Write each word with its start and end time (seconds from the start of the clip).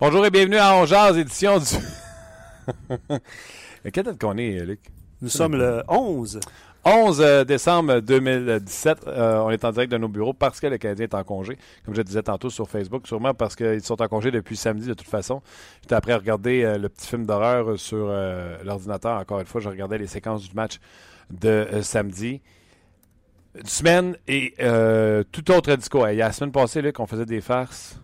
Bonjour 0.00 0.24
et 0.24 0.30
bienvenue 0.30 0.56
à 0.56 0.76
On 0.76 0.86
Jazz, 0.86 1.18
édition 1.18 1.58
du. 1.58 1.66
Quelle 3.92 4.02
date 4.02 4.18
qu'on 4.18 4.38
est, 4.38 4.64
Luc? 4.64 4.80
Nous 5.20 5.28
sommes 5.28 5.56
le 5.56 5.82
11. 5.88 6.40
11 6.86 7.20
euh, 7.20 7.44
décembre 7.44 8.00
2017. 8.00 9.06
Euh, 9.06 9.40
on 9.40 9.50
est 9.50 9.62
en 9.62 9.72
direct 9.72 9.92
de 9.92 9.98
nos 9.98 10.08
bureaux 10.08 10.32
parce 10.32 10.58
que 10.58 10.68
le 10.68 10.78
Canadien 10.78 11.04
est 11.04 11.14
en 11.14 11.22
congé. 11.22 11.58
Comme 11.84 11.94
je 11.94 12.00
disais 12.00 12.22
tantôt 12.22 12.48
sur 12.48 12.66
Facebook, 12.66 13.06
sûrement 13.06 13.34
parce 13.34 13.54
qu'ils 13.54 13.82
sont 13.82 14.00
en 14.00 14.08
congé 14.08 14.30
depuis 14.30 14.56
samedi 14.56 14.88
de 14.88 14.94
toute 14.94 15.06
façon. 15.06 15.42
J'étais 15.82 15.96
après 15.96 16.12
à 16.12 16.16
regarder 16.16 16.62
euh, 16.64 16.78
le 16.78 16.88
petit 16.88 17.06
film 17.06 17.26
d'horreur 17.26 17.78
sur 17.78 18.06
l'ordinateur. 18.64 19.20
Encore 19.20 19.40
une 19.40 19.46
fois, 19.46 19.60
je 19.60 19.68
regardais 19.68 19.98
les 19.98 20.06
séquences 20.06 20.48
du 20.48 20.54
match 20.54 20.80
de 21.30 21.66
samedi. 21.82 22.40
Une 23.54 23.66
semaine 23.66 24.16
et 24.26 24.54
tout 25.30 25.50
autre 25.50 25.76
discours. 25.76 26.08
Il 26.08 26.16
y 26.16 26.22
a 26.22 26.28
la 26.28 26.32
semaine 26.32 26.52
passée, 26.52 26.80
Luc, 26.80 26.98
on 26.98 27.06
faisait 27.06 27.26
des 27.26 27.42
farces. 27.42 28.00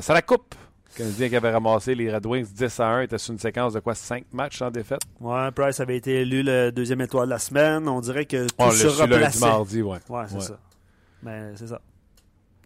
Ça 0.00 0.14
la 0.14 0.22
coupe. 0.22 0.54
Le 0.94 0.98
Canadien 0.98 1.28
qui 1.30 1.36
avait 1.36 1.50
ramassé 1.50 1.94
les 1.94 2.12
Red 2.14 2.26
Wings 2.26 2.46
10 2.52 2.80
à 2.80 2.86
1 2.86 3.00
était 3.02 3.18
sur 3.18 3.32
une 3.32 3.38
séquence 3.38 3.72
de 3.72 3.80
quoi 3.80 3.94
5 3.94 4.24
matchs 4.32 4.60
en 4.62 4.70
défaite? 4.70 5.00
Ouais, 5.20 5.50
Price 5.52 5.80
avait 5.80 5.96
été 5.96 6.20
élu 6.20 6.42
le 6.42 6.70
deuxième 6.70 7.00
étoile 7.00 7.26
de 7.26 7.30
la 7.30 7.38
semaine. 7.38 7.88
On 7.88 8.00
dirait 8.00 8.26
que 8.26 8.46
tout 8.46 8.54
On 8.58 8.70
se 8.70 8.84
l'a 8.86 8.90
su 8.92 9.00
replaçait. 9.02 9.20
lundi, 9.20 9.38
mardi, 9.40 9.82
ouais. 9.82 9.98
Ouais, 10.08 10.24
c'est 10.28 10.40
ça. 10.40 10.58
Mais 11.22 11.52
c'est 11.56 11.68
ça. 11.68 11.80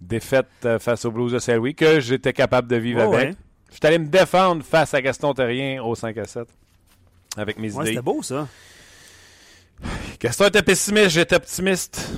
Défaite 0.01 0.47
euh, 0.65 0.79
face 0.79 1.05
aux 1.05 1.11
Blues 1.13 1.33
de 1.33 1.39
Saint-Louis 1.39 1.75
que 1.75 2.01
j'étais 2.01 2.33
capable 2.33 2.69
de 2.69 2.77
vivre 2.77 3.03
avec. 3.03 3.15
ouais. 3.31 3.35
Je 3.71 3.77
suis 3.77 3.87
allé 3.87 3.99
me 3.99 4.07
défendre 4.07 4.65
face 4.65 4.93
à 4.95 5.01
Gaston 5.03 5.33
Terrien 5.35 5.83
au 5.83 5.95
5 5.95 6.17
à 6.19 6.25
7 6.27 6.49
avec 7.37 7.59
mes 7.59 7.73
Ouais, 7.73 7.83
idées. 7.85 7.91
c'était 7.93 8.03
beau 8.03 8.23
ça. 8.23 8.49
Gaston 10.21 10.47
était 10.47 10.63
pessimiste, 10.63 11.11
j'étais 11.11 11.37
optimiste. 11.37 12.09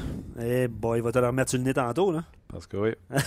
Eh 0.41 0.69
boy, 0.69 0.99
il 1.01 1.03
va 1.03 1.11
te 1.13 1.19
le 1.19 1.27
remettre 1.27 1.51
sur 1.51 1.59
le 1.59 1.65
nez 1.65 1.75
tantôt, 1.75 2.13
là. 2.13 2.25
Parce 2.51 2.67
que 2.67 2.77
oui. 2.77 2.91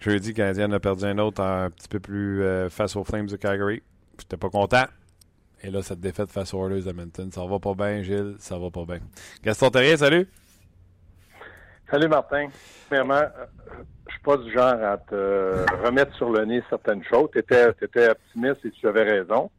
Jeudi, 0.00 0.34
Canadien 0.34 0.68
en 0.68 0.72
a 0.72 0.80
perdu 0.80 1.04
un 1.04 1.18
autre 1.18 1.42
un 1.42 1.70
petit 1.70 1.88
peu 1.88 2.00
plus 2.00 2.42
euh, 2.42 2.68
face 2.68 2.96
aux 2.96 3.04
Flames 3.04 3.26
de 3.26 3.36
Calgary. 3.36 3.82
J'étais 4.18 4.36
pas 4.36 4.50
content? 4.50 4.84
Et 5.62 5.70
là, 5.70 5.82
cette 5.82 6.00
défaite 6.00 6.30
face 6.30 6.54
aux 6.54 6.68
Oilers 6.68 6.82
d'Edmonton. 6.82 7.30
Ça 7.32 7.44
va 7.44 7.58
pas 7.58 7.74
bien, 7.74 8.02
Gilles. 8.02 8.36
Ça 8.38 8.58
va 8.58 8.70
pas 8.70 8.84
bien. 8.84 9.00
Gaston 9.42 9.70
Terrien, 9.70 9.96
salut. 9.96 10.28
Salut 11.90 12.08
Martin. 12.08 12.48
Premièrement, 12.88 13.14
euh, 13.14 13.46
je 14.06 14.12
suis 14.12 14.22
pas 14.22 14.36
du 14.36 14.52
genre 14.52 14.82
à 14.82 14.98
te 14.98 15.84
remettre 15.84 16.14
sur 16.16 16.30
le 16.30 16.44
nez 16.44 16.62
certaines 16.68 17.02
choses. 17.04 17.28
Tu 17.32 17.38
étais, 17.38 17.66
optimiste 17.66 18.64
et 18.64 18.70
tu 18.70 18.86
avais 18.86 19.04
raison. 19.04 19.50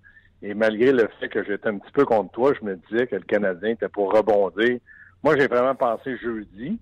Et 0.42 0.54
malgré 0.54 0.92
le 0.92 1.10
fait 1.20 1.30
que 1.30 1.44
j'étais 1.44 1.70
un 1.70 1.80
petit 1.80 1.92
peu 1.92 2.06
contre 2.06 2.32
toi, 2.32 2.54
je 2.60 2.66
me 2.66 2.76
disais 2.76 3.08
que 3.08 3.16
le 3.16 3.24
Canadien 3.24 3.72
était 3.72 3.90
pour 3.90 4.14
rebondir. 4.14 4.80
Moi, 5.24 5.36
j'ai 5.38 5.48
vraiment 5.48 5.74
pensé 5.74 6.16
jeudi. 6.18 6.80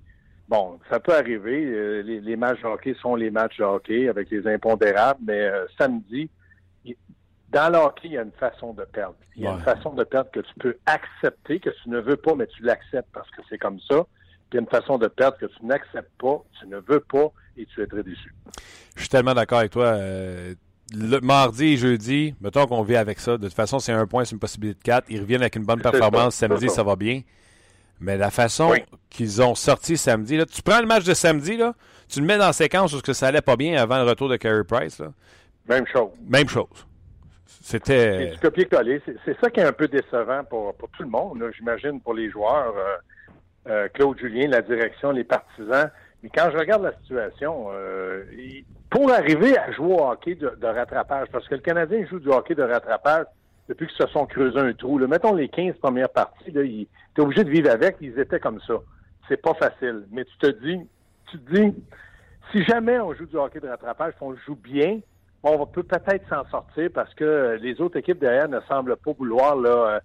Bon, 0.47 0.79
ça 0.89 1.00
peut 1.00 1.13
arriver. 1.16 1.66
euh, 1.66 2.01
Les, 2.03 2.22
les 2.22 2.35
matchs 2.35 2.61
de 2.61 2.67
hockey 2.67 2.95
sont 3.01 3.16
les 3.16 3.31
matchs 3.31 3.57
de 3.57 3.63
hockey 3.63 4.07
avec 4.09 4.29
les 4.29 4.45
impondérables, 4.47 5.19
mais 5.25 5.41
euh, 5.41 5.66
samedi, 5.78 6.29
il- 6.83 6.95
dans 7.50 7.72
le 7.72 7.78
hockey, 7.79 8.09
il 8.09 8.11
y 8.13 8.17
a 8.17 8.22
une 8.22 8.31
façon 8.31 8.73
de 8.73 8.84
perdre. 8.84 9.16
Il 9.35 9.44
y 9.44 9.47
a 9.47 9.51
Ouais. 9.51 9.57
une 9.57 9.63
façon 9.63 9.94
de 9.94 10.03
perdre 10.03 10.29
que 10.31 10.41
tu 10.41 10.53
peux 10.59 10.75
accepter, 10.85 11.59
que 11.59 11.69
tu 11.81 11.89
ne 11.89 12.00
veux 12.00 12.17
pas, 12.17 12.35
mais 12.35 12.47
tu 12.47 12.61
l'acceptes 12.63 13.09
parce 13.13 13.29
que 13.31 13.41
c'est 13.50 13.57
comme 13.57 13.79
ça. 13.89 14.03
Puis 14.50 14.53
il 14.53 14.55
y 14.55 14.57
a 14.57 14.61
une 14.61 14.67
façon 14.69 14.97
de 14.97 15.07
perdre 15.07 15.38
que 15.38 15.45
tu 15.47 15.66
n'acceptes 15.66 16.11
pas, 16.19 16.44
tu 16.59 16.67
ne 16.67 16.78
veux 16.78 17.00
pas 17.00 17.31
et 17.57 17.66
tu 17.66 17.81
es 17.81 17.88
très 17.88 18.03
déçu. 18.03 18.34
Je 18.95 19.01
suis 19.01 19.09
tellement 19.09 19.34
d'accord 19.34 19.59
avec 19.59 19.72
toi. 19.72 19.85
Euh, 19.85 20.53
le 20.94 21.19
mardi 21.22 21.73
et 21.73 21.78
jeudi, 21.78 22.35
mettons 22.41 22.67
qu'on 22.67 22.84
vit 22.84 22.95
avec 22.97 23.19
ça. 23.19 23.38
De 23.38 23.47
toute 23.47 23.55
façon, 23.55 23.79
c'est 23.79 23.91
un 23.94 24.05
point, 24.05 24.23
c'est 24.25 24.34
une 24.34 24.39
possibilité 24.39 24.78
de 24.78 24.84
quatre. 24.84 25.05
Ils 25.09 25.19
reviennent 25.22 25.41
avec 25.41 25.55
une 25.55 25.66
bonne 25.66 25.81
performance 25.81 26.35
ça, 26.35 26.47
samedi, 26.47 26.69
ça 26.69 26.84
va 26.84 26.95
bien. 26.95 27.22
Mais 28.05 28.17
la 28.17 28.29
façon 28.29 28.69
Oui. 28.69 28.83
qu'ils 29.09 29.41
ont 29.41 29.55
sorti 29.55 29.97
samedi, 29.97 30.38
là, 30.38 30.45
tu 30.45 30.61
prends 30.61 30.79
le 30.79 30.85
match 30.85 31.03
de 31.05 31.16
samedi, 31.16 31.57
là, 31.57 31.73
tu 32.07 32.19
le 32.19 32.25
mets 32.27 32.38
dans 32.38 32.45
la 32.45 32.53
séquence 32.53 32.93
où 32.93 32.97
ce 32.97 33.01
que 33.01 33.13
ça 33.13 33.27
allait 33.27 33.41
pas 33.41 33.55
bien 33.55 33.81
avant 33.81 33.97
le 33.97 34.07
retour 34.07 34.29
de 34.29 34.38
Carey 34.38 34.63
Price. 34.63 34.99
Là. 34.99 35.07
Même 35.67 35.88
chose. 35.88 36.11
Même 36.29 36.47
chose. 36.47 36.67
C'est 37.47 37.83
C'était. 37.83 38.27
du 38.29 38.38
copier-coller. 38.38 39.01
C'est- 39.25 39.35
ça 39.41 39.49
qui 39.49 39.59
est 39.59 39.63
un 39.63 39.71
peu 39.73 39.88
décevant 39.88 40.43
pour, 40.43 40.75
pour 40.75 40.88
tout 40.89 41.01
le 41.01 41.09
monde, 41.09 41.43
j'imagine, 41.57 41.99
pour 41.99 42.13
les 42.13 42.29
joueurs. 42.29 42.75
euh, 42.77 42.95
euh, 43.67 43.88
Claude 43.95 44.19
Julien, 44.19 44.47
la 44.49 44.61
direction, 44.61 45.09
les 45.09 45.23
partisans. 45.23 45.89
Mais 46.22 46.29
quand 46.29 46.51
je 46.53 46.57
regarde 46.59 46.83
la 46.83 46.93
situation, 47.01 47.69
euh, 47.73 48.23
pour 48.91 49.11
arriver 49.11 49.57
à 49.57 49.72
jouer 49.72 49.95
au 49.95 50.03
hockey 50.11 50.35
de, 50.35 50.49
de 50.61 50.67
rattrapage, 50.67 51.27
parce 51.31 51.47
que 51.47 51.55
le 51.55 51.61
Canadien 51.61 52.05
joue 52.07 52.19
du 52.19 52.29
hockey 52.29 52.53
de 52.53 52.61
rattrapage 52.61 53.25
depuis 53.70 53.88
qu'ils 53.88 54.06
se 54.06 54.12
sont 54.12 54.26
creusés 54.26 54.59
un 54.59 54.74
trou. 54.74 54.98
là. 54.98 55.08
Mettons 55.08 55.34
les 55.34 55.50
15 55.50 55.76
premières 55.78 56.09
parties, 56.09 56.52
là, 56.52 56.64
il- 56.64 56.88
t'es 57.16 57.22
obligé 57.22 57.44
de 57.44 57.50
vivre 57.50 57.70
avec, 57.72 57.98
ils 58.02 58.18
étaient 58.20 58.40
comme 58.40 58.59
ça. 58.62 58.76
C'est 59.28 59.42
pas 59.42 59.53
facile. 59.56 60.06
Mais 60.12 60.26
tu 60.26 60.38
te 60.38 60.48
dis, 60.48 60.80
tu 61.31 61.40
te 61.40 61.53
dis, 61.56 61.74
si 62.52 62.64
jamais 62.64 63.00
on 63.00 63.14
joue 63.14 63.26
du 63.26 63.38
hockey 63.38 63.59
de 63.59 63.68
rattrapage, 63.68 64.14
qu'on 64.20 64.36
joue 64.36 64.56
bien, 64.56 65.00
on 65.44 65.66
peut 65.66 65.84
peut-être 65.84 66.28
s'en 66.30 66.46
sortir 66.50 66.90
parce 66.94 67.14
que 67.16 67.24
euh, 67.24 67.58
les 67.58 67.80
autres 67.81 67.98
équipes 67.98 68.20
derrière 68.20 68.48
ne 68.50 68.59
semblent 68.62 68.96
pas 68.98 69.12
vouloir 69.14 69.56
là, 69.56 69.70
euh, 69.96 70.00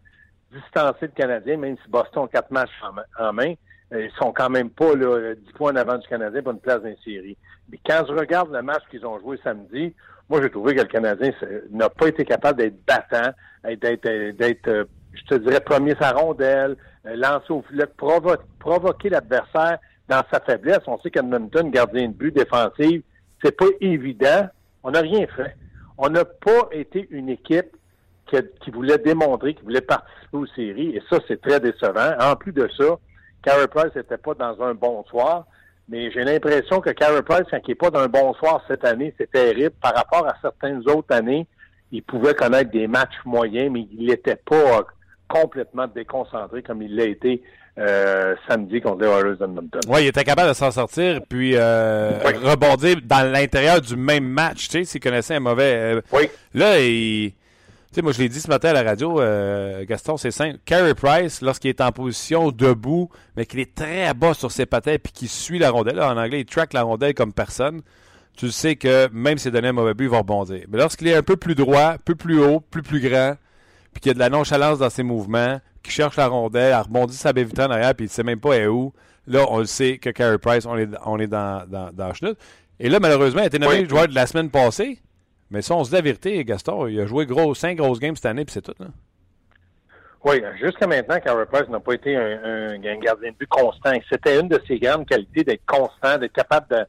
distancer 0.52 1.02
le 1.06 1.08
Canadien, 1.08 1.56
même 1.58 1.76
si 1.82 1.90
Boston 1.90 2.24
a 2.24 2.28
quatre 2.28 2.50
matchs 2.50 2.70
en, 3.18 3.32
main- 3.32 3.54
euh, 3.92 4.04
Ils 4.04 4.10
sont 4.12 4.32
quand 4.32 4.50
même 4.50 4.70
pas 4.70 4.94
là, 4.94 5.06
euh, 5.06 5.34
10 5.34 5.52
points 5.52 5.72
en 5.72 5.76
avant 5.76 5.98
du 5.98 6.06
Canadien 6.08 6.42
pour 6.42 6.52
une 6.52 6.60
place 6.60 6.80
dans 6.82 6.88
les 6.88 6.98
séries. 7.04 7.36
Mais 7.70 7.78
quand 7.84 8.04
je 8.08 8.12
regarde 8.12 8.52
le 8.52 8.62
match 8.62 8.82
qu'ils 8.90 9.04
ont 9.06 9.18
joué 9.20 9.38
samedi, 9.44 9.94
moi 10.30 10.40
j'ai 10.40 10.50
trouvé 10.50 10.74
que 10.74 10.80
le 10.80 10.86
Canadien 10.86 11.32
n'a 11.70 11.90
pas 11.90 12.08
été 12.08 12.24
capable 12.24 12.60
d'être 12.60 12.86
battant, 12.86 13.32
d'être, 13.64 14.36
d'être 14.36 14.68
euh, 14.68 14.84
je 15.12 15.22
te 15.24 15.34
dirais, 15.34 15.60
premier 15.60 15.94
sa 16.00 16.12
rondelle, 16.12 16.76
euh, 17.06 17.16
lancer 17.16 17.52
au 17.52 17.64
provoquer 18.58 19.08
l'adversaire 19.08 19.78
dans 20.08 20.22
sa 20.32 20.40
faiblesse. 20.40 20.80
On 20.86 20.98
sait 21.00 21.10
qu'Edmonton, 21.10 21.70
gardien 21.70 22.08
de 22.08 22.14
but 22.14 22.34
défensif, 22.34 23.02
c'est 23.42 23.56
pas 23.56 23.66
évident. 23.80 24.48
On 24.84 24.92
n'a 24.92 25.00
rien 25.00 25.26
fait. 25.36 25.56
On 25.98 26.08
n'a 26.08 26.24
pas 26.24 26.68
été 26.72 27.08
une 27.10 27.28
équipe 27.28 27.76
qui 28.60 28.70
voulait 28.70 28.98
démontrer, 28.98 29.54
qui 29.54 29.62
voulait 29.62 29.80
participer 29.80 30.36
aux 30.36 30.46
séries, 30.46 30.96
et 30.96 31.02
ça, 31.10 31.18
c'est 31.26 31.40
très 31.42 31.58
décevant. 31.58 32.14
En 32.20 32.36
plus 32.36 32.52
de 32.52 32.68
ça, 32.78 32.96
Carey 33.42 33.66
Price 33.66 33.94
n'était 33.96 34.16
pas 34.16 34.34
dans 34.34 34.62
un 34.62 34.74
bon 34.74 35.02
soir, 35.10 35.46
mais 35.90 36.10
j'ai 36.12 36.24
l'impression 36.24 36.80
que 36.80 36.90
Carey 36.90 37.20
Price, 37.22 37.46
quand 37.50 37.58
il 37.66 37.70
n'est 37.70 37.74
pas 37.74 37.90
dans 37.90 38.00
un 38.00 38.08
bon 38.08 38.32
soir 38.34 38.62
cette 38.68 38.84
année, 38.84 39.12
c'est 39.18 39.30
terrible. 39.30 39.72
Par 39.82 39.94
rapport 39.94 40.26
à 40.26 40.34
certaines 40.40 40.78
autres 40.88 41.12
années, 41.14 41.46
il 41.92 42.02
pouvait 42.02 42.34
connaître 42.34 42.70
des 42.70 42.86
matchs 42.86 43.16
moyens, 43.24 43.70
mais 43.72 43.86
il 43.98 44.06
n'était 44.06 44.36
pas 44.36 44.78
euh, 44.78 44.82
complètement 45.28 45.86
déconcentré 45.88 46.62
comme 46.62 46.82
il 46.82 46.94
l'a 46.96 47.04
été 47.04 47.42
euh, 47.78 48.34
samedi 48.48 48.80
contre 48.80 49.02
les 49.02 49.08
Oilers 49.08 49.36
d'Edmonton. 49.36 49.80
Oui, 49.88 50.02
il 50.02 50.06
était 50.08 50.24
capable 50.24 50.48
de 50.50 50.54
s'en 50.54 50.70
sortir 50.70 51.20
puis 51.28 51.52
euh, 51.56 52.18
Oui. 52.26 52.32
rebondir 52.42 52.96
dans 53.04 53.30
l'intérieur 53.32 53.80
du 53.80 53.96
même 53.96 54.24
match, 54.28 54.68
tu 54.68 54.78
sais, 54.78 54.84
s'il 54.84 55.00
connaissait 55.00 55.34
un 55.36 55.40
mauvais. 55.40 55.94
euh, 55.96 56.00
Oui. 56.12 56.28
Là, 56.54 56.78
il. 56.80 57.32
Tu 57.92 57.96
sais, 57.96 58.02
moi, 58.02 58.12
je 58.12 58.18
l'ai 58.20 58.28
dit 58.28 58.40
ce 58.40 58.46
matin 58.48 58.68
à 58.68 58.72
la 58.72 58.82
radio, 58.84 59.20
euh, 59.20 59.84
Gaston, 59.84 60.16
c'est 60.16 60.30
simple. 60.30 60.58
Carey 60.64 60.94
Price, 60.94 61.42
lorsqu'il 61.42 61.70
est 61.70 61.80
en 61.80 61.90
position 61.90 62.52
debout, 62.52 63.10
mais 63.36 63.46
qu'il 63.46 63.58
est 63.58 63.74
très 63.74 64.14
bas 64.14 64.32
sur 64.32 64.52
ses 64.52 64.64
patins 64.64 64.94
puis 65.02 65.12
qu'il 65.12 65.28
suit 65.28 65.58
la 65.58 65.70
rondelle, 65.70 65.96
là, 65.96 66.08
en 66.12 66.16
anglais, 66.16 66.40
il 66.40 66.44
track 66.46 66.72
la 66.72 66.82
rondelle 66.82 67.14
comme 67.14 67.32
personne, 67.32 67.82
tu 68.36 68.44
le 68.46 68.52
sais 68.52 68.76
que 68.76 69.08
même 69.12 69.38
s'il 69.38 69.50
donnait 69.50 69.68
un 69.68 69.72
mauvais 69.72 69.94
but, 69.94 70.04
il 70.04 70.10
va 70.10 70.18
rebondir. 70.18 70.66
Mais 70.68 70.78
lorsqu'il 70.78 71.08
est 71.08 71.16
un 71.16 71.24
peu 71.24 71.36
plus 71.36 71.56
droit, 71.56 71.94
un 71.94 71.98
peu 71.98 72.14
plus 72.14 72.40
haut, 72.40 72.60
plus 72.60 72.82
plus 72.82 73.00
grand, 73.00 73.34
puis 73.92 74.00
qu'il 74.00 74.10
y 74.10 74.12
a 74.12 74.14
de 74.14 74.20
la 74.20 74.28
nonchalance 74.30 74.78
dans 74.78 74.88
ses 74.90 75.02
mouvements, 75.02 75.60
qu'il 75.82 75.92
cherche 75.92 76.16
la 76.16 76.28
rondelle, 76.28 76.72
elle 76.72 76.80
rebondit 76.82 77.16
sa 77.16 77.32
baie 77.32 77.44
en 77.58 77.70
arrière, 77.72 77.96
puis 77.96 78.06
il 78.06 78.08
ne 78.08 78.12
sait 78.12 78.22
même 78.22 78.38
pas 78.38 78.54
elle 78.54 78.62
est 78.62 78.66
où, 78.68 78.92
là, 79.26 79.44
on 79.48 79.58
le 79.58 79.64
sait 79.66 79.98
que 79.98 80.10
Carey 80.10 80.38
Price, 80.38 80.64
on 80.64 80.78
est, 80.78 80.88
on 81.04 81.18
est 81.18 81.26
dans, 81.26 81.68
dans, 81.68 81.90
dans 81.92 82.12
la. 82.22 82.32
Et 82.78 82.88
là, 82.88 83.00
malheureusement, 83.00 83.40
il 83.40 83.44
a 83.44 83.46
été 83.48 83.58
nommé 83.58 83.80
Oui. 83.80 83.88
joueur 83.88 84.06
de 84.06 84.14
la 84.14 84.28
semaine 84.28 84.48
passée. 84.48 85.00
Mais 85.50 85.62
ça, 85.62 85.74
on 85.74 85.84
se 85.84 85.90
dit 85.90 85.96
la 85.96 86.02
vérité, 86.02 86.44
Gaston, 86.44 86.86
il 86.86 87.00
a 87.00 87.06
joué 87.06 87.26
gros, 87.26 87.54
cinq 87.54 87.76
grosses 87.78 87.98
games 87.98 88.14
cette 88.16 88.26
année, 88.26 88.44
puis 88.44 88.52
c'est 88.52 88.62
tout. 88.62 88.74
Là. 88.78 88.86
Oui, 90.24 90.42
jusqu'à 90.60 90.86
maintenant, 90.86 91.18
Carey 91.18 91.46
Price 91.50 91.68
n'a 91.68 91.80
pas 91.80 91.94
été 91.94 92.14
un, 92.14 92.20
un- 92.44 92.72
un 92.74 92.78
gardien 92.98 93.30
de 93.30 93.36
but 93.36 93.48
constant. 93.48 93.92
C'était 94.10 94.38
une 94.38 94.48
de 94.48 94.60
ses 94.68 94.78
grandes 94.78 95.06
qualités 95.06 95.44
d'être 95.44 95.64
constant, 95.66 96.18
d'être 96.18 96.32
capable 96.34 96.66
de, 96.70 96.84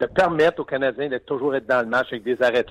de 0.00 0.06
permettre 0.06 0.60
aux 0.60 0.64
Canadiens 0.64 1.08
d'être 1.08 1.26
toujours 1.26 1.54
être 1.56 1.66
dans 1.66 1.80
le 1.80 1.88
match 1.88 2.06
avec 2.12 2.22
des 2.22 2.40
arrêts 2.42 2.64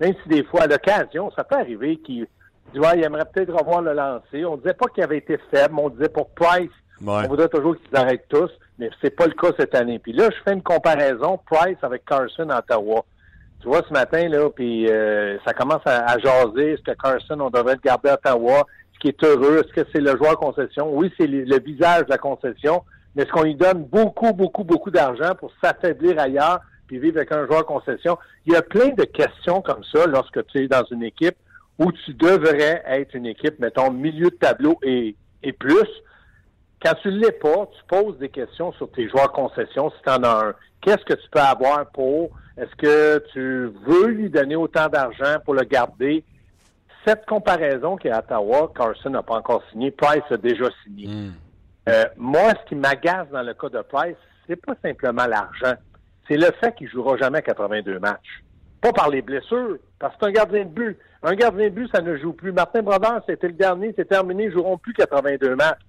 même 0.00 0.14
si 0.22 0.28
des 0.28 0.42
fois, 0.44 0.62
à 0.62 0.66
l'occasion, 0.66 1.30
ça 1.36 1.44
peut 1.44 1.54
arriver 1.56 1.96
qu'il 1.98 2.26
dit 2.74 2.80
ouais, 2.80 2.88
il 2.98 3.04
aimerait 3.04 3.24
peut-être 3.32 3.52
revoir 3.54 3.82
le 3.82 3.92
lancer. 3.92 4.44
On 4.44 4.56
disait 4.56 4.74
pas 4.74 4.86
qu'il 4.88 5.04
avait 5.04 5.18
été 5.18 5.38
faible, 5.50 5.74
mais 5.76 5.82
on 5.82 5.90
disait 5.90 6.08
pour 6.08 6.28
Price, 6.30 6.70
on 7.24 7.28
voudrait 7.28 7.48
toujours 7.48 7.76
qu'ils 7.76 7.96
arrêtent 7.96 8.26
tous, 8.28 8.50
mais 8.78 8.90
c'est 9.00 9.14
pas 9.14 9.26
le 9.26 9.32
cas 9.34 9.52
cette 9.56 9.74
année. 9.76 10.00
Puis 10.00 10.12
là, 10.12 10.28
je 10.30 10.36
fais 10.44 10.54
une 10.54 10.62
comparaison 10.62 11.38
Price 11.48 11.78
avec 11.82 12.04
Carson 12.04 12.50
à 12.50 12.58
Ottawa. 12.58 13.04
Tu 13.62 13.68
vois, 13.68 13.82
ce 13.88 13.92
matin, 13.92 14.28
là, 14.28 14.50
puis 14.50 14.90
euh, 14.90 15.38
ça 15.44 15.54
commence 15.54 15.82
à, 15.84 16.18
jaser. 16.18 16.72
Est-ce 16.72 16.82
que 16.82 17.00
Carson, 17.00 17.38
on 17.38 17.48
devrait 17.48 17.74
le 17.74 17.80
garder 17.80 18.08
à 18.08 18.14
Ottawa? 18.14 18.66
Ce 18.94 18.98
qui 18.98 19.08
est 19.08 19.24
heureux, 19.24 19.58
est-ce 19.58 19.72
que 19.72 19.88
c'est 19.92 20.00
le 20.00 20.16
joueur 20.16 20.36
concession? 20.36 20.90
Oui, 20.92 21.12
c'est 21.16 21.28
le, 21.28 21.60
visage 21.60 22.06
de 22.06 22.10
la 22.10 22.18
concession, 22.18 22.82
mais 23.14 23.22
est-ce 23.22 23.30
qu'on 23.30 23.44
lui 23.44 23.54
donne 23.54 23.84
beaucoup, 23.84 24.32
beaucoup, 24.32 24.64
beaucoup 24.64 24.90
d'argent 24.90 25.36
pour 25.36 25.52
s'affaiblir 25.62 26.18
ailleurs 26.18 26.60
puis 26.88 26.98
vivre 26.98 27.18
avec 27.18 27.30
un 27.30 27.46
joueur 27.46 27.64
concession? 27.64 28.18
Il 28.46 28.52
y 28.52 28.56
a 28.56 28.62
plein 28.62 28.88
de 28.88 29.04
questions 29.04 29.62
comme 29.62 29.84
ça 29.84 30.06
lorsque 30.06 30.44
tu 30.46 30.64
es 30.64 30.66
dans 30.66 30.84
une 30.90 31.04
équipe 31.04 31.36
où 31.78 31.92
tu 31.92 32.14
devrais 32.14 32.82
être 32.88 33.14
une 33.14 33.26
équipe, 33.26 33.60
mettons, 33.60 33.92
milieu 33.92 34.30
de 34.30 34.36
tableau 34.36 34.76
et, 34.82 35.14
et 35.44 35.52
plus. 35.52 35.88
Quand 36.82 36.94
tu 36.94 37.08
ne 37.08 37.18
l'es 37.18 37.32
pas, 37.32 37.68
tu 37.76 37.82
poses 37.86 38.18
des 38.18 38.28
questions 38.28 38.72
sur 38.72 38.90
tes 38.90 39.08
joueurs 39.08 39.30
concessions 39.32 39.90
si 39.90 39.96
tu 40.04 40.10
en 40.10 40.22
as 40.24 40.46
un. 40.46 40.54
Qu'est-ce 40.80 41.04
que 41.04 41.14
tu 41.14 41.30
peux 41.30 41.38
avoir 41.38 41.86
pour? 41.90 42.30
Est-ce 42.56 42.74
que 42.76 43.22
tu 43.32 43.72
veux 43.86 44.08
lui 44.08 44.28
donner 44.28 44.56
autant 44.56 44.88
d'argent 44.88 45.36
pour 45.44 45.54
le 45.54 45.62
garder? 45.62 46.24
Cette 47.06 47.24
comparaison 47.26 47.96
qui 47.96 48.08
est 48.08 48.12
à 48.12 48.18
Ottawa, 48.18 48.72
Carson 48.74 49.10
n'a 49.10 49.22
pas 49.22 49.36
encore 49.36 49.62
signé, 49.70 49.90
Price 49.90 50.22
a 50.30 50.36
déjà 50.36 50.66
signé. 50.84 51.06
Hmm. 51.08 51.32
Euh, 51.88 52.04
moi, 52.16 52.50
ce 52.50 52.68
qui 52.68 52.74
m'agace 52.74 53.28
dans 53.30 53.42
le 53.42 53.54
cas 53.54 53.68
de 53.68 53.82
Price, 53.82 54.16
c'est 54.46 54.56
pas 54.56 54.74
simplement 54.82 55.26
l'argent. 55.26 55.74
C'est 56.28 56.36
le 56.36 56.50
fait 56.60 56.74
qu'il 56.74 56.88
jouera 56.88 57.16
jamais 57.16 57.42
82 57.42 57.98
matchs. 57.98 58.42
Pas 58.80 58.92
par 58.92 59.08
les 59.08 59.22
blessures, 59.22 59.78
parce 59.98 60.14
que 60.14 60.20
c'est 60.22 60.28
un 60.28 60.32
gardien 60.32 60.64
de 60.64 60.70
but. 60.70 60.98
Un 61.22 61.34
gardien 61.34 61.66
de 61.66 61.74
but, 61.74 61.90
ça 61.94 62.02
ne 62.02 62.16
joue 62.16 62.32
plus. 62.32 62.52
Martin 62.52 62.82
Brodeur, 62.82 63.22
c'était 63.26 63.48
le 63.48 63.54
dernier, 63.54 63.92
c'est 63.96 64.08
terminé, 64.08 64.44
ils 64.44 64.52
joueront 64.52 64.78
plus 64.78 64.92
82 64.92 65.54
matchs. 65.54 65.80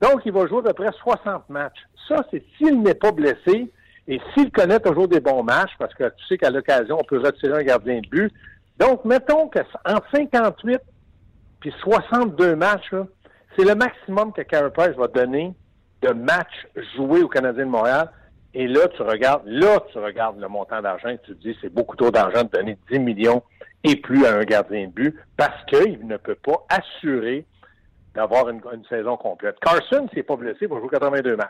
Donc, 0.00 0.22
il 0.24 0.32
va 0.32 0.46
jouer 0.46 0.60
à 0.60 0.72
peu 0.72 0.74
près 0.74 0.92
60 0.92 1.48
matchs. 1.48 1.78
Ça, 2.06 2.16
c'est 2.30 2.42
s'il 2.56 2.80
n'est 2.82 2.94
pas 2.94 3.12
blessé 3.12 3.70
et 4.06 4.20
s'il 4.32 4.50
connaît 4.50 4.80
toujours 4.80 5.08
des 5.08 5.20
bons 5.20 5.42
matchs, 5.42 5.72
parce 5.78 5.92
que 5.94 6.04
tu 6.04 6.26
sais 6.26 6.38
qu'à 6.38 6.50
l'occasion, 6.50 6.96
on 6.98 7.04
peut 7.04 7.18
retirer 7.18 7.60
un 7.60 7.64
gardien 7.64 8.00
de 8.00 8.08
but. 8.08 8.32
Donc, 8.78 9.04
mettons 9.04 9.48
qu'en 9.48 9.98
58 10.12 10.80
puis 11.60 11.74
62 11.82 12.56
matchs, 12.56 12.94
c'est 13.56 13.64
le 13.64 13.74
maximum 13.74 14.32
que 14.32 14.42
Carey 14.42 14.70
Price 14.70 14.96
va 14.96 15.08
donner 15.08 15.52
de 16.02 16.12
matchs 16.12 16.66
joués 16.96 17.22
au 17.22 17.28
Canadien 17.28 17.66
de 17.66 17.70
Montréal. 17.70 18.10
Et 18.54 18.66
là, 18.68 18.88
tu 18.96 19.02
regardes, 19.02 19.42
là, 19.46 19.82
tu 19.92 19.98
regardes 19.98 20.40
le 20.40 20.48
montant 20.48 20.80
d'argent 20.80 21.08
et 21.08 21.18
tu 21.18 21.34
te 21.34 21.42
dis, 21.42 21.56
c'est 21.60 21.72
beaucoup 21.72 21.96
trop 21.96 22.10
d'argent 22.10 22.44
de 22.44 22.48
donner 22.48 22.78
10 22.90 23.00
millions 23.00 23.42
et 23.84 23.96
plus 23.96 24.24
à 24.24 24.36
un 24.36 24.44
gardien 24.44 24.86
de 24.86 24.92
but 24.92 25.16
parce 25.36 25.64
qu'il 25.66 26.06
ne 26.06 26.16
peut 26.16 26.36
pas 26.36 26.64
assurer 26.68 27.44
d'avoir 28.18 28.48
une, 28.48 28.60
saison 28.88 29.16
complète. 29.16 29.56
Carson, 29.60 30.08
s'il 30.08 30.18
n'est 30.18 30.22
pas 30.24 30.34
blessé, 30.34 30.66
va 30.66 30.80
jouer 30.80 30.88
82 30.90 31.36
matchs. 31.36 31.48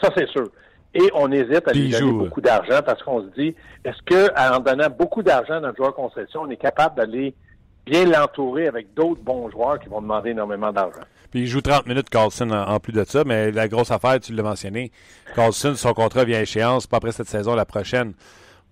Ça, 0.00 0.08
c'est 0.16 0.28
sûr. 0.28 0.48
Et 0.94 1.10
on 1.14 1.30
hésite 1.30 1.68
à 1.68 1.72
lui 1.72 1.90
donner 1.90 2.12
beaucoup 2.12 2.40
d'argent 2.40 2.80
parce 2.84 3.02
qu'on 3.02 3.22
se 3.22 3.28
dit, 3.38 3.54
est-ce 3.84 3.98
qu'en 4.08 4.60
donnant 4.60 4.88
beaucoup 4.88 5.22
d'argent 5.22 5.54
à 5.54 5.60
notre 5.60 5.76
joueur 5.76 5.94
concession, 5.94 6.42
on 6.42 6.50
est 6.50 6.56
capable 6.56 6.96
d'aller 6.96 7.34
bien 7.84 8.06
l'entourer 8.06 8.68
avec 8.68 8.94
d'autres 8.94 9.20
bons 9.20 9.50
joueurs 9.50 9.78
qui 9.78 9.88
vont 9.90 10.00
demander 10.00 10.30
énormément 10.30 10.72
d'argent? 10.72 11.02
Puis 11.30 11.40
il 11.40 11.46
joue 11.46 11.60
30 11.60 11.86
minutes, 11.86 12.08
Carlson, 12.08 12.50
en, 12.50 12.80
plus 12.80 12.94
de 12.94 13.04
ça, 13.04 13.22
mais 13.24 13.52
la 13.52 13.68
grosse 13.68 13.90
affaire, 13.90 14.18
tu 14.18 14.32
l'as 14.32 14.42
mentionné, 14.42 14.90
Carlson, 15.36 15.74
son 15.76 15.92
contrat 15.92 16.24
vient 16.24 16.38
à 16.38 16.42
échéance, 16.42 16.86
pas 16.86 16.96
après 16.96 17.12
cette 17.12 17.28
saison, 17.28 17.54
la 17.54 17.66
prochaine. 17.66 18.14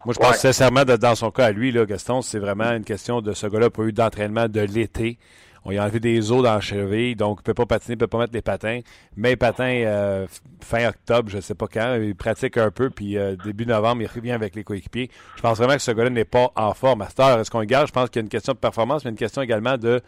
Moi, 0.05 0.15
je 0.15 0.19
pense 0.21 0.37
sincèrement, 0.39 0.85
dans 0.85 1.15
son 1.15 1.31
cas 1.31 1.47
à 1.47 1.53
lui, 1.53 1.71
là, 1.71 1.85
Gaston, 1.85 2.23
c'est 2.23 2.39
vraiment 2.39 2.73
une 2.73 2.85
question 2.85 3.21
de 3.21 3.33
ce 3.33 3.47
gars-là 3.47 3.69
pas 3.69 3.83
eu 3.83 3.93
d'entraînement 3.93 4.49
de 4.49 4.61
l'été. 4.61 5.19
On 5.65 5.71
y 5.71 5.79
a 5.79 5.83
enlevé 5.83 6.01
des 6.01 6.33
os 6.33 6.43
dans 6.43 6.55
la 6.55 6.61
cheville, 6.61 7.17
donc 7.17 7.39
il 7.39 7.41
ne 7.41 7.45
peut 7.45 7.55
pas 7.55 7.67
patiner, 7.67 7.95
il 7.95 7.97
ne 7.97 8.01
peut 8.01 8.07
pas 8.07 8.19
mettre 8.19 8.35
les 8.35 8.43
patins. 8.43 8.81
Mais 9.17 9.37
patins 9.37 9.83
euh, 9.85 10.27
fin 10.61 10.89
octobre, 10.89 11.31
je 11.31 11.37
ne 11.37 11.41
sais 11.41 11.55
pas 11.55 11.67
quand, 11.67 11.95
il 12.01 12.15
pratique 12.15 12.57
un 12.57 12.71
peu, 12.71 12.91
puis 12.91 13.19
euh, 13.19 13.37
début 13.37 13.67
novembre, 13.67 14.03
il 14.03 14.07
revient 14.07 14.33
avec 14.33 14.55
les 14.55 14.65
coéquipiers. 14.65 15.11
Je 15.37 15.43
pense 15.43 15.59
vraiment 15.59 15.75
que 15.75 15.83
ce 15.83 15.91
gars-là 15.91 16.11
n'est 16.11 16.25
pas 16.25 16.51
en 16.57 16.75
forme. 16.75 17.01
Master, 17.01 17.41
est-ce 17.41 17.51
qu'on 17.51 17.61
le 17.61 17.67
garde? 17.67 17.87
Je 17.87 17.93
pense 17.93 18.09
qu'il 18.11 18.21
y 18.21 18.23
a 18.23 18.25
une 18.25 18.31
question 18.31 18.53
de 18.53 18.59
performance, 18.59 19.05
mais 19.05 19.11
une 19.11 19.17
question 19.17 19.43
également 19.43 19.77
de 19.77 20.01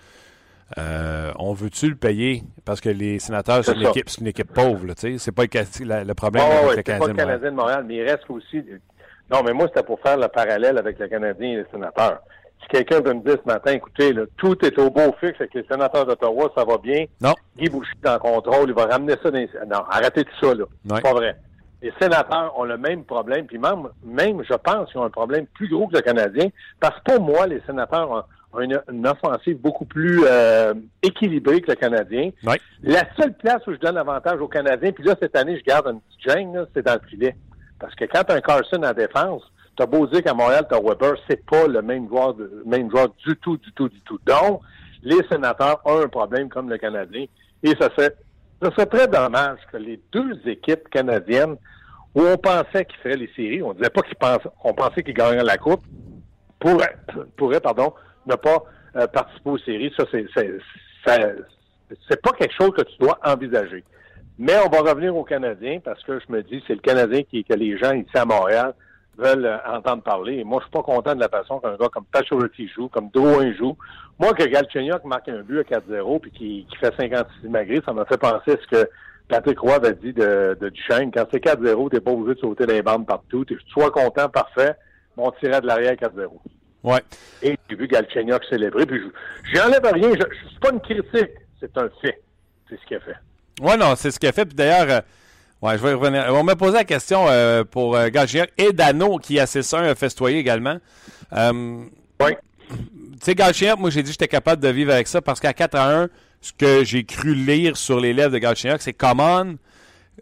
euh, 0.79 1.33
on 1.37 1.53
veut-tu 1.53 1.89
le 1.89 1.97
payer? 1.97 2.45
Parce 2.65 2.81
que 2.81 2.89
les 2.89 3.19
sénateurs, 3.19 3.65
c'est 3.65 3.75
une 3.75 3.89
équipe, 3.89 4.09
une 4.21 4.29
équipe 4.29 4.53
pauvre, 4.53 4.87
tu 4.95 4.95
sais. 4.97 5.19
C'est 5.19 5.33
pas 5.33 5.43
le, 5.43 6.05
le 6.05 6.15
problème 6.15 6.45
avec 6.45 6.77
le 6.77 6.83
Canadien, 6.83 7.07
pas 7.07 7.13
le 7.13 7.19
Canadien 7.19 7.51
de 7.51 7.57
Montréal, 7.57 7.85
mais 7.87 7.97
il 7.97 8.03
reste 8.03 8.29
aussi. 8.29 8.65
Non, 9.31 9.43
mais 9.45 9.53
moi, 9.53 9.67
c'était 9.69 9.83
pour 9.83 10.01
faire 10.01 10.17
le 10.17 10.29
parallèle 10.29 10.79
avec 10.79 10.99
le 10.99 11.09
Canadien 11.09 11.49
et 11.49 11.57
les 11.57 11.67
sénateurs 11.73 12.21
si 12.63 12.69
quelqu'un 12.69 13.01
veut 13.01 13.15
me 13.15 13.23
dire 13.23 13.39
ce 13.43 13.51
matin, 13.51 13.73
écoutez, 13.73 14.15
tout 14.37 14.65
est 14.65 14.79
au 14.79 14.91
beau 14.91 15.15
fixe 15.21 15.41
avec 15.41 15.55
les 15.55 15.65
sénateurs 15.65 16.07
d'Ottawa, 16.07 16.53
ça 16.55 16.65
va 16.65 16.79
bien. 16.79 17.05
Non. 17.21 17.35
Guy 17.57 17.69
Boucher 17.69 17.93
est 18.05 18.09
en 18.09 18.19
contrôle, 18.19 18.69
il 18.69 18.75
va 18.75 18.87
ramener 18.87 19.15
ça 19.23 19.31
dans 19.31 19.39
les... 19.39 19.49
Non, 19.67 19.83
arrêtez 19.91 20.25
tout 20.25 20.47
ça, 20.47 20.55
là. 20.55 20.65
C'est 20.89 21.03
pas 21.03 21.13
vrai. 21.13 21.37
Les 21.83 21.93
sénateurs 21.99 22.53
ont 22.59 22.65
le 22.65 22.77
même 22.77 23.05
problème, 23.05 23.47
puis 23.47 23.59
même, 23.59 23.89
même 24.05 24.43
je 24.45 24.55
pense 24.55 24.91
qu'ils 24.91 25.01
ont 25.01 25.05
un 25.05 25.11
problème 25.11 25.47
plus 25.55 25.69
gros 25.69 25.87
que 25.87 25.97
le 25.97 26.03
Canadien, 26.03 26.49
parce 26.79 26.99
que 27.01 27.15
pour 27.15 27.25
moi, 27.25 27.47
les 27.47 27.63
sénateurs 27.67 28.11
ont, 28.11 28.61
une, 28.61 29.07
offensive 29.07 29.59
beaucoup 29.59 29.85
plus 29.87 30.23
euh, 30.27 30.75
équilibrée 31.03 31.61
que 31.61 31.71
le 31.71 31.77
Canadien. 31.77 32.31
La 32.83 33.05
seule 33.17 33.33
place 33.35 33.65
où 33.67 33.73
je 33.73 33.79
donne 33.79 33.95
l'avantage 33.95 34.41
aux 34.41 34.49
Canadiens, 34.49 34.93
puis 34.93 35.05
là, 35.05 35.15
cette 35.21 35.37
année, 35.37 35.57
je 35.57 35.65
garde 35.65 35.87
une 35.87 36.01
petite 36.01 36.37
gêne, 36.37 36.67
c'est 36.75 36.85
dans 36.85 36.95
le 37.01 37.09
filet. 37.09 37.37
Parce 37.79 37.95
que 37.95 38.05
quand 38.05 38.29
un 38.29 38.41
Carson 38.41 38.83
en 38.83 38.93
défense, 38.93 39.43
T'as 39.77 39.87
beau 39.87 40.07
dire 40.07 40.23
qu'à 40.23 40.35
Montréal, 40.35 40.67
t'as 40.69 40.81
Weber, 40.81 41.15
c'est 41.29 41.45
pas 41.47 41.67
le 41.67 41.81
même 41.81 42.09
joueur, 42.09 42.37
même 42.67 42.91
joueur 42.91 43.09
du 43.27 43.37
tout, 43.37 43.57
du 43.57 43.73
tout, 43.73 43.89
du 43.89 44.01
tout. 44.03 44.19
Donc, 44.27 44.61
les 45.03 45.21
sénateurs 45.31 45.81
ont 45.85 46.01
un 46.01 46.09
problème 46.09 46.49
comme 46.49 46.69
le 46.69 46.77
Canadien. 46.77 47.25
Et 47.63 47.71
ça 47.81 47.89
serait, 47.97 48.15
ça 48.77 48.87
très 48.87 49.09
dommage 49.09 49.59
que 49.73 49.77
les 49.77 50.01
deux 50.13 50.39
équipes 50.47 50.89
canadiennes, 50.91 51.57
où 52.15 52.23
on 52.23 52.37
pensait 52.37 52.85
qu'ils 52.85 52.99
feraient 53.03 53.17
les 53.17 53.31
séries, 53.37 53.63
on 53.63 53.73
disait 53.73 53.91
pas 53.91 54.03
qu'ils 54.03 54.17
pensaient, 54.17 54.51
on 54.65 54.75
pensait 54.75 55.03
qu'ils 55.03 55.15
gagneraient 55.15 55.45
la 55.45 55.57
coupe, 55.57 55.83
pourraient, 56.59 56.97
pourraient, 57.37 57.61
pardon, 57.61 57.95
ne 58.27 58.35
pas 58.35 58.65
euh, 58.97 59.07
participer 59.07 59.51
aux 59.51 59.59
séries. 59.59 59.93
Ça, 59.97 60.05
c'est, 60.11 60.27
c'est 62.09 62.21
pas 62.21 62.33
quelque 62.33 62.55
chose 62.55 62.73
que 62.77 62.83
tu 62.83 62.99
dois 62.99 63.19
envisager. 63.25 63.85
Mais 64.39 64.55
on 64.65 64.69
va 64.69 64.91
revenir 64.91 65.15
aux 65.15 65.25
Canadiens 65.25 65.81
parce 65.85 66.03
que 66.03 66.19
je 66.19 66.33
me 66.33 66.43
dis, 66.43 66.63
c'est 66.67 66.75
le 66.75 66.81
Canadien 66.81 67.23
qui, 67.23 67.45
que 67.45 67.55
les 67.55 67.79
gens 67.79 67.93
ici 67.93 68.11
à 68.15 68.25
Montréal 68.25 68.75
veulent 69.21 69.47
euh, 69.47 69.59
entendre 69.67 70.03
parler. 70.03 70.39
Et 70.39 70.45
moi, 70.45 70.59
je 70.61 70.65
suis 70.65 70.73
pas 70.73 70.83
content 70.83 71.15
de 71.15 71.21
la 71.21 71.29
façon 71.29 71.61
qu'un 71.61 71.77
gars 71.77 71.89
comme 71.93 72.05
Pachority 72.07 72.69
joue, 72.69 72.89
comme 72.89 73.11
Drouin 73.11 73.53
joue. 73.55 73.77
Moi, 74.19 74.33
que 74.35 74.45
Galchenyuk 74.45 75.05
marque 75.05 75.29
un 75.29 75.43
but 75.43 75.61
à 75.61 75.79
4-0 75.79 76.21
puis 76.21 76.31
qui, 76.31 76.67
qui 76.69 76.77
fait 76.77 76.95
56 76.99 77.49
malgré, 77.49 77.81
ça 77.85 77.93
m'a 77.93 78.05
fait 78.05 78.19
penser 78.19 78.53
à 78.53 78.57
ce 78.57 78.67
que 78.67 78.91
Patrick 79.29 79.59
Roy 79.61 79.75
avait 79.75 79.95
dit 79.95 80.13
de, 80.13 80.57
de 80.61 80.69
Duchesne. 80.69 81.11
Quand 81.13 81.27
c'est 81.31 81.45
4-0, 81.45 81.91
t'es 81.91 82.01
pas 82.01 82.11
obligé 82.11 82.35
de 82.35 82.41
sauter 82.41 82.67
les 82.67 82.83
bandes 82.83 83.07
partout. 83.07 83.45
Tu 83.45 83.59
sois 83.69 83.91
content, 83.91 84.29
parfait, 84.29 84.75
mais 85.17 85.23
on 85.25 85.31
tirait 85.33 85.61
de 85.61 85.67
l'arrière 85.67 85.95
4-0. 85.95 86.29
Ouais. 86.83 87.01
Et 87.43 87.57
j'ai 87.69 87.77
vu 87.77 87.87
Galchenyuk 87.87 88.45
célébrer. 88.51 88.87
Puis 88.87 89.01
j'enlève 89.53 89.85
rien. 89.85 90.11
Je, 90.13 90.25
je 90.35 90.49
suis 90.49 90.59
pas 90.61 90.71
une 90.73 90.81
critique. 90.81 91.31
C'est 91.61 91.77
un 91.77 91.89
fait. 92.01 92.21
C'est 92.69 92.79
ce 92.81 92.87
qu'il 92.87 92.97
a 92.97 93.01
fait. 93.01 93.17
Ouais, 93.61 93.77
non, 93.77 93.95
c'est 93.97 94.11
ce 94.11 94.19
qu'il 94.19 94.29
a 94.29 94.33
fait. 94.33 94.47
Puis 94.47 94.55
d'ailleurs, 94.55 94.89
euh, 94.89 95.01
Ouais, 95.63 95.77
je 95.77 95.83
vais 95.83 95.93
revenir. 95.93 96.25
On 96.31 96.43
m'a 96.43 96.57
posé 96.57 96.73
la 96.73 96.85
question 96.85 97.27
euh, 97.29 97.65
pour 97.65 97.95
euh, 97.95 98.09
et 98.57 98.73
Dano, 98.73 99.19
qui 99.19 99.39
a 99.39 99.47
ses 99.47 99.75
a 99.75 99.95
festoyé 99.95 100.39
également. 100.39 100.79
Euh, 101.35 101.85
oui. 102.21 102.33
Tu 102.71 102.77
sais, 103.21 103.35
Galchenyuk, 103.35 103.79
moi, 103.79 103.91
j'ai 103.91 104.03
dit 104.03 104.09
que 104.09 104.13
j'étais 104.13 104.29
capable 104.29 104.63
de 104.63 104.69
vivre 104.69 104.93
avec 104.93 105.07
ça 105.07 105.21
parce 105.21 105.39
qu'à 105.39 105.53
4 105.53 105.75
à 105.75 106.03
1, 106.03 106.09
ce 106.41 106.53
que 106.55 106.83
j'ai 106.85 107.05
cru 107.05 107.35
lire 107.35 107.77
sur 107.77 108.01
les 108.01 108.15
lèvres 108.15 108.33
de 108.33 108.39
Galchenyuk, 108.39 108.81
c'est 108.81 108.95
comment 108.95 109.45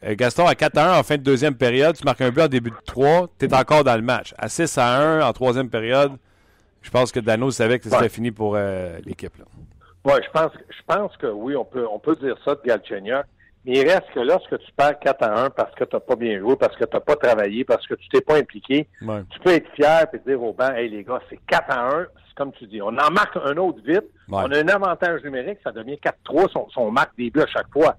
euh, 0.05 0.15
Gaston, 0.17 0.47
à 0.47 0.57
4 0.57 0.77
à 0.77 0.97
1 0.97 0.99
en 0.99 1.03
fin 1.05 1.17
de 1.17 1.23
deuxième 1.23 1.55
période, 1.55 1.97
tu 1.97 2.05
marques 2.05 2.21
un 2.21 2.31
but 2.31 2.43
en 2.43 2.49
début 2.49 2.71
de 2.71 2.77
3, 2.85 3.29
tu 3.39 3.47
es 3.47 3.55
encore 3.55 3.85
dans 3.85 3.97
le 3.97 4.03
match. 4.03 4.35
À 4.39 4.49
6 4.49 4.77
à 4.79 5.21
1 5.21 5.21
en 5.21 5.33
troisième 5.33 5.71
période, 5.71 6.13
je 6.83 6.91
pense 6.91 7.13
que 7.13 7.21
Dano 7.21 7.53
savait 7.53 7.79
que 7.79 7.89
c'était 7.89 8.09
fini 8.09 8.33
pour 8.33 8.57
l'équipe. 9.05 9.33
Oui, 10.05 10.15
je 10.25 10.31
pense, 10.33 10.53
je 10.69 10.83
pense 10.85 11.17
que 11.17 11.27
oui, 11.27 11.55
on 11.55 11.65
peut, 11.65 11.87
on 11.89 12.01
peut 12.01 12.17
dire 12.17 12.37
ça 12.45 12.57
de 12.57 12.61
Galchenyuk. 12.65 13.25
Mais 13.65 13.79
il 13.79 13.89
reste 13.89 14.07
que 14.15 14.21
lorsque 14.21 14.59
tu 14.59 14.73
perds 14.77 14.99
4 15.01 15.23
à 15.23 15.45
1 15.47 15.51
parce 15.51 15.75
que 15.75 15.85
tu 15.85 15.95
n'as 15.97 16.01
pas 16.01 16.17
bien 16.17 16.39
joué, 16.39 16.57
parce 16.57 16.77
que 16.77 16.85
tu 16.85 16.95
n'as 16.95 17.01
pas 17.01 17.17
travaillé, 17.17 17.65
parce 17.65 17.87
que 17.87 17.95
tu 17.95 18.09
t'es 18.09 18.21
pas 18.21 18.37
impliqué, 18.37 18.89
tu 19.31 19.41
peux 19.41 19.51
être 19.51 19.69
fier 19.75 20.07
et 20.13 20.19
dire 20.27 20.43
au 20.43 20.53
banc, 20.53 20.73
hey 20.75 20.89
les 20.89 21.05
gars, 21.05 21.21
c'est 21.29 21.39
4 21.49 21.71
à 21.71 21.89
1, 21.97 22.07
c'est 22.29 22.35
comme 22.37 22.53
tu 22.53 22.67
dis. 22.67 22.81
On 22.81 22.89
en 22.89 23.11
marque 23.11 23.37
un 23.37 23.57
autre 23.57 23.81
vite. 23.85 24.05
On 24.47 24.53
a 24.53 24.59
un 24.59 24.69
avantage 24.69 25.23
numérique, 25.23 25.59
ça 25.65 25.73
devient 25.73 25.99
4-3 26.27 26.51
si 26.71 26.79
on 26.79 26.91
marque 26.91 27.17
des 27.19 27.31
buts 27.31 27.43
à 27.43 27.47
chaque 27.47 27.71
fois. 27.73 27.97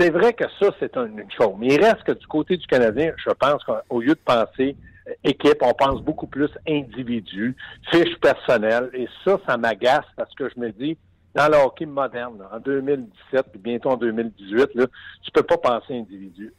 C'est 0.00 0.10
vrai 0.10 0.32
que 0.32 0.44
ça, 0.58 0.70
c'est 0.80 0.96
une 0.96 1.24
chose. 1.36 1.54
Mais 1.58 1.68
il 1.68 1.80
reste 1.80 2.02
que 2.02 2.12
du 2.12 2.26
côté 2.26 2.56
du 2.56 2.66
Canadien, 2.66 3.12
je 3.16 3.30
pense 3.30 3.62
qu'au 3.62 4.00
lieu 4.00 4.14
de 4.14 4.20
penser 4.24 4.74
euh, 5.06 5.12
équipe, 5.22 5.58
on 5.60 5.72
pense 5.72 6.00
beaucoup 6.00 6.26
plus 6.26 6.48
individu, 6.68 7.54
fiche 7.92 8.18
personnelle. 8.20 8.90
Et 8.92 9.06
ça, 9.24 9.38
ça 9.46 9.56
m'agace 9.56 10.06
parce 10.16 10.34
que 10.34 10.48
je 10.48 10.58
me 10.58 10.70
dis, 10.72 10.98
dans 11.34 11.48
le 11.48 11.56
hockey 11.56 11.86
moderne, 11.86 12.42
en 12.52 12.58
2017 12.58 13.46
et 13.54 13.58
bientôt 13.58 13.90
en 13.90 13.96
2018, 13.96 14.74
là, 14.74 14.86
tu 15.22 15.30
peux 15.32 15.42
pas 15.42 15.58
penser 15.58 15.98
individu. 15.98 16.52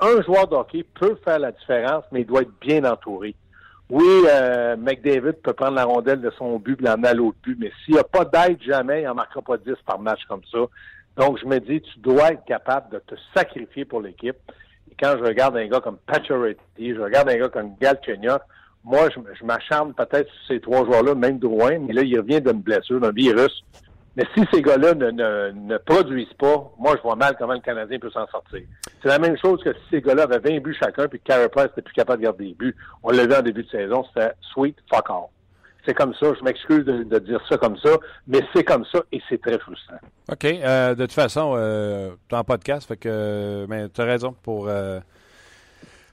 un 0.00 0.22
joueur 0.22 0.48
de 0.48 0.56
hockey 0.56 0.84
peut 0.94 1.16
faire 1.24 1.38
la 1.38 1.52
différence, 1.52 2.04
mais 2.10 2.22
il 2.22 2.26
doit 2.26 2.42
être 2.42 2.58
bien 2.60 2.84
entouré. 2.84 3.34
Oui, 3.90 4.24
euh, 4.26 4.76
McDavid 4.76 5.34
peut 5.42 5.52
prendre 5.52 5.74
la 5.74 5.84
rondelle 5.84 6.20
de 6.20 6.30
son 6.30 6.58
but 6.58 6.80
et 6.80 6.84
l'emmener 6.84 7.08
à 7.08 7.14
l'autre 7.14 7.36
but, 7.42 7.56
mais 7.60 7.70
s'il 7.84 7.94
n'y 7.94 8.00
a 8.00 8.04
pas 8.04 8.24
d'aide 8.24 8.60
jamais, 8.62 9.02
il 9.02 9.04
n'en 9.04 9.14
marquera 9.14 9.42
pas 9.42 9.58
10 9.58 9.74
par 9.84 9.98
match 9.98 10.20
comme 10.28 10.42
ça. 10.50 10.58
Donc, 11.16 11.38
je 11.38 11.46
me 11.46 11.58
dis, 11.58 11.82
tu 11.82 11.98
dois 11.98 12.32
être 12.32 12.44
capable 12.44 12.90
de 12.90 12.98
te 13.00 13.14
sacrifier 13.36 13.84
pour 13.84 14.00
l'équipe. 14.00 14.36
Et 14.90 14.94
quand 14.98 15.14
je 15.18 15.24
regarde 15.24 15.56
un 15.56 15.66
gars 15.66 15.80
comme 15.80 15.98
Pacioretty, 16.06 16.94
je 16.94 17.00
regarde 17.00 17.28
un 17.28 17.36
gars 17.36 17.48
comme 17.50 17.74
Galchenyuk, 17.80 18.40
moi, 18.84 19.08
je, 19.14 19.44
m'acharne 19.44 19.94
peut-être 19.94 20.28
sur 20.28 20.46
ces 20.48 20.60
trois 20.60 20.84
joueurs-là, 20.84 21.14
même 21.14 21.38
Drouin, 21.38 21.78
mais 21.78 21.92
là, 21.92 22.02
il 22.02 22.18
revient 22.18 22.40
d'une 22.40 22.62
blessure, 22.62 23.00
d'un 23.00 23.12
virus. 23.12 23.62
Mais 24.16 24.24
si 24.34 24.44
ces 24.52 24.60
gars-là 24.60 24.94
ne, 24.94 25.10
ne, 25.10 25.78
produisent 25.78 26.34
pas, 26.38 26.70
moi, 26.78 26.94
je 26.96 27.02
vois 27.02 27.16
mal 27.16 27.34
comment 27.38 27.54
le 27.54 27.60
Canadien 27.60 27.98
peut 27.98 28.10
s'en 28.10 28.26
sortir. 28.26 28.60
C'est 29.02 29.08
la 29.08 29.18
même 29.18 29.36
chose 29.38 29.62
que 29.64 29.72
si 29.72 29.80
ces 29.90 30.02
gars-là 30.02 30.24
avaient 30.24 30.38
20 30.38 30.60
buts 30.60 30.76
chacun, 30.78 31.08
puis 31.08 31.18
que 31.18 31.24
Carey 31.24 31.48
Price 31.48 31.68
n'était 31.68 31.82
plus 31.82 31.94
capable 31.94 32.20
de 32.20 32.24
garder 32.24 32.44
des 32.46 32.54
buts. 32.54 32.76
On 33.02 33.10
l'a 33.10 33.26
vu 33.26 33.34
en 33.34 33.42
début 33.42 33.62
de 33.62 33.70
saison, 33.70 34.04
c'était 34.08 34.32
sweet 34.52 34.76
fuck 34.92 35.08
off. 35.08 35.30
C'est 35.84 35.94
comme 35.94 36.14
ça. 36.14 36.32
Je 36.38 36.44
m'excuse 36.44 36.84
de, 36.84 37.18
dire 37.18 37.40
ça 37.48 37.56
comme 37.56 37.76
ça, 37.78 37.90
mais 38.28 38.40
c'est 38.54 38.64
comme 38.64 38.84
ça 38.92 39.00
et 39.10 39.20
c'est 39.28 39.40
très 39.40 39.58
frustrant. 39.58 39.96
OK. 40.30 40.44
Euh, 40.44 40.94
de 40.94 41.06
toute 41.06 41.12
façon, 41.12 41.54
euh, 41.56 42.10
tu 42.28 42.34
en 42.34 42.44
podcast, 42.44 42.86
fait 42.86 42.96
que 42.96 43.66
mais 43.68 43.88
tu 43.88 44.00
as 44.00 44.04
raison 44.04 44.34
pour. 44.42 44.68
Euh... 44.68 45.00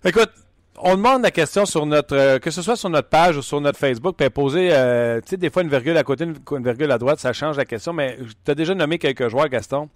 Écoute, 0.04 0.32
on 0.82 0.96
demande 0.96 1.22
la 1.24 1.32
question 1.32 1.66
sur 1.66 1.86
notre, 1.86 2.16
euh, 2.16 2.40
que 2.40 2.52
ce 2.52 2.62
soit 2.62 2.76
sur 2.76 2.90
notre 2.90 3.10
page 3.10 3.38
ou 3.38 3.42
sur 3.42 3.60
notre 3.62 3.78
Facebook, 3.78 4.16
puis 4.18 4.30
poser, 4.30 4.70
euh, 4.72 5.20
tu 5.22 5.30
sais, 5.32 5.38
des 5.38 5.50
fois 5.50 5.62
une 5.62 5.70
virgule 5.70 5.98
à 5.98 6.04
côté, 6.04 6.24
une, 6.26 6.64
virgule 6.64 6.92
à 6.92 6.98
droite, 6.98 7.20
ça 7.20 7.34
change 7.34 7.58
la 7.58 7.66
question, 7.66 7.94
mais 7.94 8.18
tu 8.46 8.52
as 8.52 8.56
déjà 8.56 8.74
nommé 8.74 8.98
quelques 8.98 9.28
joueurs, 9.28 9.50
Gaston. 9.50 9.90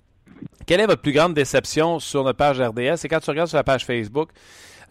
Quelle 0.66 0.82
est 0.82 0.86
votre 0.86 1.02
plus 1.02 1.14
grande 1.14 1.34
déception 1.34 2.00
sur 2.00 2.24
notre 2.24 2.38
page 2.38 2.60
RDS? 2.60 3.06
Et 3.06 3.08
quand 3.08 3.20
tu 3.20 3.30
regardes 3.30 3.50
sur 3.50 3.58
la 3.58 3.64
page 3.64 3.86
Facebook, 3.86 4.30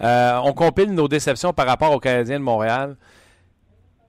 euh, 0.02 0.38
on 0.42 0.52
compile 0.52 0.92
nos 0.92 1.08
déceptions 1.08 1.52
par 1.52 1.66
rapport 1.66 1.92
aux 1.92 2.00
Canadiens 2.00 2.38
de 2.38 2.44
Montréal. 2.44 2.96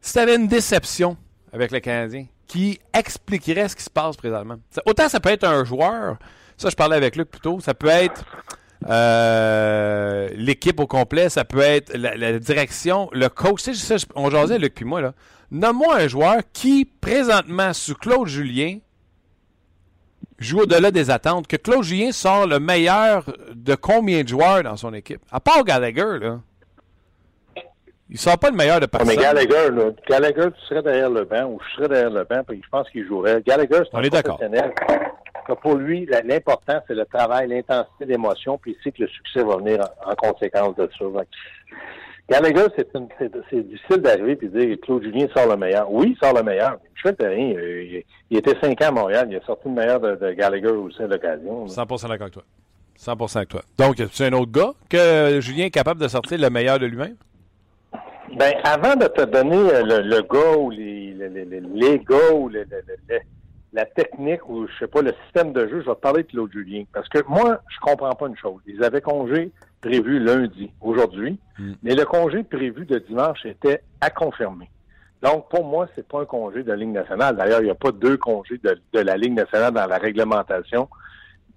Si 0.02 0.14
tu 0.14 0.20
avais 0.20 0.36
une 0.36 0.48
déception 0.48 1.18
avec 1.52 1.72
le 1.72 1.80
Canadien 1.80 2.26
qui 2.48 2.80
expliquerait 2.94 3.70
ce 3.70 3.76
qui 3.76 3.84
se 3.84 3.90
passe 3.90 4.16
présentement, 4.16 4.56
autant 4.86 5.10
ça 5.10 5.20
peut 5.20 5.30
être 5.30 5.46
un 5.46 5.64
joueur, 5.64 6.18
ça 6.58 6.70
je 6.70 6.76
parlais 6.76 6.96
avec 6.96 7.16
Luc 7.16 7.30
plus 7.30 7.42
tôt, 7.42 7.60
ça 7.60 7.74
peut 7.74 7.88
être 7.88 8.24
euh, 8.90 10.30
l'équipe 10.36 10.80
au 10.80 10.88
complet, 10.88 11.30
ça 11.30 11.46
peut 11.46 11.60
être 11.60 11.96
la, 11.96 12.40
direction, 12.40 13.10
le 13.12 13.30
coach. 13.30 13.64
Tu 13.64 13.76
sais, 13.76 13.96
on 14.16 14.30
jasait 14.30 14.60
Luc 14.60 14.76
puis 14.76 14.86
moi, 14.86 15.02
là. 15.02 15.14
Nomme-moi 15.52 15.98
un 15.98 16.08
joueur 16.08 16.38
qui, 16.52 16.84
présentement, 16.86 17.74
sous 17.74 17.94
Claude 17.94 18.28
Julien, 18.28 18.80
joue 20.40 20.62
au-delà 20.62 20.92
des 20.92 21.12
attentes. 21.12 21.48
Que 21.48 21.58
Claude 21.58 21.84
Julien 21.84 22.12
sort 22.12 22.48
le 22.48 22.60
meilleur 22.60 23.26
de 23.54 23.76
combien 23.76 24.24
de 24.24 24.28
joueurs 24.28 24.64
dans 24.64 24.78
son 24.78 24.94
équipe? 24.94 25.22
À 25.32 25.40
part 25.40 25.64
Gallagher, 25.64 26.20
là. 26.20 26.40
Il 28.10 28.20
sort 28.20 28.38
pas 28.38 28.50
le 28.50 28.56
meilleur 28.56 28.80
de 28.80 28.86
personne. 28.86 29.16
mais 29.16 29.16
Gallagher, 29.16 29.72
là, 29.72 29.92
Gallagher, 30.08 30.50
tu 30.60 30.66
serais 30.68 30.84
derrière 30.84 31.10
le 31.10 31.24
banc 31.24 31.46
ou 31.46 31.60
je 31.60 31.76
serais 31.76 31.88
derrière 31.88 32.12
le 32.12 32.24
banc, 32.26 32.44
puis 32.48 32.62
je 32.64 32.70
pense 32.70 32.88
qu'il 32.90 33.08
jouerait. 33.08 33.42
Gallagher, 33.42 33.82
c'est 33.92 33.98
un 33.98 34.22
professionnel 34.22 34.72
pour 35.62 35.76
lui, 35.76 36.08
l'important, 36.26 36.80
c'est 36.88 36.96
le 36.96 37.06
travail, 37.06 37.48
l'intensité 37.48 38.06
d'émotion, 38.06 38.58
puis 38.58 38.76
il 38.78 38.84
sait 38.84 38.92
que 38.92 39.04
le 39.04 39.08
succès 39.08 39.44
va 39.44 39.58
venir 39.58 39.80
en, 40.06 40.16
conséquence 40.16 40.76
de 40.76 40.90
ça. 40.98 41.06
Gallagher, 42.30 42.68
c'est 42.78 43.68
difficile 43.68 43.98
d'arriver 43.98 44.38
et 44.42 44.48
de 44.48 44.60
dire 44.60 44.78
Claude 44.82 45.04
Julien 45.04 45.28
sort 45.36 45.50
le 45.50 45.58
meilleur. 45.58 45.92
Oui, 45.92 46.16
il 46.16 46.26
sort 46.26 46.36
le 46.36 46.44
meilleur. 46.44 46.78
Michel 46.96 47.16
Terrien, 47.18 47.54
euh, 47.58 47.84
il, 47.84 48.04
il, 48.30 48.38
était 48.38 48.56
cinq 48.62 48.82
ans 48.82 48.88
à 48.88 48.92
Montréal, 48.92 49.28
il 49.30 49.36
a 49.36 49.42
sorti 49.46 49.68
le 49.68 49.74
meilleur 49.74 50.00
de, 50.00 50.32
Gallagher 50.32 50.68
aussi 50.68 51.02
à 51.02 51.08
l'occasion. 51.08 51.68
100 51.68 51.86
d'accord 51.86 52.12
avec 52.12 52.32
toi. 52.32 52.44
100 52.96 53.36
avec 53.36 53.50
toi. 53.50 53.62
Donc, 53.78 53.96
tu 53.96 54.24
un 54.24 54.34
autre 54.34 54.52
gars 54.52 54.72
que 54.90 55.42
Julien 55.42 55.66
est 55.66 55.72
capable 55.72 56.00
de 56.00 56.08
sortir 56.08 56.40
le 56.40 56.50
meilleur 56.50 56.80
de 56.80 56.86
lui-même? 56.86 57.18
Ben, 58.38 58.54
avant 58.64 58.96
de 58.96 59.06
te 59.06 59.22
donner 59.26 59.84
le, 59.84 60.02
le 60.02 60.22
gars 60.22 60.58
ou 60.58 60.72
les, 60.72 61.14
les, 61.14 61.30
les, 61.30 61.60
les 61.60 62.00
gars 62.00 62.34
ou 62.34 62.48
les, 62.48 62.66
la 63.74 63.86
technique 63.86 64.48
ou 64.48 64.68
je 64.68 64.78
sais 64.80 64.88
pas 64.88 65.02
le 65.02 65.14
système 65.24 65.52
de 65.52 65.68
jeu, 65.68 65.82
je 65.82 65.90
vais 65.90 65.96
te 65.96 66.00
parler 66.00 66.24
de 66.24 66.28
Claude 66.30 66.52
Julien. 66.52 66.84
Parce 66.94 67.10
que 67.10 67.20
moi, 67.28 67.60
je 67.70 67.80
comprends 67.80 68.14
pas 68.14 68.28
une 68.28 68.38
chose. 68.38 68.62
Ils 68.68 68.84
avaient 68.84 69.02
congé 69.02 69.52
prévu 69.82 70.20
lundi, 70.20 70.72
aujourd'hui, 70.80 71.38
hmm. 71.60 71.74
mais 71.82 71.96
le 71.96 72.06
congé 72.06 72.44
prévu 72.44 72.86
de 72.86 73.00
dimanche 73.00 73.46
était 73.46 73.84
à 74.00 74.10
confirmer. 74.10 74.70
Donc, 75.22 75.50
pour 75.50 75.66
moi, 75.66 75.88
c'est 75.96 76.08
pas 76.08 76.22
un 76.22 76.26
congé 76.26 76.64
de 76.64 76.70
la 76.70 76.76
Ligue 76.76 76.92
nationale. 76.92 77.36
D'ailleurs, 77.36 77.62
il 77.62 77.66
n'y 77.66 77.72
a 77.72 77.76
pas 77.76 77.92
deux 77.92 78.18
congés 78.18 78.60
de, 78.62 79.00
la 79.00 79.18
Ligue 79.18 79.34
nationale 79.34 79.74
dans 79.74 79.88
la 79.88 79.98
réglementation 79.98 80.90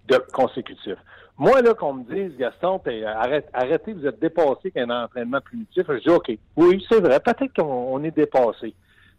de 0.08 0.16
consécutif. 0.32 0.94
Moi, 1.36 1.60
là, 1.62 1.74
qu'on 1.74 1.94
me 1.94 2.04
dise, 2.04 2.36
Gaston, 2.38 2.80
arrête, 3.06 3.48
arrêtez, 3.52 3.92
vous 3.92 4.06
êtes 4.06 4.20
dépassé 4.20 4.70
qu'un 4.70 4.88
entraînement 4.88 5.40
primitif, 5.40 5.84
je 5.88 5.98
dis, 5.98 6.08
OK, 6.08 6.30
oui, 6.56 6.86
c'est 6.88 7.00
vrai, 7.00 7.20
peut-être 7.20 7.54
qu'on 7.54 8.02
est 8.04 8.12
dépassé. 8.12 8.72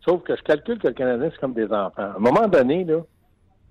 Sauf 0.07 0.23
que 0.23 0.37
je 0.37 0.41
calcule 0.41 0.79
que 0.79 0.87
le 0.87 0.93
Canadien, 0.93 1.29
c'est 1.31 1.39
comme 1.39 1.53
des 1.53 1.65
enfants. 1.65 1.91
À 1.97 2.15
un 2.15 2.19
moment 2.19 2.47
donné, 2.47 2.85
là, 2.85 3.01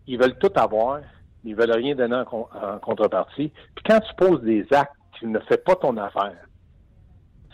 ils 0.07 0.19
veulent 0.19 0.37
tout 0.39 0.53
avoir, 0.55 1.01
ils 1.45 1.55
veulent 1.57 1.73
rien 1.73 1.95
donner 1.95 2.23
en, 2.31 2.79
contrepartie. 2.79 3.51
Puis 3.75 3.85
quand 3.87 4.01
tu 4.01 4.15
poses 4.17 4.43
des 4.43 4.67
actes, 4.71 4.93
tu 5.13 5.27
ne 5.27 5.39
fais 5.41 5.57
pas 5.57 5.77
ton 5.77 5.97
affaire. 5.97 6.37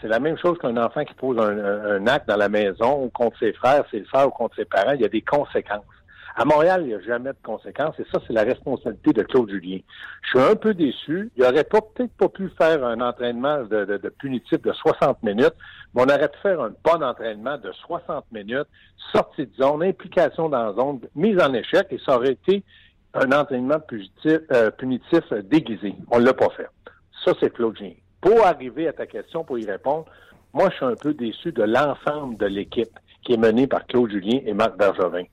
C'est 0.01 0.09
la 0.09 0.19
même 0.19 0.37
chose 0.37 0.59
qu'un 0.59 0.77
enfant 0.77 1.05
qui 1.05 1.15
pose 1.15 1.39
un, 1.39 2.05
acte 2.09 2.27
dans 2.27 2.37
la 2.37 2.49
maison 2.49 3.05
ou 3.05 3.11
contre 3.11 3.39
ses 3.39 3.53
frères, 3.53 3.85
ses 3.93 4.05
soeurs 4.07 4.27
ou 4.27 4.31
contre 4.31 4.57
ses 4.57 4.65
parents. 4.65 4.93
Il 4.93 5.01
y 5.01 5.05
a 5.05 5.09
des 5.09 5.23
conséquences. 5.23 5.85
À 6.35 6.45
Montréal, 6.47 6.83
il 6.83 6.89
n'y 6.89 6.95
a 6.95 7.01
jamais 7.01 7.31
de 7.31 7.37
conséquences 7.43 7.99
et 7.99 8.07
ça, 8.11 8.19
c'est 8.27 8.33
la 8.33 8.43
responsabilité 8.43 9.13
de 9.13 9.23
Claude 9.23 9.51
Julien. 9.51 9.79
Je 10.23 10.31
suis 10.31 10.51
un 10.51 10.57
peu 10.57 10.73
déçu. 10.73 11.31
Il 11.37 11.43
n'aurait 11.43 11.65
peut-être 11.65 12.13
pas 12.17 12.29
pu 12.29 12.49
faire 12.57 12.85
un 12.85 13.01
entraînement 13.01 13.65
de, 13.65 13.85
de, 13.85 14.09
punitif 14.09 14.63
de 14.63 14.73
60 14.73 15.23
minutes, 15.23 15.55
mais 15.95 16.03
on 16.03 16.07
aurait 16.07 16.29
pu 16.29 16.39
faire 16.43 16.61
un 16.61 16.73
bon 16.85 17.03
entraînement 17.03 17.59
de 17.59 17.71
60 17.73 18.25
minutes, 18.33 18.69
sortie 19.13 19.47
de 19.47 19.55
zone, 19.55 19.83
implication 19.83 20.49
dans 20.49 20.65
la 20.65 20.73
zone, 20.73 21.01
mise 21.15 21.39
en 21.39 21.53
échec 21.53 21.89
et 21.91 21.99
ça 22.05 22.17
aurait 22.17 22.33
été 22.33 22.63
un 23.15 23.31
entraînement 23.33 23.81
punitif, 23.81 24.39
euh, 24.53 24.71
punitif 24.71 25.33
déguisé. 25.45 25.95
On 26.11 26.19
ne 26.19 26.25
l'a 26.25 26.35
pas 26.35 26.49
fait. 26.57 26.69
Ça, 27.25 27.33
c'est 27.41 27.53
Claude 27.53 27.77
Julien. 27.77 27.93
Pour 28.23 28.47
arriver 28.47 28.89
à 28.89 28.93
ta 28.95 29.07
question, 29.07 29.45
pour 29.45 29.59
y 29.59 29.67
répondre, 29.67 30.07
moi, 30.55 30.71
je 30.71 30.77
suis 30.77 30.85
un 30.85 30.95
peu 30.95 31.13
déçu 31.13 31.53
de 31.53 31.63
l'ensemble 31.63 32.37
de 32.39 32.47
l'équipe 32.47 32.99
qui 33.23 33.35
est 33.35 33.39
menée 33.39 33.67
par 33.67 33.87
Claude 33.87 34.11
Julien 34.11 34.41
et 34.47 34.55
Marc 34.55 34.77
Bergevin. 34.77 35.25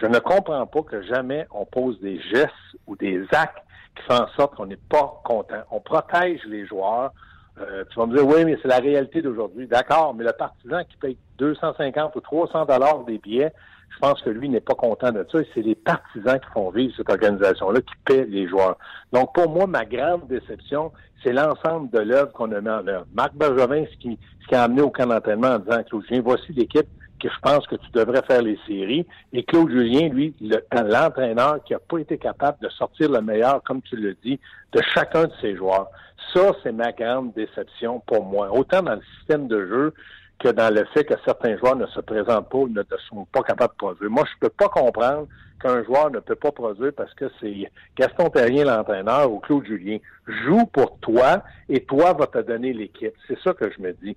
Je 0.00 0.06
ne 0.06 0.18
comprends 0.20 0.66
pas 0.66 0.82
que 0.82 1.02
jamais 1.02 1.46
on 1.50 1.64
pose 1.64 2.00
des 2.00 2.20
gestes 2.20 2.52
ou 2.86 2.96
des 2.96 3.24
actes 3.32 3.58
qui 3.96 4.02
font 4.04 4.22
en 4.22 4.28
sorte 4.36 4.54
qu'on 4.54 4.66
n'est 4.66 4.76
pas 4.76 5.20
content. 5.24 5.62
On 5.70 5.80
protège 5.80 6.40
les 6.46 6.66
joueurs. 6.66 7.12
Euh, 7.60 7.84
tu 7.90 7.98
vas 7.98 8.06
me 8.06 8.16
dire, 8.16 8.24
oui, 8.24 8.44
mais 8.44 8.56
c'est 8.62 8.68
la 8.68 8.78
réalité 8.78 9.22
d'aujourd'hui. 9.22 9.66
D'accord, 9.66 10.14
mais 10.14 10.22
le 10.24 10.32
partisan 10.32 10.84
qui 10.88 10.96
paye 10.98 11.18
250 11.38 12.14
ou 12.14 12.20
300 12.20 12.66
dollars 12.66 13.04
des 13.04 13.18
billets, 13.18 13.52
je 13.90 13.98
pense 13.98 14.22
que 14.22 14.30
lui 14.30 14.48
n'est 14.48 14.60
pas 14.60 14.76
content 14.76 15.10
de 15.10 15.26
ça. 15.32 15.40
Et 15.40 15.48
c'est 15.52 15.62
les 15.62 15.74
partisans 15.74 16.38
qui 16.38 16.50
font 16.52 16.70
vivre 16.70 16.94
cette 16.96 17.10
organisation-là 17.10 17.80
qui 17.80 17.94
paient 18.04 18.26
les 18.26 18.46
joueurs. 18.46 18.78
Donc, 19.12 19.34
pour 19.34 19.50
moi, 19.50 19.66
ma 19.66 19.84
grande 19.84 20.28
déception, 20.28 20.92
c'est 21.24 21.32
l'ensemble 21.32 21.90
de 21.90 21.98
l'œuvre 21.98 22.30
qu'on 22.32 22.52
a 22.52 22.60
mis 22.60 22.70
en 22.70 22.86
œuvre. 22.86 23.06
Marc 23.12 23.34
Bergevin, 23.34 23.84
ce 23.90 23.96
qui, 23.96 24.16
ce 24.42 24.46
qui 24.46 24.54
a 24.54 24.62
amené 24.62 24.82
au 24.82 24.90
camp 24.90 25.06
d'entraînement 25.06 25.54
en 25.54 25.58
disant, 25.58 25.82
Claude, 25.82 26.04
voici 26.22 26.52
l'équipe 26.52 26.86
que 27.18 27.28
je 27.28 27.38
pense 27.42 27.66
que 27.66 27.76
tu 27.76 27.90
devrais 27.92 28.22
faire 28.22 28.42
les 28.42 28.58
séries. 28.66 29.06
Et 29.32 29.42
Claude 29.42 29.70
Julien, 29.70 30.08
lui, 30.08 30.34
l'entraîneur 30.72 31.62
qui 31.64 31.72
n'a 31.72 31.78
pas 31.78 31.98
été 31.98 32.18
capable 32.18 32.58
de 32.62 32.68
sortir 32.68 33.10
le 33.10 33.20
meilleur, 33.20 33.62
comme 33.62 33.82
tu 33.82 33.96
le 33.96 34.16
dis, 34.22 34.38
de 34.72 34.80
chacun 34.94 35.24
de 35.24 35.32
ses 35.40 35.56
joueurs. 35.56 35.88
Ça, 36.34 36.52
c'est 36.62 36.72
ma 36.72 36.92
grande 36.92 37.32
déception 37.34 38.00
pour 38.06 38.24
moi. 38.24 38.52
Autant 38.52 38.82
dans 38.82 38.94
le 38.94 39.02
système 39.18 39.48
de 39.48 39.66
jeu 39.66 39.94
que 40.38 40.48
dans 40.48 40.72
le 40.72 40.84
fait 40.94 41.04
que 41.04 41.14
certains 41.24 41.56
joueurs 41.58 41.76
ne 41.76 41.86
se 41.86 42.00
présentent 42.00 42.48
pas 42.48 42.58
ou 42.58 42.68
ne 42.68 42.82
sont 43.08 43.26
pas 43.32 43.42
capables 43.42 43.72
de 43.72 43.78
produire. 43.78 44.10
Moi, 44.10 44.24
je 44.26 44.34
ne 44.34 44.48
peux 44.48 44.54
pas 44.54 44.68
comprendre 44.68 45.26
qu'un 45.60 45.82
joueur 45.84 46.10
ne 46.10 46.20
peut 46.20 46.36
pas 46.36 46.52
produire 46.52 46.92
parce 46.96 47.12
que 47.14 47.30
c'est 47.40 47.70
Gaston 47.96 48.30
Terrien, 48.30 48.64
l'entraîneur, 48.64 49.32
ou 49.32 49.40
Claude 49.40 49.64
Julien. 49.66 49.98
Joue 50.26 50.66
pour 50.66 50.98
toi 51.00 51.42
et 51.68 51.82
toi 51.84 52.12
va 52.12 52.26
te 52.26 52.38
donner 52.38 52.72
l'équipe. 52.72 53.14
C'est 53.26 53.38
ça 53.40 53.52
que 53.52 53.70
je 53.70 53.82
me 53.82 53.92
dis. 53.92 54.16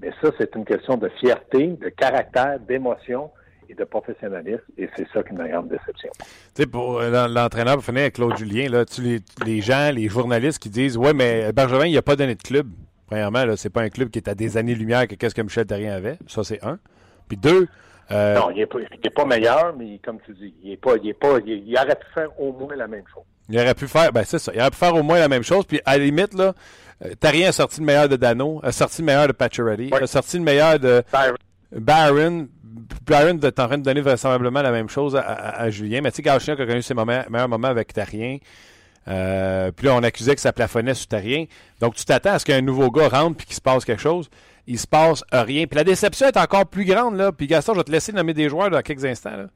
Mais 0.00 0.10
ça, 0.22 0.30
c'est 0.38 0.54
une 0.54 0.64
question 0.64 0.96
de 0.96 1.08
fierté, 1.20 1.68
de 1.68 1.88
caractère, 1.88 2.60
d'émotion 2.60 3.30
et 3.68 3.74
de 3.74 3.84
professionnalisme. 3.84 4.62
Et 4.76 4.88
c'est 4.96 5.06
ça 5.12 5.22
qui 5.22 5.34
me 5.34 5.46
grande 5.46 5.68
déception. 5.68 6.10
Tu 6.18 6.62
sais, 6.62 6.66
pour 6.66 7.00
euh, 7.00 7.28
l'entraîneur, 7.28 7.74
pour 7.74 7.84
finir 7.84 8.02
avec 8.02 8.14
Claude 8.14 8.36
Julien, 8.36 8.68
là, 8.68 8.84
les, 8.98 9.20
les, 9.44 9.60
gens, 9.60 9.90
les 9.92 10.08
journalistes 10.08 10.58
qui 10.60 10.70
disent 10.70 10.96
Ouais, 10.96 11.12
mais 11.12 11.52
Bergevin, 11.52 11.86
il 11.86 11.94
n'a 11.94 12.02
pas 12.02 12.16
donné 12.16 12.34
de 12.34 12.42
club. 12.42 12.68
Premièrement, 13.06 13.44
là, 13.44 13.56
c'est 13.56 13.70
pas 13.70 13.82
un 13.82 13.88
club 13.88 14.10
qui 14.10 14.18
est 14.18 14.28
à 14.28 14.34
des 14.34 14.56
années-lumière 14.56 15.08
que 15.08 15.14
qu'est-ce 15.14 15.34
que 15.34 15.42
Michel 15.42 15.66
Terrien 15.66 15.94
avait. 15.94 16.18
Ça, 16.26 16.44
c'est 16.44 16.62
un. 16.64 16.78
Puis 17.26 17.36
deux. 17.36 17.66
Euh, 18.10 18.34
non, 18.34 18.50
il 18.50 18.58
n'est 18.58 18.66
pas, 18.66 18.78
pas, 19.14 19.24
meilleur, 19.24 19.74
mais 19.76 20.00
comme 20.02 20.18
tu 20.24 20.32
dis, 20.32 20.54
il, 20.62 20.72
est 20.72 20.76
pas, 20.76 20.96
il, 21.02 21.10
est 21.10 21.14
pas, 21.14 21.38
il, 21.44 21.76
aurait 21.76 21.94
pu 21.94 22.06
faire 22.14 22.40
au 22.40 22.52
moins 22.52 22.74
la 22.74 22.86
même 22.86 23.04
chose. 23.12 23.24
Il 23.50 23.58
aurait 23.58 23.74
pu 23.74 23.86
faire, 23.86 24.12
ben 24.12 24.24
c'est 24.24 24.38
ça, 24.38 24.50
il 24.54 24.60
aurait 24.60 24.70
pu 24.70 24.76
faire 24.76 24.94
au 24.94 25.02
moins 25.02 25.18
la 25.18 25.28
même 25.28 25.42
chose. 25.42 25.66
Puis 25.66 25.80
à 25.84 25.98
la 25.98 26.04
limite, 26.04 26.32
là, 26.32 26.54
euh, 27.04 27.14
Tarien 27.20 27.50
a 27.50 27.52
sorti 27.52 27.80
le 27.80 27.86
meilleur 27.86 28.08
de 28.08 28.16
Dano, 28.16 28.60
a 28.62 28.72
sorti 28.72 29.02
le 29.02 29.06
meilleur 29.06 29.28
de 29.28 29.32
Pacioretty, 29.32 29.90
a 29.92 30.06
sorti 30.06 30.38
le 30.38 30.44
meilleur 30.44 30.78
de 30.78 31.02
Byron. 31.72 32.48
Byron 33.06 33.40
est 33.42 33.60
en 33.60 33.66
train 33.66 33.78
de 33.78 33.82
donner 33.82 34.00
vraisemblablement 34.00 34.62
la 34.62 34.70
même 34.70 34.88
chose 34.88 35.14
à, 35.16 35.68
Julien. 35.68 36.00
Mais 36.00 36.10
tu 36.10 36.22
sais, 36.22 36.30
a 36.30 36.56
connu 36.56 36.80
ses 36.80 36.94
moments, 36.94 37.22
meilleurs 37.28 37.48
moments 37.48 37.68
avec 37.68 37.92
Tarien. 37.92 38.38
Euh, 39.08 39.72
puis 39.72 39.86
là, 39.86 39.94
on 39.94 40.02
accusait 40.02 40.34
que 40.34 40.40
ça 40.40 40.52
plafonnait 40.52 40.94
sous 40.94 41.06
rien. 41.12 41.46
Donc, 41.80 41.94
tu 41.94 42.04
t'attends 42.04 42.32
à 42.32 42.38
ce 42.38 42.44
qu'un 42.44 42.60
nouveau 42.60 42.90
gars 42.90 43.08
rentre 43.08 43.36
puis 43.36 43.46
qu'il 43.46 43.56
se 43.56 43.60
passe 43.60 43.84
quelque 43.84 44.02
chose. 44.02 44.28
Il 44.70 44.78
se 44.78 44.86
passe 44.86 45.24
rien. 45.32 45.66
Puis 45.66 45.76
la 45.76 45.82
déception 45.82 46.26
est 46.26 46.36
encore 46.36 46.66
plus 46.66 46.84
grande. 46.84 47.16
Là. 47.16 47.32
Puis 47.32 47.46
Gaston, 47.46 47.72
je 47.72 47.78
vais 47.78 47.84
te 47.84 47.90
laisser 47.90 48.12
nommer 48.12 48.34
des 48.34 48.50
joueurs 48.50 48.68
dans 48.68 48.82
quelques 48.82 49.06
instants. 49.06 49.46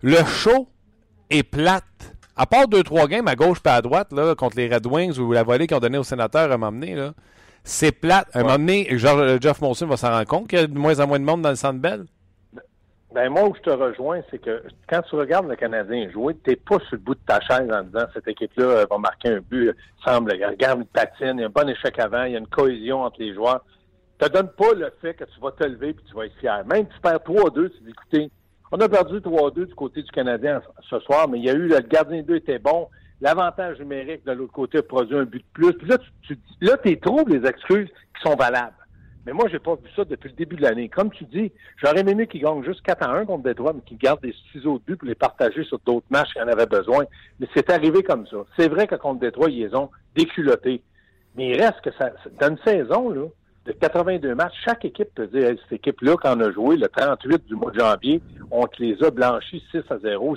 Le 0.00 0.24
show 0.24 0.68
est 1.28 1.42
plate. 1.42 1.84
À 2.36 2.46
part 2.46 2.68
deux, 2.68 2.84
trois 2.84 3.08
games 3.08 3.26
à 3.26 3.34
gauche 3.34 3.58
et 3.66 3.68
à 3.68 3.82
droite, 3.82 4.12
là, 4.12 4.36
contre 4.36 4.56
les 4.56 4.72
Red 4.72 4.86
Wings 4.86 5.18
ou 5.18 5.32
la 5.32 5.42
volée 5.42 5.66
qu'ils 5.66 5.76
ont 5.76 5.80
donnée 5.80 5.98
au 5.98 6.04
sénateur 6.04 6.52
à 6.52 6.56
m'emmener, 6.56 6.94
là, 6.94 7.14
c'est 7.64 7.90
plate. 7.90 8.28
À 8.32 8.38
un 8.38 8.42
moment 8.42 8.58
donné, 8.58 8.86
genre, 8.96 9.40
Jeff 9.40 9.60
Monson 9.60 9.86
va 9.88 9.96
s'en 9.96 10.10
rendre 10.10 10.26
compte 10.26 10.48
qu'il 10.48 10.60
y 10.60 10.62
a 10.62 10.66
de 10.68 10.78
moins 10.78 11.00
en 11.00 11.08
moins 11.08 11.18
de 11.18 11.24
monde 11.24 11.42
dans 11.42 11.50
le 11.50 11.56
centre 11.56 11.80
belle. 11.80 12.06
Ben 13.12 13.28
moi, 13.28 13.48
où 13.48 13.54
je 13.56 13.60
te 13.60 13.70
rejoins, 13.70 14.20
c'est 14.30 14.38
que 14.38 14.62
quand 14.88 15.02
tu 15.02 15.16
regardes 15.16 15.48
le 15.48 15.56
Canadien 15.56 16.08
jouer, 16.10 16.36
t'es 16.44 16.54
pas 16.54 16.78
sur 16.78 16.92
le 16.92 16.98
bout 16.98 17.14
de 17.16 17.20
ta 17.26 17.40
chaise 17.40 17.68
en 17.72 17.82
disant 17.82 18.06
cette 18.14 18.28
équipe-là 18.28 18.64
euh, 18.64 18.86
va 18.88 18.98
marquer 18.98 19.30
un 19.30 19.40
but, 19.40 19.74
semble, 20.04 20.30
regarde 20.30 20.78
une 20.78 20.86
patine, 20.86 21.34
il 21.34 21.40
y 21.40 21.42
a 21.42 21.46
un 21.46 21.50
bon 21.50 21.68
échec 21.68 21.98
avant, 21.98 22.22
il 22.22 22.32
y 22.32 22.36
a 22.36 22.38
une 22.38 22.46
cohésion 22.46 23.02
entre 23.02 23.20
les 23.20 23.34
joueurs. 23.34 23.64
Te 24.20 24.32
donne 24.32 24.48
pas 24.48 24.72
le 24.74 24.92
fait 25.00 25.14
que 25.14 25.24
tu 25.24 25.40
vas 25.40 25.52
te 25.52 25.64
lever 25.64 25.90
et 25.90 25.96
tu 26.08 26.14
vas 26.14 26.26
être 26.26 26.36
fier. 26.36 26.64
Même 26.66 26.86
si 26.86 26.94
tu 26.94 27.00
perds 27.00 27.20
3-2, 27.20 27.70
tu 27.70 27.82
dis 27.84 27.90
écoutez, 27.90 28.30
on 28.72 28.78
a 28.80 28.88
perdu 28.88 29.16
3-2 29.18 29.66
du 29.66 29.74
côté 29.74 30.02
du 30.02 30.10
Canadien 30.10 30.62
ce 30.88 30.98
soir, 31.00 31.28
mais 31.28 31.38
il 31.38 31.44
y 31.44 31.50
a 31.50 31.54
eu 31.54 31.68
le 31.68 31.80
gardien 31.80 32.22
2 32.22 32.36
était 32.36 32.58
bon. 32.58 32.88
L'avantage 33.20 33.78
numérique 33.78 34.24
de 34.24 34.32
l'autre 34.32 34.52
côté 34.52 34.78
a 34.78 34.82
produit 34.82 35.16
un 35.16 35.24
but 35.24 35.38
de 35.40 35.52
plus. 35.52 35.72
Puis 35.74 35.88
là, 35.88 35.98
tu, 36.22 36.36
tu 36.36 36.38
là, 36.60 36.76
trouves 37.02 37.28
les 37.28 37.46
excuses 37.46 37.88
qui 37.88 38.22
sont 38.22 38.34
valables. 38.34 38.74
Mais 39.26 39.32
moi, 39.32 39.48
j'ai 39.50 39.58
pas 39.58 39.74
vu 39.74 39.88
ça 39.94 40.04
depuis 40.04 40.30
le 40.30 40.34
début 40.34 40.56
de 40.56 40.62
l'année. 40.62 40.88
Comme 40.88 41.10
tu 41.10 41.24
dis, 41.24 41.52
j'aurais 41.76 42.00
aimé 42.00 42.26
qu'ils 42.26 42.42
gagnent 42.42 42.64
juste 42.64 42.82
4 42.82 43.02
à 43.02 43.10
1 43.10 43.26
contre 43.26 43.44
Détroit, 43.44 43.74
mais 43.74 43.82
qu'ils 43.82 43.98
gardent 43.98 44.22
des 44.22 44.34
ciseaux 44.50 44.78
de 44.78 44.84
but 44.84 44.96
pour 44.96 45.08
les 45.08 45.14
partager 45.14 45.62
sur 45.64 45.78
d'autres 45.80 46.06
matchs 46.08 46.32
qui 46.32 46.40
en 46.40 46.48
avaient 46.48 46.66
besoin. 46.66 47.04
Mais 47.38 47.46
c'est 47.54 47.70
arrivé 47.70 48.02
comme 48.02 48.26
ça. 48.26 48.38
C'est 48.58 48.68
vrai 48.68 48.86
que 48.86 48.94
contre 48.94 49.20
Détroit, 49.20 49.50
ils 49.50 49.66
les 49.66 49.74
ont 49.74 49.90
déculottés. 50.16 50.82
Mais 51.36 51.50
il 51.50 51.60
reste 51.60 51.80
que 51.82 51.90
ça, 51.92 52.12
dans 52.40 52.48
une 52.48 52.58
saison, 52.64 53.10
là, 53.10 53.26
de 53.66 53.72
82 53.72 54.34
matchs, 54.34 54.54
chaque 54.64 54.84
équipe 54.84 55.14
peut 55.14 55.26
dire, 55.26 55.54
cette 55.62 55.72
équipe-là, 55.72 56.16
quand 56.20 56.36
on 56.36 56.40
a 56.40 56.50
joué 56.50 56.76
le 56.76 56.88
38 56.88 57.46
du 57.46 57.54
mois 57.54 57.70
de 57.70 57.78
janvier, 57.78 58.22
on 58.50 58.66
te 58.66 58.82
les 58.82 59.02
a 59.02 59.10
blanchis 59.10 59.62
6 59.70 59.82
à 59.90 59.98
0 59.98 60.36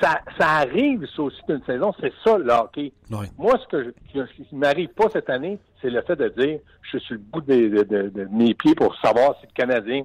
ça, 0.00 0.20
ça 0.38 0.48
arrive, 0.48 1.06
ça 1.14 1.22
aussi, 1.22 1.40
d'une 1.48 1.62
saison. 1.64 1.92
C'est 2.00 2.12
ça, 2.24 2.36
le 2.36 2.50
hockey. 2.50 2.92
Moi, 3.38 3.58
ce 3.62 3.68
que 3.68 3.84
je, 3.84 4.22
qui 4.22 4.54
m'arrive 4.54 4.88
pas 4.88 5.08
cette 5.12 5.30
année, 5.30 5.58
c'est 5.80 5.90
le 5.90 6.02
fait 6.02 6.16
de 6.16 6.28
dire, 6.30 6.58
je 6.82 6.98
suis 6.98 7.06
sur 7.06 7.14
le 7.14 7.20
bout 7.20 7.40
de, 7.42 8.28
mes 8.30 8.54
pieds 8.54 8.74
pour 8.74 8.96
savoir 9.00 9.36
si 9.40 9.46
le 9.46 9.52
Canadien 9.54 10.02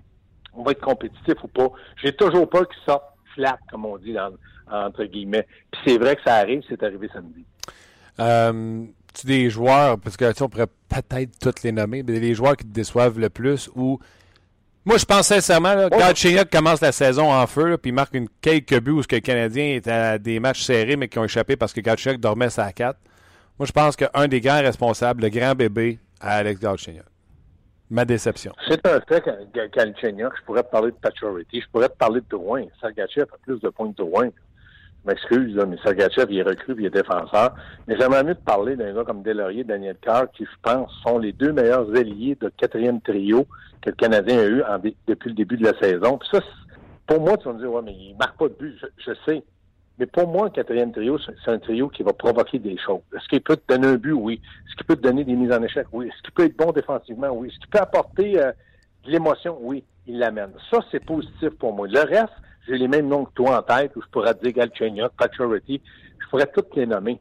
on 0.54 0.64
va 0.64 0.72
être 0.72 0.82
compétitif 0.82 1.36
ou 1.44 1.48
pas. 1.48 1.70
J'ai 2.04 2.12
toujours 2.14 2.50
peur 2.50 2.68
qu'il 2.68 2.82
sorte 2.84 3.04
flat, 3.36 3.58
comme 3.72 3.86
on 3.86 3.98
dit, 3.98 4.16
entre 4.70 5.04
guillemets. 5.06 5.48
Puis 5.72 5.82
c'est 5.86 5.98
vrai 5.98 6.16
que 6.16 6.24
ça 6.24 6.36
arrive, 6.36 6.64
c'est 6.68 6.82
arrivé 6.84 7.10
samedi. 7.14 7.46
Euh, 8.20 8.84
tu 9.22 9.28
des 9.28 9.50
joueurs, 9.50 10.00
parce 10.00 10.18
que 10.18 10.32
tu 10.32 10.44
on 10.44 10.50
pourrait 10.50 10.68
peut-être 10.90 11.32
toutes 11.40 11.64
les 11.64 11.72
nommer, 11.72 12.04
mais 12.04 12.20
les 12.20 12.34
joueurs 12.34 12.56
qui 12.58 12.66
te 12.66 12.74
déçoivent 12.74 13.20
le 13.20 13.30
plus 13.30 13.70
ou 13.76 14.00
moi, 14.86 14.98
je 14.98 15.06
pense 15.06 15.28
sincèrement, 15.28 15.76
là, 15.76 15.90
quand 15.90 16.50
commence 16.50 16.82
la 16.82 16.92
saison 16.92 17.32
en 17.32 17.46
feu, 17.46 17.78
puis 17.78 17.92
marque 17.92 18.16
une 18.16 18.28
quelques 18.42 18.80
buts 18.80 18.92
où 18.92 19.02
le 19.02 19.20
Canadien 19.20 19.76
est 19.76 19.88
à 19.88 20.18
des 20.18 20.40
matchs 20.40 20.64
serrés, 20.64 20.96
mais 20.96 21.08
qui 21.08 21.20
ont 21.20 21.26
échappé 21.26 21.56
parce 21.58 21.74
que 21.74 21.82
Galchenyuk 21.82 22.20
dormait 22.20 22.60
à 22.60 22.72
4. 22.72 22.98
Moi, 23.60 23.66
je 23.66 23.72
pense 23.72 23.96
qu'un 23.96 24.28
des 24.28 24.40
grands 24.40 24.62
responsables, 24.62 25.22
le 25.22 25.30
grand 25.30 25.54
bébé, 25.54 26.00
à 26.22 26.38
Alex 26.38 26.62
Galchenyuk. 26.62 27.04
Ma 27.92 28.06
déception. 28.06 28.54
C'est 28.68 28.84
un 28.88 29.00
fait 29.02 29.22
que 29.22 29.68
Galchenyuk, 29.76 30.32
je 30.40 30.46
pourrais 30.46 30.64
te 30.64 30.72
parler 30.72 30.92
de 30.92 30.98
Paturity, 30.98 31.62
je 31.62 31.68
pourrais 31.72 31.90
te 31.90 31.98
parler 31.98 32.22
de 32.22 32.26
Drouin. 32.30 32.64
Sergachev 32.80 33.28
a 33.32 33.38
plus 33.44 33.60
de 33.60 33.70
points 33.70 33.92
que 33.92 33.98
Drouin. 33.98 34.30
M'excuse, 35.06 35.56
mais 35.68 35.78
Sergachev, 35.82 36.28
il 36.30 36.40
est 36.40 36.44
recru, 36.44 36.76
il 36.78 36.86
est 36.86 36.90
défenseur. 36.90 37.56
Mais 37.88 37.96
j'aimerais 37.98 38.24
mieux 38.24 38.36
te 38.36 38.44
parler 38.44 38.76
d'un 38.76 38.94
gars 38.94 39.06
comme 39.06 39.24
Delaurier, 39.24 39.64
Daniel 39.64 39.96
Carr, 40.02 40.30
qui, 40.32 40.44
je 40.44 40.58
pense, 40.62 40.92
sont 41.04 41.18
les 41.18 41.32
deux 41.32 41.54
meilleurs 41.54 41.90
alliés 41.96 42.38
de 42.40 42.50
quatrième 42.50 43.00
trio 43.02 43.48
que 43.82 43.92
le 43.92 43.96
Canadien 43.96 44.40
a 44.40 44.78
eu 44.78 44.94
depuis 45.08 45.30
le 45.30 45.36
début 45.36 45.58
de 45.58 45.64
la 45.64 45.80
saison. 45.80 46.18
Puis 46.18 46.30
ça, 46.32 46.40
pour 47.08 47.22
moi, 47.22 47.38
tu 47.38 47.46
vas 47.46 47.54
me 47.54 47.60
dire, 47.60 47.72
ouais, 47.72 47.82
mais 47.82 47.94
il 47.94 48.16
marque 48.18 48.38
pas 48.38 48.50
de 48.50 48.54
but, 48.54 48.76
je, 48.98 49.12
sais. 49.26 49.42
Mais 49.98 50.06
pour 50.06 50.28
moi, 50.28 50.46
le 50.46 50.52
quatrième 50.52 50.92
trio, 50.92 51.18
c'est 51.18 51.52
un 51.52 51.60
trio 51.60 51.90
qui 51.90 52.04
va 52.04 52.14
provoquer 52.14 52.60
des 52.60 52.78
choses. 52.78 53.02
Est-ce 53.16 53.28
qu'il 53.28 53.42
peut 53.42 53.58
te 53.58 53.74
donner 53.74 53.88
un 53.88 53.96
but? 53.96 54.14
Oui. 54.14 54.42
Est-ce 54.68 54.76
qu'il 54.76 54.86
peut 54.86 54.96
te 54.96 55.02
donner 55.02 55.24
des 55.24 55.34
mises 55.34 55.52
en 55.52 55.64
échec? 55.64 55.88
Oui. 55.92 56.08
Est-ce 56.08 56.22
qu'il 56.24 56.34
peut 56.34 56.46
être 56.46 56.58
bon 56.58 56.72
défensivement? 56.72 57.30
Oui. 57.30 57.48
Est-ce 57.48 57.60
qu'il 57.60 57.70
peut 57.70 57.80
apporter 57.80 58.40
euh, 58.40 58.52
de 59.06 59.12
l'émotion? 59.12 59.58
Oui. 59.62 59.84
Il 60.08 60.20
l'amène. 60.20 60.52
Ça, 60.70 60.80
c'est 60.92 61.04
positif 61.04 61.50
pour 61.58 61.74
moi. 61.74 61.88
Le 61.88 62.00
reste, 62.00 62.34
j'ai 62.70 62.78
les 62.78 62.88
mêmes 62.88 63.08
noms 63.08 63.26
que 63.26 63.34
toi 63.34 63.58
en 63.58 63.62
tête, 63.62 63.96
où 63.96 64.02
je 64.02 64.08
pourrais 64.08 64.34
dire 64.36 64.54
Galchenyuk, 64.54 65.12
Paturity. 65.18 65.82
Je 66.20 66.30
pourrais 66.30 66.48
toutes 66.48 66.76
les 66.76 66.86
nommer. 66.86 67.20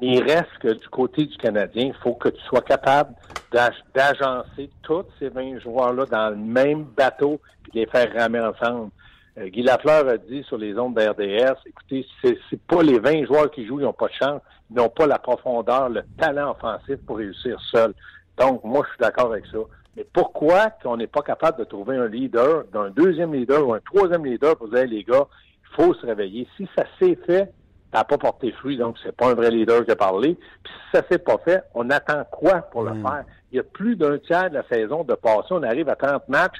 Mais 0.00 0.08
il 0.08 0.22
reste 0.22 0.58
que 0.60 0.68
du 0.68 0.88
côté 0.88 1.26
du 1.26 1.36
Canadien, 1.36 1.86
il 1.86 1.94
faut 2.02 2.14
que 2.14 2.28
tu 2.28 2.40
sois 2.42 2.62
capable 2.62 3.14
d'agencer 3.52 4.70
tous 4.82 5.04
ces 5.18 5.28
20 5.28 5.60
joueurs-là 5.60 6.06
dans 6.06 6.30
le 6.30 6.36
même 6.36 6.84
bateau 6.84 7.40
et 7.74 7.80
les 7.80 7.86
faire 7.86 8.12
ramer 8.14 8.40
ensemble. 8.40 8.90
Euh, 9.38 9.48
Guy 9.48 9.62
Lafleur 9.62 10.08
a 10.08 10.16
dit 10.16 10.42
sur 10.44 10.58
les 10.58 10.76
ondes 10.78 10.94
d'RDS, 10.94 11.56
écoutez, 11.66 12.06
c'est 12.22 12.60
pas 12.62 12.82
les 12.82 12.98
20 12.98 13.26
joueurs 13.26 13.50
qui 13.50 13.66
jouent, 13.66 13.80
ils 13.80 13.84
n'ont 13.84 13.92
pas 13.92 14.08
de 14.08 14.12
chance, 14.12 14.42
ils 14.70 14.76
n'ont 14.76 14.88
pas 14.88 15.06
la 15.06 15.18
profondeur, 15.18 15.88
le 15.88 16.02
talent 16.18 16.50
offensif 16.52 16.96
pour 17.06 17.18
réussir 17.18 17.58
seuls. 17.70 17.94
Donc, 18.38 18.64
moi, 18.64 18.82
je 18.84 18.90
suis 18.90 19.00
d'accord 19.00 19.32
avec 19.32 19.46
ça. 19.46 19.58
Mais 19.96 20.06
pourquoi 20.12 20.70
qu'on 20.82 20.96
n'est 20.96 21.06
pas 21.06 21.22
capable 21.22 21.58
de 21.58 21.64
trouver 21.64 21.96
un 21.96 22.06
leader, 22.06 22.64
d'un 22.72 22.90
deuxième 22.90 23.34
leader 23.34 23.66
ou 23.66 23.74
un 23.74 23.80
troisième 23.80 24.24
leader 24.24 24.56
pour 24.56 24.68
dire, 24.68 24.86
les 24.86 25.02
gars, 25.02 25.26
il 25.62 25.76
faut 25.76 25.94
se 25.94 26.06
réveiller. 26.06 26.46
Si 26.56 26.68
ça 26.76 26.84
s'est 26.98 27.18
fait, 27.26 27.52
ça 27.92 27.98
n'a 27.98 28.04
pas 28.04 28.18
porté 28.18 28.52
fruit, 28.52 28.76
donc 28.76 28.96
c'est 29.02 29.14
pas 29.14 29.30
un 29.30 29.34
vrai 29.34 29.50
leader 29.50 29.84
qui 29.84 29.90
a 29.90 29.96
parlé. 29.96 30.36
Puis 30.62 30.72
si 30.72 30.96
ça 30.96 31.02
s'est 31.10 31.18
pas 31.18 31.38
fait, 31.38 31.62
on 31.74 31.90
attend 31.90 32.24
quoi 32.30 32.62
pour 32.62 32.82
le 32.82 32.92
hmm. 32.92 33.02
faire? 33.02 33.24
Il 33.52 33.56
y 33.56 33.58
a 33.58 33.64
plus 33.64 33.96
d'un 33.96 34.18
tiers 34.18 34.48
de 34.48 34.54
la 34.54 34.64
saison 34.68 35.02
de 35.02 35.14
passé, 35.14 35.48
on 35.50 35.62
arrive 35.64 35.88
à 35.88 35.96
30 35.96 36.28
matchs. 36.28 36.58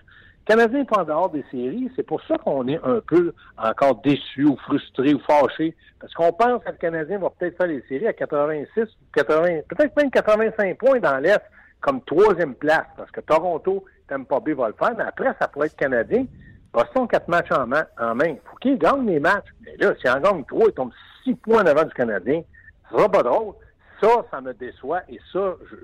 Le 0.49 0.57
Canadien 0.57 0.81
n'est 0.81 0.85
pas 0.85 1.03
en 1.03 1.05
dehors 1.05 1.31
des 1.31 1.45
séries. 1.53 1.89
C'est 1.95 2.03
pour 2.03 2.21
ça 2.23 2.37
qu'on 2.39 2.67
est 2.67 2.81
un 2.83 3.01
peu 3.07 3.33
encore 3.57 4.01
déçu 4.03 4.45
ou 4.45 4.57
frustré 4.57 5.15
ou 5.15 5.21
fâché. 5.21 5.77
Parce 6.01 6.13
qu'on 6.15 6.33
pense 6.33 6.65
que 6.65 6.71
le 6.71 6.77
Canadien 6.79 7.19
va 7.19 7.31
peut-être 7.31 7.57
faire 7.57 7.69
les 7.69 7.83
séries 7.83 8.09
à 8.09 8.13
86, 8.13 8.87
80, 9.15 9.61
peut-être 9.69 9.97
même 9.97 10.11
85 10.11 10.79
points 10.79 10.99
dans 10.99 11.19
l'Est 11.19 11.43
comme 11.81 12.03
troisième 12.03 12.55
place. 12.55 12.87
Parce 12.97 13.11
que 13.11 13.21
Toronto, 13.21 13.85
Tampa 14.09 14.41
Bay 14.41 14.53
va 14.53 14.69
le 14.69 14.75
faire. 14.75 14.95
Mais 14.97 15.05
après, 15.05 15.35
ça 15.41 15.49
pourrait 15.49 15.67
être 15.67 15.77
Canadien. 15.77 16.27
Boston, 16.73 17.09
quatre 17.09 17.29
matchs 17.29 17.51
en 17.53 17.67
main. 17.67 17.85
En 17.99 18.15
main. 18.15 18.37
faut 18.45 18.57
qu'il 18.57 18.79
gagne 18.79 19.07
les 19.07 19.21
matchs. 19.21 19.49
Mais 19.65 19.77
là, 19.79 19.93
si 20.01 20.09
en 20.09 20.21
gagne 20.21 20.45
trois, 20.45 20.67
il 20.69 20.73
tombe 20.73 20.93
six 21.25 21.35
points 21.35 21.63
en 21.63 21.67
avant 21.67 21.85
du 21.85 21.95
Canadien. 21.95 22.43
Ce 22.89 22.97
sera 22.97 23.09
pas 23.09 23.23
drôle. 23.23 23.55
Ça, 24.01 24.09
ça 24.31 24.41
me 24.41 24.55
déçoit. 24.55 25.03
Et 25.09 25.19
ça, 25.33 25.55
je, 25.71 25.77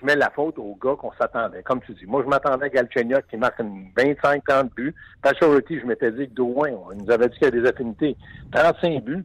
je 0.00 0.06
mets 0.06 0.16
la 0.16 0.30
faute 0.30 0.58
aux 0.58 0.76
gars 0.82 0.96
qu'on 0.96 1.12
s'attendait. 1.12 1.62
Comme 1.62 1.80
tu 1.80 1.92
dis, 1.94 2.06
moi, 2.06 2.22
je 2.24 2.28
m'attendais 2.28 2.66
à 2.66 2.68
Galchenyuk 2.68 3.26
qui 3.28 3.36
marque 3.36 3.58
une 3.60 3.90
25-30 3.96 4.70
buts. 4.74 4.94
Pachority, 5.22 5.80
je 5.80 5.86
m'étais 5.86 6.12
dit 6.12 6.28
que 6.28 6.34
Douin, 6.34 6.70
on 6.70 6.94
nous 6.94 7.10
avait 7.10 7.28
dit 7.28 7.38
qu'il 7.38 7.44
y 7.44 7.48
a 7.48 7.50
des 7.50 7.68
affinités. 7.68 8.16
35 8.52 9.02
buts. 9.02 9.24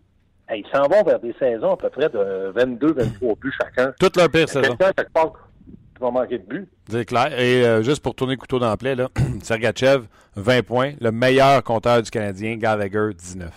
ils 0.56 0.66
s'en 0.74 0.88
vont 0.88 1.04
vers 1.04 1.20
des 1.20 1.34
saisons 1.40 1.74
à 1.74 1.78
peu 1.78 1.90
près 1.90 2.10
de 2.10 2.52
22-23 2.56 3.40
buts 3.40 3.54
chacun. 3.62 3.94
Toute 4.00 4.18
leur 4.18 4.30
pire 4.30 4.50
saison. 4.50 4.76
Tu 6.00 6.06
vas 6.06 6.12
manquer 6.12 6.38
de 6.38 6.46
buts. 6.46 6.68
C'est 6.88 7.04
clair. 7.04 7.38
Et 7.38 7.66
euh, 7.66 7.84
juste 7.84 8.02
pour 8.02 8.16
tourner 8.16 8.36
le 8.36 8.40
couteau 8.40 8.58
dans 8.58 8.70
la 8.70 8.78
plaie, 8.78 8.96
là, 8.96 9.10
Sergachev, 9.44 10.06
20 10.38 10.66
points. 10.66 10.94
Le 11.02 11.12
meilleur 11.12 11.62
compteur 11.62 12.02
du 12.02 12.10
Canadien, 12.10 12.56
Gallagher, 12.56 13.10
19. 13.14 13.50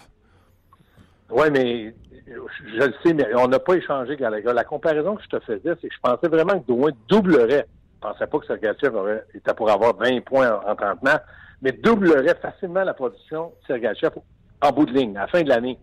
Oui, 1.31 1.47
mais 1.53 1.95
je 2.27 2.85
le 2.85 2.95
sais, 3.05 3.15
mais 3.15 3.33
on 3.37 3.47
n'a 3.47 3.61
pas 3.61 3.75
échangé 3.75 4.17
Gallagher. 4.17 4.53
La 4.53 4.65
comparaison 4.65 5.15
que 5.15 5.23
je 5.23 5.29
te 5.29 5.41
faisais, 5.41 5.77
c'est 5.81 5.89
que 5.89 5.95
je 5.95 6.01
pensais 6.03 6.27
vraiment 6.27 6.59
que 6.59 6.67
Douin 6.67 6.91
doublerait. 7.09 7.67
Je 8.03 8.09
ne 8.09 8.13
pensais 8.13 8.27
pas 8.27 8.39
que 8.41 8.47
Sergachev 8.47 8.97
aurait, 8.97 9.25
était 9.35 9.55
pour 9.55 9.71
avoir 9.71 9.97
20 9.97 10.25
points 10.25 10.61
en, 10.67 10.75
30 10.75 11.01
matchs, 11.05 11.23
mais 11.61 11.71
doublerait 11.71 12.35
facilement 12.43 12.83
la 12.83 12.95
production 12.95 13.53
de 13.63 13.67
Sergachev 13.69 14.17
en 14.61 14.73
bout 14.73 14.87
de 14.87 14.93
ligne, 14.93 15.17
à 15.17 15.23
la 15.23 15.27
fin 15.29 15.43
de 15.43 15.49
l'année. 15.49 15.79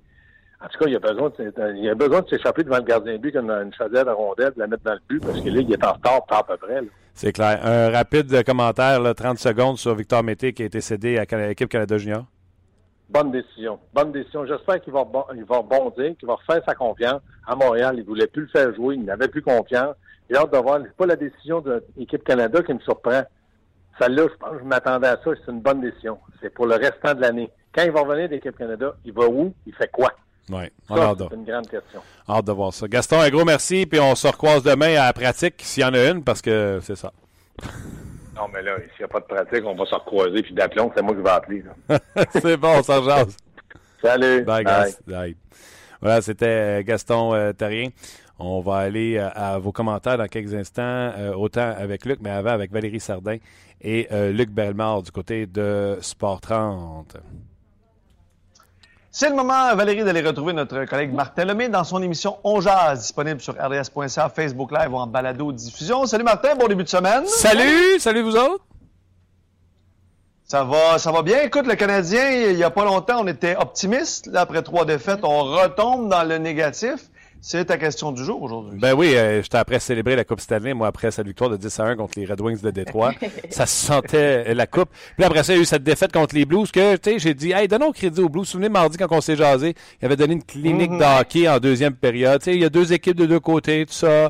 En 0.61 0.67
tout 0.67 0.77
cas, 0.77 0.85
il 0.87 0.93
y 0.93 0.95
a 0.95 0.99
besoin 0.99 1.29
de, 1.29 1.75
il 1.77 1.89
a 1.89 1.95
besoin 1.95 2.21
de 2.21 2.27
s'échapper 2.29 2.63
devant 2.63 2.77
le 2.77 2.83
gardien 2.83 3.13
de 3.13 3.17
but 3.17 3.31
comme 3.31 3.49
une 3.49 3.73
chaudière 3.73 4.05
de 4.05 4.11
rondelle, 4.11 4.51
de 4.53 4.59
la 4.59 4.67
mettre 4.67 4.83
dans 4.83 4.93
le 4.93 4.99
but, 5.07 5.25
parce 5.25 5.39
que 5.39 5.49
là, 5.49 5.61
il 5.61 5.71
est 5.71 5.85
en 5.85 5.93
retard, 5.93 6.25
pas 6.25 6.39
à 6.39 6.43
peu 6.43 6.57
près. 6.57 6.81
C'est 7.13 7.31
clair. 7.31 7.59
Un 7.63 7.91
rapide 7.91 8.43
commentaire, 8.43 9.01
30 9.15 9.39
secondes, 9.39 9.77
sur 9.77 9.95
Victor 9.95 10.21
Mété 10.21 10.51
qui 10.53 10.63
a 10.63 10.65
été 10.65 10.81
cédé 10.81 11.17
à 11.17 11.47
l'équipe 11.47 11.69
Canada 11.69 11.97
Junior. 11.97 12.25
Bonne 13.09 13.31
décision. 13.31 13.79
Bonne 13.93 14.11
décision. 14.11 14.45
J'espère 14.45 14.81
qu'il 14.81 14.93
va, 14.93 15.03
il 15.35 15.43
va 15.45 15.57
rebondir, 15.57 16.15
qu'il 16.17 16.27
va 16.27 16.35
refaire 16.35 16.61
sa 16.67 16.75
confiance. 16.75 17.21
À 17.47 17.55
Montréal, 17.55 17.95
il 17.97 18.03
voulait 18.03 18.27
plus 18.27 18.43
le 18.43 18.47
faire 18.49 18.75
jouer, 18.75 18.95
il 18.95 19.05
n'avait 19.05 19.29
plus 19.29 19.41
confiance. 19.41 19.95
J'ai 20.29 20.37
hâte 20.37 20.53
de 20.53 20.57
voir. 20.57 20.79
C'est 20.83 20.95
pas 20.95 21.07
la 21.07 21.15
décision 21.15 21.61
de 21.61 21.83
l'équipe 21.97 22.23
Canada 22.23 22.61
qui 22.61 22.73
me 22.73 22.79
surprend. 22.79 23.23
Celle-là, 23.99 24.27
je 24.31 24.37
pense 24.37 24.51
que 24.51 24.59
je 24.59 24.63
m'attendais 24.63 25.07
à 25.07 25.17
ça. 25.23 25.31
C'est 25.43 25.51
une 25.51 25.61
bonne 25.61 25.81
décision. 25.81 26.19
C'est 26.41 26.53
pour 26.53 26.67
le 26.67 26.75
restant 26.75 27.15
de 27.15 27.21
l'année. 27.21 27.49
Quand 27.73 27.83
il 27.83 27.91
va 27.91 28.01
revenir 28.01 28.29
d'équipe 28.29 28.55
Canada, 28.55 28.93
il 29.03 29.13
va 29.13 29.27
où? 29.27 29.53
Il 29.65 29.73
fait 29.73 29.89
quoi? 29.91 30.11
Oui, 30.49 30.63
c'est 30.87 31.35
une 31.35 31.45
grande 31.45 31.69
question. 31.69 32.01
Hâte 32.27 32.45
de 32.45 32.51
voir 32.51 32.73
ça. 32.73 32.87
Gaston, 32.87 33.19
un 33.19 33.29
gros 33.29 33.45
merci, 33.45 33.85
puis 33.85 33.99
on 33.99 34.15
se 34.15 34.27
recroise 34.27 34.63
demain 34.63 34.95
à 34.95 35.05
la 35.05 35.13
pratique, 35.13 35.55
s'il 35.59 35.83
y 35.83 35.85
en 35.85 35.93
a 35.93 36.09
une, 36.09 36.23
parce 36.23 36.41
que 36.41 36.79
c'est 36.81 36.95
ça. 36.95 37.11
Non, 38.35 38.47
mais 38.53 38.61
là, 38.61 38.77
s'il 38.77 38.99
n'y 38.99 39.03
a 39.03 39.07
pas 39.09 39.19
de 39.19 39.25
pratique, 39.25 39.65
on 39.65 39.75
va 39.75 39.85
se 39.85 39.93
recroiser, 39.93 40.41
puis 40.41 40.53
d'aplomb, 40.53 40.89
c'est 40.95 41.01
moi 41.01 41.13
qui 41.13 41.21
vais 41.21 41.29
appeler. 41.29 41.61
c'est 42.31 42.55
bon, 42.55 42.81
ça 42.81 43.01
jase. 43.01 43.35
Salut. 44.01 44.43
Bye, 44.43 45.35
Voilà, 45.99 46.21
c'était 46.21 46.81
Gaston 46.85 47.33
euh, 47.33 47.51
Terrien. 47.51 47.89
On 48.37 48.61
va 48.61 48.77
aller 48.77 49.17
à, 49.17 49.27
à 49.27 49.59
vos 49.59 49.73
commentaires 49.73 50.17
dans 50.17 50.27
quelques 50.27 50.53
instants, 50.53 51.11
euh, 51.17 51.33
autant 51.33 51.73
avec 51.77 52.05
Luc, 52.05 52.19
mais 52.21 52.29
avant 52.29 52.51
avec 52.51 52.71
Valérie 52.71 53.01
Sardin 53.01 53.39
et 53.81 54.07
euh, 54.11 54.31
Luc 54.31 54.49
Bellemare 54.51 55.03
du 55.03 55.11
côté 55.11 55.45
de 55.45 55.97
Sport 56.01 56.39
30. 56.41 57.17
C'est 59.11 59.27
le 59.27 59.35
moment, 59.35 59.75
Valérie, 59.75 60.03
d'aller 60.03 60.21
retrouver 60.21 60.53
notre 60.53 60.85
collègue 60.85 61.11
Martin 61.11 61.43
Lemay 61.43 61.67
dans 61.67 61.83
son 61.83 61.99
émission 62.03 62.37
On 62.43 62.61
Jazz, 62.61 62.99
disponible 62.99 63.41
sur 63.41 63.55
rds.ca, 63.55 64.29
Facebook 64.29 64.71
Live 64.71 64.93
ou 64.93 64.97
en 64.97 65.07
balado-diffusion. 65.07 66.05
Salut 66.05 66.23
Martin, 66.23 66.53
bon 66.55 66.67
début 66.67 66.83
de 66.83 66.89
semaine. 66.89 67.25
Salut! 67.25 67.99
Salut 67.99 68.21
vous 68.21 68.35
autres! 68.35 68.63
Ça 70.45 70.63
va, 70.63 70.99
ça 70.99 71.11
va 71.11 71.23
bien? 71.23 71.41
Écoute, 71.41 71.65
le 71.65 71.73
Canadien, 71.73 72.29
il 72.29 72.57
y 72.57 72.63
a 72.63 72.69
pas 72.69 72.85
longtemps, 72.85 73.21
on 73.21 73.27
était 73.27 73.55
optimiste. 73.55 74.27
Là, 74.27 74.41
après 74.41 74.61
trois 74.61 74.85
défaites, 74.85 75.21
on 75.23 75.43
retombe 75.43 76.07
dans 76.07 76.23
le 76.23 76.37
négatif. 76.37 77.09
C'est 77.41 77.65
ta 77.65 77.77
question 77.77 78.11
du 78.11 78.23
jour 78.23 78.41
aujourd'hui. 78.41 78.77
Ben 78.79 78.93
oui, 78.93 79.15
euh, 79.15 79.41
j'étais 79.41 79.57
après 79.57 79.79
célébrer 79.79 80.15
la 80.15 80.25
Coupe 80.25 80.41
Stanley, 80.41 80.73
moi, 80.73 80.87
après 80.87 81.09
sa 81.09 81.23
victoire 81.23 81.49
de 81.49 81.55
10 81.55 81.79
à 81.79 81.83
1 81.85 81.95
contre 81.95 82.19
les 82.19 82.25
Red 82.25 82.41
Wings 82.41 82.61
de 82.61 82.69
Détroit. 82.69 83.13
ça 83.49 83.65
se 83.65 83.85
sentait 83.87 84.49
euh, 84.49 84.53
la 84.53 84.67
Coupe. 84.67 84.89
Puis 85.15 85.23
après 85.23 85.43
ça, 85.43 85.53
il 85.53 85.55
y 85.55 85.59
a 85.59 85.61
eu 85.61 85.65
cette 85.65 85.83
défaite 85.83 86.11
contre 86.11 86.35
les 86.35 86.45
Blues 86.45 86.69
que, 86.69 86.97
tu 86.97 87.11
sais, 87.11 87.19
j'ai 87.19 87.33
dit, 87.33 87.51
hey, 87.51 87.67
donnons 87.67 87.91
crédit 87.91 88.19
aux 88.19 88.29
Blues. 88.29 88.47
Souvenez, 88.47 88.67
mardi, 88.67 88.97
quand 88.97 89.07
on 89.11 89.21
s'est 89.21 89.37
jasé, 89.37 89.73
il 90.01 90.05
avait 90.05 90.17
donné 90.17 90.33
une 90.33 90.43
clinique 90.43 90.91
de 90.91 91.19
hockey 91.19 91.47
en 91.47 91.59
deuxième 91.59 91.95
période. 91.95 92.41
Tu 92.41 92.45
sais, 92.45 92.55
il 92.55 92.61
y 92.61 92.65
a 92.65 92.69
deux 92.69 92.91
équipes 92.91 93.17
de 93.17 93.25
deux 93.25 93.39
côtés, 93.39 93.85
tout 93.85 93.93
ça. 93.93 94.29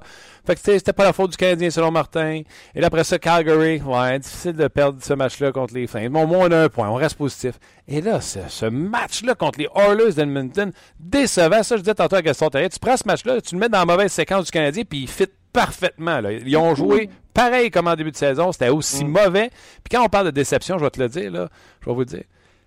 Fait 0.49 0.55
que, 0.55 0.61
c'était 0.61 0.93
pas 0.93 1.03
la 1.03 1.13
faute 1.13 1.29
du 1.29 1.37
Canadien, 1.37 1.69
selon 1.69 1.91
Martin. 1.91 2.41
Et 2.73 2.81
là, 2.81 2.87
après 2.87 3.03
ça, 3.03 3.19
Calgary, 3.19 3.79
ouais, 3.85 4.17
difficile 4.17 4.53
de 4.53 4.67
perdre 4.67 4.97
ce 4.99 5.13
match-là 5.13 5.51
contre 5.51 5.75
les 5.75 5.85
Flames. 5.85 6.11
Bon, 6.11 6.23
au 6.23 6.25
moins, 6.25 6.47
on 6.47 6.51
a 6.51 6.63
un 6.63 6.69
point, 6.69 6.89
on 6.89 6.95
reste 6.95 7.17
positif. 7.17 7.59
Et 7.87 8.01
là, 8.01 8.19
ce, 8.19 8.39
ce 8.47 8.65
match-là 8.65 9.35
contre 9.35 9.59
les 9.59 9.67
Oilers 9.75 10.13
d'Edmonton, 10.13 10.71
décevant. 10.99 11.61
Ça, 11.61 11.75
je 11.75 11.81
disais 11.81 11.93
tantôt 11.93 12.15
à 12.15 12.23
Gaston 12.23 12.49
Terrier, 12.49 12.69
tu 12.69 12.79
prends 12.79 12.97
ce 12.97 13.03
match-là, 13.05 13.41
tu 13.41 13.53
le 13.53 13.61
mets 13.61 13.69
dans 13.69 13.77
la 13.77 13.85
mauvaise 13.85 14.11
séquence 14.11 14.45
du 14.45 14.51
Canadien, 14.51 14.81
puis 14.89 15.01
il 15.01 15.07
fit 15.07 15.27
parfaitement. 15.53 16.19
Là. 16.19 16.31
Ils 16.31 16.57
ont 16.57 16.73
joué 16.73 17.11
pareil 17.31 17.69
comme 17.69 17.87
en 17.87 17.95
début 17.95 18.09
de 18.11 18.17
saison. 18.17 18.51
C'était 18.51 18.69
aussi 18.69 19.05
mauvais. 19.05 19.51
Puis 19.83 19.91
quand 19.91 20.03
on 20.03 20.09
parle 20.09 20.25
de 20.25 20.31
déception, 20.31 20.79
je 20.79 20.83
vais 20.83 20.89
te 20.89 20.99
le 20.99 21.09
dire, 21.09 21.31
là, 21.31 21.49
je 21.81 21.85
vais 21.85 21.93
vous 21.93 21.99
le 21.99 22.05
dire, 22.07 22.23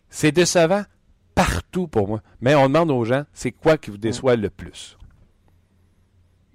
c'est 0.08 0.30
décevant 0.30 0.84
partout 1.34 1.88
pour 1.88 2.06
moi. 2.06 2.20
Mais 2.40 2.54
on 2.54 2.68
demande 2.68 2.92
aux 2.92 3.04
gens, 3.04 3.24
c'est 3.32 3.50
quoi 3.50 3.76
qui 3.76 3.90
vous 3.90 3.98
déçoit 3.98 4.36
le 4.36 4.50
plus? 4.50 4.96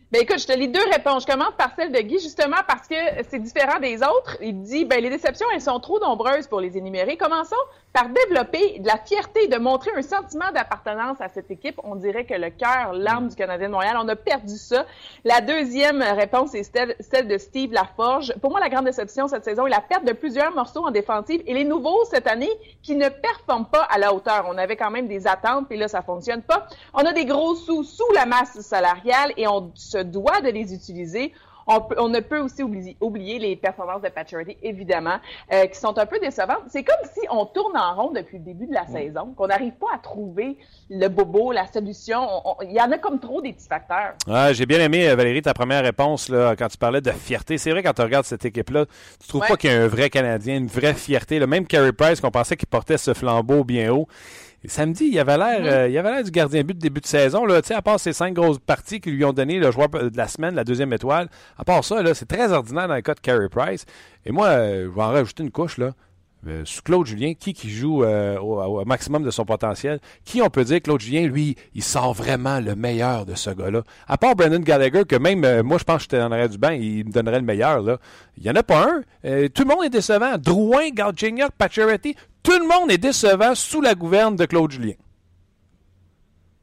Ben 0.09 0.21
écoute, 0.21 0.39
je 0.39 0.47
te 0.47 0.53
lis 0.53 0.69
deux 0.69 0.85
réponses. 0.93 1.23
Je 1.23 1.27
commence 1.27 1.53
par 1.57 1.75
celle 1.75 1.91
de 1.91 1.99
Guy, 1.99 2.17
justement 2.19 2.57
parce 2.65 2.87
que 2.87 2.95
c'est 3.29 3.39
différent 3.39 3.77
des 3.79 4.01
autres. 4.01 4.37
Il 4.41 4.61
dit, 4.61 4.85
ben 4.85 5.01
les 5.01 5.09
déceptions, 5.09 5.47
elles 5.53 5.61
sont 5.61 5.81
trop 5.81 5.99
nombreuses 5.99 6.47
pour 6.47 6.61
les 6.61 6.77
énumérer. 6.77 7.17
Commençons 7.17 7.55
par 7.97 8.09
développer 8.09 8.77
de 8.77 8.85
la 8.85 8.97
fierté, 8.97 9.47
de 9.47 9.57
montrer 9.57 9.89
un 9.95 10.03
sentiment 10.03 10.51
d'appartenance 10.53 11.19
à 11.19 11.29
cette 11.29 11.49
équipe. 11.49 11.79
On 11.83 11.95
dirait 11.95 12.25
que 12.25 12.35
le 12.35 12.51
cœur, 12.51 12.93
l'âme 12.93 13.29
du 13.29 13.35
Canadien 13.35 13.69
de 13.69 13.71
Montréal, 13.71 13.97
on 13.99 14.07
a 14.07 14.15
perdu 14.15 14.55
ça. 14.55 14.85
La 15.25 15.41
deuxième 15.41 16.03
réponse 16.03 16.53
est 16.53 16.61
celle, 16.61 16.95
celle 16.99 17.27
de 17.27 17.39
Steve 17.39 17.71
Laforge. 17.71 18.35
Pour 18.39 18.51
moi, 18.51 18.59
la 18.59 18.69
grande 18.69 18.85
déception 18.85 19.27
cette 19.27 19.45
saison 19.45 19.65
est 19.65 19.71
la 19.71 19.81
perte 19.81 20.05
de 20.05 20.13
plusieurs 20.13 20.53
morceaux 20.53 20.85
en 20.85 20.91
défensive 20.91 21.41
et 21.47 21.55
les 21.55 21.63
nouveaux 21.63 22.05
cette 22.05 22.27
année 22.27 22.51
qui 22.83 22.95
ne 22.95 23.09
performent 23.09 23.65
pas 23.65 23.87
à 23.89 23.97
la 23.97 24.13
hauteur. 24.13 24.45
On 24.47 24.59
avait 24.59 24.75
quand 24.75 24.91
même 24.91 25.07
des 25.07 25.25
attentes, 25.25 25.67
puis 25.67 25.79
là, 25.79 25.87
ça 25.87 26.03
fonctionne 26.03 26.43
pas. 26.43 26.67
On 26.93 26.99
a 26.99 27.13
des 27.13 27.25
gros 27.25 27.55
sous 27.55 27.83
sous 27.83 28.13
la 28.13 28.27
masse 28.27 28.59
salariale 28.59 29.33
et 29.37 29.47
on 29.47 29.71
se 29.73 29.97
doit 29.97 30.41
de 30.41 30.49
les 30.49 30.71
utiliser. 30.71 31.33
On, 31.67 31.81
peut- 31.81 31.95
on 31.99 32.09
ne 32.09 32.19
peut 32.21 32.39
aussi 32.39 32.63
oublier, 32.63 32.95
oublier 33.01 33.39
les 33.39 33.55
performances 33.55 34.01
de 34.01 34.09
Pacioretty, 34.09 34.57
évidemment, 34.63 35.17
euh, 35.53 35.65
qui 35.67 35.77
sont 35.79 35.97
un 35.97 36.05
peu 36.05 36.17
décevantes. 36.19 36.63
C'est 36.69 36.83
comme 36.83 36.95
si 37.13 37.19
on 37.29 37.45
tourne 37.45 37.75
en 37.77 37.95
rond 37.95 38.11
depuis 38.11 38.37
le 38.37 38.43
début 38.45 38.67
de 38.67 38.73
la 38.73 38.87
saison, 38.87 39.33
qu'on 39.35 39.47
n'arrive 39.47 39.73
pas 39.73 39.87
à 39.93 39.97
trouver 39.97 40.57
le 40.89 41.07
bobo, 41.09 41.51
la 41.51 41.67
solution. 41.67 42.19
On- 42.21 42.51
on- 42.51 42.55
Il 42.63 42.71
y 42.73 42.81
en 42.81 42.91
a 42.91 42.97
comme 42.97 43.19
trop 43.19 43.41
des 43.41 43.53
petits 43.53 43.67
facteurs. 43.67 44.13
Ouais, 44.27 44.53
j'ai 44.53 44.65
bien 44.65 44.79
aimé, 44.79 45.09
euh, 45.09 45.15
Valérie, 45.15 45.41
ta 45.41 45.53
première 45.53 45.83
réponse 45.83 46.29
là, 46.29 46.55
quand 46.55 46.67
tu 46.69 46.77
parlais 46.77 47.01
de 47.01 47.11
fierté. 47.11 47.57
C'est 47.57 47.71
vrai, 47.71 47.83
quand 47.83 47.93
tu 47.93 48.01
regardes 48.01 48.25
cette 48.25 48.45
équipe-là, 48.45 48.85
tu 49.21 49.27
trouves 49.27 49.41
Ouais. 49.41 49.47
pas 49.47 49.57
qu'il 49.57 49.69
y 49.69 49.73
a 49.73 49.81
un 49.83 49.87
vrai 49.87 50.09
Canadien, 50.09 50.55
une 50.57 50.67
vraie 50.67 50.93
fierté. 50.93 51.39
là. 51.39 51.47
Même 51.47 51.65
Carey 51.67 51.91
Price, 51.91 52.21
qu'on 52.21 52.31
pensait 52.31 52.55
qu'il 52.55 52.67
portait 52.67 52.97
ce 52.97 53.13
flambeau 53.13 53.63
bien 53.63 53.91
haut. 53.91 54.07
Et 54.63 54.69
samedi, 54.69 55.09
il 55.11 55.19
avait 55.19 55.37
l'air 55.37 55.59
euh, 55.61 55.87
il 55.87 55.97
avait 55.97 56.11
l'air 56.11 56.23
du 56.23 56.31
gardien 56.31 56.63
but 56.63 56.73
de 56.73 56.79
début 56.79 57.01
de 57.01 57.05
saison. 57.05 57.45
Là, 57.45 57.61
à 57.69 57.81
part 57.81 57.99
ces 57.99 58.13
cinq 58.13 58.33
grosses 58.33 58.59
parties 58.59 58.99
qui 58.99 59.11
lui 59.11 59.23
ont 59.23 59.33
donné 59.33 59.59
le 59.59 59.71
joueur 59.71 59.89
de 59.89 60.17
la 60.17 60.27
semaine, 60.27 60.55
la 60.55 60.63
deuxième 60.63 60.91
étoile. 60.93 61.29
À 61.57 61.63
part 61.63 61.83
ça, 61.83 62.01
là, 62.01 62.13
c'est 62.13 62.25
très 62.25 62.51
ordinaire 62.51 62.87
dans 62.87 62.95
le 62.95 63.01
cas 63.01 63.13
de 63.13 63.19
Carey 63.19 63.49
Price. 63.49 63.85
Et 64.25 64.31
moi, 64.31 64.47
euh, 64.47 64.85
je 64.85 64.89
vais 64.89 65.01
en 65.03 65.09
rajouter 65.11 65.43
une 65.43 65.51
couche. 65.51 65.77
là. 65.77 65.91
Euh, 66.47 66.61
sous 66.65 66.81
Claude 66.83 67.05
Julien, 67.05 67.33
qui 67.33 67.53
qui 67.53 67.69
joue 67.69 68.03
euh, 68.03 68.37
au, 68.39 68.61
au 68.61 68.85
maximum 68.85 69.23
de 69.23 69.31
son 69.31 69.43
potentiel, 69.43 69.99
qui 70.23 70.41
on 70.41 70.49
peut 70.49 70.63
dire 70.63 70.81
Claude 70.81 71.01
Julien, 71.01 71.27
lui, 71.27 71.55
il 71.73 71.83
sort 71.83 72.13
vraiment 72.13 72.59
le 72.59 72.75
meilleur 72.75 73.25
de 73.25 73.33
ce 73.33 73.49
gars-là. 73.49 73.81
À 74.07 74.17
part 74.17 74.35
Brendan 74.35 74.63
Gallagher, 74.63 75.03
que 75.03 75.15
même 75.15 75.43
euh, 75.43 75.63
moi 75.63 75.77
je 75.79 75.83
pense 75.83 75.97
que 75.97 76.01
j'étais 76.03 76.21
en 76.21 76.31
arrière 76.31 76.47
du 76.47 76.59
banc, 76.59 76.69
il 76.69 77.05
me 77.05 77.11
donnerait 77.11 77.39
le 77.39 77.45
meilleur. 77.45 77.81
Là. 77.81 77.97
Il 78.37 78.43
n'y 78.43 78.51
en 78.51 78.55
a 78.55 78.63
pas 78.63 78.83
un. 78.87 79.47
Tout 79.49 79.63
le 79.63 79.65
monde 79.65 79.85
est 79.85 79.89
décevant. 79.89 80.37
Drouin, 80.37 80.89
Galchenyuk, 80.91 81.51
Pacioretty, 81.57 82.15
tout 82.47 82.57
le 82.57 82.65
monde 82.65 82.89
est 82.89 82.97
décevant 82.97 83.53
sous 83.55 83.81
la 83.81 83.93
gouverne 83.93 84.37
de 84.37 84.45
Claude 84.45 84.71
Julien. 84.71 84.93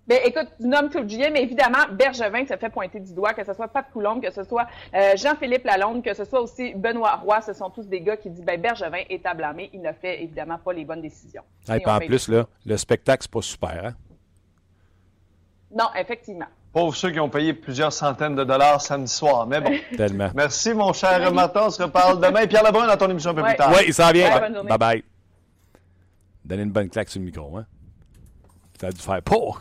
Ben, 0.07 0.19
écoute, 0.25 0.49
tu 0.59 0.67
nommes 0.67 0.89
Claude 0.89 1.09
Julien, 1.11 1.29
mais 1.31 1.43
évidemment, 1.43 1.79
Bergevin 1.93 2.47
se 2.47 2.57
fait 2.57 2.71
pointer 2.71 3.01
du 3.01 3.13
doigt, 3.13 3.35
que 3.35 3.45
ce 3.45 3.53
soit 3.53 3.69
Pat 3.69 3.85
Coulombe, 3.93 4.23
que 4.23 4.31
ce 4.31 4.45
soit 4.45 4.67
euh, 4.95 5.15
Jean-Philippe 5.17 5.65
Lalonde, 5.65 6.03
que 6.03 6.15
ce 6.15 6.25
soit 6.25 6.41
aussi 6.41 6.73
Benoît 6.75 7.17
Roy, 7.17 7.41
ce 7.43 7.53
sont 7.53 7.69
tous 7.69 7.87
des 7.87 8.01
gars 8.01 8.17
qui 8.17 8.31
disent, 8.31 8.45
ben, 8.45 8.59
Bergevin 8.61 9.03
est 9.11 9.27
à 9.27 9.35
blâmer, 9.35 9.69
il 9.75 9.83
ne 9.83 9.93
fait 9.93 10.23
évidemment 10.23 10.57
pas 10.59 10.73
les 10.73 10.87
bonnes 10.87 11.03
décisions. 11.03 11.43
Ah, 11.69 11.77
et 11.77 11.81
puis 11.81 11.91
en 11.91 11.99
plus, 12.01 12.29
là, 12.29 12.47
le 12.65 12.77
spectacle, 12.79 13.23
c'est 13.23 13.31
pas 13.31 13.43
super. 13.43 13.85
Hein? 13.87 13.95
Non, 15.75 15.89
effectivement. 15.99 16.47
Pauvres 16.73 16.95
ceux 16.97 17.11
qui 17.11 17.21
ont 17.21 17.29
payé 17.31 17.53
plusieurs 17.53 17.93
centaines 17.93 18.37
de 18.37 18.45
dollars 18.45 18.81
samedi 18.81 19.13
soir. 19.13 19.47
Mais 19.47 19.61
bon, 19.61 19.73
Tellement. 19.97 20.31
merci 20.35 20.73
mon 20.73 20.93
cher 20.95 21.31
Martin. 21.33 21.65
On 21.67 21.71
se 21.71 21.83
reparle 21.83 22.21
demain. 22.21 22.47
Pierre 22.47 22.65
Lebrun 22.65 22.87
dans 22.87 22.97
ton 22.97 23.09
émission 23.11 23.31
un 23.31 23.35
peu 23.35 23.43
Ouais. 23.43 23.49
plus 23.51 23.57
tard. 23.59 23.73
Oui, 23.75 23.85
il 23.87 23.95
s'en 23.95 24.11
vient. 24.13 24.41
Ouais, 24.41 24.63
bye 24.65 24.79
bye. 24.79 25.05
Donnez 26.45 26.63
une 26.63 26.73
bonne 26.73 26.89
claque 26.89 27.09
sur 27.09 27.21
le 27.21 27.27
micro. 27.27 27.57
Hein? 27.57 27.67
A 28.83 28.93
dû 28.93 29.01
faire 29.01 29.23
pour. 29.23 29.61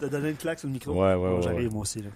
T'as 0.00 0.08
donné 0.08 0.30
une 0.30 0.36
claque 0.36 0.58
sur 0.58 0.68
le 0.68 0.72
micro? 0.72 0.92
Ouais, 0.92 1.14
ouais, 1.14 1.34
ouais, 1.34 1.42
J'arrive 1.42 1.68
ouais. 1.68 1.72
moi 1.74 1.82
aussi. 1.82 2.00
Là. 2.00 2.08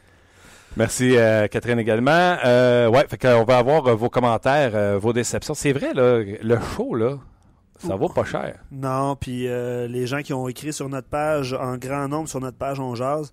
Merci 0.76 1.16
euh, 1.16 1.46
Catherine 1.48 1.78
également. 1.78 2.36
Euh, 2.44 2.88
ouais, 2.88 3.06
fait 3.08 3.18
qu'on 3.18 3.44
va 3.44 3.58
avoir 3.58 3.86
euh, 3.86 3.94
vos 3.94 4.10
commentaires, 4.10 4.72
euh, 4.74 4.98
vos 4.98 5.12
déceptions. 5.12 5.54
C'est 5.54 5.72
vrai 5.72 5.94
là, 5.94 6.22
le 6.22 6.58
show 6.74 6.94
là, 6.94 7.18
ça 7.78 7.96
vaut 7.96 8.08
pas 8.08 8.24
cher. 8.24 8.58
Non, 8.72 9.16
puis 9.16 9.46
les 9.46 10.06
gens 10.06 10.22
qui 10.22 10.32
ont 10.32 10.48
écrit 10.48 10.72
sur 10.72 10.88
notre 10.88 11.08
page, 11.08 11.52
en 11.54 11.76
grand 11.76 12.08
nombre 12.08 12.28
sur 12.28 12.40
notre 12.40 12.56
page 12.56 12.80
On 12.80 12.94
Jase, 12.94 13.32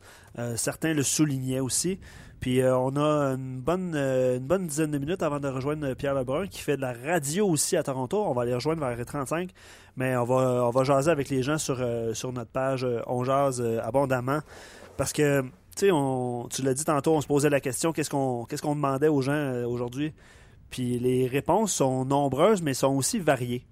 certains 0.56 0.94
le 0.94 1.04
soulignaient 1.04 1.62
aussi. 1.62 2.00
Puis 2.44 2.60
euh, 2.60 2.78
on 2.78 2.98
a 2.98 3.36
une 3.36 3.62
bonne, 3.62 3.94
euh, 3.96 4.36
une 4.36 4.46
bonne 4.46 4.68
dizaine 4.68 4.92
de 4.92 4.98
minutes 4.98 5.24
avant 5.24 5.40
de 5.40 5.48
rejoindre 5.48 5.94
Pierre 5.94 6.14
Lebrun 6.14 6.46
qui 6.48 6.60
fait 6.60 6.76
de 6.76 6.82
la 6.82 6.92
radio 6.92 7.48
aussi 7.48 7.78
à 7.78 7.84
Toronto. 7.84 8.22
On 8.22 8.34
va 8.34 8.42
aller 8.42 8.54
rejoindre 8.54 8.82
vers 8.82 8.98
les 8.98 9.06
35, 9.06 9.50
mais 9.96 10.18
on 10.18 10.26
va, 10.26 10.66
on 10.66 10.70
va 10.70 10.84
jaser 10.84 11.10
avec 11.10 11.30
les 11.30 11.42
gens 11.42 11.58
sur, 11.58 11.78
euh, 11.80 12.14
sur 12.14 12.34
notre 12.34 12.52
page 12.52 12.84
euh, 12.84 13.00
On 13.08 13.24
Jase 13.24 13.62
euh, 13.62 13.80
abondamment. 13.82 14.40
Parce 14.98 15.14
que, 15.14 15.42
tu 15.78 15.88
sais, 15.88 15.92
tu 16.50 16.62
l'as 16.64 16.74
dit 16.74 16.84
tantôt, 16.84 17.16
on 17.16 17.22
se 17.22 17.28
posait 17.28 17.50
la 17.50 17.62
question 17.62 17.94
qu'est-ce 17.94 18.10
qu'on 18.10 18.76
demandait 18.76 19.08
aux 19.08 19.22
gens 19.22 19.32
euh, 19.32 19.66
aujourd'hui? 19.66 20.14
Puis 20.70 21.00
les 21.00 21.28
réponses 21.28 21.72
sont 21.72 22.04
nombreuses, 22.04 22.62
mais 22.62 22.74
sont 22.74 22.94
aussi 22.94 23.20
variées. 23.20 23.66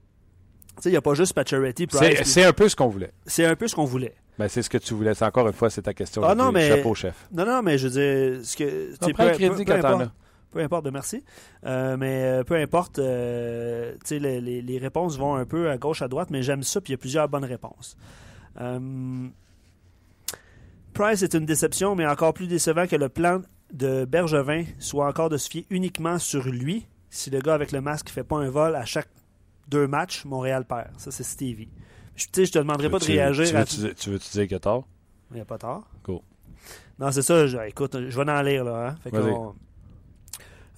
Tu 0.78 0.84
sais, 0.84 0.90
il 0.90 0.94
n'y 0.94 0.98
a 0.98 1.02
pas 1.02 1.14
juste 1.14 1.34
Pacioretty, 1.34 1.88
Price. 1.88 2.22
C'est 2.24 2.44
un 2.44 2.54
peu 2.54 2.68
ce 2.70 2.76
qu'on 2.76 2.88
voulait. 2.88 3.12
c'est 3.26 3.46
un 3.46 3.56
peu 3.56 3.68
ce 3.68 3.76
qu'on 3.76 3.86
voulait. 3.86 4.14
Ben, 4.40 4.48
c'est 4.48 4.62
ce 4.64 4.70
que 4.70 4.78
tu 4.78 4.94
voulais. 4.94 5.14
C'est 5.14 5.26
encore 5.26 5.48
une 5.48 5.54
fois, 5.54 5.70
c'est 5.70 5.84
ta 5.84 5.94
question. 5.94 6.24
Ah 6.24 6.34
non, 6.34 6.52
mais- 6.52 6.70
Chapeau 6.70 6.96
chef. 6.96 7.28
Non, 7.32 7.46
non, 7.46 7.62
mais 7.62 7.78
je 7.78 7.88
veux 7.88 7.94
dire, 7.94 8.46
ce 8.46 8.56
que, 8.58 8.92
tu 8.94 9.06
sais, 9.06 9.14
prends 9.14 9.26
le 9.26 9.32
peu, 9.32 9.36
crédit 9.38 9.50
peu- 9.50 9.56
peu 9.58 9.66
quand 9.66 9.82
t'en 9.82 9.88
importe, 9.90 10.02
as. 10.04 10.12
peu 10.52 10.60
importe, 10.62 10.84
ben 10.86 10.92
merci. 10.94 11.24
Euh, 11.66 11.98
mais 11.98 12.24
euh, 12.24 12.44
peu 12.44 12.56
importe, 12.56 12.98
euh, 13.00 13.92
tu 13.94 14.00
sais, 14.06 14.20
les, 14.20 14.42
les- 14.42 14.62
les 14.62 14.78
réponses 14.80 15.18
vont 15.18 15.36
un 15.36 15.46
peu 15.46 15.70
à 15.70 15.78
gauche, 15.78 16.02
à 16.02 16.08
droite, 16.08 16.30
mais 16.32 16.42
j'aime 16.42 16.64
ça, 16.64 16.82
puis 16.82 16.92
il 16.92 16.94
y 16.94 16.96
a 16.96 16.98
plusieurs 16.98 17.28
bonnes 17.30 17.46
réponses. 17.46 17.96
Euh, 18.60 19.28
Price 20.94 21.22
est 21.22 21.34
une 21.36 21.46
déception, 21.46 21.96
mais 21.96 22.06
encore 22.08 22.34
plus 22.34 22.48
décevant 22.48 22.88
que 22.88 22.96
le 22.96 23.10
plan 23.10 23.42
de 23.74 24.06
Bergevin 24.06 24.64
soit 24.80 25.08
encore 25.08 25.30
de 25.30 25.38
se 25.38 25.50
fier 25.50 25.66
uniquement 25.70 26.20
sur 26.20 26.46
lui. 26.48 26.88
Si 27.10 27.30
le 27.30 27.40
gars 27.40 27.54
avec 27.54 27.72
le 27.72 27.82
masque 27.82 28.10
fait 28.10 28.24
pas 28.24 28.38
un 28.38 28.50
vol 28.50 28.76
à 28.76 28.86
chaque 28.86 29.08
deux 29.72 29.88
matchs, 29.88 30.26
Montréal 30.26 30.66
perd. 30.66 30.90
Ça, 30.98 31.10
c'est 31.12 31.24
Stevie. 31.24 31.70
Je, 32.16 32.28
te 32.28 32.60
demanderai 32.60 32.90
pas 32.90 33.00
de 33.00 33.06
Tu- 33.06 33.12
réagir 33.14 33.46
Tu 33.48 33.56
à 33.56 33.64
veux-tu 33.64 34.20
tu 34.20 34.30
dire 34.38 34.48
que 34.48 34.56
tort? 34.56 34.86
il 35.32 35.36
n'y 35.36 35.42
a 35.42 35.46
pas 35.46 35.58
tard. 35.58 35.84
Cool. 36.04 36.20
Non, 37.00 37.10
c'est 37.12 37.22
ça. 37.24 37.48
je- 37.48 37.58
écoute, 37.68 37.96
je 38.10 38.22
vais 38.22 38.30
en 38.32 38.42
lire, 38.42 38.64
là. 38.66 38.90
Hein? 38.90 38.96
Fait 39.02 39.12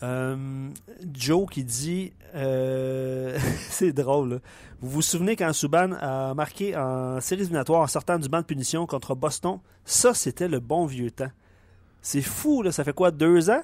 Euh, 0.04 0.70
Joe 1.14 1.50
qui 1.50 1.64
dit 1.64 2.12
euh, 2.36 3.38
c'est 3.70 3.94
drôle. 3.94 4.30
là. 4.34 4.38
Vous 4.82 4.90
vous 4.90 5.02
souvenez 5.02 5.36
quand 5.38 5.54
Subban 5.54 5.94
a 5.94 6.34
marqué 6.34 6.76
en 6.76 7.22
séries 7.22 7.42
éliminatoires 7.44 7.82
en 7.82 7.88
sortant 7.88 8.20
du 8.20 8.28
banc 8.28 8.40
de 8.42 8.46
punition 8.46 8.86
contre 8.86 9.16
Boston? 9.16 9.60
Ça, 9.86 10.14
c'était 10.14 10.50
le 10.50 10.60
bon 10.60 10.86
vieux 10.86 11.10
temps. 11.12 11.32
C'est 12.02 12.22
fou, 12.22 12.62
là. 12.64 12.72
Ça 12.74 12.84
fait 12.84 12.92
quoi 12.94 13.12
Deux 13.12 13.50
ans? 13.50 13.64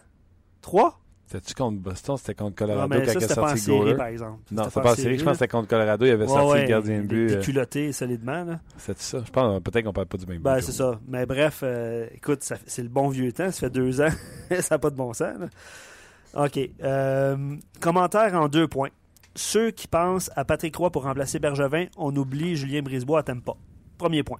Trois? 0.61 0.99
C'était-tu 1.31 1.53
contre 1.53 1.77
Boston? 1.79 2.17
C'était 2.17 2.33
contre 2.33 2.49
Ouais, 2.51 2.55
Colorado 2.55 2.87
mais 2.89 3.05
ça, 3.05 3.11
il 3.13 3.17
a 3.17 3.19
c'était 3.21 3.35
pas 3.35 3.41
en 3.41 3.47
sorti 3.49 3.61
série, 3.61 3.77
Goaler? 3.77 3.95
par 3.95 4.07
exemple. 4.07 4.39
Non, 4.51 4.63
C'était 4.63 4.81
pas 4.81 4.91
en 4.91 4.95
série. 4.95 5.17
Je 5.19 5.23
pense 5.23 5.31
que 5.33 5.37
c'était 5.37 5.47
contre 5.47 5.67
Colorado. 5.67 6.05
Il 6.05 6.09
avait 6.11 6.23
Ouais, 6.23 6.27
sorti 6.29 6.51
ouais, 6.53 6.61
le 6.63 6.67
gardien 6.67 6.97
de 7.01 7.07
but. 7.07 7.27
Des 7.27 7.35
euh, 7.35 7.41
culottés 7.41 7.91
solidement. 7.91 8.45
C'est 8.77 8.97
ça. 8.99 9.21
Je 9.23 9.29
pense 9.31 9.61
peut-être 9.61 9.85
qu'on 9.85 9.93
parle 9.93 10.07
pas 10.07 10.17
du 10.17 10.25
même 10.25 10.41
Ben, 10.41 10.55
but. 10.55 10.63
c'est 10.63 10.71
ça. 10.71 10.99
Mais 11.07 11.27
bref, 11.27 11.59
euh, 11.63 12.07
écoute, 12.15 12.39
c'est 12.65 12.81
le 12.81 12.89
bon 12.89 13.09
vieux 13.09 13.31
temps. 13.31 13.51
Ça 13.51 13.59
fait 13.59 13.69
deux 13.69 14.01
ans. 14.01 14.09
ça 14.59 14.75
n'a 14.75 14.79
pas 14.79 14.89
de 14.89 14.95
bon 14.95 15.13
sens. 15.13 15.35
là. 15.39 16.45
OK. 16.45 16.59
euh, 16.83 17.55
commentaire 17.79 18.33
en 18.33 18.47
deux 18.47 18.67
points. 18.67 18.89
Ceux 19.35 19.69
qui 19.69 19.87
pensent 19.87 20.31
à 20.35 20.45
Patrick 20.45 20.75
Roy 20.75 20.89
pour 20.91 21.03
remplacer 21.03 21.37
Bergevin, 21.37 21.85
on 21.95 22.15
oublie 22.15 22.55
Julien 22.55 22.81
Brisebois 22.81 23.19
à 23.19 23.23
Tampa. 23.23 23.53
Premier 23.99 24.23
point. 24.23 24.39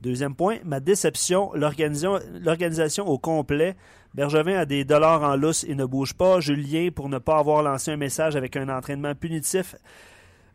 Deuxième 0.00 0.34
point, 0.34 0.56
ma 0.64 0.80
déception, 0.80 1.52
l'organisation 1.54 3.06
au 3.06 3.18
complet. 3.18 3.76
Bergevin 4.14 4.58
a 4.58 4.66
des 4.66 4.84
dollars 4.84 5.22
en 5.22 5.36
lousse 5.36 5.64
et 5.64 5.74
ne 5.74 5.84
bouge 5.84 6.12
pas. 6.14 6.40
Julien, 6.40 6.90
pour 6.94 7.08
ne 7.08 7.18
pas 7.18 7.38
avoir 7.38 7.62
lancé 7.62 7.90
un 7.90 7.96
message 7.96 8.36
avec 8.36 8.56
un 8.56 8.68
entraînement 8.68 9.14
punitif 9.14 9.74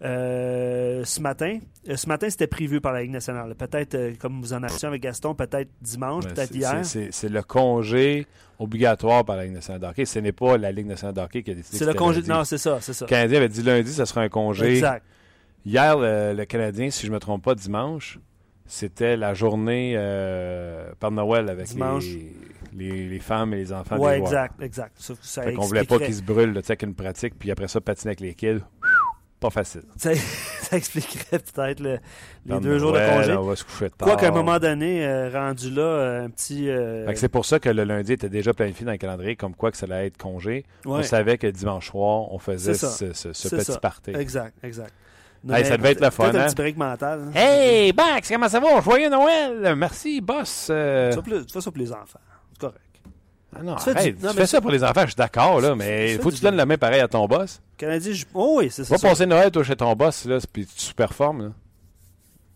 euh, 0.03 1.03
ce 1.05 1.19
matin. 1.21 1.57
Euh, 1.89 1.95
ce 1.95 2.07
matin, 2.07 2.29
c'était 2.29 2.45
prévu 2.47 2.79
par 2.81 2.93
la 2.93 3.01
Ligue 3.01 3.11
nationale. 3.11 3.55
Peut-être, 3.55 3.95
euh, 3.95 4.13
comme 4.19 4.39
vous 4.41 4.53
en 4.53 4.61
avez 4.61 4.85
avec 4.85 5.01
Gaston, 5.01 5.33
peut-être 5.33 5.69
dimanche, 5.81 6.25
peut-être 6.27 6.53
hier. 6.55 6.85
c'est- 6.85 7.29
le 7.29 7.41
congé 7.41 8.27
obligatoire 8.59 9.25
par 9.25 9.37
la 9.37 9.45
Ligue 9.45 9.53
nationale 9.55 9.81
de 9.81 9.87
hockey. 9.87 10.05
Ce 10.05 10.19
n'est 10.19 10.31
pas 10.31 10.57
la 10.57 10.71
Ligue 10.71 10.85
nationale 10.87 11.15
de 11.15 11.21
hockey 11.21 11.41
qui 11.41 11.51
a 11.51 11.55
décidé 11.55 11.77
C'est 11.77 11.85
le 11.85 11.93
congé. 11.95 12.17
lundi. 12.21 12.29
Non, 12.29 12.43
c'est 12.43 12.57
ça, 12.59 12.77
c'est 12.79 12.93
ça. 12.93 13.05
Le 13.05 13.09
Canadien 13.09 13.37
avait 13.39 13.49
dit 13.49 13.63
lundi, 13.63 13.91
ça 13.91 14.05
sera 14.05 14.21
un 14.21 14.29
congé. 14.29 14.73
Exact. 14.75 15.03
Hier, 15.65 15.97
le, 15.97 16.33
le 16.33 16.45
Canadien, 16.45 16.89
si 16.91 17.05
je 17.05 17.11
ne 17.11 17.15
me 17.15 17.19
trompe 17.19 17.43
pas, 17.43 17.55
dimanche, 17.55 18.19
c'était 18.67 19.17
la 19.17 19.33
journée 19.33 19.95
par 20.99 21.09
Noël 21.11 21.49
avec 21.49 21.65
Dimanche. 21.67 22.05
les, 22.05 22.33
les, 22.75 23.07
les 23.07 23.19
femmes 23.19 23.53
et 23.53 23.57
les 23.57 23.73
enfants 23.73 23.97
Ouais, 23.97 24.13
des 24.13 24.17
joueurs. 24.25 24.31
exact, 24.45 24.61
exact. 24.61 24.91
Ça, 24.99 25.13
ça 25.21 25.43
Fait 25.43 25.53
qu'on 25.53 25.65
voulait 25.65 25.83
pas 25.83 25.99
qu'ils 25.99 26.15
se 26.15 26.21
brûlent 26.21 26.53
là, 26.53 26.61
tu 26.61 26.67
sais, 26.67 26.71
avec 26.73 26.83
une 26.83 26.95
pratique, 26.95 27.37
puis 27.37 27.51
après 27.51 27.67
ça, 27.67 27.81
patiner 27.81 28.09
avec 28.11 28.19
les 28.21 28.33
kids. 28.33 28.59
Pas 29.39 29.51
facile. 29.51 29.83
ça, 29.97 30.09
ça 30.61 30.77
expliquerait 30.77 31.37
peut-être 31.37 31.79
le- 31.79 31.99
les 32.47 32.59
deux 32.59 32.79
jours 32.79 32.91
de 32.93 32.97
congé. 32.99 33.33
On 33.33 33.43
va 33.43 33.55
se 33.55 33.63
coucher 33.63 33.91
tard. 33.91 34.07
Quoi 34.07 34.15
qu'à 34.17 34.29
un 34.29 34.31
moment 34.31 34.57
donné, 34.57 35.05
euh, 35.05 35.29
rendu 35.31 35.69
là, 35.69 35.81
euh, 35.83 36.25
un 36.25 36.29
petit. 36.31 36.67
euh, 36.69 37.05
Fait 37.05 37.13
que 37.13 37.19
c'est 37.19 37.29
pour 37.29 37.45
ça 37.45 37.59
que 37.59 37.69
le 37.69 37.83
lundi 37.83 38.13
était 38.13 38.29
déjà 38.29 38.51
planifié 38.55 38.83
dans 38.83 38.93
le 38.93 38.97
calendrier, 38.97 39.35
comme 39.35 39.53
quoi 39.53 39.69
que 39.69 39.77
ça 39.77 39.85
allait 39.85 40.07
être 40.07 40.17
congé. 40.17 40.65
On 40.85 41.03
savait 41.03 41.37
que 41.37 41.45
dimanche 41.45 41.91
soir, 41.91 42.33
on 42.33 42.39
faisait 42.39 42.73
ce, 42.73 42.87
ce- 42.87 43.13
ce 43.13 43.31
C'est 43.33 43.55
petit 43.57 43.71
ça. 43.73 43.79
party. 43.79 44.09
Exact, 44.15 44.55
exact. 44.63 44.91
Hey, 45.47 45.63
ça 45.65 45.77
devait 45.77 45.91
être 45.91 46.01
le 46.03 46.09
fun, 46.09 46.23
Peut-être 46.31 46.35
un 46.35 46.41
hein? 46.41 46.47
petit 46.47 46.55
break 46.55 46.77
mental. 46.77 47.21
hein. 47.27 47.31
Hey, 47.35 47.93
Bax, 47.93 48.27
comment 48.27 48.49
ça 48.49 48.59
va? 48.59 48.81
Joyeux 48.81 49.07
Noël! 49.09 49.75
Merci, 49.77 50.19
boss! 50.19 50.67
Euh, 50.71 51.11
tu 51.15 51.21
fais 51.53 51.61
ça 51.61 51.69
pour 51.71 51.77
les 51.79 51.91
enfants. 51.93 52.19
Ah 53.55 53.63
non, 53.63 53.75
Tu 53.75 53.83
fais 53.83 53.91
du- 53.93 53.97
arrête, 53.99 54.15
non, 54.23 54.29
tu 54.31 54.35
mais 54.35 54.41
fais 54.41 54.47
ça 54.47 54.61
pour 54.61 54.71
les 54.71 54.83
enfants, 54.83 55.01
je 55.01 55.07
suis 55.07 55.15
d'accord, 55.15 55.61
là, 55.61 55.73
mais 55.75 56.13
il 56.13 56.19
faut 56.19 56.29
que 56.29 56.35
tu 56.35 56.41
donnes 56.41 56.51
bien. 56.51 56.57
la 56.57 56.65
main 56.65 56.77
pareil 56.77 56.99
à 56.99 57.07
ton 57.07 57.25
boss. 57.27 57.61
Canadien, 57.77 58.11
je... 58.13 58.25
oh 58.33 58.55
oui, 58.59 58.67
c'est 58.69 58.85
Va 58.87 58.97
ça. 58.97 59.07
passer 59.09 59.25
Noël, 59.25 59.49
toi, 59.51 59.63
chez 59.63 59.75
ton 59.75 59.93
boss, 59.95 60.25
là, 60.25 60.37
puis 60.51 60.65
tu 60.65 60.73
superformes, 60.81 61.41
là. 61.43 61.49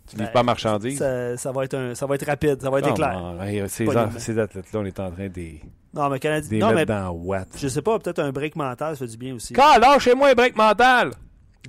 Tu 0.09 0.17
livres 0.17 0.27
Ben, 0.27 0.33
pas 0.33 0.41
en 0.41 0.43
marchandises. 0.43 0.97
Ça, 0.99 1.37
ça 1.37 1.51
va 1.53 1.63
être 1.63 1.73
un, 1.75 1.95
ça 1.95 2.05
va 2.05 2.15
être 2.15 2.25
rapide, 2.25 2.61
ça 2.61 2.69
va 2.69 2.79
être 2.79 2.87
Non, 2.87 2.91
éclair. 2.93 3.13
non, 3.19 3.41
hey, 3.41 3.63
ces, 3.69 3.85
Pas 3.85 4.01
athlètes-là, 4.01 4.79
on 4.79 4.85
est 4.85 4.99
en 4.99 5.09
train 5.09 5.29
de 5.29 5.33
les, 5.35 5.61
Non, 5.93 6.09
mais 6.09 6.19
Canadien. 6.19 6.59
Non, 6.59 6.73
mais 6.73 6.85
dans 6.85 7.11
Watt. 7.11 7.47
je 7.57 7.67
sais 7.69 7.81
pas, 7.81 7.97
peut-être 7.97 8.19
un 8.19 8.31
break 8.33 8.57
mental, 8.57 8.97
ça 8.97 9.05
fait 9.05 9.11
du 9.11 9.17
bien 9.17 9.33
aussi. 9.35 9.53
Quand 9.53 9.77
lâchez-moi 9.77 10.29
un 10.29 10.33
break 10.33 10.55
mental! 10.57 11.11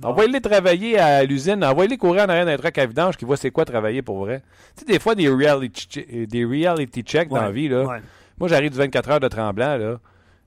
Envoyez-les 0.01 0.41
travailler 0.41 0.97
à 0.97 1.23
l'usine, 1.23 1.63
envoyez-les 1.63 1.97
courir 1.97 2.23
en 2.23 2.29
arrière 2.29 2.45
d'un 2.47 2.57
truck 2.57 2.75
à 2.79 2.85
vidange 2.85 3.15
qui 3.15 3.25
voit 3.25 3.37
c'est 3.37 3.51
quoi 3.51 3.63
travailler 3.63 4.01
pour 4.01 4.17
vrai. 4.17 4.41
Tu 4.75 4.81
sais, 4.81 4.91
des 4.91 4.99
fois, 4.99 5.13
des 5.15 5.29
reality, 5.29 6.27
des 6.27 6.43
reality 6.43 7.01
checks 7.03 7.29
dans 7.29 7.39
la 7.41 7.51
vie, 7.51 7.69
là. 7.69 7.85
Ouais. 7.85 8.01
Moi, 8.43 8.49
j'arrive 8.49 8.71
du 8.71 8.77
24 8.77 9.09
heures 9.09 9.19
de 9.21 9.29
tremblant, 9.29 9.77
là. 9.77 9.99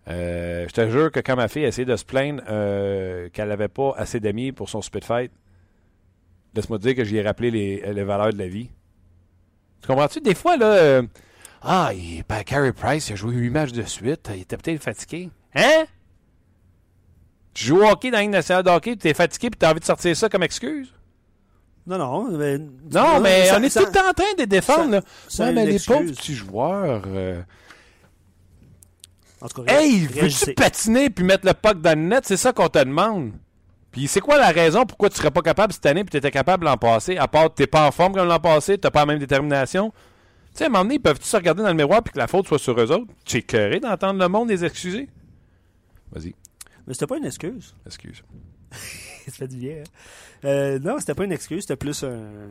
Euh, 0.08 0.66
je 0.68 0.72
te 0.74 0.86
jure 0.90 1.10
que 1.10 1.20
quand 1.20 1.34
ma 1.34 1.48
fille 1.48 1.64
a 1.64 1.68
essayé 1.68 1.86
de 1.86 1.96
se 1.96 2.04
plaindre 2.04 2.42
euh, 2.46 3.30
qu'elle 3.30 3.48
n'avait 3.48 3.68
pas 3.68 3.94
assez 3.96 4.20
d'amis 4.20 4.52
pour 4.52 4.68
son 4.68 4.82
souper 4.82 5.00
de 5.00 5.06
fête, 5.06 5.32
laisse-moi 6.54 6.76
te 6.76 6.82
dire 6.82 6.94
que 6.94 7.04
j'y 7.04 7.16
ai 7.16 7.22
rappelé 7.22 7.50
les, 7.50 7.94
les 7.94 8.04
valeurs 8.04 8.34
de 8.34 8.38
la 8.38 8.48
vie. 8.48 8.68
Tu 9.80 9.86
comprends-tu? 9.88 10.20
Des 10.20 10.34
fois, 10.34 10.58
là, 10.58 10.66
euh, 10.74 11.02
ah, 11.62 11.92
il, 11.94 12.22
ben, 12.28 12.42
Carey 12.44 12.74
Price, 12.74 13.08
il 13.08 13.14
a 13.14 13.16
joué 13.16 13.32
8 13.34 13.48
matchs 13.48 13.72
de 13.72 13.82
suite, 13.84 14.30
il 14.34 14.42
était 14.42 14.58
peut-être 14.58 14.82
fatigué. 14.82 15.30
Hein? 15.54 15.86
Tu 17.54 17.64
joues 17.64 17.78
au 17.78 17.86
hockey 17.88 18.10
dans 18.10 18.18
la 18.18 18.24
Ligue 18.24 18.30
nationale 18.32 18.62
de 18.62 18.68
hockey, 18.68 18.96
tu 18.96 19.08
es 19.08 19.14
fatigué 19.14 19.48
puis 19.48 19.58
tu 19.58 19.64
as 19.64 19.70
envie 19.70 19.80
de 19.80 19.86
sortir 19.86 20.14
ça 20.14 20.28
comme 20.28 20.42
excuse? 20.42 20.92
Non, 21.86 21.96
non. 21.96 22.30
Mais, 22.36 22.58
Non, 22.58 23.20
mais 23.20 23.46
ça- 23.46 23.56
on 23.58 23.62
est 23.62 23.70
ça- 23.70 23.80
tout 23.80 23.86
le 23.86 23.92
temps 23.92 24.06
en 24.10 24.12
train 24.12 24.34
de 24.38 24.44
défendre. 24.44 24.90
là. 24.90 25.00
Ouais, 25.38 25.52
mais 25.54 25.64
les 25.64 25.78
pauvres 25.78 26.10
petits 26.12 26.34
joueurs. 26.34 27.00
En 29.40 29.48
tout 29.48 29.62
cas, 29.62 29.72
Hey, 29.80 30.06
veux-tu 30.06 30.54
patiner 30.54 31.10
puis 31.10 31.24
mettre 31.24 31.46
le 31.46 31.52
puck 31.54 31.80
dans 31.80 31.98
le 31.98 32.06
net? 32.06 32.24
C'est 32.26 32.36
ça 32.36 32.52
qu'on 32.52 32.68
te 32.68 32.78
demande. 32.78 33.32
Puis 33.92 34.08
c'est 34.08 34.20
quoi 34.20 34.38
la 34.38 34.48
raison 34.50 34.84
pourquoi 34.84 35.08
tu 35.10 35.16
serais 35.16 35.30
pas 35.30 35.42
capable 35.42 35.72
cette 35.72 35.86
année 35.86 36.04
puis 36.04 36.10
tu 36.10 36.16
étais 36.18 36.30
capable 36.30 36.64
l'an 36.66 36.76
passé, 36.76 37.16
à 37.16 37.28
part 37.28 37.48
que 37.50 37.54
t'es 37.54 37.66
pas 37.66 37.86
en 37.86 37.90
forme 37.92 38.14
comme 38.14 38.28
l'an 38.28 38.40
passé, 38.40 38.76
t'as 38.78 38.90
pas 38.90 39.00
la 39.00 39.06
même 39.06 39.18
détermination? 39.18 39.90
Tu 39.90 40.58
sais, 40.58 40.64
à 40.64 40.66
un 40.66 40.70
moment 40.70 40.84
donné, 40.84 40.94
ils 40.96 41.00
peuvent-tu 41.00 41.26
se 41.26 41.36
regarder 41.36 41.62
dans 41.62 41.68
le 41.68 41.74
miroir 41.74 42.02
puis 42.02 42.12
que 42.12 42.18
la 42.18 42.26
faute 42.26 42.46
soit 42.46 42.58
sur 42.58 42.78
eux 42.80 42.90
autres? 42.92 43.06
Tu 43.24 43.38
es 43.38 43.42
cœuré 43.42 43.80
d'entendre 43.80 44.20
le 44.20 44.28
monde 44.28 44.48
les 44.50 44.64
excuser? 44.64 45.08
Vas-y, 46.12 46.34
Mais 46.86 46.94
c'était 46.94 47.06
pas 47.06 47.16
une 47.18 47.24
excuse. 47.26 47.74
excuse. 47.86 48.22
Ça 49.26 49.32
fait 49.32 49.48
du 49.48 49.56
bien. 49.56 49.76
hein. 49.78 49.82
Euh, 50.44 50.78
non, 50.78 50.96
c'était 50.98 51.14
pas 51.14 51.24
une 51.24 51.32
excuse, 51.32 51.62
c'était 51.62 51.76
plus 51.76 52.02
un. 52.04 52.50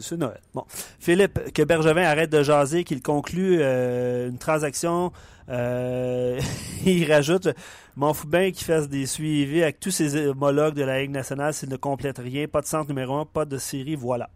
C'est 0.00 0.16
Noël. 0.16 0.40
Bon. 0.54 0.64
Philippe, 0.98 1.52
que 1.52 1.62
Bergevin 1.62 2.02
arrête 2.04 2.30
de 2.30 2.42
jaser, 2.42 2.82
qu'il 2.84 3.02
conclut 3.02 3.58
euh, 3.60 4.28
une 4.28 4.38
transaction. 4.38 5.12
euh, 5.50 6.40
il 6.86 7.10
rajoute 7.12 7.48
M'en 7.96 8.12
fous 8.14 8.26
bien 8.26 8.50
qu'il 8.52 8.64
fasse 8.66 8.88
des 8.88 9.06
suivis 9.06 9.62
avec 9.62 9.80
tous 9.80 9.90
ses 9.90 10.26
homologues 10.28 10.74
de 10.74 10.82
la 10.84 11.00
Ligue 11.00 11.10
nationale 11.10 11.52
s'il 11.54 11.68
ne 11.68 11.76
complète 11.76 12.18
rien. 12.18 12.46
Pas 12.48 12.60
de 12.60 12.66
centre 12.66 12.88
numéro 12.88 13.16
un, 13.16 13.24
pas 13.26 13.44
de 13.44 13.58
série, 13.58 13.94
voilà. 13.96 14.28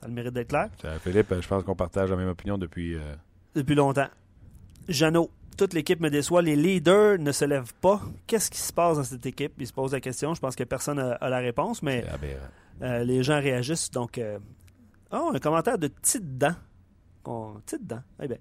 Ça 0.00 0.06
a 0.06 0.08
le 0.08 0.14
mérite 0.14 0.32
d'être 0.34 0.48
clair. 0.48 0.68
Philippe, 1.02 1.32
je 1.40 1.46
pense 1.48 1.62
qu'on 1.64 1.74
partage 1.76 2.10
la 2.10 2.16
même 2.16 2.28
opinion 2.28 2.58
depuis. 2.58 2.94
euh, 2.94 3.14
Depuis 3.54 3.74
longtemps. 3.74 4.08
Jeannot, 4.88 5.30
toute 5.56 5.74
l'équipe 5.74 6.00
me 6.00 6.10
déçoit. 6.10 6.42
Les 6.42 6.56
leaders 6.56 7.18
ne 7.18 7.30
se 7.32 7.44
lèvent 7.44 7.74
pas. 7.80 8.00
Qu'est-ce 8.26 8.50
qui 8.50 8.58
se 8.58 8.72
passe 8.72 8.96
dans 8.96 9.04
cette 9.04 9.24
équipe? 9.26 9.52
Il 9.58 9.66
se 9.66 9.72
pose 9.72 9.92
la 9.92 10.00
question. 10.00 10.34
Je 10.34 10.40
pense 10.40 10.56
que 10.56 10.64
personne 10.64 10.96
n'a 10.96 11.12
a 11.14 11.28
la 11.28 11.38
réponse, 11.38 11.82
mais 11.82 12.04
euh, 12.82 13.04
les 13.04 13.22
gens 13.22 13.40
réagissent. 13.40 13.90
Donc, 13.90 14.18
euh, 14.18 14.38
oh, 15.12 15.32
un 15.34 15.38
commentaire 15.38 15.78
de 15.78 15.88
Petite 15.88 16.38
Dent. 16.38 16.54
Eh 18.20 18.28
bien. 18.28 18.38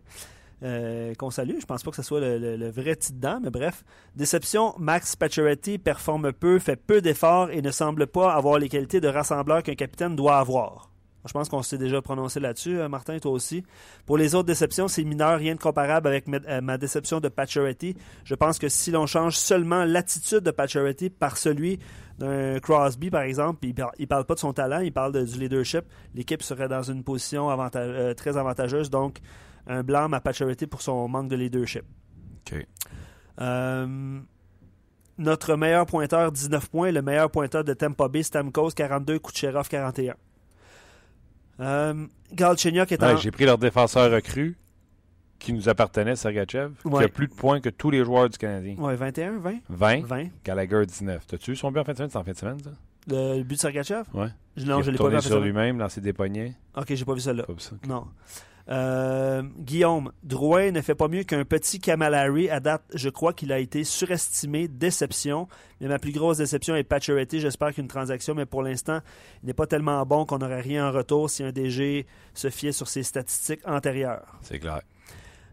euh, 0.63 1.13
qu'on 1.15 1.31
salue. 1.31 1.59
Je 1.59 1.65
pense 1.65 1.83
pas 1.83 1.89
que 1.89 1.95
ce 1.95 2.03
soit 2.03 2.19
le, 2.19 2.69
vrai 2.69 2.97
Dent, 3.13 3.39
mais 3.41 3.49
bref. 3.49 3.83
Déception, 4.15 4.75
Max 4.77 5.15
Pacioretty 5.15 5.77
performe 5.77 6.31
peu, 6.33 6.59
fait 6.59 6.75
peu 6.75 7.01
d'efforts 7.01 7.49
et 7.51 7.61
ne 7.61 7.71
semble 7.71 8.07
pas 8.07 8.33
avoir 8.33 8.59
les 8.59 8.69
qualités 8.69 9.01
de 9.01 9.07
rassembleur 9.07 9.63
qu'un 9.63 9.75
capitaine 9.75 10.15
doit 10.15 10.37
avoir. 10.37 10.90
Je 11.25 11.33
pense 11.33 11.49
qu'on 11.49 11.61
s'est 11.61 11.77
déjà 11.77 12.01
prononcé 12.01 12.39
là-dessus, 12.39 12.79
euh, 12.79 12.89
Martin, 12.89 13.19
toi 13.19 13.31
aussi. 13.31 13.63
Pour 14.07 14.17
les 14.17 14.33
autres 14.33 14.47
déceptions, 14.47 14.87
c'est 14.87 15.03
mineur, 15.03 15.37
rien 15.37 15.53
de 15.55 15.59
comparable 15.59 16.07
avec 16.07 16.27
ma, 16.27 16.37
euh, 16.47 16.61
ma 16.61 16.77
déception 16.79 17.19
de 17.19 17.29
Pacioretty. 17.29 17.95
Je 18.23 18.33
pense 18.35 18.57
que 18.57 18.69
si 18.69 18.89
l'on 18.91 19.05
change 19.05 19.35
seulement 19.37 19.85
l'attitude 19.85 20.39
de 20.39 20.51
Pacioretty 20.51 21.09
par 21.11 21.37
celui 21.37 21.77
d'un 22.17 22.59
Crosby, 22.59 23.09
par 23.11 23.21
exemple, 23.21 23.65
il 23.65 23.75
parle, 23.75 23.91
il 23.99 24.07
parle 24.07 24.25
pas 24.25 24.33
de 24.33 24.39
son 24.39 24.51
talent, 24.53 24.79
il 24.79 24.91
parle 24.91 25.11
de- 25.11 25.23
du 25.23 25.39
leadership, 25.39 25.85
l'équipe 26.15 26.41
serait 26.41 26.67
dans 26.67 26.83
une 26.83 27.03
position 27.03 27.49
euh, 27.75 28.13
très 28.15 28.37
avantageuse. 28.37 28.89
Donc, 28.89 29.19
un 29.67 29.83
blâme 29.83 30.13
à 30.15 30.21
Pacioretty 30.21 30.65
pour 30.65 30.81
son 30.81 31.07
manque 31.07 31.29
de 31.29 31.35
leadership. 31.35 31.83
OK. 32.51 32.65
Euh, 33.39 34.19
notre 35.17 35.55
meilleur 35.55 35.85
pointeur, 35.85 36.31
19 36.31 36.67
points. 36.69 36.91
Le 36.91 37.01
meilleur 37.03 37.29
pointeur 37.29 37.63
de 37.63 37.73
Tampa 37.73 38.07
Bay, 38.07 38.23
Stamkos, 38.23 38.71
42, 38.71 39.19
Kucherov, 39.19 39.69
41. 39.69 40.15
Euh, 41.61 42.05
Galchenyuk 42.33 42.91
est 42.91 43.01
Ouais, 43.01 43.13
en... 43.13 43.17
J'ai 43.17 43.31
pris 43.31 43.45
leur 43.45 43.57
défenseur 43.57 44.11
recru 44.11 44.57
qui 45.39 45.53
nous 45.53 45.69
appartenait, 45.69 46.15
Sergachev, 46.15 46.71
qui 46.81 46.87
Ouais. 46.87 47.05
a 47.05 47.07
plus 47.07 47.27
de 47.27 47.33
points 47.33 47.59
que 47.61 47.69
tous 47.69 47.89
les 47.89 48.03
joueurs 48.03 48.29
du 48.29 48.37
Canadien. 48.37 48.75
Ouais, 48.77 48.95
21, 48.95 49.39
20? 49.39 49.53
20, 49.69 50.05
20. 50.05 50.23
Gallagher 50.45 50.85
19. 50.85 51.25
T'as-tu 51.27 51.55
son 51.55 51.71
but 51.71 51.79
en 51.79 51.83
fin 51.83 51.93
de 51.93 51.97
semaine? 51.97 52.09
C'est 52.11 52.17
en 52.17 52.23
fin 52.23 52.31
de 52.31 52.37
semaine, 52.37 52.59
ça? 52.63 52.69
Le 53.07 53.41
but 53.43 53.55
de 53.55 53.59
Sergachev? 53.59 54.03
Ouais. 54.13 54.27
Je- 54.55 54.65
Non, 54.65 54.79
Il 54.79 54.83
je 54.83 54.91
l'ai 54.91 54.97
pas 54.97 55.09
vu 55.09 55.15
de 55.15 55.21
sur 55.21 55.39
lui-même, 55.39 55.79
lancé 55.79 56.01
des 56.01 56.13
poignets. 56.13 56.53
Ok, 56.75 56.93
j'ai 56.93 57.05
pas 57.05 57.13
vu 57.15 57.21
celle-là. 57.21 57.43
Pas 57.43 57.53
vu 57.53 57.59
ça. 57.59 57.71
Non. 57.87 58.05
Euh, 58.69 59.43
Guillaume, 59.57 60.11
Drouin 60.23 60.71
ne 60.71 60.81
fait 60.81 60.95
pas 60.95 61.07
mieux 61.07 61.23
qu'un 61.23 61.43
petit 61.45 61.79
Kamalari. 61.79 62.49
À 62.49 62.59
date, 62.59 62.83
je 62.93 63.09
crois 63.09 63.33
qu'il 63.33 63.51
a 63.51 63.59
été 63.59 63.83
surestimé. 63.83 64.67
Déception. 64.67 65.47
Mais 65.79 65.87
ma 65.87 65.99
plus 65.99 66.11
grosse 66.11 66.37
déception 66.37 66.75
est 66.75 66.83
Pacioretty. 66.83 67.39
J'espère 67.39 67.73
qu'une 67.73 67.87
transaction, 67.87 68.35
mais 68.35 68.45
pour 68.45 68.63
l'instant, 68.63 68.99
il 69.43 69.47
n'est 69.47 69.53
pas 69.53 69.67
tellement 69.67 70.05
bon 70.05 70.25
qu'on 70.25 70.37
n'aurait 70.37 70.61
rien 70.61 70.87
en 70.87 70.91
retour 70.91 71.29
si 71.29 71.43
un 71.43 71.51
DG 71.51 72.05
se 72.33 72.49
fiait 72.49 72.71
sur 72.71 72.87
ses 72.87 73.03
statistiques 73.03 73.61
antérieures. 73.65 74.37
C'est 74.41 74.59
clair. 74.59 74.81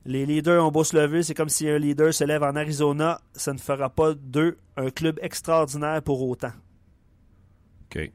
Les 0.05 0.25
leaders 0.25 0.64
ont 0.64 0.71
beau 0.71 0.85
se 0.85 0.97
lever, 0.97 1.23
c'est 1.23 1.35
comme 1.35 1.49
si 1.49 1.68
un 1.68 1.79
leader 1.79 2.14
se 2.14 2.25
lève 2.25 2.42
en 2.42 2.57
Arizona. 2.57 3.21
Ça 3.35 3.53
ne 3.53 3.59
fera 3.59 3.90
pas 3.90 4.14
d'eux 4.14 4.59
un 4.77 4.90
club 4.90 5.18
extraordinaire 5.23 6.03
pour 6.03 6.27
autant. 6.27 6.53
OK. 7.90 8.11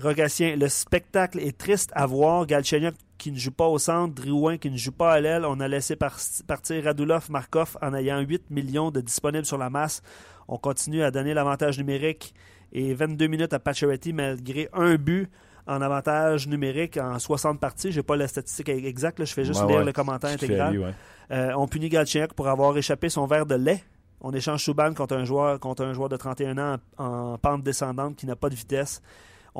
Rogatien, 0.00 0.56
le 0.56 0.68
spectacle 0.68 1.38
est 1.38 1.56
triste 1.56 1.90
à 1.94 2.06
voir. 2.06 2.46
Galchenyuk 2.46 2.94
qui 3.20 3.30
ne 3.30 3.38
joue 3.38 3.52
pas 3.52 3.66
au 3.68 3.78
centre, 3.78 4.14
Drouin 4.20 4.56
qui 4.58 4.70
ne 4.70 4.76
joue 4.76 4.92
pas 4.92 5.12
à 5.12 5.20
l'aile. 5.20 5.44
On 5.44 5.60
a 5.60 5.68
laissé 5.68 5.94
par- 5.94 6.18
partir 6.48 6.82
Radulov, 6.84 7.30
Markov 7.30 7.76
en 7.82 7.94
ayant 7.94 8.18
8 8.20 8.50
millions 8.50 8.90
de 8.90 9.00
disponibles 9.00 9.44
sur 9.46 9.58
la 9.58 9.70
masse. 9.70 10.02
On 10.48 10.56
continue 10.58 11.02
à 11.02 11.10
donner 11.10 11.34
l'avantage 11.34 11.78
numérique 11.78 12.34
et 12.72 12.94
22 12.94 13.26
minutes 13.28 13.52
à 13.52 13.58
Pacioretty 13.58 14.12
malgré 14.12 14.68
un 14.72 14.96
but 14.96 15.28
en 15.66 15.80
avantage 15.82 16.48
numérique 16.48 16.96
en 16.96 17.18
60 17.18 17.60
parties. 17.60 17.92
J'ai 17.92 18.02
pas 18.02 18.16
la 18.16 18.26
statistique 18.26 18.68
exacte, 18.70 19.18
là, 19.20 19.24
je 19.26 19.34
fais 19.34 19.44
juste 19.44 19.60
Ouais, 19.60 19.68
lire 19.68 19.78
ouais. 19.80 19.84
le 19.84 19.92
commentaire 19.92 20.30
intégral. 20.30 20.76
ouais. 20.78 20.94
Euh, 21.30 21.52
on 21.56 21.68
punit 21.68 21.88
Galchenyuk 21.90 22.32
pour 22.32 22.48
avoir 22.48 22.76
échappé 22.76 23.08
son 23.08 23.26
verre 23.26 23.46
de 23.46 23.54
lait. 23.54 23.84
On 24.22 24.32
échange 24.32 24.64
Souban 24.64 24.92
contre 24.94 25.14
un 25.16 25.24
joueur, 25.24 25.60
contre 25.60 25.84
un 25.84 25.92
joueur 25.92 26.08
de 26.08 26.16
31 26.16 26.58
ans 26.58 26.76
en, 26.98 27.04
en 27.34 27.38
pente 27.38 27.62
descendante 27.62 28.16
qui 28.16 28.26
n'a 28.26 28.34
pas 28.36 28.48
de 28.48 28.54
vitesse. 28.56 29.00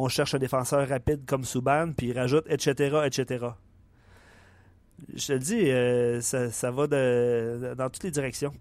On 0.03 0.09
cherche 0.09 0.35
un 0.35 0.39
défenseur 0.39 0.89
rapide 0.89 1.25
comme 1.27 1.45
Souban, 1.45 1.93
puis 1.97 2.09
il 2.09 2.19
rajoute 2.19 2.45
etc., 2.49 3.01
etc. 3.07 3.47
Je 5.15 5.27
te 5.27 5.33
le 5.33 5.39
dis, 5.39 5.71
euh, 5.71 6.21
ça, 6.21 6.51
ça 6.51 6.71
va 6.71 6.87
de- 6.87 7.75
dans 7.77 7.89
toutes 7.91 8.05
les 8.05 8.11
directions. 8.11 8.53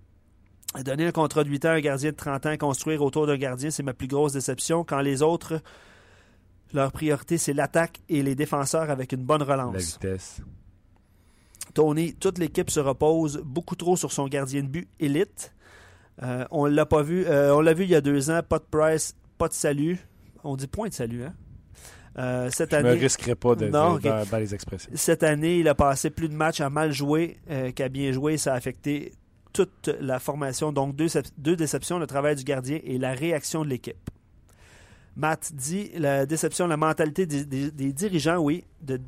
Donner 0.84 1.08
un 1.08 1.12
contrat 1.12 1.44
de 1.44 1.50
8 1.50 1.66
ans 1.66 1.70
à 1.70 1.74
un 1.74 1.80
gardien 1.82 2.12
de 2.12 2.16
30 2.16 2.46
ans, 2.46 2.56
construire 2.58 3.02
autour 3.02 3.26
d'un 3.28 3.38
gardien, 3.38 3.72
c'est 3.72 3.84
ma 3.84 3.94
plus 3.94 4.08
grosse 4.08 4.34
déception. 4.34 4.84
Quand 4.84 5.02
les 5.02 5.22
autres, 5.22 5.62
leur 6.74 6.92
priorité, 6.92 7.38
c'est 7.38 7.54
l'attaque 7.54 8.00
et 8.10 8.22
les 8.24 8.36
défenseurs 8.36 8.90
avec 8.90 9.12
une 9.12 9.24
bonne 9.24 9.42
relance. 9.44 9.74
La 9.74 9.80
vitesse. 10.10 10.42
Tony, 11.74 12.14
toute 12.16 12.38
l'équipe 12.38 12.70
se 12.70 12.80
repose 12.80 13.42
beaucoup 13.44 13.76
trop 13.76 13.96
sur 13.98 14.12
son 14.12 14.28
gardien 14.28 14.62
de 14.64 14.68
but 14.68 14.88
élite. 15.00 15.54
Euh, 16.24 16.46
on 16.52 16.66
l'a 16.66 16.86
pas 16.86 17.02
vu. 17.02 17.26
euh, 17.26 17.56
on 17.56 17.62
l'a 17.62 17.74
vu 17.74 17.84
il 17.86 17.90
y 17.90 17.96
a 17.96 18.02
deux 18.02 18.30
ans. 18.30 18.42
Pas 18.48 18.60
de 18.60 18.66
price, 18.70 19.16
pas 19.38 19.48
de 19.48 19.54
salut. 19.54 19.98
On 20.44 20.56
dit 20.56 20.68
point 20.68 20.88
de 20.90 20.94
salut, 20.94 21.24
hein? 21.24 21.34
Euh, 22.18 22.50
cette 22.52 22.72
Je 22.72 22.76
me 22.78 22.90
année, 22.90 23.00
risquerais 23.00 23.36
pas 23.36 23.56
de, 23.56 23.68
Non, 23.70 23.94
de- 23.94 23.98
ok. 23.98 24.04
dans, 24.04 24.26
dans 24.26 24.38
les 24.40 24.54
expressions. 24.54 24.92
cette 24.96 25.24
année, 25.24 25.60
il 25.60 25.68
a 25.68 25.76
passé 25.76 26.10
plus 26.10 26.28
de 26.28 26.34
matchs 26.34 26.60
à 26.60 26.70
mal 26.70 26.92
jouer 26.92 27.38
euh, 27.50 27.72
qu'à 27.72 27.88
bien 27.88 28.12
jouer. 28.12 28.38
Ça 28.38 28.54
a 28.54 28.56
affecté 28.58 29.14
toute 29.54 29.90
la 30.02 30.20
formation. 30.20 30.72
Donc, 30.74 30.96
deux, 30.96 31.56
déceptions, 31.56 31.98
le 32.00 32.08
travail 32.08 32.36
du 32.36 32.44
gardien 32.44 32.80
et 32.84 32.98
la 32.98 33.12
réaction 33.14 33.64
de 33.64 33.70
l'équipe. 33.70 34.10
Matt 35.16 35.52
dit 35.54 35.92
la 35.98 36.26
déception, 36.26 36.68
la 36.68 36.78
mentalité 36.78 37.26
des, 37.26 37.46
des- 37.46 37.72
des 37.72 37.94
dirigeants, 37.94 38.38
oui, 38.38 38.64
de 38.82 39.00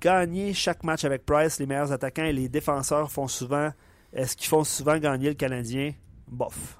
gagner 0.00 0.52
chaque 0.54 0.84
match 0.84 1.04
avec 1.04 1.24
Price. 1.24 1.58
Les 1.58 1.66
meilleurs 1.66 1.92
attaquants 1.92 2.24
et 2.24 2.32
les 2.32 2.48
défenseurs 2.48 3.10
font 3.10 3.28
souvent. 3.28 3.70
Est-ce 4.12 4.36
qu'ils 4.36 4.48
font 4.48 4.64
souvent 4.64 4.98
gagner 4.98 5.28
le 5.28 5.34
Canadien? 5.34 5.92
Bof. 6.28 6.78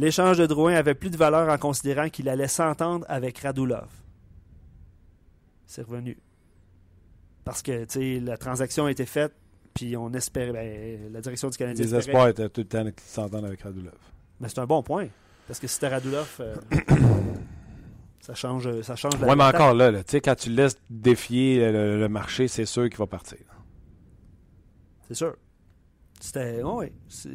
L'échange 0.00 0.38
de 0.38 0.46
Drouin 0.46 0.72
avait 0.76 0.94
plus 0.94 1.10
de 1.10 1.16
valeur 1.18 1.50
en 1.52 1.58
considérant 1.58 2.08
qu'il 2.08 2.30
allait 2.30 2.48
s'entendre 2.48 3.04
avec 3.08 3.38
Radulov. 3.40 3.86
C'est 5.66 5.82
revenu. 5.82 6.16
Parce 7.44 7.60
que 7.60 7.84
tu 7.84 8.00
sais, 8.18 8.20
la 8.20 8.38
transaction 8.38 8.86
a 8.86 8.90
été 8.90 9.04
faite, 9.04 9.34
puis 9.74 9.98
on 9.98 10.10
espérait. 10.14 10.52
ben, 10.52 11.12
la 11.12 11.20
direction 11.20 11.50
du 11.50 11.58
Canadien. 11.58 11.84
Les 11.84 11.94
espérait- 11.94 12.12
espoirs 12.12 12.28
étaient 12.28 12.48
tout 12.48 12.62
le 12.62 12.66
temps 12.66 12.84
qu'ils 12.84 12.94
s'entendent 13.04 13.44
avec 13.44 13.60
Radulov. 13.60 13.92
Mais 14.40 14.48
c'est 14.48 14.60
un 14.60 14.66
bon 14.66 14.82
point. 14.82 15.06
Parce 15.46 15.60
que 15.60 15.66
si 15.66 15.74
c'était 15.74 15.88
Radulov, 15.88 16.34
euh, 16.40 16.56
ça 18.20 18.34
change, 18.34 18.80
ça 18.80 18.96
change 18.96 19.18
la 19.20 19.26
Ouais, 19.28 19.36
mais 19.36 19.44
encore 19.44 19.74
là, 19.74 19.90
là, 19.90 20.02
tu 20.02 20.12
sais, 20.12 20.20
quand 20.22 20.34
tu 20.34 20.48
laisses 20.48 20.78
défier 20.88 21.70
le, 21.70 22.00
le 22.00 22.08
marché, 22.08 22.48
c'est 22.48 22.64
sûr 22.64 22.88
qu'il 22.88 22.96
va 22.98 23.06
partir. 23.06 23.38
C'est 25.08 25.14
sûr. 25.14 25.36
C'était. 26.20 26.62
oui. 26.62 26.86
c'est- 27.08 27.28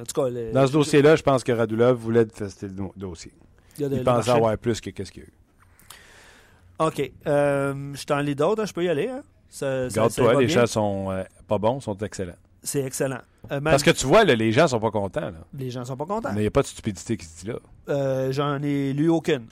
En 0.00 0.02
tout 0.04 0.20
cas, 0.22 0.28
le- 0.28 0.52
Dans 0.52 0.66
ce 0.66 0.72
dossier-là, 0.72 1.16
je 1.16 1.22
pense 1.22 1.42
que 1.44 1.52
Radulov 1.52 1.96
voulait 1.96 2.26
tester 2.26 2.66
le 2.66 2.72
do- 2.74 2.92
dossier. 2.96 3.32
il 3.76 3.82
y 3.82 3.84
a 3.84 3.88
de- 3.88 3.96
Il 3.96 4.04
pensait 4.04 4.30
avoir 4.30 4.58
plus 4.58 4.80
que 4.80 4.90
qu'est-ce 4.90 5.10
qu'il 5.12 5.22
y 5.22 5.26
a 5.26 5.28
eu. 5.28 5.32
OK. 6.80 7.12
Euh, 7.26 7.94
je 7.94 8.04
t'en 8.04 8.18
lis 8.18 8.34
d'autres, 8.34 8.62
hein, 8.62 8.66
je 8.66 8.72
peux 8.72 8.84
y 8.84 8.88
aller. 8.88 9.08
Hein? 9.08 9.22
Garde-toi, 9.94 10.40
les 10.40 10.46
bien. 10.46 10.60
gens 10.62 10.66
sont 10.66 11.10
euh, 11.12 11.22
pas 11.46 11.58
bons, 11.58 11.78
sont 11.80 11.96
excellents. 11.98 12.34
C'est 12.62 12.80
excellent. 12.82 13.20
Euh, 13.52 13.60
Parce 13.60 13.82
que 13.82 13.90
tu 13.90 14.06
vois, 14.06 14.24
là, 14.24 14.34
les 14.34 14.50
gens 14.50 14.66
sont 14.66 14.80
pas 14.80 14.90
contents. 14.90 15.20
Là. 15.20 15.44
Les 15.56 15.70
gens 15.70 15.84
sont 15.84 15.96
pas 15.96 16.06
contents. 16.06 16.30
Mais 16.32 16.38
il 16.40 16.44
n'y 16.44 16.46
a 16.48 16.50
pas 16.50 16.62
de 16.62 16.66
stupidité 16.66 17.16
qui 17.16 17.26
se 17.26 17.44
dit 17.44 17.52
là. 17.86 18.30
J'en 18.32 18.60
ai 18.62 18.92
lu 18.92 19.08
aucune. 19.10 19.46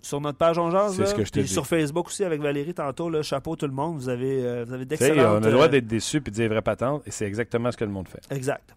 Sur 0.00 0.20
notre 0.20 0.38
page 0.38 0.58
On 0.58 0.70
Jase, 0.70 1.14
puis 1.14 1.42
dis. 1.42 1.48
sur 1.48 1.66
Facebook 1.66 2.06
aussi 2.06 2.24
avec 2.24 2.40
Valérie 2.40 2.72
tantôt, 2.72 3.10
là, 3.10 3.22
chapeau 3.22 3.56
tout 3.56 3.66
le 3.66 3.72
monde, 3.72 3.96
vous 3.96 4.08
avez, 4.08 4.44
euh, 4.44 4.64
vous 4.66 4.74
avez 4.74 4.86
on 5.20 5.36
a 5.36 5.40
le 5.40 5.50
droit 5.50 5.64
euh, 5.64 5.68
d'être 5.68 5.88
déçu 5.88 6.18
et 6.18 6.20
de 6.20 6.30
dire 6.30 6.48
vraies 6.48 6.62
patentes, 6.62 7.02
et 7.04 7.10
c'est 7.10 7.26
exactement 7.26 7.70
ce 7.72 7.76
que 7.76 7.84
le 7.84 7.90
monde 7.90 8.08
fait. 8.08 8.22
Exact. 8.34 8.74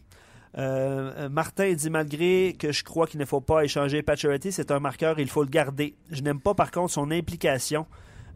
Euh, 0.58 1.30
Martin 1.30 1.72
dit 1.74 1.90
malgré 1.90 2.56
que 2.58 2.72
je 2.72 2.84
crois 2.84 3.08
qu'il 3.08 3.20
ne 3.20 3.26
faut 3.26 3.42
pas 3.42 3.64
échanger 3.64 4.02
Pacioretty, 4.02 4.52
c'est 4.52 4.72
un 4.72 4.80
marqueur, 4.80 5.20
il 5.20 5.30
faut 5.30 5.44
le 5.44 5.50
garder. 5.50 5.96
Je 6.12 6.22
n'aime 6.22 6.40
pas 6.40 6.54
par 6.54 6.72
contre 6.72 6.92
son 6.92 7.12
implication. 7.12 7.86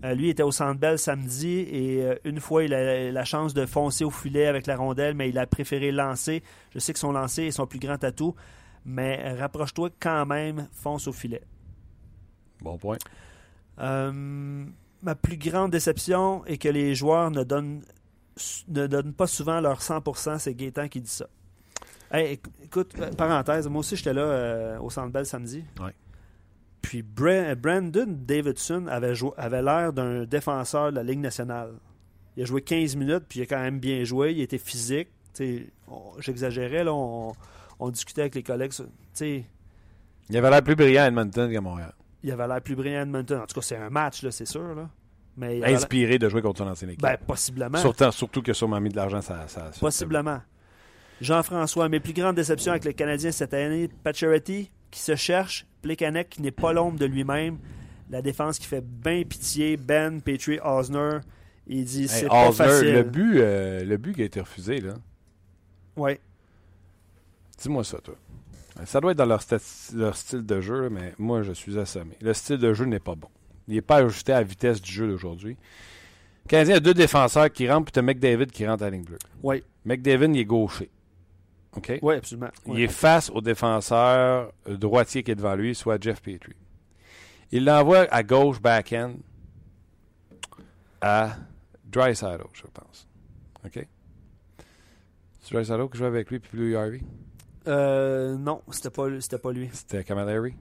Euh, 0.04 0.14
lui 0.14 0.30
était 0.30 0.44
au 0.44 0.52
Centre 0.52 0.80
Bell 0.80 1.00
samedi 1.00 1.60
et 1.60 2.04
euh, 2.04 2.16
une 2.26 2.40
fois 2.40 2.64
il 2.64 2.74
a 2.74 3.12
la 3.12 3.26
chance 3.26 3.54
de 3.54 3.66
foncer 3.66 4.04
au 4.04 4.10
filet 4.10 4.46
avec 4.46 4.68
la 4.68 4.76
rondelle, 4.76 5.16
mais 5.16 5.30
il 5.30 5.38
a 5.38 5.48
préféré 5.48 5.92
lancer. 5.92 6.44
Je 6.74 6.80
sais 6.80 6.94
que 6.94 7.00
son 7.00 7.12
lancer 7.12 7.44
est 7.44 7.52
son 7.52 7.66
plus 7.66 7.80
grand 7.80 8.02
atout, 8.04 8.36
mais 8.86 9.34
rapproche-toi 9.34 9.90
quand 10.00 10.26
même, 10.26 10.68
fonce 10.72 11.08
au 11.08 11.14
filet. 11.14 11.42
Bon 12.66 12.78
point. 12.78 12.98
Euh, 13.80 14.66
ma 15.02 15.16
plus 15.16 15.38
grande 15.38 15.72
déception 15.72 16.44
est 16.46 16.58
que 16.58 16.68
les 16.70 16.96
joueurs 16.96 17.30
ne 17.32 17.44
donnent, 17.44 17.84
ne 18.68 18.88
donnent 18.88 19.14
pas 19.14 19.28
souvent 19.28 19.62
leur 19.62 19.82
100%. 19.82 20.40
C'est 20.40 20.56
Gaétan 20.56 20.88
qui 20.88 21.00
dit 21.02 21.10
ça. 21.10 21.28
Hey, 22.12 22.36
éc- 22.36 22.46
écoute, 22.64 22.94
euh, 23.00 23.12
parenthèse, 23.12 23.68
moi 23.68 23.80
aussi 23.82 23.96
j'étais 23.96 24.14
là 24.14 24.22
euh, 24.22 24.80
au 24.80 24.90
Centre 24.90 25.12
Bell 25.12 25.26
samedi. 25.26 25.64
Ouais. 25.80 25.92
Puis 26.82 27.02
Bra- 27.04 27.56
Brandon 27.56 28.06
Davidson 28.08 28.88
avait, 28.88 29.14
avait 29.38 29.62
l'air 29.62 29.94
d'un 29.94 30.24
défenseur 30.26 30.92
de 30.92 30.96
la 30.98 31.04
Ligue 31.04 31.20
nationale. 31.20 31.74
Il 32.38 32.44
a 32.44 32.46
joué 32.46 32.62
15 32.62 32.96
minutes, 32.96 33.24
puis 33.30 33.40
il 33.40 33.44
a 33.44 33.46
quand 33.46 33.62
même 33.62 33.80
bien 33.80 34.04
joué. 34.04 34.32
Il 34.34 34.42
était 34.42 34.58
physique. 34.58 35.10
J'exagérais, 36.20 36.84
là. 36.84 36.94
On, 36.94 37.34
on 37.80 37.90
discutait 37.92 38.22
avec 38.22 38.36
les 38.36 38.44
collègues. 38.44 38.72
Il 39.22 40.38
avait 40.38 40.50
l'air 40.50 40.64
plus 40.64 40.76
brillant 40.76 41.04
à 41.04 41.08
Edmonton 41.08 41.52
qu'à 41.52 41.62
Montréal. 41.62 41.94
Il 42.26 42.32
avait 42.32 42.48
l'air 42.48 42.62
plus 42.62 42.76
brillant 42.76 43.04
Edmonton. 43.04 43.42
En 43.42 43.46
tout 43.46 43.54
cas, 43.56 43.62
c'est 43.62 43.78
un 43.78 43.90
match, 43.90 44.24
là, 44.24 44.32
c'est 44.32 44.46
sûr. 44.48 44.74
Là. 44.76 44.90
Mais 45.38 45.64
Inspiré 45.64 46.18
de 46.18 46.28
jouer 46.28 46.42
contre 46.42 46.60
son 46.64 46.68
ancienne 46.68 46.90
équipe. 46.90 47.02
Ben, 47.04 47.18
possiblement. 47.18 47.78
surtout, 47.78 48.12
surtout 48.12 48.42
que 48.42 48.52
sûrement 48.54 48.80
mis 48.82 48.90
de 48.90 48.96
l'argent, 48.96 49.22
ça, 49.22 49.48
ça, 49.48 49.72
ça- 49.72 49.80
Possiblement. 49.80 50.42
Jean-François, 51.22 51.88
mes 51.88 52.00
plus 52.00 52.14
grandes 52.14 52.36
déceptions 52.36 52.72
avec 52.72 52.84
le 52.86 52.94
Canadien 52.94 53.32
cette 53.32 53.54
année, 53.54 53.90
Pacioretty 54.04 54.72
qui 54.92 55.00
se 55.00 55.16
cherche, 55.16 55.66
Plekanec 55.82 56.30
qui 56.30 56.42
n'est 56.42 56.52
pas 56.52 56.74
l'ombre 56.74 56.98
de 56.98 57.06
lui-même, 57.06 57.58
la 58.10 58.22
défense 58.22 58.58
qui 58.60 58.66
fait 58.66 58.84
bien 58.84 59.24
pitié, 59.24 59.78
Ben, 59.78 60.22
Petrie, 60.22 60.60
Osner, 60.64 61.20
il 61.68 61.86
dit 61.86 62.04
Hey, 62.04 62.08
c'est 62.08 62.28
pas 62.28 62.50
Osner, 62.50 62.66
facile. 62.66 62.94
le 62.94 63.04
but, 63.04 63.34
euh, 63.40 63.84
le 63.84 63.98
but 63.98 64.14
qui 64.16 64.22
a 64.22 64.26
été 64.26 64.40
refusé, 64.40 64.82
là. 64.82 64.94
Ouais. 65.96 66.20
Dis-moi 67.62 67.84
ça, 67.84 68.00
toi. 68.00 68.16
Ça 68.84 69.00
doit 69.00 69.12
être 69.12 69.18
dans 69.18 69.26
leur, 69.26 69.42
style 69.42 70.46
de 70.46 70.62
jeu, 70.62 70.90
mais 70.90 71.14
moi, 71.18 71.44
je 71.44 71.54
suis 71.54 71.80
assommé. 71.80 72.18
Le 72.22 72.34
style 72.34 72.58
de 72.58 72.74
jeu 72.74 72.86
n'est 72.86 73.00
pas 73.00 73.16
bon. 73.16 73.30
Il 73.68 73.76
n'est 73.76 73.82
pas 73.82 73.98
ajusté 73.98 74.34
à 74.34 74.38
la 74.38 74.44
vitesse 74.44 74.82
du 74.82 74.92
jeu 74.92 75.08
d'aujourd'hui. 75.08 75.58
Le 76.44 76.50
Canadien 76.50 76.76
a 76.76 76.80
deux 76.80 76.94
défenseurs 76.94 77.50
qui 77.52 77.70
rentrent, 77.70 77.86
puis 77.86 77.94
tu 77.94 78.00
as 78.00 78.02
McDavid 78.02 78.48
qui 78.48 78.68
rentre 78.68 78.84
à 78.84 78.88
la 78.88 78.92
ligne 78.92 79.06
bleue. 79.06 79.18
Oui, 79.42 79.64
McDavid, 79.86 80.36
il 80.36 80.40
est 80.40 80.46
gaucher. 80.46 80.90
OK? 81.76 82.00
ouais, 82.02 82.18
absolument. 82.18 82.50
Il 82.68 82.80
est 82.80 82.88
face 82.88 83.30
au 83.30 83.42
défenseur 83.42 84.52
droitier 84.68 85.24
qui 85.24 85.32
est 85.32 85.36
devant 85.36 85.56
lui, 85.56 85.74
soit 85.74 86.02
Jeff 86.02 86.22
Petrie. 86.22 86.56
Il 87.52 87.66
l'envoie 87.66 88.08
à 88.12 88.24
gauche, 88.24 88.62
back-end, 88.62 89.16
à 91.02 91.36
Drysaddle, 91.86 92.48
je 92.54 92.64
pense. 92.74 93.08
OK? 93.66 93.88
C'est 95.42 95.54
Drysaddle 95.54 95.90
qui 95.90 95.98
joue 95.98 96.06
avec 96.06 96.30
lui, 96.30 96.40
puis 96.40 96.58
Louis 96.58 96.76
Harvey? 96.76 97.02
Euh, 97.68 98.36
non, 98.38 98.62
c'était 98.72 98.90
pas, 98.90 99.08
c'était 99.20 99.38
pas 99.40 99.52
lui. 99.52 99.70
C'était 99.74 100.04
Camilleri? 100.04 100.54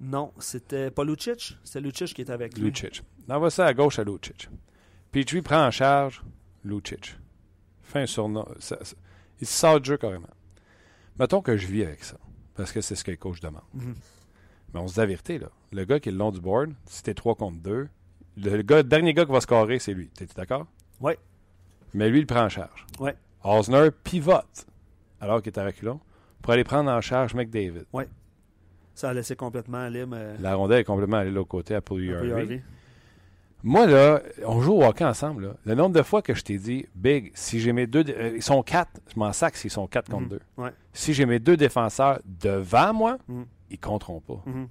Non, 0.00 0.32
c'était 0.38 0.90
pas 0.90 1.04
Lucic. 1.04 1.56
C'était 1.62 1.80
Lucic 1.80 2.14
qui 2.14 2.22
était 2.22 2.32
avec 2.32 2.56
lui. 2.56 2.70
Lucic. 2.70 3.02
Il 3.28 3.32
envoie 3.32 3.50
ça 3.50 3.66
à 3.66 3.74
gauche 3.74 3.98
à 3.98 4.04
Lucic. 4.04 4.48
Petrie 5.12 5.42
prend 5.42 5.66
en 5.66 5.70
charge 5.70 6.22
Lucic. 6.64 7.16
Fait 7.82 8.00
un 8.00 8.06
surnom. 8.06 8.46
ça- 8.58 8.78
ça- 8.82 8.96
il 9.40 9.46
sort 9.46 9.80
du 9.80 9.88
jeu 9.90 9.96
carrément. 9.96 10.28
Mettons 11.18 11.42
que 11.42 11.56
je 11.56 11.66
vis 11.66 11.84
avec 11.84 12.02
ça, 12.04 12.16
parce 12.54 12.72
que 12.72 12.80
c'est 12.80 12.94
ce 12.94 13.04
que 13.04 13.10
le 13.10 13.16
coach 13.16 13.40
demande. 13.40 13.62
Mhm. 13.74 13.94
Mais 14.72 14.80
on 14.80 14.88
se 14.88 14.94
dit 14.94 15.00
la 15.00 15.06
vérité, 15.06 15.38
là. 15.38 15.48
Le 15.72 15.84
gars 15.84 15.98
qui 16.00 16.08
est 16.08 16.12
le 16.12 16.18
long 16.18 16.30
du 16.30 16.40
board, 16.40 16.72
si 16.86 17.02
t'es 17.02 17.14
3 17.14 17.34
contre 17.34 17.58
2, 17.58 17.88
le 18.36 18.62
gars, 18.62 18.82
dernier 18.82 19.12
gars 19.12 19.24
qui 19.26 19.32
va 19.32 19.40
scorer, 19.40 19.78
c'est 19.78 19.92
lui. 19.92 20.08
T'es 20.08 20.26
d'accord? 20.36 20.66
Ouais. 21.00 21.18
Mais 21.92 22.08
lui, 22.08 22.20
il 22.20 22.26
prend 22.26 22.44
en 22.44 22.48
charge. 22.48 22.86
Ouais. 23.00 23.16
Osner 23.42 23.90
pivote, 24.04 24.66
alors 25.20 25.42
qu'il 25.42 25.52
est 25.52 25.58
à 25.58 25.64
reculons, 25.64 26.00
pour 26.42 26.52
aller 26.52 26.64
prendre 26.64 26.90
en 26.90 27.00
charge 27.00 27.34
McDavid. 27.34 27.84
Ça 28.94 29.10
a 29.10 29.14
laissé 29.14 29.34
complètement 29.36 29.86
libre. 29.88 30.14
euh, 30.18 30.36
La 30.40 30.54
rondelle 30.54 30.80
est 30.80 30.84
complètement 30.84 31.18
allée 31.18 31.30
de 31.30 31.34
l'autre 31.34 31.48
côté 31.48 31.74
à 31.74 31.80
Paul. 31.80 32.02
Moi, 33.62 33.86
là, 33.86 34.20
on 34.46 34.62
joue 34.62 34.72
au 34.72 34.84
hockey 34.84 35.04
ensemble. 35.04 35.44
Là. 35.44 35.52
Le 35.66 35.74
nombre 35.74 35.94
de 35.94 36.02
fois 36.02 36.22
que 36.22 36.34
je 36.34 36.42
t'ai 36.42 36.56
dit, 36.56 36.86
Big, 36.94 37.30
si 37.34 37.60
j'ai 37.60 37.72
mes 37.74 37.86
deux. 37.86 38.04
euh, 38.08 38.32
ils 38.36 38.42
sont 38.42 38.62
quatre, 38.62 38.90
je 39.14 39.18
m'en 39.18 39.32
sac 39.34 39.54
s'ils 39.56 39.70
sont 39.70 39.86
quatre 39.86 40.08
contre 40.10 40.22
Mhm. 40.24 40.28
deux. 40.30 40.40
Ouais. 40.56 40.70
Si 40.94 41.12
j'ai 41.12 41.26
mes 41.26 41.38
deux 41.38 41.58
défenseurs 41.58 42.20
devant 42.24 42.94
moi, 42.94 43.18
Mhm. 43.28 43.44
ils 43.70 43.78
compteront 43.78 44.20
pas. 44.20 44.42
Mhm. 44.46 44.68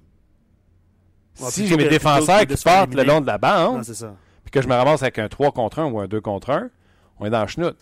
Ouais, 1.40 1.50
si 1.52 1.68
j'ai 1.68 1.78
mes 1.78 1.88
défenseurs 1.88 2.46
qui 2.48 2.56
partent 2.64 2.94
le 2.96 3.04
long 3.04 3.22
de 3.22 3.28
la 3.28 3.38
bande, 3.38 3.84
puis 4.44 4.52
que 4.52 4.62
je 4.62 4.68
me 4.68 4.74
ramasse 4.74 5.04
avec 5.04 5.20
un 5.20 5.30
3 5.30 5.52
contre 5.52 5.80
1 5.80 5.86
ou 5.86 6.00
un 6.00 6.08
2 6.08 6.20
contre 6.20 6.50
1, 6.50 6.70
on 7.20 7.26
est 7.26 7.30
dans 7.30 7.42
le 7.42 7.48
chenoute. 7.48 7.78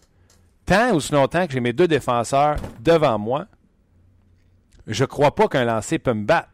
Tant 0.66 0.94
ou 0.94 1.00
si 1.00 1.14
longtemps 1.14 1.48
que 1.48 1.54
j'ai 1.54 1.62
mes 1.62 1.72
deux 1.74 1.88
défenseurs 1.88 2.58
devant 2.82 3.18
moi, 3.18 3.46
je 4.88 5.06
crois 5.06 5.36
pas 5.36 5.48
qu'un 5.48 5.66
lancer 5.66 6.00
peut 6.00 6.14
me 6.14 6.24
battre. 6.26 6.50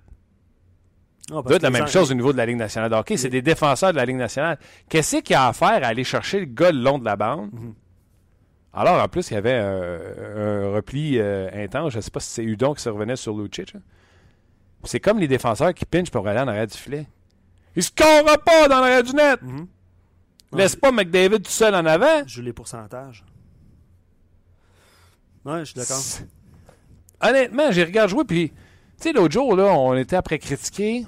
Ça 1.30 1.42
doit 1.42 1.56
être 1.56 1.62
la 1.64 1.70
même 1.70 1.88
chose 1.88 2.12
au 2.12 2.16
niveau 2.16 2.34
de 2.34 2.38
la 2.38 2.46
Ligue 2.46 2.58
nationale 2.58 2.90
de 2.92 2.96
hockey. 2.96 3.16
C'est 3.16 3.30
des 3.30 3.42
défenseurs 3.42 3.92
de 3.94 3.98
la 3.98 4.06
Ligue 4.06 4.18
nationale. 4.18 4.58
Qu'est-ce 4.90 5.18
qu'il 5.18 5.32
y 5.34 5.36
a 5.36 5.48
à 5.48 5.54
faire 5.54 5.84
à 5.84 5.88
aller 5.88 6.04
chercher 6.04 6.40
le 6.42 6.46
gars 6.48 6.72
le 6.72 6.80
long 6.82 7.00
de 7.00 7.06
la 7.06 7.16
bande? 7.16 7.50
Mhm. 7.54 7.74
Alors, 8.74 9.02
en 9.02 9.08
plus, 9.08 9.30
il 9.32 9.36
y 9.36 9.38
avait 9.38 9.54
un, 9.54 10.00
un 10.36 10.74
repli 10.74 11.20
euh, 11.20 11.48
intense. 11.54 11.94
Je 11.94 11.98
ne 11.98 12.02
sais 12.02 12.12
pas 12.12 12.20
si 12.20 12.30
c'est 12.30 12.44
Udon 12.44 12.74
qui 12.74 12.82
se 12.82 12.90
revenait 12.90 13.16
sur 13.16 13.38
Lucic. 13.38 13.74
hein. 13.76 13.82
C'est 14.84 15.00
comme 15.00 15.20
les 15.20 15.28
défenseurs 15.30 15.74
qui 15.74 15.86
pinchent 15.86 16.12
pour 16.12 16.28
aller 16.28 16.40
en 16.42 16.48
arrière 16.48 16.68
du 16.68 16.76
filet. 16.78 17.08
Il 17.76 17.80
ne 17.80 17.84
scorera 17.84 18.38
pas 18.40 18.68
dans 18.68 18.82
l'arrière 18.82 19.04
du 19.04 19.14
net. 19.14 19.42
Mhm. 19.42 19.68
Laisse 20.54 20.76
pas 20.76 20.92
McDavid 20.92 21.40
tout 21.42 21.52
seul 21.52 21.74
en 21.74 21.86
avant. 21.86 22.24
Je 22.28 22.34
joue 22.36 22.42
les 22.42 22.52
pourcentages. 22.54 23.24
Ouais, 25.46 25.60
je 25.60 25.66
suis 25.66 25.76
d'accord. 25.76 25.98
Honnêtement, 27.24 27.72
j'ai 27.72 27.84
regardé 27.84 28.12
jouer, 28.12 28.24
puis, 28.26 28.50
tu 28.50 28.56
sais, 28.98 29.14
l'autre 29.14 29.34
jour, 29.34 29.56
là, 29.56 29.74
on 29.74 29.96
était 29.96 30.16
après 30.16 30.40
critiquer. 30.40 31.06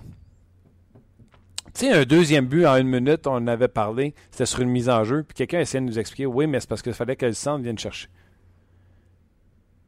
Tu 1.73 1.81
sais, 1.81 1.91
un 1.91 2.03
deuxième 2.03 2.45
but 2.45 2.65
en 2.65 2.77
une 2.77 2.87
minute, 2.87 3.27
on 3.27 3.33
en 3.33 3.47
avait 3.47 3.67
parlé, 3.67 4.15
c'était 4.31 4.45
sur 4.45 4.61
une 4.61 4.69
mise 4.69 4.89
en 4.89 5.03
jeu, 5.03 5.23
puis 5.23 5.35
quelqu'un 5.35 5.59
essayait 5.59 5.81
de 5.81 5.87
nous 5.87 5.99
expliquer, 5.99 6.25
oui, 6.25 6.47
mais 6.47 6.61
c'est 6.61 6.69
parce 6.69 6.81
qu'il 6.81 6.93
fallait 6.93 7.17
que 7.17 7.25
le 7.25 7.33
centre 7.33 7.63
vienne 7.63 7.77
chercher. 7.77 8.07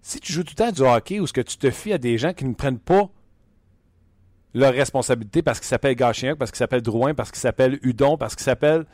Si 0.01 0.19
tu 0.19 0.33
joues 0.33 0.43
tout 0.43 0.53
le 0.57 0.65
temps 0.65 0.71
du 0.71 0.81
hockey 0.81 1.19
ou 1.19 1.27
ce 1.27 1.33
que 1.33 1.41
tu 1.41 1.57
te 1.57 1.69
fies 1.69 1.93
à 1.93 1.97
des 1.97 2.17
gens 2.17 2.33
qui 2.33 2.45
ne 2.45 2.53
prennent 2.53 2.79
pas 2.79 3.09
leur 4.53 4.73
responsabilité 4.73 5.41
parce 5.41 5.59
qu'ils 5.59 5.67
s'appellent 5.67 5.95
Gachignac, 5.95 6.37
parce 6.37 6.51
qu'ils 6.51 6.59
s'appellent 6.59 6.81
Drouin, 6.81 7.13
parce 7.13 7.31
qu'ils 7.31 7.39
s'appellent 7.39 7.79
Udon, 7.83 8.17
parce 8.17 8.35
qu'ils 8.35 8.43
s'appellent. 8.43 8.85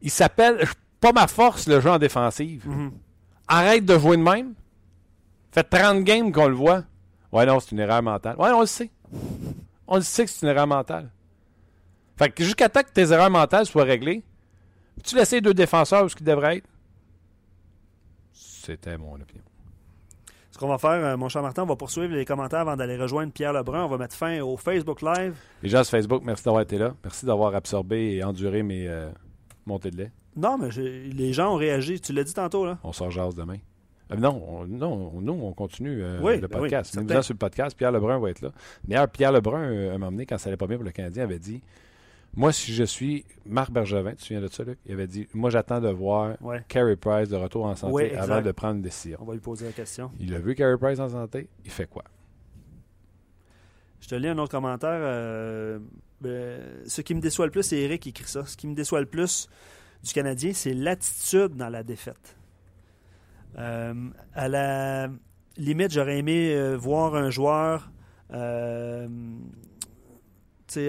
Ils 0.00 0.10
s'appellent. 0.10 0.64
Pas 1.00 1.12
ma 1.12 1.26
force, 1.26 1.66
le 1.66 1.80
jeu 1.80 1.90
en 1.90 1.98
défensive. 1.98 2.66
Mhm. 2.66 2.92
Arrête 3.48 3.84
de 3.84 3.98
jouer 3.98 4.16
de 4.16 4.22
même. 4.22 4.54
Fait 5.54 5.62
30 5.62 6.02
games 6.02 6.32
qu'on 6.32 6.48
le 6.48 6.54
voit. 6.56 6.82
Ouais, 7.30 7.46
non, 7.46 7.60
c'est 7.60 7.70
une 7.70 7.78
erreur 7.78 8.02
mentale. 8.02 8.34
Ouais, 8.40 8.50
on 8.50 8.60
le 8.60 8.66
sait. 8.66 8.90
On 9.86 9.94
le 9.94 10.02
sait 10.02 10.24
que 10.24 10.30
c'est 10.32 10.44
une 10.44 10.48
erreur 10.48 10.66
mentale. 10.66 11.10
Fait 12.16 12.28
que 12.30 12.42
jusqu'à 12.42 12.68
temps 12.68 12.82
que 12.82 12.90
tes 12.90 13.12
erreurs 13.12 13.30
mentales 13.30 13.64
soient 13.64 13.84
réglées, 13.84 14.24
tu 15.04 15.14
laisses 15.14 15.30
les 15.30 15.40
deux 15.40 15.54
défenseurs 15.54 16.04
où 16.04 16.08
ce 16.08 16.16
qu'ils 16.16 16.26
devraient 16.26 16.56
être? 16.56 16.68
C'était 18.32 18.98
mon 18.98 19.14
opinion. 19.14 19.44
Ce 20.50 20.58
qu'on 20.58 20.66
va 20.66 20.78
faire, 20.78 20.90
euh, 20.90 21.16
mon 21.16 21.28
cher 21.28 21.42
Martin, 21.42 21.62
on 21.62 21.66
va 21.66 21.76
poursuivre 21.76 22.12
les 22.14 22.24
commentaires 22.24 22.60
avant 22.60 22.76
d'aller 22.76 22.96
rejoindre 22.96 23.32
Pierre 23.32 23.52
Lebrun. 23.52 23.84
On 23.84 23.88
va 23.88 23.98
mettre 23.98 24.16
fin 24.16 24.40
au 24.40 24.56
Facebook 24.56 25.02
Live. 25.02 25.36
Les 25.62 25.68
gens 25.68 25.84
sur 25.84 25.92
Facebook, 25.92 26.22
merci 26.24 26.42
d'avoir 26.44 26.62
été 26.62 26.78
là. 26.78 26.94
Merci 27.04 27.26
d'avoir 27.26 27.54
absorbé 27.54 28.16
et 28.16 28.24
enduré 28.24 28.64
mes 28.64 28.88
euh, 28.88 29.08
montées 29.66 29.92
de 29.92 29.98
lait. 29.98 30.12
Non, 30.34 30.58
mais 30.58 30.70
les 30.70 31.32
gens 31.32 31.54
ont 31.54 31.58
réagi. 31.58 32.00
Tu 32.00 32.12
l'as 32.12 32.24
dit 32.24 32.34
tantôt, 32.34 32.66
là. 32.66 32.78
On 32.82 32.92
sort 32.92 33.12
jase 33.12 33.36
demain. 33.36 33.58
Euh, 34.12 34.16
non, 34.16 34.42
on, 34.46 34.66
non, 34.66 35.12
on- 35.14 35.20
nous, 35.20 35.32
on 35.32 35.52
continue 35.52 36.02
euh, 36.02 36.20
Oui, 36.22 36.38
le 36.40 36.46
ben 36.46 36.56
oui, 36.58 36.60
podcast. 36.62 36.92
certain. 36.92 37.06
Venez-vous-en 37.06 37.22
sur 37.22 37.34
le 37.34 37.38
podcast. 37.38 37.76
Pierre 37.76 37.92
Lebrun 37.92 38.18
va 38.18 38.30
être 38.30 38.42
là. 38.42 38.50
D'ailleurs, 38.86 39.08
Pierre 39.08 39.32
Lebrun, 39.32 39.62
euh, 39.62 39.90
à 39.92 39.94
un 39.94 39.98
moment 39.98 40.12
donné, 40.12 40.26
quand 40.26 40.36
ça 40.38 40.48
allait 40.50 40.56
pas 40.58 40.66
bien 40.66 40.76
pour 40.76 40.84
le 40.84 40.90
Canadien, 40.92 41.22
avait 41.24 41.38
dit 41.38 41.62
Moi, 42.36 42.52
si 42.52 42.74
je 42.74 42.84
suis 42.84 43.24
Marc 43.46 43.70
Bergevin, 43.70 44.10
tu 44.10 44.16
te 44.16 44.22
souviens 44.22 44.40
de 44.42 44.48
ça, 44.48 44.62
Luc 44.64 44.78
Il 44.84 44.92
avait 44.92 45.06
dit 45.06 45.26
Moi, 45.32 45.48
j'attends 45.50 45.80
de 45.80 45.88
voir 45.88 46.36
Ouais. 46.42 46.62
Carey 46.68 46.96
Price 46.96 47.28
de 47.30 47.36
retour 47.36 47.64
en 47.64 47.74
santé 47.76 47.92
Oui, 47.94 48.10
avant 48.16 48.42
de 48.42 48.52
prendre 48.52 48.74
une 48.76 48.82
décision. 48.82 49.18
On 49.22 49.24
va 49.24 49.32
lui 49.34 49.40
poser 49.40 49.64
la 49.66 49.72
question. 49.72 50.10
Il 50.20 50.34
a 50.34 50.38
vu 50.38 50.54
Carey 50.54 50.76
Price 50.78 50.98
en 51.00 51.08
santé. 51.08 51.48
Il 51.64 51.70
fait 51.70 51.86
quoi? 51.88 52.04
Je 54.00 54.08
te 54.08 54.14
lis 54.16 54.28
un 54.28 54.36
autre 54.38 54.50
commentaire. 54.50 54.90
euh, 55.00 55.78
ben, 56.20 56.60
ce 56.86 57.00
qui 57.00 57.14
me 57.14 57.20
déçoit 57.20 57.46
le 57.46 57.50
plus, 57.52 57.62
c'est 57.62 57.78
Eric 57.78 58.02
qui 58.02 58.10
écrit 58.10 58.24
ça. 58.28 58.44
Ce 58.44 58.56
qui 58.56 58.66
me 58.66 58.74
déçoit 58.74 59.00
le 59.00 59.06
plus 59.06 59.48
du 60.02 60.12
Canadien, 60.12 60.52
c'est 60.52 60.74
l'attitude 60.74 61.56
dans 61.56 61.70
la 61.70 61.82
défaite. 61.82 62.36
Euh, 63.58 64.10
à 64.34 64.48
la 64.48 65.08
limite, 65.56 65.92
j'aurais 65.92 66.18
aimé 66.18 66.54
euh, 66.54 66.76
voir 66.76 67.14
un 67.14 67.30
joueur 67.30 67.90
euh, 68.32 69.06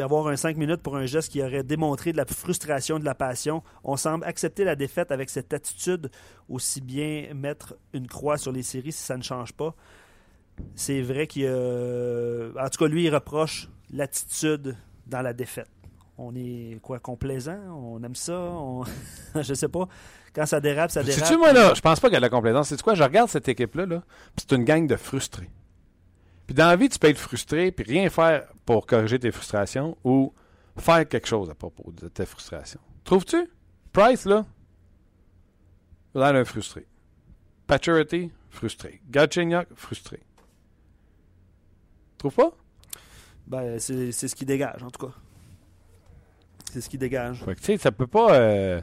avoir 0.01 0.28
un 0.28 0.36
5 0.36 0.57
minutes 0.57 0.82
pour 0.82 0.95
un 0.95 1.05
geste 1.05 1.32
qui 1.32 1.41
aurait 1.43 1.63
démontré 1.63 2.11
de 2.11 2.18
la 2.18 2.26
frustration, 2.26 2.99
de 2.99 3.05
la 3.05 3.16
passion. 3.16 3.61
On 3.84 3.97
semble 3.97 4.26
accepter 4.26 4.63
la 4.63 4.76
défaite 4.76 5.11
avec 5.11 5.30
cette 5.30 5.53
attitude, 5.53 6.09
aussi 6.49 6.82
bien 6.82 7.34
mettre 7.34 7.76
une 7.93 8.07
croix 8.07 8.38
sur 8.38 8.51
les 8.51 8.63
séries 8.63 8.91
si 8.91 9.03
ça 9.03 9.18
ne 9.18 9.24
change 9.24 9.53
pas. 9.53 9.76
C'est 10.74 11.01
vrai 11.01 11.28
qu'il 11.28 11.47
a... 11.47 12.49
En 12.59 12.70
tout 12.70 12.80
cas, 12.80 12.88
lui, 12.88 13.03
il 13.03 13.13
reproche 13.13 13.70
l'attitude 13.91 14.76
dans 15.05 15.22
la 15.22 15.34
défaite. 15.34 15.70
On 16.18 16.34
est, 16.36 16.80
quoi, 16.82 16.99
complaisant? 16.99 17.59
On 17.70 18.01
aime 18.03 18.16
ça? 18.16 18.39
On... 18.39 18.84
je 19.36 19.53
sais 19.53 19.68
pas. 19.68 19.88
Quand 20.36 20.45
ça 20.45 20.59
dérape, 20.59 20.91
ça 20.91 21.01
dérape. 21.01 21.25
Sais-tu, 21.25 21.38
moi, 21.39 21.53
là, 21.53 21.73
je 21.73 21.79
pense 21.79 21.99
pas 21.99 22.09
qu'il 22.09 22.15
y 22.15 22.17
a 22.17 22.19
de 22.19 22.25
la 22.25 22.29
complaisance. 22.29 22.67
C'est 22.67 22.81
quoi? 22.81 22.93
Je 22.93 23.03
regarde 23.03 23.29
cette 23.29 23.47
équipe-là, 23.47 23.86
là, 23.86 24.03
puis 24.36 24.45
c'est 24.47 24.55
une 24.55 24.65
gang 24.65 24.86
de 24.86 24.97
frustrés. 24.97 25.49
Puis 26.45 26.53
dans 26.53 26.67
la 26.67 26.75
vie, 26.75 26.89
tu 26.89 26.99
peux 26.99 27.07
être 27.07 27.17
frustré, 27.17 27.71
puis 27.71 27.86
rien 27.86 28.09
faire 28.09 28.47
pour 28.65 28.86
corriger 28.86 29.17
tes 29.17 29.31
frustrations 29.31 29.97
ou 30.03 30.33
faire 30.77 31.07
quelque 31.07 31.25
chose 31.27 31.49
à 31.49 31.55
propos 31.55 31.91
de 31.91 32.09
tes 32.09 32.25
frustrations. 32.25 32.81
Trouves-tu? 33.05 33.49
Price, 33.93 34.25
là, 34.25 34.45
il 36.13 36.21
a 36.21 36.33
l'air 36.33 36.45
frustré. 36.45 36.86
Paturity, 37.65 38.31
frustré. 38.49 39.01
Galchenyuk, 39.09 39.67
frustré. 39.75 40.19
Trouves 42.17 42.36
pas? 42.36 42.51
Ben, 43.47 43.79
c'est 43.79 44.11
c'est 44.11 44.27
ce 44.27 44.36
qui 44.36 44.45
dégage, 44.45 44.83
en 44.83 44.89
tout 44.91 45.07
cas. 45.07 45.13
C'est 46.71 46.81
ce 46.81 46.89
qui 46.89 46.97
dégage. 46.97 47.43
Fait 47.43 47.55
que, 47.55 47.59
tu 47.59 47.65
sais, 47.67 47.77
ça 47.77 47.91
peut 47.91 48.07
pas. 48.07 48.33
euh, 48.36 48.81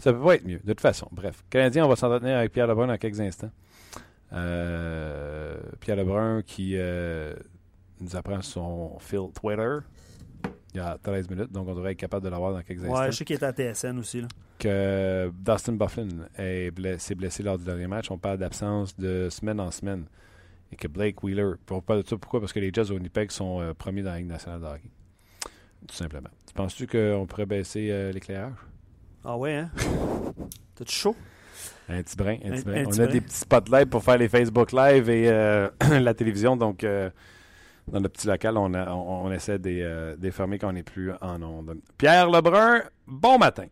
ça 0.00 0.12
peut 0.12 0.20
pas 0.20 0.34
être 0.34 0.46
mieux, 0.46 0.60
de 0.62 0.72
toute 0.72 0.80
façon. 0.80 1.08
Bref. 1.12 1.44
Canadien, 1.50 1.84
on 1.84 1.88
va 1.88 1.96
s'entretenir 1.96 2.38
avec 2.38 2.52
Pierre 2.52 2.66
Lebrun 2.66 2.86
dans 2.86 2.96
quelques 2.96 3.20
instants. 3.20 3.50
Euh, 4.32 5.58
Pierre 5.80 5.96
Lebrun 5.96 6.42
qui 6.42 6.74
euh, 6.76 7.34
nous 8.00 8.14
apprend 8.14 8.40
son 8.42 8.96
fil 9.00 9.28
Twitter 9.34 9.78
il 10.72 10.76
y 10.76 10.80
a 10.80 10.96
13 11.02 11.28
minutes, 11.28 11.50
donc 11.50 11.66
on 11.66 11.74
devrait 11.74 11.92
être 11.92 11.98
capable 11.98 12.24
de 12.24 12.30
l'avoir 12.30 12.52
dans 12.52 12.62
quelques 12.62 12.84
instants. 12.84 13.00
Ouais, 13.00 13.10
je 13.10 13.16
sais 13.16 13.24
qu'il 13.24 13.34
est 13.34 13.42
à 13.42 13.52
TSN 13.52 13.98
aussi. 13.98 14.20
Là. 14.20 14.28
Que 14.58 15.32
Dustin 15.34 15.72
Bufflin 15.72 16.08
est 16.38 16.70
blessé, 16.70 16.98
s'est 16.98 17.14
blessé 17.16 17.42
lors 17.42 17.58
du 17.58 17.64
dernier 17.64 17.88
match. 17.88 18.10
On 18.10 18.18
parle 18.18 18.38
d'absence 18.38 18.96
de 18.96 19.28
semaine 19.30 19.58
en 19.58 19.70
semaine. 19.70 20.04
Et 20.72 20.76
que 20.76 20.86
Blake 20.86 21.24
Wheeler. 21.24 21.54
On 21.70 21.80
parle 21.80 22.04
de 22.04 22.08
ça 22.08 22.16
pourquoi? 22.16 22.38
Parce 22.38 22.52
que 22.52 22.60
les 22.60 22.70
Jets 22.72 22.92
au 22.92 22.94
Winnipeg 22.94 23.32
sont 23.32 23.60
euh, 23.60 23.74
premiers 23.74 24.02
dans 24.02 24.12
la 24.12 24.18
Ligue 24.18 24.28
nationale 24.28 24.60
de 24.60 24.66
hockey. 24.66 24.90
Tout 25.88 25.96
simplement. 25.96 26.28
Tu 26.46 26.54
penses-tu 26.54 26.86
qu'on 26.86 27.26
pourrait 27.26 27.46
baisser 27.46 28.12
l'éclairage? 28.12 28.52
Ah 29.24 29.36
ouais, 29.36 29.54
hein? 29.54 29.70
T'as-tu 30.76 30.94
chaud? 30.94 31.16
Un 31.88 32.02
petit 32.02 32.16
brin, 32.16 32.36
un 32.44 32.52
Un- 32.52 32.56
petit 32.56 32.64
brin. 32.64 32.74
un 32.76 32.84
On 32.84 32.90
petit 32.90 33.00
a 33.00 33.04
brin. 33.04 33.12
des 33.14 33.20
petits 33.20 33.36
spotlights 33.36 33.90
pour 33.90 34.02
faire 34.02 34.16
les 34.18 34.28
Facebook 34.28 34.72
Live 34.72 35.10
et 35.10 35.28
euh, 35.28 35.68
la 36.00 36.14
télévision. 36.14 36.56
Donc, 36.56 36.84
euh, 36.84 37.10
dans 37.88 38.00
le 38.00 38.08
petit 38.08 38.26
local, 38.28 38.56
on, 38.56 38.72
a- 38.74 38.90
on, 38.92 39.26
on 39.26 39.32
essaie 39.32 39.58
de 39.58 39.68
les, 39.68 39.82
euh, 39.82 40.16
quand 40.60 40.68
on 40.68 40.72
n'est 40.72 40.82
plus 40.82 41.12
en 41.20 41.42
onde. 41.42 41.76
Pierre 41.98 42.30
Lebrun, 42.30 42.82
bon 43.06 43.38
matin. 43.38 43.66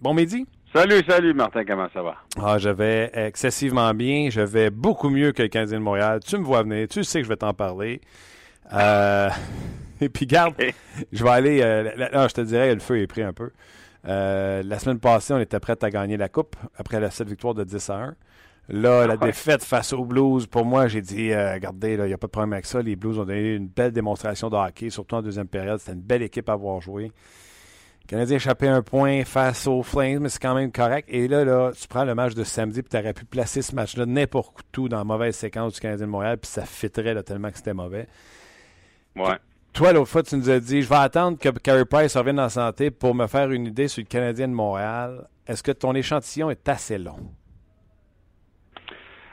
Bon 0.00 0.14
midi. 0.14 0.46
Salut, 0.72 1.02
salut 1.08 1.34
Martin, 1.34 1.64
comment 1.64 1.88
ça 1.94 2.02
va? 2.02 2.16
Ah, 2.40 2.58
je 2.58 2.68
vais 2.68 3.10
excessivement 3.14 3.92
bien. 3.94 4.28
Je 4.30 4.40
vais 4.40 4.70
beaucoup 4.70 5.08
mieux 5.08 5.30
que 5.32 5.42
le 5.42 5.48
Canadien 5.48 5.78
de 5.78 5.84
Montréal. 5.84 6.20
Tu 6.24 6.36
me 6.36 6.42
vois 6.44 6.62
venir. 6.62 6.88
Tu 6.88 7.04
sais 7.04 7.18
que 7.20 7.24
je 7.24 7.28
vais 7.28 7.36
t'en 7.36 7.54
parler. 7.54 8.00
Euh, 8.72 9.28
et 10.00 10.08
puis, 10.08 10.26
garde, 10.26 10.54
je 11.12 11.22
vais 11.22 11.30
aller. 11.30 11.60
euh, 11.62 12.08
non, 12.12 12.26
je 12.28 12.34
te 12.34 12.40
dirais, 12.40 12.72
le 12.74 12.80
feu 12.80 13.00
est 13.00 13.06
pris 13.06 13.22
un 13.22 13.32
peu. 13.32 13.50
Euh, 14.06 14.62
la 14.64 14.78
semaine 14.78 14.98
passée, 14.98 15.32
on 15.34 15.38
était 15.40 15.60
prêts 15.60 15.76
à 15.82 15.90
gagner 15.90 16.16
la 16.16 16.28
Coupe 16.28 16.56
après 16.76 17.00
la, 17.00 17.10
cette 17.10 17.28
victoire 17.28 17.54
de 17.54 17.64
10 17.64 17.90
à 17.90 17.94
1. 17.96 18.14
Là, 18.70 19.06
la 19.06 19.14
Ouais. 19.14 19.26
défaite 19.26 19.62
face 19.62 19.92
aux 19.92 20.04
Blues, 20.04 20.46
pour 20.46 20.64
moi, 20.64 20.88
j'ai 20.88 21.02
dit, 21.02 21.32
euh, 21.32 21.52
regardez, 21.54 21.94
il 21.94 22.02
n'y 22.04 22.12
a 22.14 22.18
pas 22.18 22.26
de 22.26 22.32
problème 22.32 22.52
avec 22.54 22.64
ça. 22.66 22.80
Les 22.80 22.96
Blues 22.96 23.18
ont 23.18 23.24
donné 23.24 23.54
une 23.56 23.68
belle 23.68 23.92
démonstration 23.92 24.48
de 24.48 24.56
hockey, 24.56 24.88
surtout 24.90 25.16
en 25.16 25.22
deuxième 25.22 25.48
période. 25.48 25.78
C'était 25.80 25.92
une 25.92 26.00
belle 26.00 26.22
équipe 26.22 26.48
à 26.48 26.54
avoir 26.54 26.80
joué. 26.80 27.04
Le 28.02 28.06
Canadien 28.08 28.34
a 28.34 28.38
échappé 28.38 28.68
un 28.68 28.82
point 28.82 29.24
face 29.24 29.66
aux 29.66 29.82
Flames, 29.82 30.18
mais 30.20 30.28
c'est 30.28 30.40
quand 30.40 30.54
même 30.54 30.72
correct. 30.72 31.08
Et 31.10 31.26
là, 31.28 31.44
là, 31.44 31.72
tu 31.78 31.86
prends 31.88 32.04
le 32.04 32.14
match 32.14 32.34
de 32.34 32.44
samedi, 32.44 32.82
puis 32.82 32.90
tu 32.90 32.96
aurais 32.98 33.14
pu 33.14 33.24
placer 33.24 33.62
ce 33.62 33.74
match-là 33.74 34.04
n'importe 34.06 34.76
où 34.78 34.88
dans 34.88 34.98
la 34.98 35.04
mauvaise 35.04 35.34
séquence 35.36 35.74
du 35.74 35.80
Canadien 35.80 36.06
de 36.06 36.10
Montréal, 36.10 36.38
puis 36.38 36.50
ça 36.50 36.64
fitterait 36.66 37.14
là, 37.14 37.22
tellement 37.22 37.50
que 37.50 37.56
c'était 37.56 37.72
mauvais. 37.74 38.06
Ouais. 39.16 39.36
Toi, 39.74 39.92
l'autre 39.92 40.08
fois, 40.08 40.22
tu 40.22 40.36
nous 40.36 40.48
as 40.50 40.60
dit, 40.60 40.82
je 40.82 40.88
vais 40.88 40.94
attendre 40.94 41.36
que 41.36 41.48
Carey 41.48 41.84
Price 41.84 42.16
revienne 42.16 42.38
en 42.38 42.48
santé 42.48 42.92
pour 42.92 43.12
me 43.12 43.26
faire 43.26 43.50
une 43.50 43.66
idée 43.66 43.88
sur 43.88 44.02
le 44.02 44.06
Canadien 44.06 44.46
de 44.46 44.52
Montréal. 44.52 45.26
Est-ce 45.48 45.64
que 45.64 45.72
ton 45.72 45.92
échantillon 45.96 46.48
est 46.48 46.68
assez 46.68 46.96
long? 46.96 47.18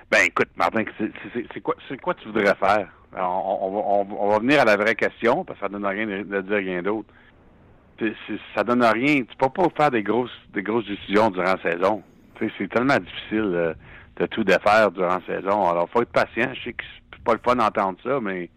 Ben 0.09 0.25
écoute, 0.25 0.49
Martin, 0.55 0.83
c'est- 0.97 1.61
quoi, 1.61 2.15
tu 2.15 2.27
voudrais 2.27 2.55
faire? 2.55 2.87
On, 3.15 4.05
on 4.19 4.29
va, 4.29 4.39
venir 4.39 4.61
à 4.61 4.65
la 4.65 4.77
vraie 4.77 4.95
question, 4.95 5.45
parce 5.45 5.59
que 5.59 5.65
ça 5.65 5.69
donne 5.69 5.85
rien 5.85 6.07
de, 6.07 6.41
dire 6.41 6.57
rien 6.57 6.81
d'autre. 6.81 7.07
Ça 8.55 8.63
donne 8.63 8.83
rien. 8.83 9.21
Tu 9.21 9.35
peux 9.37 9.49
pas 9.49 9.69
faire 9.77 9.91
des 9.91 10.01
grosses 10.01 10.31
des 10.55 10.63
grosses 10.63 10.87
décisions 10.87 11.29
durant 11.29 11.53
la 11.53 11.61
saison. 11.61 12.01
C'est 12.39 12.67
tellement 12.67 12.97
difficile 12.97 13.51
euh, 13.53 13.73
de 14.15 14.25
tout 14.25 14.43
défaire 14.43 14.89
durant 14.89 15.19
la 15.19 15.35
saison. 15.35 15.69
Alors, 15.69 15.87
faut 15.87 16.01
être 16.01 16.11
patient. 16.11 16.51
Je 16.55 16.63
sais 16.63 16.73
que 16.73 16.83
c'est 17.13 17.23
pas 17.23 17.33
le 17.33 17.39
fun 17.45 17.55
d'entendre 17.57 17.99
ça, 18.03 18.19
mais 18.19 18.49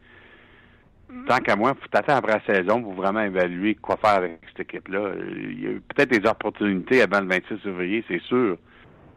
tant 1.29 1.39
qu'à 1.39 1.57
moi, 1.57 1.75
faut 1.75 1.89
t'attendre 1.89 2.19
après 2.19 2.41
la 2.47 2.55
saison 2.55 2.83
pour 2.83 2.95
vraiment 2.95 3.21
évaluer 3.23 3.75
quoi 3.75 3.97
faire 3.97 4.17
avec 4.17 4.41
cette 4.49 4.61
équipe-là. 4.69 5.13
Il 5.19 5.63
y 5.63 5.67
a 5.67 5.71
peut-être 5.95 6.11
des 6.11 6.29
opportunités 6.29 7.03
avant 7.03 7.21
le 7.21 7.27
26 7.29 7.59
février, 7.59 8.05
c'est 8.09 8.21
sûr. 8.23 8.57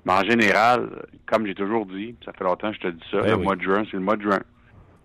Mais 0.06 0.14
en 0.14 0.24
général, 0.24 0.90
comme 1.26 1.46
j'ai 1.46 1.56
toujours 1.56 1.86
dit, 1.86 2.16
ça 2.24 2.32
fait 2.34 2.44
longtemps 2.44 2.70
que 2.72 2.76
je 2.78 2.82
te 2.82 2.88
dis 2.88 3.04
ça, 3.12 3.22
Ben 3.22 3.32
le 3.32 3.36
oui. 3.38 3.44
mois 3.44 3.56
de 3.56 3.62
juin, 3.62 3.84
c'est 3.90 3.98
le 3.98 4.04
mois 4.04 4.16
de 4.16 4.22
juin. 4.22 4.40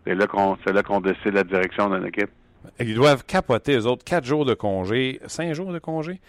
C'est 0.07 0.14
là 0.14 0.26
qu'on 0.26 0.57
c'est 0.64 0.72
là 0.72 0.83
qu'on 0.83 1.01
décide 1.01 1.35
la 1.35 1.45
direction 1.45 1.89
d'une 1.91 2.07
équipe. 2.07 2.30
Ils 2.78 2.95
doivent 2.95 3.24
capoter, 3.24 3.76
eux 3.76 3.87
autres, 3.87 4.05
quatre 4.05 4.24
jours 4.24 4.45
de 4.45 4.55
congé, 4.55 5.20
cinq 5.26 5.53
jours 5.55 5.72
de 5.72 5.78
congé. 5.80 6.20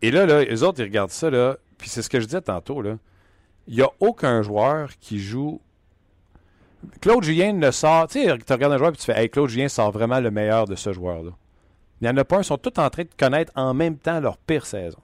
Et 0.00 0.10
là, 0.10 0.24
là, 0.26 0.42
eux 0.44 0.62
autres, 0.64 0.80
ils 0.80 0.84
regardent 0.84 1.10
ça, 1.10 1.30
là, 1.30 1.56
puis 1.78 1.88
c'est 1.88 2.02
ce 2.02 2.08
que 2.08 2.18
je 2.20 2.24
disais 2.24 2.40
tantôt, 2.40 2.80
là. 2.82 2.96
Il 3.68 3.74
n'y 3.76 3.82
a 3.82 3.88
aucun 4.00 4.42
joueur 4.42 4.90
qui 4.98 5.18
joue. 5.20 5.60
Claude 7.00 7.22
Julien 7.24 7.52
ne 7.52 7.70
sort. 7.70 8.08
Tu 8.08 8.24
sais, 8.24 8.38
tu 8.38 8.52
regardes 8.52 8.72
un 8.72 8.78
joueur 8.78 8.92
et 8.92 8.96
tu 8.96 9.04
fais 9.04 9.20
Hey, 9.20 9.28
Claude 9.30 9.48
Julien 9.48 9.68
sort 9.68 9.90
vraiment 9.92 10.20
le 10.20 10.30
meilleur 10.30 10.66
de 10.66 10.74
ce 10.74 10.92
joueur-là. 10.92 11.30
Il 12.00 12.04
n'y 12.04 12.10
en 12.10 12.16
a 12.16 12.24
pas 12.24 12.36
un, 12.36 12.40
ils 12.40 12.44
sont 12.44 12.58
tous 12.58 12.80
en 12.80 12.90
train 12.90 13.02
de 13.04 13.08
connaître 13.18 13.52
en 13.54 13.74
même 13.74 13.96
temps 13.96 14.20
leur 14.20 14.36
pire 14.38 14.66
saison. 14.66 14.98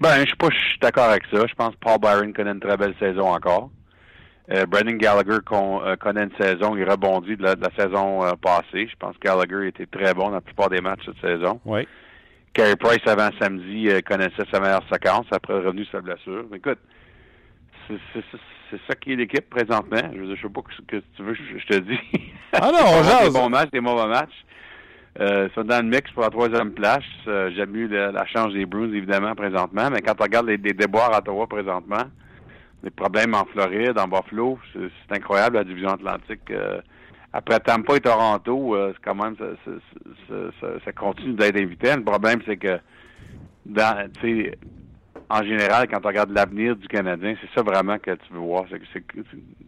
Ben, 0.00 0.24
je 0.24 0.30
sais 0.30 0.36
pas, 0.38 0.48
je 0.50 0.56
suis 0.70 0.78
d'accord 0.80 1.04
avec 1.10 1.24
ça. 1.32 1.46
Je 1.46 1.54
pense 1.54 1.74
que 1.74 1.80
Paul 1.80 1.98
Byron 1.98 2.32
connaît 2.32 2.52
une 2.52 2.60
très 2.60 2.76
belle 2.76 2.94
saison 2.98 3.34
encore. 3.34 3.70
Euh, 4.50 4.64
Brendan 4.66 4.96
Gallagher 4.98 5.38
con- 5.44 5.82
euh, 5.84 5.96
connaît 5.96 6.24
une 6.24 6.36
saison, 6.38 6.76
il 6.76 6.88
rebondit 6.88 7.36
de 7.36 7.42
la, 7.42 7.56
de 7.56 7.62
la 7.62 7.70
saison 7.76 8.22
euh, 8.24 8.32
passée. 8.40 8.86
Je 8.88 8.96
pense 8.98 9.16
que 9.16 9.26
Gallagher 9.26 9.68
était 9.68 9.86
très 9.86 10.14
bon 10.14 10.26
dans 10.28 10.34
la 10.36 10.40
plupart 10.40 10.68
des 10.70 10.80
matchs 10.80 11.00
cette 11.06 11.20
saison. 11.20 11.60
Oui. 11.64 11.86
Carey 12.54 12.76
Price, 12.76 13.00
avant 13.06 13.30
samedi, 13.40 13.88
connaissait 14.06 14.44
sa 14.52 14.60
meilleure 14.60 14.84
séquence 14.90 15.26
après 15.30 15.54
revenu 15.54 15.84
sa 15.92 16.00
blessure. 16.00 16.44
Mais 16.50 16.58
écoute, 16.58 16.78
c'est 17.88 17.98
c'est- 18.70 18.80
ça 18.86 18.94
qui 18.94 19.12
est 19.12 19.16
l'équipe 19.16 19.48
présentement. 19.48 20.10
Je, 20.14 20.34
je 20.34 20.40
sais 20.42 20.48
pas 20.48 20.60
ce 20.76 20.82
que 20.82 20.96
tu 21.16 21.22
veux 21.22 21.34
que 21.34 21.40
je, 21.58 21.66
te 21.66 21.78
dis. 21.80 21.98
Ah 22.52 22.70
non, 22.72 22.78
on 22.86 23.02
Des 23.02 23.08
jase. 23.08 23.32
bons 23.32 23.48
matchs, 23.48 23.70
des 23.70 23.80
mauvais 23.80 24.06
matchs. 24.08 24.44
Euh, 25.18 25.48
sont 25.54 25.64
dans 25.64 25.82
le 25.82 25.88
mix 25.90 26.10
pour 26.12 26.22
la 26.24 26.28
troisième 26.30 26.72
place. 26.72 27.02
Euh, 27.26 27.50
J'aime 27.56 27.70
mieux 27.70 27.86
la, 27.86 28.12
la 28.12 28.26
chance 28.26 28.52
des 28.52 28.66
Bruins, 28.66 28.92
évidemment, 28.92 29.34
présentement. 29.34 29.88
Mais 29.90 30.02
quand 30.02 30.14
on 30.20 30.22
regarde 30.24 30.46
les, 30.46 30.58
les 30.58 30.74
déboires 30.74 31.14
à 31.14 31.18
Ottawa 31.20 31.46
présentement, 31.46 32.04
les 32.82 32.90
problèmes 32.90 33.34
en 33.34 33.46
Floride, 33.46 33.98
en 33.98 34.08
Buffalo, 34.08 34.58
c'est 34.74 35.16
incroyable, 35.16 35.56
la 35.56 35.64
division 35.64 35.88
atlantique. 35.88 36.50
Euh, 36.50 36.80
après 37.32 37.58
Tampa 37.60 37.96
et 37.96 38.00
Toronto, 38.00 38.74
euh, 38.76 38.92
c'est 38.94 39.02
quand 39.04 39.14
même, 39.14 39.36
ça, 39.38 39.46
ça- 39.64 39.70
ça- 40.28 40.50
ça- 40.60 40.84
ça 40.84 40.92
continue 40.92 41.32
d'être 41.32 41.56
invité. 41.58 41.94
Le 41.96 42.04
problème, 42.04 42.40
c'est 42.46 42.58
que, 42.58 42.78
dans, 43.64 44.08
en 45.28 45.42
général, 45.42 45.88
quand 45.88 46.00
on 46.04 46.08
regarde 46.08 46.30
l'avenir 46.30 46.76
du 46.76 46.86
Canadien, 46.88 47.34
c'est 47.40 47.48
ça 47.54 47.62
vraiment 47.62 47.98
que 47.98 48.12
tu 48.12 48.32
veux 48.32 48.38
voir. 48.40 48.64
C'est 48.92 49.02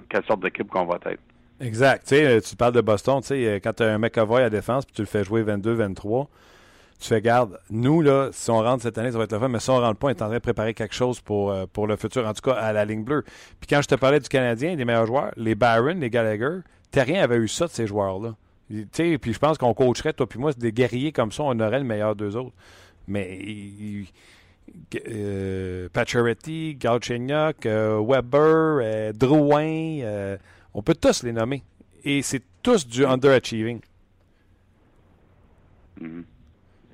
quelle 0.09 0.25
sorte 0.25 0.43
d'équipe 0.43 0.69
qu'on 0.69 0.85
va 0.87 0.99
être. 1.07 1.21
Exact. 1.61 2.07
Tu 2.07 2.15
euh, 2.15 2.41
parles 2.57 2.75
de 2.75 2.81
Boston, 2.81 3.21
tu 3.21 3.29
sais, 3.29 3.47
euh, 3.47 3.59
quand 3.63 3.73
tu 3.73 3.83
as 3.83 3.93
un 3.93 3.99
McAvoy 3.99 4.43
à 4.43 4.51
défense 4.51 4.85
puis 4.85 4.95
tu 4.95 5.03
le 5.03 5.07
fais 5.07 5.25
jouer 5.25 5.43
22-23, 5.43 6.27
tu 7.01 7.09
fais 7.09 7.21
garde. 7.21 7.59
Nous, 7.71 8.01
là, 8.01 8.29
si 8.33 8.51
on 8.51 8.59
rentre 8.61 8.83
cette 8.85 8.97
année, 8.99 9.11
ça 9.11 9.19
va 9.19 9.25
être 9.25 9.33
le 9.33 9.39
fun, 9.41 9.49
mais 9.49 9.59
si 9.59 9.69
on 9.71 9.81
rentre 9.81 9.99
pas, 9.99 10.07
on 10.07 10.11
est 10.11 10.23
en 10.23 10.27
train 10.27 10.35
de 10.35 10.39
préparer 10.41 10.75
quelque 10.75 10.95
chose 10.95 11.21
pour, 11.21 11.51
euh, 11.51 11.67
pour 11.73 11.87
le 11.89 11.97
futur, 11.97 12.27
en 12.27 12.33
tout 12.33 12.43
cas 12.43 12.53
à 12.57 12.73
la 12.73 12.85
ligne 12.85 13.03
bleue. 13.03 13.23
Puis 13.61 13.67
quand 13.69 13.83
je 13.83 13.89
te 13.89 13.95
parlais 13.97 14.21
du 14.21 14.29
Canadien, 14.29 14.77
des 14.77 14.85
meilleurs 14.85 15.07
joueurs, 15.07 15.33
les 15.37 15.57
Barron, 15.57 15.95
les 15.99 16.11
Gallagher, 16.11 16.59
Terrien 16.93 17.23
avait 17.23 17.37
eu 17.37 17.49
ça 17.49 17.67
de 17.67 17.71
ces 17.73 17.87
joueurs-là. 17.89 18.35
Puis 18.69 19.33
je 19.33 19.39
pense 19.39 19.59
qu'on 19.59 19.75
coacherait, 19.75 20.13
toi 20.13 20.29
puis 20.29 20.39
moi, 20.39 20.53
des 20.53 20.73
guerriers 20.73 21.11
comme 21.13 21.33
ça, 21.33 21.43
on 21.43 21.59
aurait 21.59 21.79
le 21.79 21.85
meilleur 21.85 22.15
d'eux 22.15 22.37
autres. 22.37 22.55
Mais 23.09 23.37
il- 23.41 24.07
euh, 25.09 25.89
Pacioretty, 25.93 26.77
Galchenyuk, 26.77 27.67
euh, 27.67 28.03
Weber, 28.07 28.81
euh, 28.83 29.13
Drouin, 29.13 30.01
euh, 30.03 30.37
on 30.75 30.83
peut 30.83 30.95
tous 30.95 31.23
les 31.23 31.33
nommer. 31.33 31.63
Et 32.05 32.23
c'est 32.23 32.43
tous 32.63 32.87
du 32.87 33.05
underachieving. 33.05 33.81
Mhm. 36.01 36.25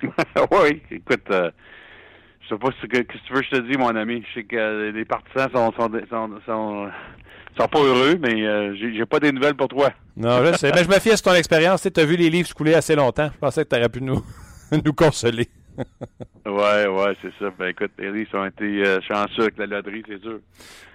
oui, 0.51 0.81
écoute, 0.91 1.21
je 1.29 2.47
sais 2.49 2.57
pas 2.57 2.69
ce 2.81 2.87
que, 2.87 2.97
tu 2.97 3.33
veux 3.33 3.41
que 3.41 3.45
je 3.45 3.55
te 3.57 3.61
dise, 3.61 3.77
mon 3.77 3.95
ami. 3.95 4.23
Je 4.29 4.39
sais 4.39 4.43
que 4.43 4.91
les 4.91 5.05
partisans 5.05 5.49
sont 5.51 5.71
sont, 5.71 5.91
sont, 6.09 6.29
sont, 6.45 6.89
sont 7.57 7.67
pas 7.67 7.79
heureux, 7.79 8.17
mais 8.19 8.45
euh, 8.45 8.75
j'ai, 8.75 9.05
pas 9.05 9.19
des 9.19 9.31
nouvelles 9.31 9.55
pour 9.55 9.67
toi. 9.67 9.91
Non, 10.15 10.45
je 10.45 10.57
sais. 10.57 10.71
Mais 10.75 10.83
je 10.83 10.89
me 10.89 10.99
fie 10.99 11.11
à 11.11 11.17
ton 11.17 11.33
expérience. 11.33 11.81
Tu 11.81 11.99
as 11.99 12.05
vu 12.05 12.15
les 12.15 12.29
livres 12.29 12.47
se 12.47 12.53
couler 12.53 12.73
assez 12.73 12.95
longtemps. 12.95 13.29
Je 13.33 13.39
pensais 13.39 13.63
que 13.63 13.69
tu 13.69 13.75
aurais 13.75 13.89
pu 13.89 14.01
nous, 14.01 14.23
nous 14.85 14.93
consoler. 14.93 15.49
Ouais, 16.45 16.87
ouais, 16.87 17.17
c'est 17.21 17.33
ça. 17.39 17.51
Ben 17.57 17.67
écoute, 17.69 17.91
Leafs 17.97 18.33
ont 18.33 18.45
été 18.45 18.85
euh, 18.85 18.99
chanceux 19.01 19.43
avec 19.43 19.57
la 19.57 19.65
loterie, 19.65 20.03
c'est 20.07 20.21
sûr. 20.21 20.39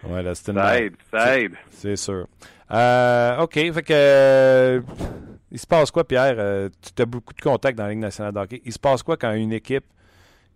Ouais, 0.05 0.22
là, 0.22 0.35
c'était 0.35 0.53
une 0.53 0.59
Ça 0.59 0.81
aide, 0.81 0.95
ça 1.11 1.39
aide. 1.41 1.53
C'est 1.70 1.97
sûr. 1.97 2.26
Euh, 2.70 3.39
OK, 3.41 3.55
fait 3.55 3.83
que. 3.83 3.93
euh, 3.93 4.81
il 5.51 5.59
se 5.59 5.66
passe 5.66 5.91
quoi, 5.91 6.05
Pierre? 6.05 6.37
Euh, 6.39 6.68
tu 6.95 7.03
as 7.03 7.07
beaucoup 7.07 7.35
de 7.35 7.41
contacts 7.41 7.76
dans 7.76 7.85
la 7.85 7.91
Ligue 7.91 7.99
nationale 7.99 8.33
de 8.33 8.39
hockey. 8.39 8.62
Il 8.64 8.72
se 8.72 8.78
passe 8.78 9.03
quoi 9.03 9.16
quand 9.16 9.33
une 9.33 9.53
équipe 9.53 9.85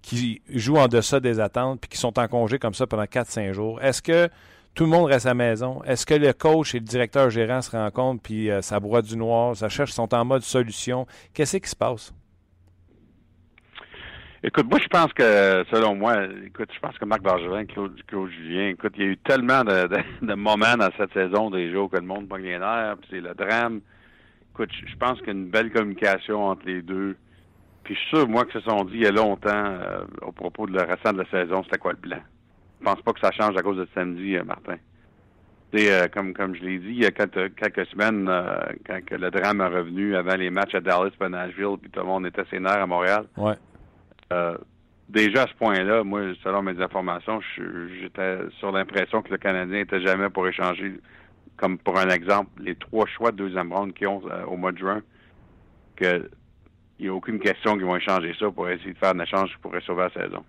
qui 0.00 0.40
joue 0.48 0.76
en 0.76 0.86
deçà 0.86 1.18
des 1.18 1.40
attentes 1.40 1.80
puis 1.80 1.88
qui 1.88 1.98
sont 1.98 2.16
en 2.18 2.28
congé 2.28 2.58
comme 2.60 2.74
ça 2.74 2.86
pendant 2.86 3.02
4-5 3.02 3.52
jours? 3.52 3.82
Est-ce 3.82 4.00
que 4.00 4.28
tout 4.74 4.84
le 4.84 4.90
monde 4.90 5.06
reste 5.06 5.26
à 5.26 5.30
la 5.30 5.34
maison? 5.34 5.82
Est-ce 5.82 6.06
que 6.06 6.14
le 6.14 6.32
coach 6.32 6.74
et 6.76 6.78
le 6.78 6.84
directeur 6.84 7.30
gérant 7.30 7.60
se 7.62 7.72
rencontrent 7.72 8.22
puis 8.22 8.48
ça 8.60 8.78
broie 8.78 9.02
du 9.02 9.16
noir, 9.16 9.56
ça 9.56 9.68
cherche, 9.68 9.90
sont 9.92 10.14
en 10.14 10.24
mode 10.24 10.42
solution? 10.42 11.06
Qu'est-ce 11.32 11.56
qui 11.56 11.68
se 11.68 11.74
passe? 11.76 12.12
Écoute, 14.46 14.66
moi, 14.68 14.78
je 14.78 14.88
pense 14.88 15.10
que, 15.14 15.64
selon 15.72 15.94
moi, 15.94 16.16
écoute, 16.44 16.68
je 16.70 16.78
pense 16.78 16.98
que 16.98 17.06
Marc 17.06 17.22
Bergevin, 17.22 17.64
Claude, 17.64 17.98
Julien, 18.30 18.68
écoute, 18.68 18.92
il 18.98 19.02
y 19.02 19.06
a 19.06 19.10
eu 19.12 19.16
tellement 19.16 19.64
de, 19.64 19.88
de, 20.22 20.34
moments 20.34 20.76
dans 20.76 20.90
cette 20.98 21.14
saison 21.14 21.48
des 21.50 21.72
jours 21.72 21.90
que 21.90 21.96
le 21.96 22.02
monde 22.02 22.28
pogne 22.28 22.42
les 22.42 22.58
nerfs, 22.58 22.96
puis 23.00 23.08
c'est 23.10 23.20
le 23.22 23.32
drame. 23.32 23.80
Écoute, 24.52 24.68
je 24.70 24.96
pense 24.96 25.18
qu'il 25.20 25.28
y 25.28 25.30
a 25.30 25.32
une 25.32 25.48
belle 25.48 25.72
communication 25.72 26.44
entre 26.44 26.66
les 26.66 26.82
deux. 26.82 27.16
Puis 27.84 27.94
je 27.94 28.00
suis 28.00 28.08
sûr, 28.10 28.28
moi, 28.28 28.44
que 28.44 28.52
se 28.52 28.60
sont 28.60 28.84
dit 28.84 28.96
il 28.96 29.02
y 29.04 29.06
a 29.06 29.12
longtemps, 29.12 29.48
euh, 29.48 30.04
au 30.20 30.32
propos 30.32 30.66
de 30.66 30.72
le 30.72 30.82
restant 30.82 31.14
de 31.14 31.22
la 31.22 31.30
saison, 31.30 31.62
c'était 31.64 31.78
quoi 31.78 31.92
le 31.92 31.98
plan. 31.98 32.20
Je 32.80 32.84
pense 32.84 33.00
pas 33.00 33.14
que 33.14 33.20
ça 33.20 33.30
change 33.32 33.56
à 33.56 33.62
cause 33.62 33.78
de 33.78 33.88
samedi, 33.94 34.36
euh, 34.36 34.44
Martin. 34.44 34.76
Euh, 35.74 36.06
comme, 36.12 36.34
comme 36.34 36.54
je 36.54 36.62
l'ai 36.62 36.78
dit, 36.78 36.90
il 36.90 37.02
y 37.02 37.06
a 37.06 37.10
quelques, 37.10 37.54
quelques 37.54 37.86
semaines, 37.86 38.28
euh, 38.28 38.58
quand 38.86 39.00
le 39.10 39.30
drame 39.30 39.62
est 39.62 39.68
revenu 39.68 40.16
avant 40.16 40.36
les 40.36 40.50
matchs 40.50 40.74
à 40.74 40.80
Dallas 40.80 41.10
à 41.18 41.28
Nashville, 41.30 41.78
puis 41.80 41.90
tout 41.90 42.00
le 42.00 42.06
monde 42.06 42.26
était 42.26 42.60
nerfs 42.60 42.82
à 42.82 42.86
Montréal. 42.86 43.24
Ouais. 43.38 43.54
Euh, 44.32 44.56
déjà 45.08 45.44
à 45.44 45.46
ce 45.46 45.54
point-là, 45.54 46.04
moi, 46.04 46.20
selon 46.42 46.62
mes 46.62 46.80
informations, 46.80 47.40
j'étais 48.00 48.38
sur 48.58 48.72
l'impression 48.72 49.22
que 49.22 49.30
le 49.30 49.38
Canadien 49.38 49.80
était 49.80 50.00
jamais 50.00 50.30
pour 50.30 50.46
échanger, 50.48 50.94
comme 51.56 51.78
pour 51.78 51.98
un 51.98 52.08
exemple, 52.08 52.50
les 52.62 52.74
trois 52.74 53.06
choix 53.06 53.30
de 53.30 53.36
deuxième 53.36 53.72
ronde 53.72 53.94
qu'ils 53.94 54.08
ont 54.08 54.22
euh, 54.30 54.44
au 54.46 54.56
mois 54.56 54.72
de 54.72 54.78
juin, 54.78 55.02
que 55.96 56.28
il 56.98 57.06
n'y 57.06 57.08
a 57.08 57.14
aucune 57.14 57.40
question 57.40 57.74
qu'ils 57.74 57.86
vont 57.86 57.96
échanger 57.96 58.34
ça 58.38 58.50
pour 58.50 58.68
essayer 58.68 58.92
de 58.92 58.98
faire 58.98 59.14
un 59.14 59.20
échange 59.20 59.50
qui 59.50 59.58
pourrait 59.58 59.80
sauver 59.80 60.02
la 60.04 60.10
saison. 60.10 60.44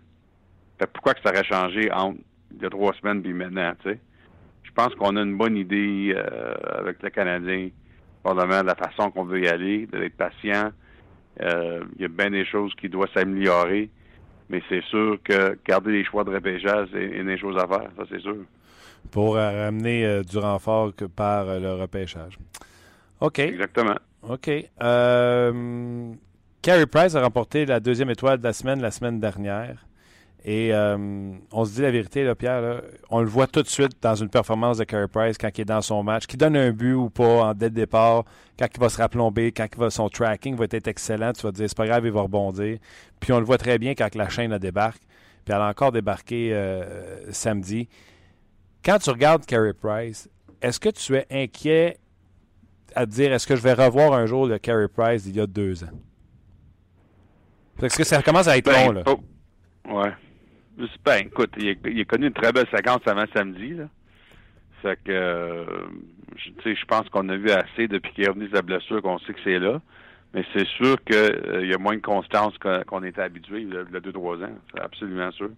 Fait 0.79 0.87
pourquoi 0.93 1.15
que 1.15 1.21
ça 1.23 1.31
aurait 1.31 1.43
changé 1.43 1.91
entre 1.91 2.19
il 2.51 2.61
y 2.61 2.65
a 2.65 2.69
trois 2.69 2.93
semaines 2.93 3.21
puis 3.21 3.33
maintenant, 3.33 3.73
tu 3.81 3.89
sais? 3.89 3.99
Je 4.63 4.71
pense 4.71 4.93
qu'on 4.95 5.15
a 5.15 5.21
une 5.21 5.37
bonne 5.37 5.57
idée 5.57 6.13
euh, 6.15 6.53
avec 6.79 7.01
le 7.01 7.09
Canadien, 7.09 7.69
probablement 8.23 8.61
de 8.61 8.67
la 8.67 8.75
façon 8.75 9.09
qu'on 9.09 9.23
veut 9.23 9.41
y 9.41 9.47
aller, 9.47 9.87
d'être 9.87 10.17
patient. 10.17 10.71
Euh, 11.41 11.83
il 11.95 12.01
y 12.01 12.05
a 12.05 12.07
bien 12.07 12.31
des 12.31 12.45
choses 12.45 12.73
qui 12.75 12.89
doivent 12.89 13.09
s'améliorer, 13.13 13.89
mais 14.49 14.61
c'est 14.69 14.83
sûr 14.83 15.17
que 15.23 15.57
garder 15.65 15.91
les 15.91 16.05
choix 16.05 16.23
de 16.23 16.31
repêchage, 16.31 16.89
c'est 16.93 17.03
une 17.03 17.27
des 17.27 17.37
choses 17.37 17.57
à 17.57 17.67
faire, 17.67 17.89
ça 17.97 18.03
c'est 18.09 18.21
sûr. 18.21 18.37
Pour 19.11 19.37
euh, 19.37 19.65
ramener 19.65 20.05
euh, 20.05 20.23
du 20.23 20.37
renfort 20.37 20.95
que 20.95 21.05
par 21.05 21.47
euh, 21.47 21.59
le 21.59 21.73
repêchage. 21.73 22.37
OK. 23.19 23.39
Exactement. 23.39 23.95
OK. 24.23 24.49
Carey 26.61 26.87
Price 26.87 27.15
a 27.15 27.21
remporté 27.21 27.65
la 27.65 27.79
deuxième 27.79 28.09
étoile 28.09 28.39
de 28.39 28.43
la 28.43 28.53
semaine 28.53 28.81
la 28.81 28.91
semaine 28.91 29.19
dernière. 29.19 29.85
Et 30.47 30.71
euh, 30.71 31.33
on 31.51 31.65
se 31.65 31.73
dit 31.73 31.81
la 31.81 31.89
vérité, 31.89 32.23
là, 32.23 32.35
Pierre, 32.35 32.61
là, 32.61 32.81
on 33.09 33.19
le 33.19 33.27
voit 33.27 33.47
tout 33.47 33.63
de 33.63 33.67
suite 33.67 33.93
dans 33.99 34.13
une 34.13 34.29
performance 34.29 34.77
de 34.77 34.83
Carey 34.83 35.07
Price 35.07 35.39
quand 35.39 35.49
il 35.57 35.61
est 35.61 35.65
dans 35.65 35.81
son 35.81 36.03
match, 36.03 36.27
qui 36.27 36.37
donne 36.37 36.55
un 36.55 36.69
but 36.69 36.93
ou 36.93 37.09
pas 37.09 37.45
en 37.45 37.53
dès 37.55 37.65
le 37.65 37.71
départ, 37.71 38.25
quand 38.57 38.67
il 38.71 38.79
va 38.79 38.89
se 38.89 38.97
raplomber, 38.97 39.51
quand 39.51 39.65
il 39.73 39.79
va, 39.79 39.89
son 39.89 40.07
tracking 40.07 40.55
va 40.55 40.65
être 40.69 40.87
excellent, 40.87 41.33
tu 41.33 41.41
vas 41.41 41.51
te 41.51 41.57
dire 41.57 41.65
c'est 41.67 41.75
pas 41.75 41.87
grave, 41.87 42.05
il 42.05 42.11
va 42.11 42.21
rebondir. 42.21 42.77
Puis 43.19 43.33
on 43.33 43.39
le 43.39 43.45
voit 43.45 43.57
très 43.57 43.79
bien 43.79 43.95
quand 43.95 44.13
la 44.13 44.29
chaîne 44.29 44.53
a 44.53 44.59
débarque. 44.59 45.01
Puis 45.45 45.53
elle 45.53 45.61
a 45.61 45.67
encore 45.67 45.91
débarqué 45.91 46.53
euh, 46.53 47.31
samedi. 47.31 47.89
Quand 48.83 48.99
tu 48.99 49.09
regardes 49.09 49.47
Carey 49.47 49.73
Price, 49.73 50.29
est-ce 50.61 50.79
que 50.79 50.89
tu 50.89 51.15
es 51.15 51.25
inquiet 51.31 51.97
à 52.93 53.07
te 53.07 53.11
dire 53.11 53.33
est-ce 53.33 53.47
que 53.47 53.55
je 53.55 53.61
vais 53.61 53.73
revoir 53.73 54.13
un 54.13 54.27
jour 54.27 54.45
le 54.45 54.59
Carey 54.59 54.87
Price 54.87 55.23
d'il 55.23 55.37
y 55.37 55.41
a 55.41 55.47
deux 55.47 55.83
ans? 55.83 55.99
Parce 57.79 57.97
que 57.97 58.03
ça 58.03 58.21
commence 58.21 58.47
à 58.47 58.55
être 58.55 58.71
long, 58.71 58.91
là. 58.91 59.03
oh, 59.07 59.19
ouais. 59.89 60.11
Ben, 61.05 61.25
écoute, 61.25 61.51
il 61.57 61.69
a, 62.01 62.05
connu 62.05 62.27
une 62.27 62.33
très 62.33 62.51
belle 62.51 62.67
séquence 62.73 63.01
avant 63.05 63.25
samedi. 63.33 63.75
Fait 64.81 64.99
que, 65.03 65.11
euh, 65.11 65.65
je- 66.35 66.85
pense 66.85 67.07
qu'on 67.09 67.29
a 67.29 67.37
vu 67.37 67.49
assez 67.49 67.87
depuis 67.87 68.11
qu'il 68.13 68.25
est 68.25 68.29
revenu 68.29 68.47
de 68.49 68.55
sa 68.55 68.61
blessure 68.61 69.01
qu'on 69.01 69.19
sait 69.19 69.33
que 69.33 69.39
c'est 69.43 69.59
là. 69.59 69.81
Mais 70.33 70.43
c'est 70.53 70.67
sûr 70.67 71.01
qu'il 71.05 71.65
y 71.65 71.73
a 71.73 71.77
moins 71.77 71.95
de 71.95 72.01
constance 72.01 72.53
qu'on 72.57 73.03
était 73.03 73.21
habitué 73.21 73.61
il 73.61 73.73
y 73.73 73.77
a 73.77 73.83
il 73.87 73.93
y 73.93 73.97
a 73.97 73.99
deux, 74.01 74.11
trois 74.11 74.35
ans. 74.37 74.51
C'est 74.73 74.81
absolument 74.81 75.31
sûr. 75.31 75.49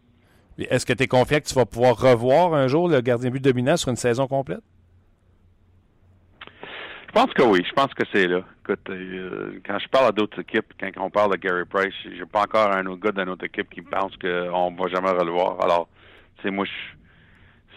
Est-ce 0.59 0.85
que 0.85 0.93
tu 0.93 1.03
es 1.03 1.07
confiant 1.07 1.39
que 1.39 1.45
tu 1.45 1.55
vas 1.55 1.65
pouvoir 1.65 1.99
revoir 1.99 2.53
un 2.53 2.67
jour 2.67 2.87
le 2.87 3.01
gardien 3.01 3.29
but 3.31 3.43
dominant 3.43 3.77
sur 3.77 3.89
une 3.89 3.95
saison 3.95 4.27
complète? 4.27 4.61
Je 7.07 7.11
pense 7.13 7.33
que 7.33 7.41
oui, 7.43 7.63
je 7.67 7.73
pense 7.73 7.93
que 7.93 8.03
c'est 8.13 8.27
là. 8.27 8.41
Écoute, 8.63 8.89
euh, 8.89 9.59
quand 9.65 9.79
je 9.79 9.87
parle 9.87 10.07
à 10.07 10.11
d'autres 10.11 10.41
équipes, 10.41 10.73
quand 10.79 10.89
on 10.97 11.09
parle 11.09 11.31
de 11.31 11.37
Gary 11.37 11.63
Price, 11.65 11.93
j'ai 12.03 12.25
pas 12.25 12.41
encore 12.41 12.71
un 12.71 12.85
autre 12.85 13.01
gars 13.01 13.11
d'une 13.11 13.29
autre 13.29 13.45
équipe 13.45 13.69
qui 13.69 13.81
pense 13.81 14.15
qu'on 14.17 14.71
va 14.75 14.87
jamais 14.89 15.09
relevoir. 15.11 15.59
Alors, 15.61 15.87
c'est 16.43 16.51
moi, 16.51 16.65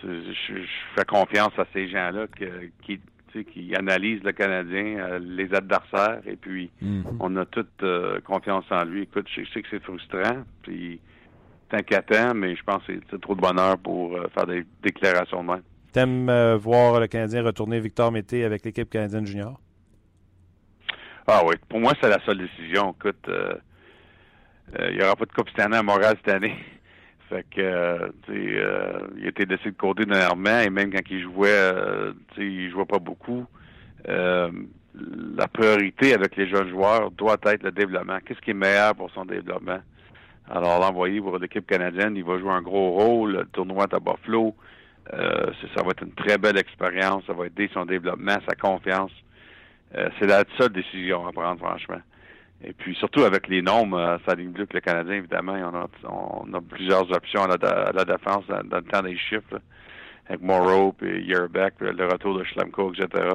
je, 0.02 0.08
je, 0.08 0.32
je, 0.48 0.62
fais 0.96 1.04
confiance 1.04 1.52
à 1.58 1.64
ces 1.72 1.88
gens-là 1.88 2.26
qui, 2.82 3.00
qui 3.44 3.74
analysent 3.76 4.24
le 4.24 4.32
Canadien, 4.32 4.98
euh, 4.98 5.18
les 5.22 5.54
adversaires, 5.54 6.20
et 6.26 6.36
puis 6.36 6.70
Mhm. 6.82 7.04
on 7.20 7.36
a 7.36 7.44
toute 7.46 7.82
euh, 7.82 8.20
confiance 8.22 8.64
en 8.70 8.84
lui. 8.84 9.02
Écoute, 9.02 9.28
je 9.34 9.42
sais 9.54 9.62
que 9.62 9.68
c'est 9.70 9.82
frustrant, 9.82 10.42
puis 10.62 11.00
c'est 11.70 11.76
inquiétant, 11.78 12.34
mais 12.34 12.56
je 12.56 12.62
pense 12.64 12.82
que 12.84 12.92
c'est- 12.94 13.00
c'est 13.10 13.20
trop 13.20 13.36
de 13.36 13.40
bonheur 13.40 13.78
pour 13.78 14.16
euh, 14.16 14.26
faire 14.34 14.46
des 14.46 14.64
déclarations 14.82 15.44
de 15.44 15.48
même. 15.52 15.62
T'aimes 15.92 16.28
euh, 16.28 16.56
voir 16.56 17.00
le 17.00 17.08
Canadien 17.08 17.42
retourner 17.42 17.80
Victor 17.80 18.12
Mété 18.12 18.44
avec 18.44 18.64
l'équipe 18.64 18.88
canadienne 18.88 19.26
junior? 19.26 19.60
Ah 21.26 21.42
oui, 21.46 21.54
pour 21.68 21.80
moi, 21.80 21.92
c'est 22.00 22.08
la 22.08 22.18
seule 22.24 22.38
décision. 22.38 22.94
Écoute, 22.98 23.28
euh, 23.28 23.54
euh, 24.78 24.90
il 24.90 24.96
n'y 24.96 25.02
aura 25.02 25.16
pas 25.16 25.26
de 25.26 25.32
Coupe 25.32 25.48
Stanley 25.50 25.76
à 25.76 25.82
Montréal 25.82 26.16
cette 26.24 26.34
année. 26.34 26.56
Fait 27.28 27.44
que, 27.48 27.60
euh, 27.60 28.08
tu 28.26 28.32
sais, 28.32 28.62
il 29.16 29.26
était 29.26 29.44
laissé 29.44 29.70
de 29.70 29.76
côté 29.76 30.04
dernièrement, 30.06 30.60
et 30.60 30.70
même 30.70 30.92
quand 30.92 31.08
il 31.10 31.22
jouait, 31.22 31.72
tu 32.34 32.40
sais, 32.40 32.46
il 32.46 32.70
jouait 32.70 32.84
pas 32.84 32.98
beaucoup. 32.98 33.46
La 34.06 35.46
priorité 35.52 36.14
avec 36.14 36.36
les 36.36 36.48
jeunes 36.48 36.70
joueurs 36.70 37.12
doit 37.12 37.36
être 37.44 37.62
le 37.62 37.70
développement. 37.70 38.18
Qu'est-ce 38.26 38.40
qui 38.40 38.50
est 38.50 38.54
meilleur 38.54 38.96
pour 38.96 39.10
son 39.12 39.24
développement? 39.24 39.78
Alors, 40.48 40.80
l'envoyer 40.80 41.20
pour 41.20 41.38
l'équipe 41.38 41.64
canadienne, 41.64 42.16
il 42.16 42.24
va 42.24 42.38
jouer 42.40 42.50
un 42.50 42.62
gros 42.62 42.90
rôle. 42.90 43.32
Le 43.32 43.46
tournoi 43.46 43.86
à 43.92 44.00
Buffalo. 44.00 44.56
Euh, 45.12 45.50
ça 45.74 45.82
va 45.82 45.90
être 45.90 46.02
une 46.02 46.12
très 46.14 46.38
belle 46.38 46.58
expérience. 46.58 47.24
Ça 47.26 47.32
va 47.32 47.46
aider 47.46 47.68
son 47.72 47.84
développement, 47.84 48.36
sa 48.48 48.54
confiance. 48.54 49.12
Euh, 49.96 50.08
c'est 50.18 50.26
la 50.26 50.44
seule 50.58 50.70
décision 50.72 51.26
à 51.26 51.32
prendre, 51.32 51.58
franchement. 51.58 52.00
Et 52.62 52.72
puis, 52.72 52.94
surtout 52.96 53.22
avec 53.22 53.48
les 53.48 53.62
nombres, 53.62 53.98
euh, 53.98 54.18
sa 54.26 54.34
ligne 54.34 54.52
que 54.52 54.66
le 54.72 54.80
Canadien, 54.80 55.14
évidemment, 55.14 55.88
on 56.04 56.54
a, 56.54 56.60
plusieurs 56.60 57.10
options 57.10 57.44
à 57.44 57.48
la, 57.56 57.88
à 57.88 58.04
défense 58.04 58.44
dans, 58.46 58.76
le 58.76 58.82
temps 58.82 59.02
des 59.02 59.16
chiffres, 59.16 59.60
avec 60.28 60.42
Morrow, 60.42 60.92
puis 60.92 61.24
Yerbeck, 61.24 61.74
le 61.80 62.04
retour 62.06 62.38
de 62.38 62.44
Schlemko, 62.44 62.92
etc. 62.92 63.30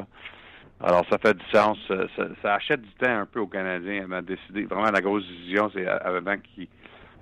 Alors, 0.81 1.05
ça 1.09 1.17
fait 1.17 1.33
du 1.33 1.45
sens. 1.51 1.77
Ça, 1.87 1.95
ça- 2.15 2.27
ça 2.41 2.53
achète 2.55 2.81
du 2.81 2.91
temps 2.93 3.19
un 3.21 3.25
peu 3.25 3.39
aux 3.39 3.47
Canadiens 3.47 4.07
de 4.07 4.21
décider. 4.21 4.63
Vraiment, 4.65 4.91
la 4.91 5.01
grosse 5.01 5.27
décision, 5.27 5.71
c'est 5.73 5.87
avant, 5.87 6.35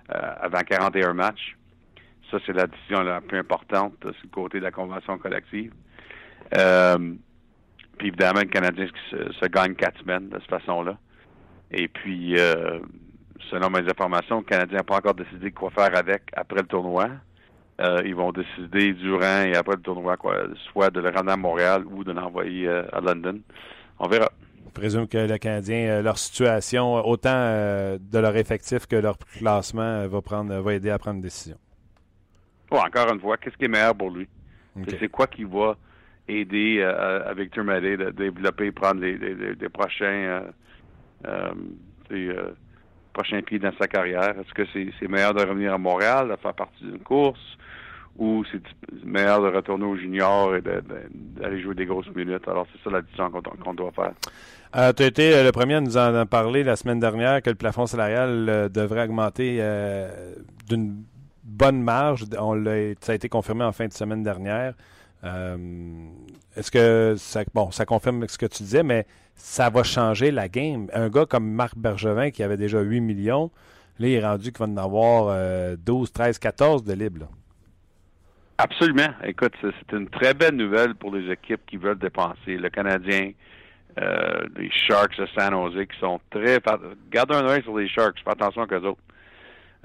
avant 0.09 0.59
41 0.59 1.13
matchs. 1.13 1.55
Ça, 2.33 2.39
c'est 2.47 2.53
la 2.53 2.65
décision 2.65 3.03
la 3.03 3.21
plus 3.21 3.37
importante 3.37 3.93
le 4.03 4.13
côté 4.31 4.57
de 4.57 4.63
la 4.63 4.71
convention 4.71 5.19
collective. 5.19 5.71
Euh, 6.57 6.97
puis 7.99 8.07
évidemment, 8.07 8.39
le 8.39 8.47
Canadien 8.47 8.87
se, 9.11 9.45
gagne 9.49 9.75
quatre 9.75 9.99
semaines 9.99 10.29
de 10.29 10.39
cette 10.39 10.49
façon-là. 10.49 10.97
Et 11.69 11.87
puis, 11.87 12.39
euh, 12.39 12.79
selon 13.51 13.69
mes 13.69 13.87
informations, 13.87 14.37
le 14.37 14.45
Canadien 14.45 14.77
n'a 14.77 14.83
pas 14.83 14.95
encore 14.95 15.13
décidé 15.13 15.51
quoi 15.51 15.69
faire 15.69 15.95
avec 15.95 16.23
après 16.35 16.61
le 16.61 16.65
tournoi. 16.65 17.07
Euh, 17.81 18.01
ils 18.03 18.15
vont 18.15 18.31
décider 18.31 18.93
durant 18.93 19.43
et 19.43 19.55
après 19.55 19.75
le 19.75 19.83
tournoi, 19.83 20.17
soit 20.71 20.89
de 20.89 21.01
le 21.01 21.09
ramener 21.09 21.33
à 21.33 21.37
Montréal 21.37 21.83
ou 21.85 22.03
de 22.03 22.13
l'envoyer 22.13 22.67
à 22.67 22.99
London. 22.99 23.41
On 23.99 24.07
verra. 24.07 24.31
Je 24.65 24.71
présume 24.71 25.07
que 25.07 25.19
le 25.19 25.37
Canadien, 25.37 26.01
leur 26.01 26.17
situation, 26.17 26.95
autant 26.95 27.95
de 27.99 28.17
leur 28.17 28.35
effectif 28.37 28.87
que 28.87 28.95
leur 28.95 29.19
classement, 29.19 30.07
va 30.07 30.21
prendre, 30.23 30.51
va 30.55 30.73
aider 30.73 30.89
à 30.89 30.97
prendre 30.97 31.17
une 31.17 31.21
décision. 31.21 31.57
Encore 32.81 33.11
une 33.13 33.19
fois, 33.19 33.37
qu'est-ce 33.37 33.55
qui 33.57 33.65
est 33.65 33.69
meilleur 33.69 33.95
pour 33.95 34.09
lui? 34.11 34.27
C'est 34.99 35.09
quoi 35.09 35.27
qui 35.27 35.43
va 35.43 35.77
aider 36.27 36.77
euh, 36.79 37.29
à 37.29 37.33
Victor 37.33 37.63
Madé 37.63 37.95
de 37.97 38.09
développer, 38.11 38.71
prendre 38.71 39.01
les, 39.01 39.17
les- 39.17 39.35
les- 39.35 39.55
les 39.55 39.69
prochains, 39.69 40.05
euh, 40.05 40.41
euh, 41.27 41.51
euh, 42.11 42.51
prochains 43.13 43.41
pieds 43.41 43.59
dans 43.59 43.73
sa 43.79 43.87
carrière? 43.87 44.33
Est-ce 44.39 44.53
que 44.53 44.63
c'est 44.73 45.07
meilleur 45.07 45.33
de 45.33 45.41
revenir 45.43 45.73
à 45.73 45.77
Montréal, 45.77 46.29
de 46.29 46.35
faire 46.37 46.53
partie 46.53 46.83
d'une 46.83 46.99
course, 46.99 47.39
ou 48.17 48.43
c'est 48.51 48.61
meilleur 49.05 49.41
de 49.41 49.55
retourner 49.55 49.85
au 49.85 49.95
junior 49.95 50.55
et 50.55 50.61
d'aller 50.61 51.61
jouer 51.61 51.75
des 51.75 51.85
grosses 51.85 52.09
minutes? 52.15 52.47
Alors, 52.47 52.67
c'est 52.71 52.83
ça 52.83 52.89
la 52.89 53.01
décision 53.01 53.29
qu'on 53.31 53.73
doit 53.73 53.91
faire. 53.91 54.13
tu 54.95 55.03
as 55.03 55.07
été 55.07 55.35
euh, 55.35 55.43
le 55.43 55.51
premier 55.51 55.75
à 55.75 55.81
nous 55.81 55.97
en 55.97 56.25
parler 56.25 56.63
la 56.63 56.75
semaine 56.75 56.99
dernière 56.99 57.41
que 57.41 57.49
le 57.49 57.55
plafond 57.55 57.85
salarial 57.85 58.47
euh, 58.49 58.69
devrait 58.69 59.03
augmenter 59.03 59.57
euh, 59.59 60.33
d'une 60.67 61.03
bonne 61.43 61.81
marge. 61.81 62.25
On 62.39 62.63
ça 63.01 63.11
a 63.11 63.15
été 63.15 63.29
confirmé 63.29 63.63
en 63.63 63.71
fin 63.71 63.87
de 63.87 63.93
semaine 63.93 64.23
dernière. 64.23 64.73
Euh, 65.23 65.57
Est-ce 66.55 66.71
que 66.71 67.15
ça, 67.17 67.43
bon, 67.53 67.71
ça 67.71 67.85
confirme 67.85 68.27
ce 68.27 68.37
que 68.37 68.45
tu 68.45 68.63
disais, 68.63 68.83
mais 68.83 69.05
ça 69.35 69.69
va 69.69 69.83
changer 69.83 70.31
la 70.31 70.49
game? 70.49 70.87
Un 70.93 71.09
gars 71.09 71.25
comme 71.25 71.49
Marc 71.49 71.77
Bergevin 71.77 72.29
qui 72.31 72.43
avait 72.43 72.57
déjà 72.57 72.81
8 72.81 73.01
millions, 73.01 73.51
là, 73.99 74.07
il 74.07 74.13
est 74.13 74.25
rendu 74.25 74.51
qu'il 74.51 74.65
va 74.65 74.71
en 74.71 74.77
avoir 74.77 75.27
euh, 75.29 75.75
12, 75.77 76.11
13, 76.11 76.39
14 76.39 76.83
de 76.83 76.93
libre. 76.93 77.29
Absolument. 78.57 79.09
Écoute, 79.23 79.53
c'est 79.61 79.95
une 79.95 80.09
très 80.09 80.33
belle 80.33 80.55
nouvelle 80.55 80.95
pour 80.95 81.13
les 81.15 81.31
équipes 81.31 81.61
qui 81.65 81.77
veulent 81.77 81.97
dépenser. 81.97 82.57
Le 82.57 82.69
Canadien, 82.69 83.31
euh, 83.99 84.43
les 84.55 84.69
Sharks 84.71 85.17
de 85.17 85.25
San 85.35 85.53
Jose 85.53 85.87
qui 85.91 85.99
sont 85.99 86.19
très... 86.29 86.59
Garde 87.11 87.31
un 87.31 87.47
œil 87.47 87.63
sur 87.63 87.75
les 87.77 87.87
Sharks. 87.87 88.19
Fais 88.23 88.31
attention 88.31 88.67
qu'eux 88.67 88.81
autres. 88.81 89.01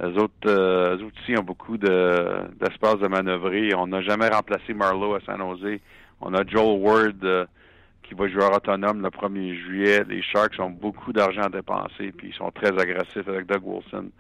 Eux 0.01 0.17
autres, 0.19 0.33
euh, 0.47 0.97
ont 1.39 1.43
beaucoup 1.43 1.77
de- 1.77 2.43
d'espace 2.61 2.99
de, 2.99 3.09
manœuvrer. 3.09 3.75
On 3.75 3.89
n'a 3.89 4.01
jamais 4.03 4.29
remplacé 4.29 4.73
Marlowe 4.73 5.15
à 5.15 5.21
San 5.21 5.39
Jose. 5.39 5.81
On 6.21 6.35
a 6.35 6.47
Joel 6.47 6.81
Ward 6.81 7.25
euh, 7.25 7.47
qui 8.03 8.15
va 8.15 8.29
jouer 8.29 8.45
autonome 8.45 9.03
le 9.03 9.11
1er 9.11 9.55
juillet. 9.57 10.05
Les 10.09 10.23
Sharks 10.23 10.59
ont 10.61 10.71
beaucoup 10.71 11.13
d'argent 11.13 11.43
à 11.43 11.49
dépenser 11.49 12.13
puis 12.17 12.29
ils 12.29 12.35
sont 12.35 12.51
très 12.53 12.79
agressifs 12.79 13.29
avec 13.29 13.47
Doug 13.47 13.63
Wilson. 13.65 14.11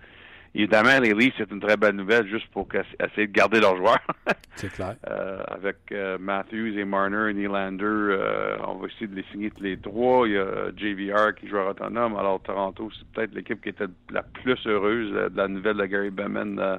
Évidemment, 0.55 0.99
les 1.01 1.13
Leafs, 1.13 1.35
c'est 1.37 1.51
une 1.51 1.61
très 1.61 1.77
belle 1.77 1.97
nouvelle 1.97 2.27
juste 2.27 2.47
pour 2.49 2.67
essayer 2.73 3.27
de 3.27 3.33
garder 3.33 3.61
leurs 3.61 3.77
joueurs. 3.77 4.01
C'est 4.57 4.73
clair. 4.73 4.97
Euh, 5.09 5.43
avec 5.47 5.77
euh, 5.93 6.19
Matthews 6.19 6.77
et 6.79 6.85
Marner 6.85 7.31
et 7.31 7.35
Nylander, 7.35 7.85
euh, 7.85 8.57
on 8.67 8.75
va 8.77 8.89
essayer 8.89 9.07
de 9.07 9.15
les 9.15 9.25
signer 9.31 9.51
tous 9.51 9.63
les 9.63 9.79
trois. 9.79 10.27
Il 10.27 10.35
y 10.35 10.39
a 10.39 10.71
JVR 10.77 11.35
qui 11.37 11.49
joue 11.49 11.59
autonome. 11.59 12.17
Alors 12.17 12.43
Toronto, 12.43 12.91
c'est 12.99 13.07
peut-être 13.13 13.35
l'équipe 13.35 13.63
qui 13.63 13.69
était 13.69 13.87
la 14.11 14.23
plus 14.23 14.59
heureuse 14.67 15.13
de 15.13 15.37
la 15.37 15.47
nouvelle 15.47 15.77
de 15.77 15.87
Gary 15.87 16.11
Bettman 16.11 16.59
euh, 16.59 16.79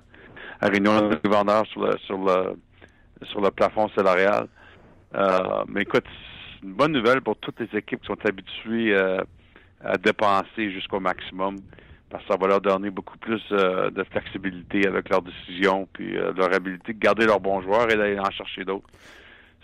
à 0.60 0.68
Réunion 0.68 1.08
de 1.08 1.16
gouverneur 1.24 1.66
sur 1.68 1.86
le 1.86 1.98
sur 2.00 2.18
le 2.18 2.58
sur 3.28 3.40
le 3.40 3.52
plafond 3.52 3.88
salarial. 3.96 4.48
Mais 5.68 5.84
écoute, 5.84 6.06
c'est 6.06 6.68
une 6.68 6.74
bonne 6.74 6.92
nouvelle 6.92 7.22
pour 7.22 7.38
toutes 7.38 7.60
les 7.60 7.78
équipes 7.78 8.02
qui 8.02 8.08
sont 8.08 8.26
habituées 8.26 8.96
à 9.82 9.98
dépenser 9.98 10.72
jusqu'au 10.72 11.00
maximum 11.00 11.56
parce 12.10 12.24
que 12.26 12.34
ça 12.34 12.38
va 12.40 12.48
leur 12.48 12.62
donner 12.62 12.90
beaucoup 12.90 13.18
plus 13.18 13.42
euh, 13.52 13.90
de 13.92 14.04
flexibilité 14.04 14.88
avec 14.88 15.10
leurs 15.10 15.22
décisions, 15.22 15.88
puis 15.94 16.18
euh, 16.18 16.34
leur 16.36 16.54
habilité 16.54 16.94
de 16.94 17.00
garder 17.00 17.26
leurs 17.26 17.40
bons 17.40 17.62
joueurs 17.62 17.90
et 17.92 17.96
d'aller 17.96 18.20
en 18.20 18.32
chercher 18.32 18.64
d'autres. 18.66 18.88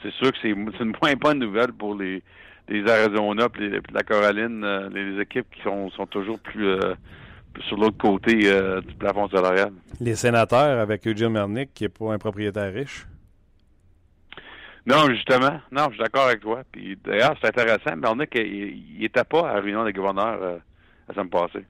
C'est 0.03 0.11
sûr 0.13 0.31
que 0.31 0.37
c'est 0.41 0.49
une 0.49 0.93
moins 1.01 1.15
bonne 1.19 1.39
nouvelle 1.39 1.73
pour 1.73 1.95
les, 1.95 2.21
les 2.69 2.87
Arizona 2.87 3.49
puis 3.49 3.69
les- 3.69 3.81
puis 3.81 3.93
la 3.93 4.03
Caroline, 4.03 4.63
euh, 4.63 4.89
les 4.89 5.19
équipes 5.21 5.47
qui 5.49 5.61
sont, 5.63 5.89
sont 5.91 6.05
toujours 6.05 6.39
plus, 6.39 6.67
euh, 6.67 6.93
plus 7.53 7.63
sur 7.63 7.77
l'autre 7.77 7.97
côté 7.97 8.35
du 8.35 8.93
plafond 8.95 9.27
salarial. 9.29 9.71
Les 9.99 10.15
sénateurs 10.15 10.79
avec 10.79 11.07
Eugene 11.07 11.29
Mernick, 11.31 11.73
qui 11.73 11.83
n'est 11.85 11.89
pas 11.89 12.13
un 12.13 12.17
propriétaire 12.19 12.71
riche? 12.73 13.07
Non, 14.85 15.09
justement, 15.09 15.59
non, 15.71 15.85
je 15.87 15.95
suis 15.95 16.03
d'accord 16.03 16.25
avec 16.27 16.41
toi. 16.41 16.61
Puis 16.71 16.95
d'ailleurs, 17.03 17.35
c'est 17.41 17.47
intéressant. 17.47 17.95
Mernick, 17.95 18.35
il, 18.35 18.97
il 18.99 19.03
était 19.05 19.23
pas 19.23 19.49
à 19.49 19.59
Réunion 19.59 19.83
des 19.83 19.93
gouverneurs 19.93 20.59
la 21.07 21.13
semaine 21.15 21.29
passée. 21.29 21.65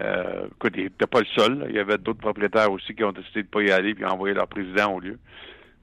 Euh, 0.00 0.46
écoute, 0.54 0.74
il 0.76 0.84
n'était 0.84 1.06
pas 1.06 1.20
le 1.20 1.26
seul. 1.26 1.66
Il 1.68 1.74
y 1.74 1.78
avait 1.78 1.98
d'autres 1.98 2.20
propriétaires 2.20 2.70
aussi 2.70 2.94
qui 2.94 3.04
ont 3.04 3.12
décidé 3.12 3.42
de 3.42 3.48
pas 3.48 3.62
y 3.62 3.70
aller 3.70 3.94
puis 3.94 4.04
envoyer 4.04 4.34
leur 4.34 4.48
président 4.48 4.92
au 4.92 5.00
lieu. 5.00 5.18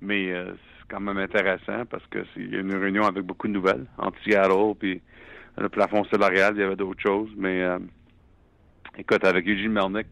Mais 0.02 0.32
euh, 0.32 0.52
c'est 0.52 0.88
quand 0.90 1.00
même 1.00 1.18
intéressant 1.18 1.86
parce 1.90 2.06
que 2.08 2.20
c'est 2.34 2.44
y 2.44 2.56
a 2.56 2.60
une 2.60 2.76
réunion 2.76 3.06
avec 3.06 3.24
beaucoup 3.24 3.48
de 3.48 3.54
nouvelles 3.54 3.86
entre 3.98 4.18
Seattle 4.24 4.76
puis 4.78 5.02
le 5.58 5.70
plafond 5.70 6.04
salarial. 6.06 6.54
Il 6.56 6.62
y 6.62 6.64
avait 6.64 6.76
d'autres 6.76 7.02
choses, 7.02 7.30
mais 7.36 7.64
euh, 7.64 7.80
écoute, 8.98 9.24
avec 9.24 9.48
Eugene 9.48 9.72
Melnick, 9.72 10.08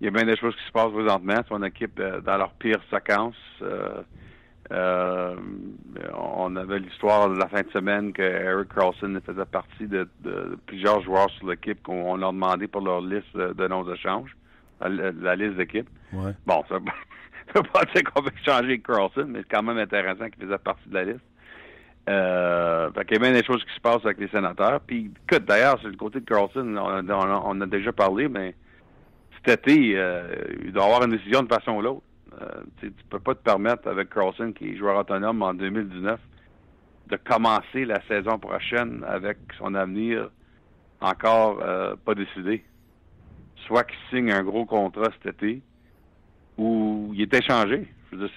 il 0.00 0.04
y 0.04 0.08
a 0.08 0.10
bien 0.10 0.24
des 0.24 0.36
choses 0.36 0.54
qui 0.56 0.66
se 0.66 0.72
passent 0.72 0.92
présentement. 0.92 1.40
Son 1.48 1.62
équipe 1.62 2.00
dans 2.00 2.36
leur 2.36 2.52
pire 2.54 2.80
séquence. 2.90 3.36
Euh, 4.72 5.36
on 6.16 6.56
avait 6.56 6.78
l'histoire 6.78 7.28
de 7.28 7.36
la 7.36 7.48
fin 7.48 7.60
de 7.62 7.70
semaine 7.70 8.12
que 8.12 8.22
Eric 8.22 8.72
Carlson 8.74 9.20
faisait 9.24 9.44
partie 9.44 9.86
de, 9.86 10.08
de 10.20 10.58
plusieurs 10.66 11.02
joueurs 11.02 11.28
sur 11.30 11.48
l'équipe 11.48 11.82
qu'on 11.82 12.12
on 12.12 12.16
leur 12.16 12.32
demandé 12.32 12.66
pour 12.66 12.80
leur 12.80 13.00
liste 13.02 13.36
de, 13.36 13.68
noms 13.68 13.84
d'échange, 13.84 14.34
la, 14.80 14.88
la 15.12 15.36
liste 15.36 15.56
d'équipe. 15.56 15.88
Ouais. 16.12 16.32
Bon, 16.46 16.64
ça 16.68 16.76
ne 16.80 17.60
veut 17.60 17.68
pas 17.72 17.84
dire 17.94 18.04
qu'on 18.04 18.22
veut 18.22 18.30
changer 18.44 18.78
Carlson, 18.80 19.26
mais 19.28 19.40
c'est 19.40 19.54
quand 19.54 19.62
même 19.62 19.78
intéressant 19.78 20.28
qu'il 20.30 20.42
faisait 20.44 20.58
partie 20.58 20.88
de 20.88 20.94
la 20.94 21.04
liste. 21.04 21.24
Euh, 22.08 22.90
fait 22.92 23.04
qu'il 23.06 23.16
y 23.16 23.20
a 23.20 23.22
bien 23.30 23.32
des 23.38 23.44
choses 23.44 23.64
qui 23.64 23.74
se 23.74 23.80
passent 23.80 24.04
avec 24.04 24.18
les 24.18 24.28
sénateurs. 24.28 24.80
Puis, 24.80 25.10
écoute, 25.28 25.46
d'ailleurs, 25.46 25.78
sur 25.80 25.88
le 25.88 25.96
côté 25.96 26.20
de 26.20 26.24
Carlson, 26.26 26.66
on, 26.76 26.76
a- 26.78 27.02
on 27.02 27.10
a- 27.10 27.42
on 27.46 27.60
a 27.62 27.66
déjà 27.66 27.92
parlé, 27.92 28.28
mais 28.28 28.54
cet 29.44 29.66
été, 29.68 29.92
euh, 29.96 30.34
il 30.64 30.72
doit 30.72 30.82
y 30.82 30.86
avoir 30.86 31.04
une 31.04 31.12
décision 31.16 31.42
de 31.42 31.48
façon 31.48 31.72
ou 31.72 31.82
l'autre. 31.82 32.02
Euh, 32.40 32.62
tu 32.78 32.92
tu 32.92 33.04
peux 33.10 33.20
pas 33.20 33.34
te 33.34 33.42
permettre 33.42 33.88
avec 33.88 34.10
Carlson 34.10 34.52
qui 34.52 34.70
est 34.70 34.76
joueur 34.76 34.98
autonome 34.98 35.42
en 35.42 35.54
2019 35.54 36.20
de 37.08 37.16
commencer 37.16 37.84
la 37.84 38.00
saison 38.06 38.38
prochaine 38.38 39.04
avec 39.06 39.38
son 39.58 39.74
avenir 39.74 40.30
encore 41.00 41.60
euh, 41.62 41.96
pas 42.04 42.14
décidé. 42.14 42.64
Soit 43.66 43.84
qu'il 43.84 43.98
signe 44.10 44.32
un 44.32 44.42
gros 44.42 44.64
contrat 44.64 45.10
cet 45.22 45.34
été, 45.34 45.62
ou 46.58 47.12
il 47.14 47.22
est 47.22 47.34
échangé. 47.34 47.86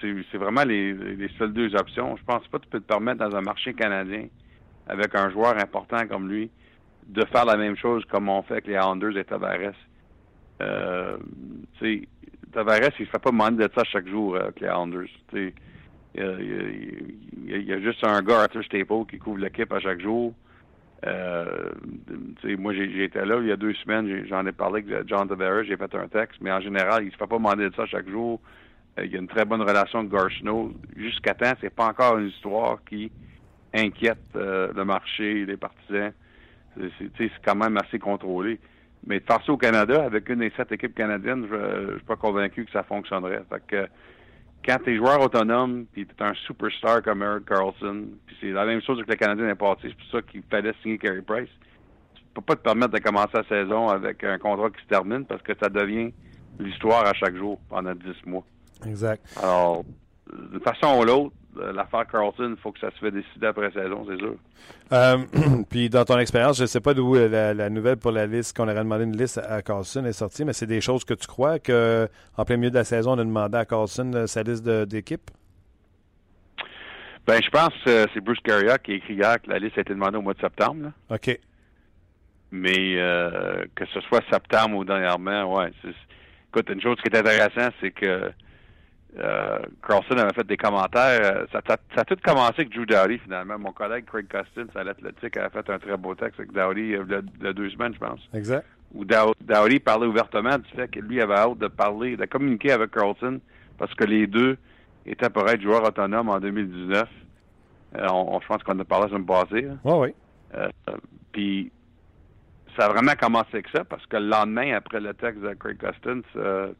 C'est, 0.00 0.38
vraiment 0.38 0.64
les, 0.64 0.92
les 0.92 1.28
seules 1.38 1.52
deux 1.52 1.74
options. 1.76 2.16
Je 2.16 2.24
pense 2.24 2.46
pas 2.48 2.58
que 2.58 2.64
tu 2.64 2.70
peux 2.70 2.80
te 2.80 2.86
permettre 2.86 3.18
dans 3.18 3.36
un 3.36 3.42
marché 3.42 3.74
canadien, 3.74 4.26
avec 4.88 5.14
un 5.14 5.30
joueur 5.30 5.56
important 5.56 6.06
comme 6.08 6.28
lui, 6.28 6.50
de 7.06 7.24
faire 7.26 7.44
la 7.44 7.56
même 7.56 7.76
chose 7.76 8.04
comme 8.06 8.28
on 8.28 8.42
fait 8.42 8.54
avec 8.54 8.66
les 8.66 8.74
Islanders 8.74 9.16
et 9.16 9.24
Tavares. 9.24 9.74
Euh, 10.60 11.16
tu 11.78 12.00
sais, 12.00 12.08
Tavares, 12.52 12.90
il 12.98 13.06
fait 13.06 13.18
pas 13.18 13.30
demander 13.30 13.68
de 13.68 13.72
ça 13.74 13.84
chaque 13.84 14.06
jour 14.08 14.34
euh, 14.34 14.44
avec 14.44 14.60
les 14.60 14.68
sais, 15.32 15.54
il 16.14 16.20
y, 16.20 16.24
a, 16.24 17.58
il, 17.58 17.64
y 17.64 17.72
a, 17.72 17.80
juste 17.80 18.02
un 18.04 18.20
gars, 18.22 18.42
Arthur 18.42 18.64
Staple, 18.64 19.06
qui 19.08 19.18
couvre 19.18 19.38
l'équipe 19.38 19.72
à 19.72 19.80
chaque 19.80 20.00
jour. 20.00 20.34
Euh, 21.06 21.70
moi, 22.58 22.74
été 22.74 23.24
là 23.24 23.38
il 23.40 23.46
y 23.46 23.52
a 23.52 23.56
deux 23.56 23.74
semaines, 23.74 24.26
j'en 24.26 24.44
ai 24.46 24.52
parlé 24.52 24.82
avec 24.82 25.06
John 25.08 25.28
Tavares, 25.28 25.64
j'ai 25.64 25.76
fait 25.76 25.94
un 25.94 26.08
texte, 26.08 26.38
mais 26.40 26.50
en 26.50 26.60
général, 26.60 27.04
il 27.04 27.12
se 27.12 27.16
fait 27.16 27.26
pas 27.26 27.36
demander 27.36 27.70
de 27.70 27.74
ça 27.74 27.86
chaque 27.86 28.08
jour. 28.08 28.40
Euh, 28.98 29.04
il 29.04 29.12
y 29.12 29.16
a 29.16 29.18
une 29.18 29.28
très 29.28 29.44
bonne 29.44 29.62
relation 29.62 30.00
avec 30.00 30.10
Garsnow. 30.10 30.72
Jusqu'à 30.96 31.34
temps, 31.34 31.52
c'est 31.60 31.74
pas 31.74 31.86
encore 31.86 32.18
une 32.18 32.28
histoire 32.28 32.78
qui 32.88 33.10
inquiète 33.74 34.18
euh, 34.36 34.72
le 34.74 34.84
marché, 34.84 35.44
les 35.44 35.56
partisans. 35.56 36.12
C'est 37.16 37.30
quand 37.44 37.56
même 37.56 37.76
assez 37.76 37.98
contrôlé. 37.98 38.60
Mais 39.06 39.20
de 39.20 39.24
faire 39.24 39.44
ça 39.44 39.52
au 39.52 39.56
Canada, 39.56 40.04
avec 40.04 40.28
une 40.28 40.40
des 40.40 40.52
sept 40.56 40.70
équipes 40.72 40.94
canadiennes, 40.94 41.46
je, 41.50 41.90
je 41.92 41.96
suis 41.96 42.06
pas 42.06 42.16
convaincu 42.16 42.64
que 42.64 42.72
ça 42.72 42.82
fonctionnerait. 42.82 43.42
Fait 43.48 43.62
que 43.66 43.88
quand 44.64 44.78
t'es 44.84 44.96
joueur 44.96 45.20
autonome, 45.20 45.86
puis 45.92 46.06
t'es 46.06 46.22
un 46.22 46.34
superstar 46.46 47.02
comme 47.02 47.22
Eric 47.22 47.46
Carlson, 47.46 48.06
puis 48.26 48.36
c'est 48.40 48.50
la 48.50 48.64
même 48.64 48.82
chose 48.82 49.02
que 49.02 49.10
le 49.10 49.16
Canadien 49.16 49.48
est 49.48 49.54
passé, 49.54 49.82
c'est 49.84 49.96
pour 49.96 50.10
ça 50.10 50.22
qu'il 50.22 50.42
fallait 50.50 50.74
signer 50.82 50.98
Carey 50.98 51.22
Price. 51.22 51.48
Tu 52.14 52.22
peux 52.34 52.42
pas 52.42 52.56
te 52.56 52.62
permettre 52.62 52.92
de 52.92 52.98
commencer 52.98 53.32
la 53.34 53.44
saison 53.44 53.88
avec 53.88 54.22
un 54.24 54.38
contrat 54.38 54.70
qui 54.70 54.82
se 54.82 54.88
termine 54.88 55.24
parce 55.24 55.42
que 55.42 55.52
ça 55.60 55.68
devient 55.68 56.12
l'histoire 56.58 57.06
à 57.06 57.14
chaque 57.14 57.36
jour 57.36 57.58
pendant 57.68 57.94
10 57.94 58.26
mois. 58.26 58.44
Exact. 58.86 59.22
Alors, 59.42 59.84
d'une 60.50 60.60
façon 60.60 61.00
ou 61.00 61.04
l'autre, 61.04 61.34
l'affaire 61.74 62.06
Carlson, 62.06 62.54
il 62.56 62.60
faut 62.62 62.72
que 62.72 62.80
ça 62.80 62.90
se 62.90 62.98
fait 62.98 63.10
décider 63.10 63.46
après 63.46 63.70
saison, 63.72 64.06
c'est 64.08 64.18
sûr. 64.18 64.34
Euh, 64.92 65.18
puis 65.70 65.88
dans 65.88 66.04
ton 66.04 66.18
expérience, 66.18 66.56
je 66.56 66.62
ne 66.62 66.66
sais 66.66 66.80
pas 66.80 66.94
d'où 66.94 67.16
euh, 67.16 67.28
la, 67.28 67.54
la 67.54 67.70
nouvelle 67.70 67.96
pour 67.96 68.12
la 68.12 68.26
liste, 68.26 68.56
qu'on 68.56 68.64
aurait 68.64 68.76
demandé 68.76 69.04
une 69.04 69.16
liste 69.16 69.38
à 69.38 69.62
Carlson 69.62 70.04
est 70.04 70.12
sortie, 70.12 70.44
mais 70.44 70.52
c'est 70.52 70.66
des 70.66 70.80
choses 70.80 71.04
que 71.04 71.14
tu 71.14 71.26
crois 71.26 71.58
que 71.58 72.08
en 72.36 72.44
plein 72.44 72.56
milieu 72.56 72.70
de 72.70 72.76
la 72.76 72.84
saison, 72.84 73.12
on 73.12 73.18
a 73.18 73.24
demandé 73.24 73.58
à 73.58 73.64
Carlson 73.64 74.10
euh, 74.14 74.26
sa 74.26 74.42
liste 74.42 74.64
d'équipe? 74.64 75.30
Ben, 77.26 77.42
je 77.42 77.50
pense 77.50 77.74
que 77.84 78.06
c'est 78.14 78.20
Bruce 78.20 78.40
Carrier 78.42 78.72
qui 78.82 78.92
a 78.92 78.94
écrit 78.94 79.14
hier 79.14 79.40
que 79.42 79.50
la 79.50 79.58
liste 79.58 79.76
a 79.76 79.82
été 79.82 79.92
demandée 79.92 80.16
au 80.16 80.22
mois 80.22 80.32
de 80.32 80.40
septembre. 80.40 80.84
là. 80.84 81.14
OK. 81.14 81.38
Mais 82.50 82.96
euh, 82.96 83.66
que 83.74 83.84
ce 83.86 84.00
soit 84.00 84.22
septembre 84.30 84.76
ou 84.76 84.84
dernièrement, 84.84 85.56
ouais. 85.56 85.70
Écoute, 86.48 86.70
une 86.70 86.80
chose 86.80 86.96
qui 87.02 87.08
est 87.08 87.18
intéressante, 87.18 87.74
c'est 87.82 87.90
que 87.90 88.32
euh, 89.20 89.58
Carlson 89.86 90.16
avait 90.16 90.32
fait 90.32 90.46
des 90.46 90.56
commentaires. 90.56 91.20
euh, 91.22 91.46
Ça, 91.52 91.60
ça- 91.66 91.76
ça 91.94 92.00
a 92.02 92.04
tout 92.04 92.16
commencé 92.24 92.54
avec 92.58 92.70
Drew 92.70 92.86
Dowdy, 92.86 93.18
finalement. 93.18 93.58
Mon 93.58 93.72
collègue 93.72 94.04
Craig 94.06 94.26
Costin, 94.30 94.66
à 94.74 94.84
l'Athletic, 94.84 95.36
a 95.36 95.50
fait 95.50 95.68
un 95.70 95.78
très 95.78 95.96
beau 95.96 96.14
texte 96.14 96.38
avec 96.40 96.52
Dowdy 96.52 96.94
euh, 96.94 97.04
il 97.08 97.44
y 97.44 97.48
a- 97.48 97.52
deux 97.52 97.70
semaines, 97.70 97.94
je 97.94 97.98
pense. 97.98 98.20
Exact. 98.34 98.64
Où 98.94 99.04
Dow- 99.04 99.34
Dowdy 99.40 99.80
parlait 99.80 100.06
ouvertement 100.06 100.56
du 100.58 100.68
fait 100.70 100.88
que 100.88 101.00
lui 101.00 101.20
avait 101.20 101.34
hâte 101.34 101.58
de 101.58 101.68
parler, 101.68 102.16
de 102.16 102.24
communiquer 102.26 102.72
avec 102.72 102.90
Carlson, 102.92 103.40
parce 103.76 103.92
que 103.94 104.04
les 104.04 104.26
deux 104.26 104.56
étaient 105.04 105.30
pour 105.30 105.48
être 105.48 105.60
joueurs 105.60 105.84
autonomes 105.84 106.28
en 106.28 106.38
2019. 106.38 107.08
Euh, 107.96 108.06
on, 108.10 108.36
on- 108.36 108.40
je 108.40 108.46
pense 108.46 108.62
qu'on 108.62 108.78
a 108.78 108.84
parlé 108.84 109.06
la 109.06 109.10
semaine 109.10 109.26
passée. 109.26 109.66
Oui, 109.84 109.92
oui. 109.94 110.14
Euh, 110.54 110.68
Puis 111.32 111.70
ça 112.76 112.86
a 112.86 112.88
vraiment 112.90 113.12
commencé 113.20 113.48
avec 113.54 113.68
ça 113.68 113.84
parce 113.84 114.04
que 114.06 114.16
le 114.16 114.28
lendemain, 114.28 114.74
après 114.74 115.00
le 115.00 115.12
texte 115.14 115.42
de 115.42 115.52
Craig 115.54 115.78
Costins, 115.78 116.20
euh, 116.36 116.72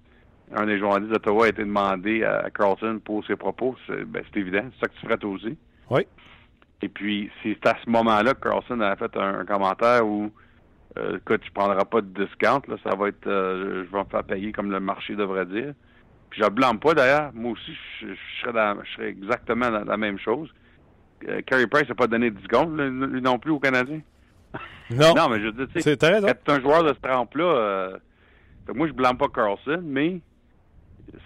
un 0.54 0.66
des 0.66 0.78
journalistes 0.78 1.12
d'Ottawa 1.12 1.46
a 1.46 1.48
été 1.48 1.62
demandé 1.62 2.24
à 2.24 2.48
Carlson 2.50 3.00
pour 3.04 3.24
ses 3.26 3.36
propos. 3.36 3.76
C'est 3.86 4.04
ben, 4.04 4.22
c'est 4.32 4.40
évident, 4.40 4.62
c'est 4.74 4.80
ça 4.80 4.88
que 4.88 4.94
tu 4.98 5.06
ferais 5.06 5.18
toi 5.18 5.30
aussi. 5.30 5.56
Oui. 5.90 6.06
Et 6.82 6.88
puis 6.88 7.30
c'est 7.42 7.64
à 7.66 7.76
ce 7.84 7.90
moment-là 7.90 8.34
que 8.34 8.40
Carlson 8.48 8.80
a 8.80 8.94
fait 8.96 9.16
un, 9.16 9.40
un 9.40 9.44
commentaire 9.44 10.06
où 10.06 10.30
euh, 10.98 11.18
écoute, 11.18 11.42
tu 11.42 11.50
prendras 11.50 11.84
pas 11.84 12.00
de 12.00 12.24
discount, 12.24 12.62
là, 12.68 12.76
ça 12.82 12.94
va 12.96 13.08
être 13.08 13.26
euh, 13.26 13.84
je 13.86 13.92
vais 13.92 13.98
me 14.04 14.08
faire 14.10 14.24
payer 14.24 14.52
comme 14.52 14.70
le 14.70 14.80
marché 14.80 15.14
devrait 15.16 15.46
dire. 15.46 15.74
Puis 16.30 16.40
je 16.40 16.44
le 16.44 16.50
blâme 16.50 16.78
pas 16.78 16.94
d'ailleurs. 16.94 17.30
Moi 17.34 17.52
aussi, 17.52 17.72
je, 18.00 18.06
je 18.08 18.40
serais 18.42 18.52
dans- 18.52 18.82
je 18.84 18.90
serais 18.92 19.08
exactement 19.08 19.70
dans 19.70 19.84
la 19.84 19.96
même 19.96 20.18
chose. 20.18 20.52
Euh, 21.28 21.40
Carey 21.42 21.66
Price 21.66 21.88
n'a 21.88 21.94
pas 21.94 22.06
donné 22.06 22.30
de 22.30 22.36
discount, 22.38 22.66
lui, 22.68 23.20
non 23.22 23.38
plus, 23.38 23.50
aux 23.50 23.58
Canadiens. 23.58 24.00
Non. 24.90 25.12
Non, 25.16 25.28
mais 25.28 25.40
je 25.40 25.46
veux 25.46 25.52
dire, 25.52 25.66
tu 25.74 25.80
sais, 25.82 25.96
quand 25.98 26.52
un 26.54 26.60
joueur 26.60 26.82
de 26.84 26.94
ce 26.94 27.00
trempe-là, 27.00 27.44
euh, 27.44 27.98
moi, 28.74 28.86
je 28.86 28.92
blâme 28.92 29.18
pas 29.18 29.28
Carlson, 29.28 29.80
mais 29.82 30.20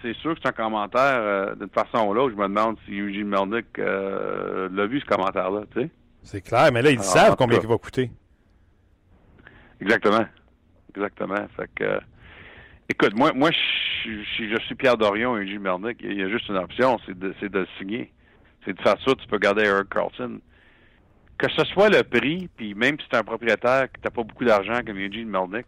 c'est 0.01 0.15
sûr 0.17 0.33
que 0.35 0.41
c'est 0.41 0.49
un 0.49 0.53
commentaire, 0.53 1.01
euh, 1.01 1.55
d'une 1.55 1.69
façon 1.69 2.07
ou 2.07 2.13
l'autre, 2.13 2.35
je 2.35 2.41
me 2.41 2.47
demande 2.47 2.77
si 2.85 2.91
Eugene 2.99 3.27
Melnick 3.27 3.67
euh, 3.79 4.69
l'a 4.71 4.85
vu, 4.85 4.99
ce 4.99 5.05
commentaire-là, 5.05 5.63
tu 5.73 5.81
sais. 5.81 5.89
C'est 6.23 6.41
clair, 6.41 6.71
mais 6.71 6.81
là, 6.81 6.89
ils 6.91 6.99
Alors, 6.99 7.05
savent 7.05 7.35
combien 7.35 7.59
il 7.59 7.67
va 7.67 7.77
coûter. 7.77 8.09
Exactement. 9.81 10.25
Exactement. 10.95 11.47
Fait 11.57 11.69
que, 11.75 11.83
euh, 11.83 11.99
écoute, 12.87 13.13
moi, 13.15 13.33
moi, 13.33 13.49
je, 13.51 14.09
je, 14.09 14.55
je 14.55 14.61
suis 14.65 14.75
Pierre 14.75 14.97
Dorion 14.97 15.37
et 15.37 15.41
Eugene 15.41 15.59
Melnick. 15.59 15.97
Il 16.01 16.17
y 16.17 16.23
a 16.23 16.29
juste 16.29 16.47
une 16.47 16.57
option, 16.57 16.97
c'est 17.05 17.17
de, 17.17 17.33
c'est 17.39 17.49
de 17.49 17.59
le 17.59 17.67
signer. 17.77 18.13
C'est 18.63 18.73
de 18.73 18.81
faire 18.81 18.95
ça, 19.05 19.13
tu 19.15 19.27
peux 19.27 19.37
garder 19.37 19.63
Eric 19.63 19.89
Carlson. 19.89 20.39
Que 21.37 21.49
ce 21.49 21.65
soit 21.65 21.89
le 21.89 22.03
prix, 22.03 22.47
puis 22.55 22.73
même 22.73 22.97
si 22.99 23.09
tu 23.09 23.15
es 23.15 23.19
un 23.19 23.23
propriétaire 23.23 23.91
qui 23.91 23.99
n'a 24.03 24.11
pas 24.11 24.23
beaucoup 24.23 24.45
d'argent 24.45 24.79
comme 24.85 24.97
Eugene 24.97 25.27
Melnick, 25.27 25.65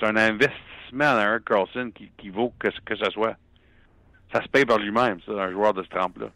c'est 0.00 0.06
un 0.06 0.16
investissement 0.16 1.14
dans 1.14 1.20
Eric 1.20 1.44
Carlson 1.44 1.92
qui, 1.94 2.10
qui 2.18 2.30
vaut 2.30 2.52
que, 2.58 2.68
que 2.84 2.96
ce 2.96 3.10
soit. 3.10 3.36
Ça 4.32 4.42
se 4.42 4.48
paye 4.48 4.64
par 4.64 4.78
lui-même, 4.78 5.18
ça, 5.26 5.32
un 5.32 5.50
joueur 5.50 5.74
de 5.74 5.82
ce 5.82 5.88
trempe-là. 5.88 6.28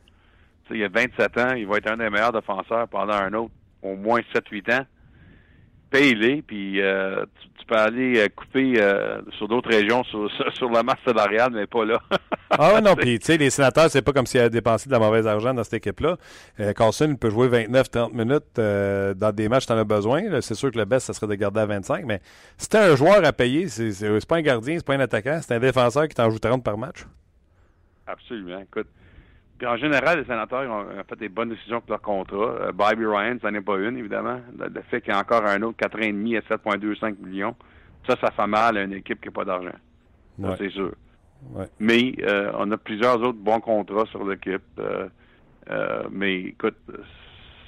Il 0.70 0.82
a 0.82 0.88
27 0.88 1.38
ans, 1.38 1.54
il 1.54 1.66
va 1.66 1.76
être 1.76 1.90
un 1.90 1.96
des 1.96 2.10
meilleurs 2.10 2.32
défenseurs 2.32 2.88
pendant 2.88 3.14
un 3.14 3.32
autre, 3.34 3.52
au 3.82 3.94
moins 3.94 4.20
7-8 4.34 4.80
ans 4.80 4.86
paye-les, 5.90 6.42
puis 6.42 6.80
euh, 6.80 7.24
tu, 7.40 7.48
tu 7.58 7.66
peux 7.66 7.76
aller 7.76 8.18
euh, 8.18 8.28
couper 8.34 8.74
euh, 8.78 9.20
sur 9.36 9.48
d'autres 9.48 9.70
régions 9.70 10.02
sur, 10.04 10.28
la 10.72 10.82
masse 10.82 10.98
salariale, 11.04 11.50
mais 11.52 11.66
pas 11.66 11.84
là. 11.84 11.98
Ah 12.50 12.74
ouais, 12.74 12.80
non, 12.80 12.94
puis 12.96 13.18
tu 13.18 13.26
sais, 13.26 13.36
les 13.36 13.50
sénateurs, 13.50 13.90
c'est 13.90 14.02
pas 14.02 14.12
comme 14.12 14.26
s'ils 14.26 14.40
avaient 14.40 14.50
dépensé 14.50 14.88
de 14.88 14.92
la 14.92 14.98
mauvaise 14.98 15.26
argent 15.26 15.54
dans 15.54 15.64
cette 15.64 15.74
équipe-là. 15.74 16.16
Carlson, 16.74 17.08
il 17.10 17.18
peut 17.18 17.30
jouer 17.30 17.48
29-30 17.48 18.12
minutes 18.12 18.56
dans 18.56 19.34
des 19.34 19.48
matchs, 19.48 19.66
t'en 19.66 19.78
as 19.78 19.84
besoin. 19.84 20.22
C'est 20.40 20.54
sûr 20.54 20.70
que 20.70 20.78
le 20.78 20.84
best, 20.84 21.06
ça 21.06 21.12
serait 21.12 21.28
de 21.28 21.34
garder 21.34 21.60
à 21.60 21.66
25, 21.66 22.04
mais 22.04 22.20
si 22.56 22.68
t'as 22.68 22.90
un 22.92 22.96
joueur 22.96 23.24
à 23.24 23.32
payer, 23.32 23.68
c'est 23.68 24.26
pas 24.26 24.36
un 24.36 24.42
gardien, 24.42 24.76
c'est 24.76 24.86
pas 24.86 24.94
un 24.94 25.00
attaquant, 25.00 25.40
c'est 25.42 25.54
un 25.54 25.60
défenseur 25.60 26.08
qui 26.08 26.14
t'en 26.14 26.30
joue 26.30 26.38
30 26.38 26.62
par 26.62 26.78
match. 26.78 27.04
Absolument. 28.06 28.60
Écoute. 28.60 28.88
Puis 29.58 29.66
en 29.66 29.76
général, 29.76 30.18
les 30.18 30.24
sénateurs 30.26 30.70
ont, 30.70 30.82
ont 30.82 31.04
fait 31.08 31.18
des 31.18 31.28
bonnes 31.28 31.48
décisions 31.48 31.80
pour 31.80 31.90
leur 31.90 32.02
contrat. 32.02 32.56
Euh, 32.60 32.72
Bobby 32.72 33.06
Ryan, 33.06 33.36
ça 33.40 33.50
n'est 33.50 33.62
pas 33.62 33.78
une, 33.78 33.96
évidemment. 33.96 34.40
Le, 34.58 34.82
fait 34.82 35.00
qu'il 35.00 35.12
y 35.12 35.16
a 35.16 35.20
encore 35.20 35.44
un 35.46 35.62
autre 35.62 35.78
4,5 35.78 36.36
à 36.36 36.56
7,25 36.56 37.16
millions, 37.22 37.56
ça, 38.06 38.16
ça 38.20 38.30
fait 38.30 38.46
mal 38.46 38.76
à 38.76 38.82
une 38.82 38.92
équipe 38.92 39.20
qui 39.20 39.28
n'a 39.28 39.32
pas 39.32 39.44
d'argent. 39.44 39.76
Ouais. 40.38 40.54
c'est 40.58 40.70
sûr. 40.70 40.92
Ouais. 41.52 41.66
Mais 41.80 42.14
euh, 42.22 42.52
on 42.54 42.70
a 42.70 42.76
plusieurs 42.76 43.20
autres 43.20 43.38
bons 43.38 43.60
contrats 43.60 44.06
sur 44.06 44.26
l'équipe. 44.28 44.62
Euh, 44.78 45.08
euh, 45.70 46.02
mais 46.10 46.36
écoute, 46.36 46.76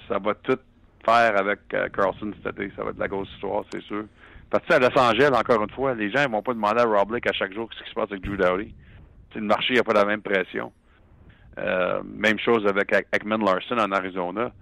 ça 0.08 0.18
va 0.18 0.34
tout 0.34 0.58
faire 1.04 1.38
avec 1.38 1.60
euh, 1.74 1.88
Carlson 1.88 2.32
cet 2.42 2.58
été. 2.58 2.72
Ça 2.76 2.84
va 2.84 2.90
être 2.90 2.98
la 2.98 3.08
grosse 3.08 3.30
histoire, 3.34 3.64
c'est 3.72 3.82
sûr. 3.82 4.04
Parce 4.50 4.64
que 4.64 4.74
à 4.74 4.78
Los 4.78 4.98
Angeles, 4.98 5.30
encore 5.34 5.62
une 5.62 5.70
fois, 5.70 5.94
les 5.94 6.10
gens 6.10 6.22
ne 6.24 6.32
vont 6.32 6.42
pas 6.42 6.54
demander 6.54 6.80
à 6.80 6.84
Rob 6.84 7.08
Blake 7.08 7.26
à 7.26 7.32
chaque 7.32 7.52
jour 7.52 7.68
ce 7.72 7.82
qui 7.82 7.90
se 7.90 7.94
passe 7.94 8.10
avec 8.10 8.22
Drew 8.22 8.36
Dowdy. 8.36 8.74
Le 9.34 9.40
marché 9.42 9.74
n'a 9.74 9.82
pas 9.84 9.92
la 9.92 10.04
même 10.04 10.22
pression. 10.22 10.72
Euh, 11.58 12.00
même 12.04 12.38
chose 12.38 12.66
avec 12.66 12.92
Ekman 13.12 13.44
Larson 13.44 13.78
en 13.78 13.90
Arizona. 13.92 14.52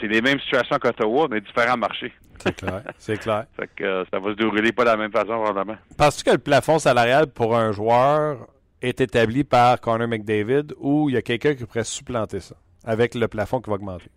C'est 0.00 0.06
les 0.08 0.20
mêmes 0.22 0.38
situations 0.40 0.76
qu'Ottawa, 0.78 1.26
mais 1.30 1.40
différents 1.40 1.76
marchés. 1.76 2.12
C'est 2.38 2.54
clair. 2.56 2.82
C'est 2.98 3.18
clair. 3.18 3.44
Fait 3.56 3.68
que 3.74 3.84
euh, 3.84 4.04
ça 4.12 4.18
va 4.18 4.30
se 4.30 4.36
dérouler 4.36 4.72
pas 4.72 4.84
de 4.84 4.88
la 4.90 4.96
même 4.96 5.10
façon, 5.12 5.26
probablement. 5.42 5.76
Penses-tu 5.96 6.24
que 6.24 6.30
le 6.30 6.38
plafond 6.38 6.78
salarial 6.78 7.26
pour 7.26 7.56
un 7.56 7.72
joueur 7.72 8.46
est 8.80 9.00
établi 9.00 9.44
par 9.44 9.80
Connor 9.80 10.06
McDavid 10.08 10.74
ou 10.78 11.08
il 11.10 11.14
y 11.14 11.18
a 11.18 11.22
quelqu'un 11.22 11.54
qui 11.54 11.64
pourrait 11.64 11.84
supplanter 11.84 12.40
ça 12.40 12.54
avec 12.84 13.14
le 13.14 13.26
plafond 13.28 13.60
qui 13.60 13.68
va 13.70 13.76
augmenter? 13.76 14.10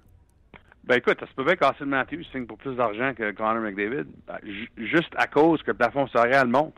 Ben 0.84 0.96
écoute, 0.98 1.18
ça 1.20 1.28
se 1.28 1.34
peut 1.34 1.44
bien 1.44 1.56
qu'Austin 1.56 1.86
Matthews 1.86 2.24
signe 2.32 2.46
pour 2.46 2.58
plus 2.58 2.76
d'argent 2.76 3.14
que 3.16 3.32
Connor 3.32 3.62
McDavid, 3.62 4.06
ben, 4.28 4.38
ju- 4.44 4.70
juste 4.78 5.14
à 5.16 5.28
cause 5.28 5.62
que 5.64 5.72
le 5.72 5.78
plafond 5.78 6.08
salarial 6.08 6.48
monte. 6.48 6.76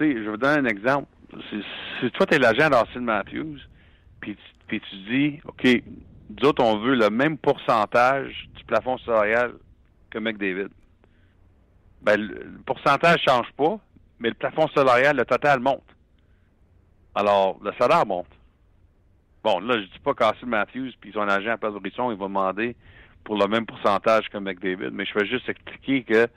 Je 0.00 0.18
vais 0.18 0.30
vous 0.30 0.36
donner 0.36 0.60
un 0.60 0.64
exemple. 0.64 1.08
Si, 1.50 2.10
toi, 2.12 2.26
tu 2.26 2.34
es 2.34 2.38
l'agent 2.38 2.70
d'Austin 2.70 3.00
Matthews, 3.00 3.58
puis 4.20 4.36
tu- 4.68 4.80
dis, 5.08 5.40
OK, 5.44 5.82
nous 6.30 6.48
autres, 6.48 6.62
on 6.62 6.78
veut 6.78 6.94
le 6.94 7.10
même 7.10 7.36
pourcentage 7.36 8.48
du 8.56 8.64
plafond 8.64 8.98
salarial 8.98 9.54
que 10.10 10.18
McDavid. 10.18 10.68
Ben, 12.02 12.20
le, 12.20 12.58
pourcentage 12.64 13.20
change 13.26 13.50
pas, 13.56 13.78
mais 14.18 14.28
le 14.28 14.34
plafond 14.34 14.68
salarial, 14.68 15.16
le 15.16 15.24
total 15.24 15.60
monte. 15.60 15.84
Alors, 17.14 17.58
le 17.62 17.72
salaire 17.78 18.06
monte. 18.06 18.28
Bon, 19.42 19.58
là, 19.60 19.80
je 19.80 19.86
dis 19.86 19.98
pas 20.04 20.14
qu'Austin 20.14 20.46
Matthews 20.46 20.92
puis 21.00 21.12
son 21.12 21.28
agent 21.28 21.50
à 21.50 21.56
Brisson, 21.56 22.10
il 22.10 22.16
va 22.16 22.26
demander 22.26 22.76
pour 23.24 23.36
le 23.36 23.46
même 23.48 23.66
pourcentage 23.66 24.28
que 24.30 24.38
McDavid, 24.38 24.90
mais 24.92 25.04
je 25.04 25.14
vais 25.18 25.26
juste 25.26 25.48
expliquer 25.48 26.04
que 26.04 26.28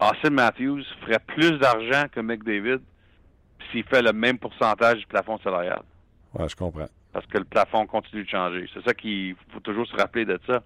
Austin 0.00 0.30
Matthews 0.30 0.82
ferait 1.00 1.20
plus 1.26 1.58
d'argent 1.58 2.04
que 2.12 2.20
McDavid 2.20 2.80
s'il 3.70 3.84
fait 3.84 4.02
le 4.02 4.12
même 4.12 4.38
pourcentage 4.38 4.98
du 4.98 5.06
plafond 5.06 5.38
salarial. 5.38 5.82
Ouais, 6.34 6.48
je 6.48 6.56
comprends. 6.56 6.88
Parce 7.12 7.26
que 7.26 7.38
le 7.38 7.44
plafond 7.44 7.86
continue 7.86 8.24
de 8.24 8.28
changer. 8.28 8.68
C'est 8.74 8.84
ça 8.84 8.92
qu'il 8.94 9.34
faut 9.52 9.60
toujours 9.60 9.86
se 9.86 9.96
rappeler 9.96 10.24
de 10.24 10.38
ça. 10.46 10.62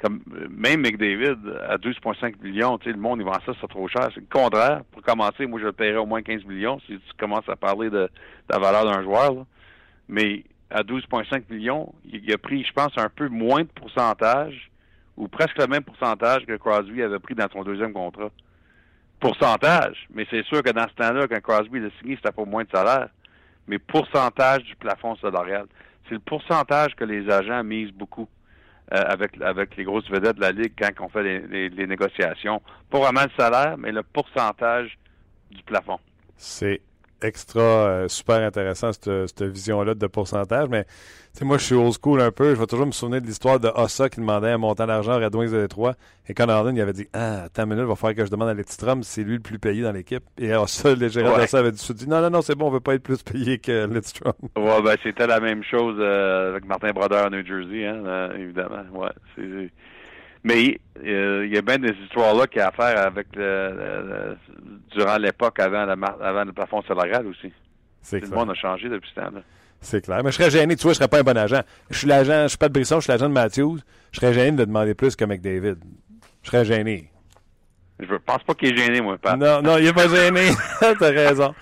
Comme 0.00 0.20
euh, 0.34 0.46
même 0.50 0.80
McDavid 0.80 1.36
à 1.68 1.76
12,5 1.76 2.42
millions, 2.42 2.78
le 2.84 2.92
monde 2.94 3.20
il 3.20 3.24
vend 3.24 3.38
ça, 3.46 3.52
c'est 3.60 3.68
trop 3.68 3.88
cher. 3.88 4.08
C'est 4.14 4.20
le 4.20 4.26
contraire. 4.30 4.82
Pour 4.92 5.02
commencer, 5.02 5.46
moi 5.46 5.60
je 5.60 5.66
le 5.66 5.72
paierais 5.72 5.98
au 5.98 6.06
moins 6.06 6.22
15 6.22 6.44
millions 6.44 6.80
si 6.80 6.98
tu 6.98 7.12
commences 7.18 7.48
à 7.48 7.56
parler 7.56 7.90
de, 7.90 8.02
de 8.02 8.10
la 8.50 8.58
valeur 8.58 8.84
d'un 8.84 9.02
joueur. 9.02 9.34
là. 9.34 9.46
Mais 10.08 10.44
à 10.70 10.82
12,5 10.82 11.44
millions, 11.50 11.92
il, 12.04 12.24
il 12.24 12.32
a 12.32 12.38
pris, 12.38 12.64
je 12.64 12.72
pense, 12.72 12.92
un 12.96 13.08
peu 13.08 13.28
moins 13.28 13.62
de 13.62 13.68
pourcentage, 13.68 14.70
ou 15.16 15.28
presque 15.28 15.58
le 15.58 15.66
même 15.66 15.82
pourcentage 15.82 16.46
que 16.46 16.56
Crosby 16.56 17.02
avait 17.02 17.18
pris 17.18 17.34
dans 17.34 17.48
son 17.52 17.62
deuxième 17.64 17.92
contrat. 17.92 18.30
Pourcentage, 19.20 20.06
mais 20.14 20.26
c'est 20.30 20.44
sûr 20.44 20.62
que 20.62 20.70
dans 20.70 20.86
ce 20.88 20.94
temps-là, 20.94 21.26
quand 21.28 21.40
Crosby 21.40 21.80
l'a 21.80 21.88
signé, 22.00 22.16
c'était 22.16 22.30
pas 22.32 22.44
moins 22.44 22.62
de 22.64 22.70
salaire. 22.72 23.08
Mais 23.66 23.78
pourcentage 23.78 24.62
du 24.64 24.76
plafond 24.76 25.16
salarial. 25.16 25.66
C'est 26.08 26.14
le 26.14 26.20
pourcentage 26.20 26.94
que 26.94 27.04
les 27.04 27.28
agents 27.30 27.62
misent 27.64 27.92
beaucoup 27.92 28.28
euh, 28.94 29.02
avec, 29.06 29.38
avec 29.42 29.76
les 29.76 29.84
grosses 29.84 30.08
vedettes 30.08 30.36
de 30.36 30.40
la 30.40 30.52
Ligue 30.52 30.72
quand 30.78 31.04
on 31.04 31.08
fait 31.08 31.22
les, 31.22 31.40
les- 31.40 31.68
les 31.68 31.86
négociations. 31.86 32.62
Pas 32.90 32.98
vraiment 33.00 33.22
le 33.24 33.30
salaire, 33.36 33.76
mais 33.76 33.92
le 33.92 34.02
pourcentage 34.02 34.96
du 35.50 35.62
plafond. 35.64 35.98
C'est 36.36 36.80
extra 37.22 37.60
euh, 37.60 38.08
super 38.08 38.36
intéressant, 38.36 38.92
cette, 38.92 39.10
cette 39.28 39.42
vision-là 39.42 39.94
de 39.94 40.06
pourcentage. 40.06 40.68
Mais 40.68 40.84
tu 40.84 41.40
sais, 41.40 41.44
moi, 41.44 41.58
je 41.58 41.64
suis 41.64 41.74
old 41.74 41.94
school 42.02 42.20
un 42.20 42.30
peu. 42.30 42.54
Je 42.54 42.60
vais 42.60 42.66
toujours 42.66 42.86
me 42.86 42.92
souvenir 42.92 43.20
de 43.20 43.26
l'histoire 43.26 43.60
de 43.60 43.68
Ossa 43.68 44.08
qui 44.08 44.20
demandait 44.20 44.50
un 44.50 44.58
montant 44.58 44.86
d'argent 44.86 45.12
à 45.12 45.18
Red 45.18 45.34
Wings 45.34 45.50
de 45.52 45.60
Détroit. 45.60 45.94
Et 46.28 46.34
quand 46.34 46.48
Arden, 46.48 46.74
il 46.74 46.80
avait 46.80 46.92
dit 46.92 47.06
Ah, 47.12 47.44
attends 47.44 47.62
une 47.64 47.70
minute, 47.70 47.84
il 47.84 47.88
va 47.88 47.96
falloir 47.96 48.14
que 48.16 48.24
je 48.24 48.30
demande 48.30 48.48
à 48.48 48.54
Lidstrom 48.54 49.02
si 49.02 49.10
c'est 49.12 49.22
lui 49.24 49.34
le 49.34 49.40
plus 49.40 49.58
payé 49.58 49.82
dans 49.82 49.92
l'équipe. 49.92 50.24
Et 50.38 50.54
Ossa, 50.54 50.94
le 50.94 51.08
gérant 51.08 51.32
Ouais. 51.34 51.40
d'Ossa 51.42 51.58
avait 51.58 51.72
dit, 51.72 52.06
Non, 52.08 52.20
non, 52.22 52.30
non, 52.30 52.42
c'est 52.42 52.54
bon, 52.54 52.66
on 52.68 52.70
veut 52.70 52.80
pas 52.80 52.94
être 52.94 53.02
plus 53.02 53.22
payé 53.22 53.58
que 53.58 53.86
Lidstrom. 53.86 54.32
Ouais, 54.56 54.82
ben 54.82 54.96
c'était 55.02 55.26
la 55.26 55.40
même 55.40 55.62
chose 55.64 55.96
euh, 55.98 56.50
avec 56.52 56.64
Martin 56.66 56.90
Brodeur 56.92 57.26
à 57.26 57.30
New 57.30 57.44
Jersey, 57.44 57.86
hein, 57.86 58.02
euh, 58.06 58.36
évidemment. 58.38 58.82
Ouais, 58.94 59.10
c'est, 59.36 59.70
Mais 60.44 60.78
euh, 61.04 61.44
il 61.46 61.52
y 61.54 61.58
a 61.58 61.62
bien 61.62 61.78
des 61.78 61.92
histoires 62.04 62.34
là 62.34 62.46
qui 62.46 62.60
a 62.60 62.68
à 62.68 62.72
faire 62.72 63.06
avec 63.06 63.26
le, 63.34 63.70
le- 63.70 64.08
le- 64.08 64.36
durant 64.96 65.16
l'époque 65.18 65.58
avant, 65.60 65.84
la 65.84 65.92
avant 65.94 66.44
le 66.44 66.52
plafond 66.52 66.82
salarial 66.82 67.26
aussi. 67.26 67.52
C'est 68.02 68.20
Tout 68.20 68.30
le 68.30 68.36
monde 68.36 68.50
a 68.50 68.54
changé 68.54 68.88
depuis 68.88 69.10
ce 69.14 69.20
temps-là. 69.20 69.40
C'est 69.80 70.04
clair. 70.04 70.22
Mais 70.24 70.30
je 70.32 70.36
serais 70.36 70.50
gêné, 70.50 70.74
tu 70.76 70.82
vois, 70.84 70.92
je 70.92 70.98
serais 70.98 71.08
pas 71.08 71.20
un 71.20 71.22
bon 71.22 71.36
agent. 71.36 71.60
Je 71.90 71.98
suis 71.98 72.08
l'agent, 72.08 72.42
je 72.44 72.48
suis 72.48 72.58
pas 72.58 72.68
de 72.68 72.72
Brisson, 72.72 72.96
je 72.96 73.02
suis 73.04 73.12
l'agent 73.12 73.28
de 73.28 73.34
Matthews. 73.34 73.78
Je 74.12 74.20
serais 74.20 74.32
gêné 74.32 74.56
de 74.56 74.64
demander 74.64 74.94
plus 74.94 75.14
que 75.16 75.24
McDavid. 75.24 75.76
Je 76.42 76.50
serais 76.50 76.64
gêné. 76.64 77.10
Je 78.00 78.14
pense 78.14 78.42
pas 78.44 78.54
qu'il 78.54 78.72
est 78.72 78.76
gêné, 78.76 79.00
moi, 79.00 79.18
Pat. 79.18 79.36
Non, 79.36 79.60
non, 79.60 79.76
il 79.76 79.84
n'est 79.84 79.92
pas 79.92 80.08
gêné. 80.08 80.50
T'as 80.80 81.10
raison. 81.10 81.54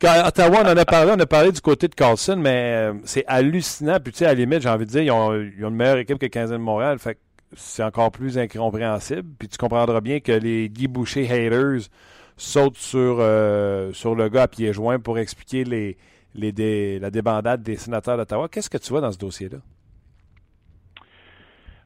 Quand 0.00 0.08
à 0.10 0.28
Ottawa, 0.28 0.62
on 0.64 0.68
en 0.68 0.76
a 0.76 0.84
parlé, 0.84 1.12
on 1.14 1.20
a 1.20 1.26
parlé 1.26 1.52
du 1.52 1.60
côté 1.60 1.86
de 1.88 1.94
Carlson, 1.94 2.36
mais 2.36 2.90
euh, 2.90 2.94
c'est 3.04 3.24
hallucinant. 3.28 3.98
Puis, 4.02 4.12
tu 4.12 4.18
sais, 4.18 4.24
à 4.26 4.28
la 4.28 4.34
limite, 4.34 4.62
j'ai 4.62 4.68
envie 4.68 4.84
de 4.86 4.90
dire, 4.90 5.02
ils 5.02 5.10
ont, 5.10 5.32
ils 5.34 5.64
ont 5.64 5.68
une 5.68 5.76
meilleure 5.76 5.98
équipe 5.98 6.18
que 6.18 6.24
le 6.26 6.30
Canadien 6.30 6.56
de 6.58 6.62
Montréal. 6.62 6.98
Fait 6.98 7.14
que 7.14 7.20
c'est 7.54 7.82
encore 7.82 8.10
plus 8.10 8.38
incompréhensible. 8.38 9.28
Puis, 9.38 9.48
tu 9.48 9.58
comprendras 9.58 10.00
bien 10.00 10.20
que 10.20 10.32
les 10.32 10.68
Guy 10.68 10.88
Boucher 10.88 11.24
haters 11.30 11.88
sautent 12.36 12.76
sur, 12.76 13.18
euh, 13.20 13.92
sur 13.92 14.14
le 14.14 14.28
gars 14.28 14.42
à 14.42 14.48
pieds 14.48 14.72
joints 14.72 14.98
pour 14.98 15.18
expliquer 15.18 15.64
les, 15.64 15.96
les 16.34 16.52
dé- 16.52 16.98
la 16.98 17.10
débandade 17.10 17.62
des 17.62 17.76
sénateurs 17.76 18.16
d'Ottawa. 18.16 18.48
Qu'est-ce 18.48 18.70
que 18.70 18.78
tu 18.78 18.88
vois 18.90 19.00
dans 19.00 19.12
ce 19.12 19.18
dossier-là? 19.18 19.58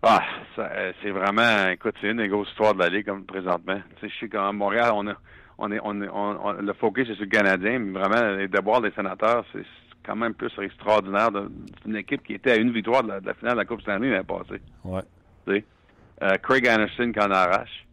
Ah, 0.02 0.22
euh, 0.58 0.92
c'est 1.02 1.10
vraiment, 1.10 1.68
écoute, 1.70 1.94
c'est 2.00 2.10
une 2.10 2.18
des 2.18 2.28
grosses 2.28 2.48
histoires 2.50 2.74
de 2.74 2.78
la 2.80 2.88
Ligue 2.88 3.06
comme 3.06 3.24
présentement. 3.24 3.80
Tu 3.98 4.06
sais, 4.06 4.12
je 4.14 4.20
sais 4.20 4.28
qu'à 4.28 4.52
Montréal, 4.52 4.92
on 4.94 5.06
a, 5.08 5.14
on 5.58 5.72
est, 5.72 5.80
on, 5.82 6.00
est- 6.02 6.08
on- 6.08 6.46
on- 6.46 6.52
le 6.52 6.72
focus 6.74 7.08
est 7.10 7.14
sur 7.14 7.24
le 7.24 7.28
Canadien, 7.30 7.78
mais 7.80 7.98
vraiment, 7.98 8.36
les 8.36 8.46
déboires 8.46 8.80
des 8.80 8.92
sénateurs, 8.92 9.44
c'est 9.52 9.64
quand 10.04 10.14
même 10.14 10.34
plus 10.34 10.52
extraordinaire. 10.62 11.32
de- 11.32 11.50
C'est 11.82 11.88
une 11.88 11.96
équipe 11.96 12.22
qui 12.22 12.34
était 12.34 12.52
à 12.52 12.56
une 12.56 12.70
victoire 12.70 13.02
de 13.02 13.08
la, 13.08 13.20
de 13.20 13.26
la 13.26 13.34
finale 13.34 13.54
de 13.54 13.58
la 13.58 13.64
Coupe 13.64 13.80
Stanley 13.80 14.10
l'année 14.10 14.22
passée. 14.24 14.60
Ouais. 14.84 15.02
Euh, 15.48 16.34
Craig 16.42 16.66
Anderson 16.68 17.12
qui 17.12 17.20
en 17.20 17.30
arrache. 17.30 17.86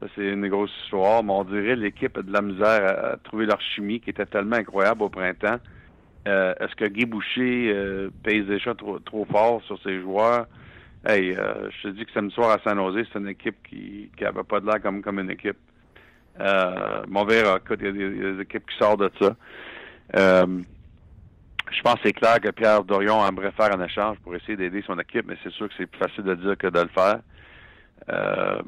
Ça, 0.00 0.06
c'est 0.14 0.28
une 0.28 0.42
des 0.42 0.48
grosses 0.48 0.72
histoires. 0.84 1.22
Mais 1.22 1.32
on 1.32 1.44
dirait 1.44 1.76
l'équipe 1.76 2.16
a 2.16 2.22
de 2.22 2.32
la 2.32 2.42
misère 2.42 2.82
à, 2.84 3.12
à 3.12 3.16
trouver 3.18 3.46
leur 3.46 3.60
chimie 3.60 4.00
qui 4.00 4.10
était 4.10 4.26
tellement 4.26 4.56
incroyable 4.56 5.02
au 5.02 5.08
printemps. 5.08 5.58
Euh, 6.26 6.54
Est-ce 6.60 6.74
que 6.74 6.86
Guy 6.86 7.04
Boucher 7.04 7.72
euh, 7.72 8.10
pèse 8.22 8.46
déjà 8.46 8.74
trop, 8.74 8.98
trop 8.98 9.24
fort 9.26 9.62
sur 9.64 9.80
ses 9.82 10.00
joueurs? 10.00 10.46
Hey, 11.06 11.32
je 11.34 11.82
te 11.82 11.88
dis 11.88 12.04
que 12.04 12.12
samedi 12.12 12.34
soir 12.34 12.50
à 12.50 12.58
San 12.62 12.76
Jose, 12.76 13.06
c'est 13.12 13.18
une 13.18 13.28
équipe 13.28 13.56
qui 13.68 14.10
qui 14.16 14.24
avait 14.24 14.42
pas 14.42 14.58
de 14.60 14.66
l'air 14.66 14.82
comme, 14.82 15.00
comme 15.00 15.20
une 15.20 15.30
équipe. 15.30 15.56
Euh. 16.40 17.04
Écoute, 17.06 17.78
il 17.80 17.86
y 17.86 17.88
a 17.88 18.32
des 18.32 18.42
équipes 18.42 18.66
qui 18.68 18.76
sortent 18.78 19.00
de 19.00 19.10
ça. 19.20 19.36
Je 21.70 21.82
pense 21.82 21.94
que 21.94 22.00
c'est 22.04 22.12
clair 22.12 22.40
que 22.40 22.50
Pierre 22.50 22.84
Dorion 22.84 23.26
aimerait 23.26 23.52
faire 23.52 23.74
un 23.76 23.84
échange 23.84 24.18
pour 24.20 24.34
essayer 24.34 24.56
d'aider 24.56 24.82
son 24.86 24.98
équipe, 24.98 25.26
mais 25.26 25.36
c'est 25.42 25.52
sûr 25.52 25.68
que 25.68 25.74
c'est 25.76 25.86
plus 25.86 25.98
facile 25.98 26.24
de 26.24 26.34
dire 26.34 26.56
que 26.56 26.68
de 26.68 26.80
le 26.80 26.88
faire. 26.88 27.20
Euh, 28.08 28.62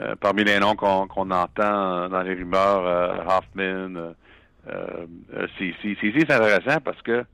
euh, 0.00 0.14
parmi 0.20 0.44
les 0.44 0.58
noms 0.58 0.76
qu'on 0.76 1.06
qu'on 1.06 1.30
entend 1.30 2.08
dans 2.08 2.22
les 2.22 2.34
rumeurs, 2.34 2.86
euh, 2.86 3.24
Hoffman, 3.24 3.96
euh, 3.96 4.12
euh, 4.68 5.46
CC. 5.58 5.96
CC, 6.00 6.12
c'est 6.20 6.32
intéressant 6.32 6.80
parce 6.84 7.00
que 7.00 7.24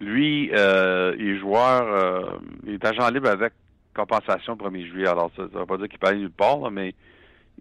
lui, 0.00 0.46
il 0.46 0.54
est 0.54 1.38
joueur, 1.38 2.40
il 2.66 2.74
est 2.74 2.84
agent 2.84 3.08
libre 3.10 3.28
avec 3.28 3.52
compensation 3.94 4.56
le 4.60 4.70
1er 4.70 4.90
juillet. 4.90 5.08
Alors, 5.08 5.30
ça 5.36 5.42
ne 5.42 5.48
veut 5.48 5.66
pas 5.66 5.76
dire 5.76 5.88
qu'il 5.88 5.98
paye 5.98 6.18
nulle 6.18 6.30
part, 6.30 6.58
là, 6.58 6.70
mais 6.70 6.94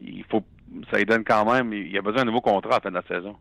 il 0.01 0.24
faut, 0.30 0.43
ça 0.89 0.97
lui 0.97 1.05
donne 1.05 1.24
quand 1.24 1.51
même, 1.51 1.74
il 1.74 1.95
a 1.97 2.01
besoin 2.01 2.21
d'un 2.21 2.26
nouveau 2.26 2.41
contrat 2.41 2.71
à 2.71 2.78
la 2.78 2.82
fin 2.82 2.89
de 2.89 2.95
la 2.95 3.03
saison. 3.03 3.36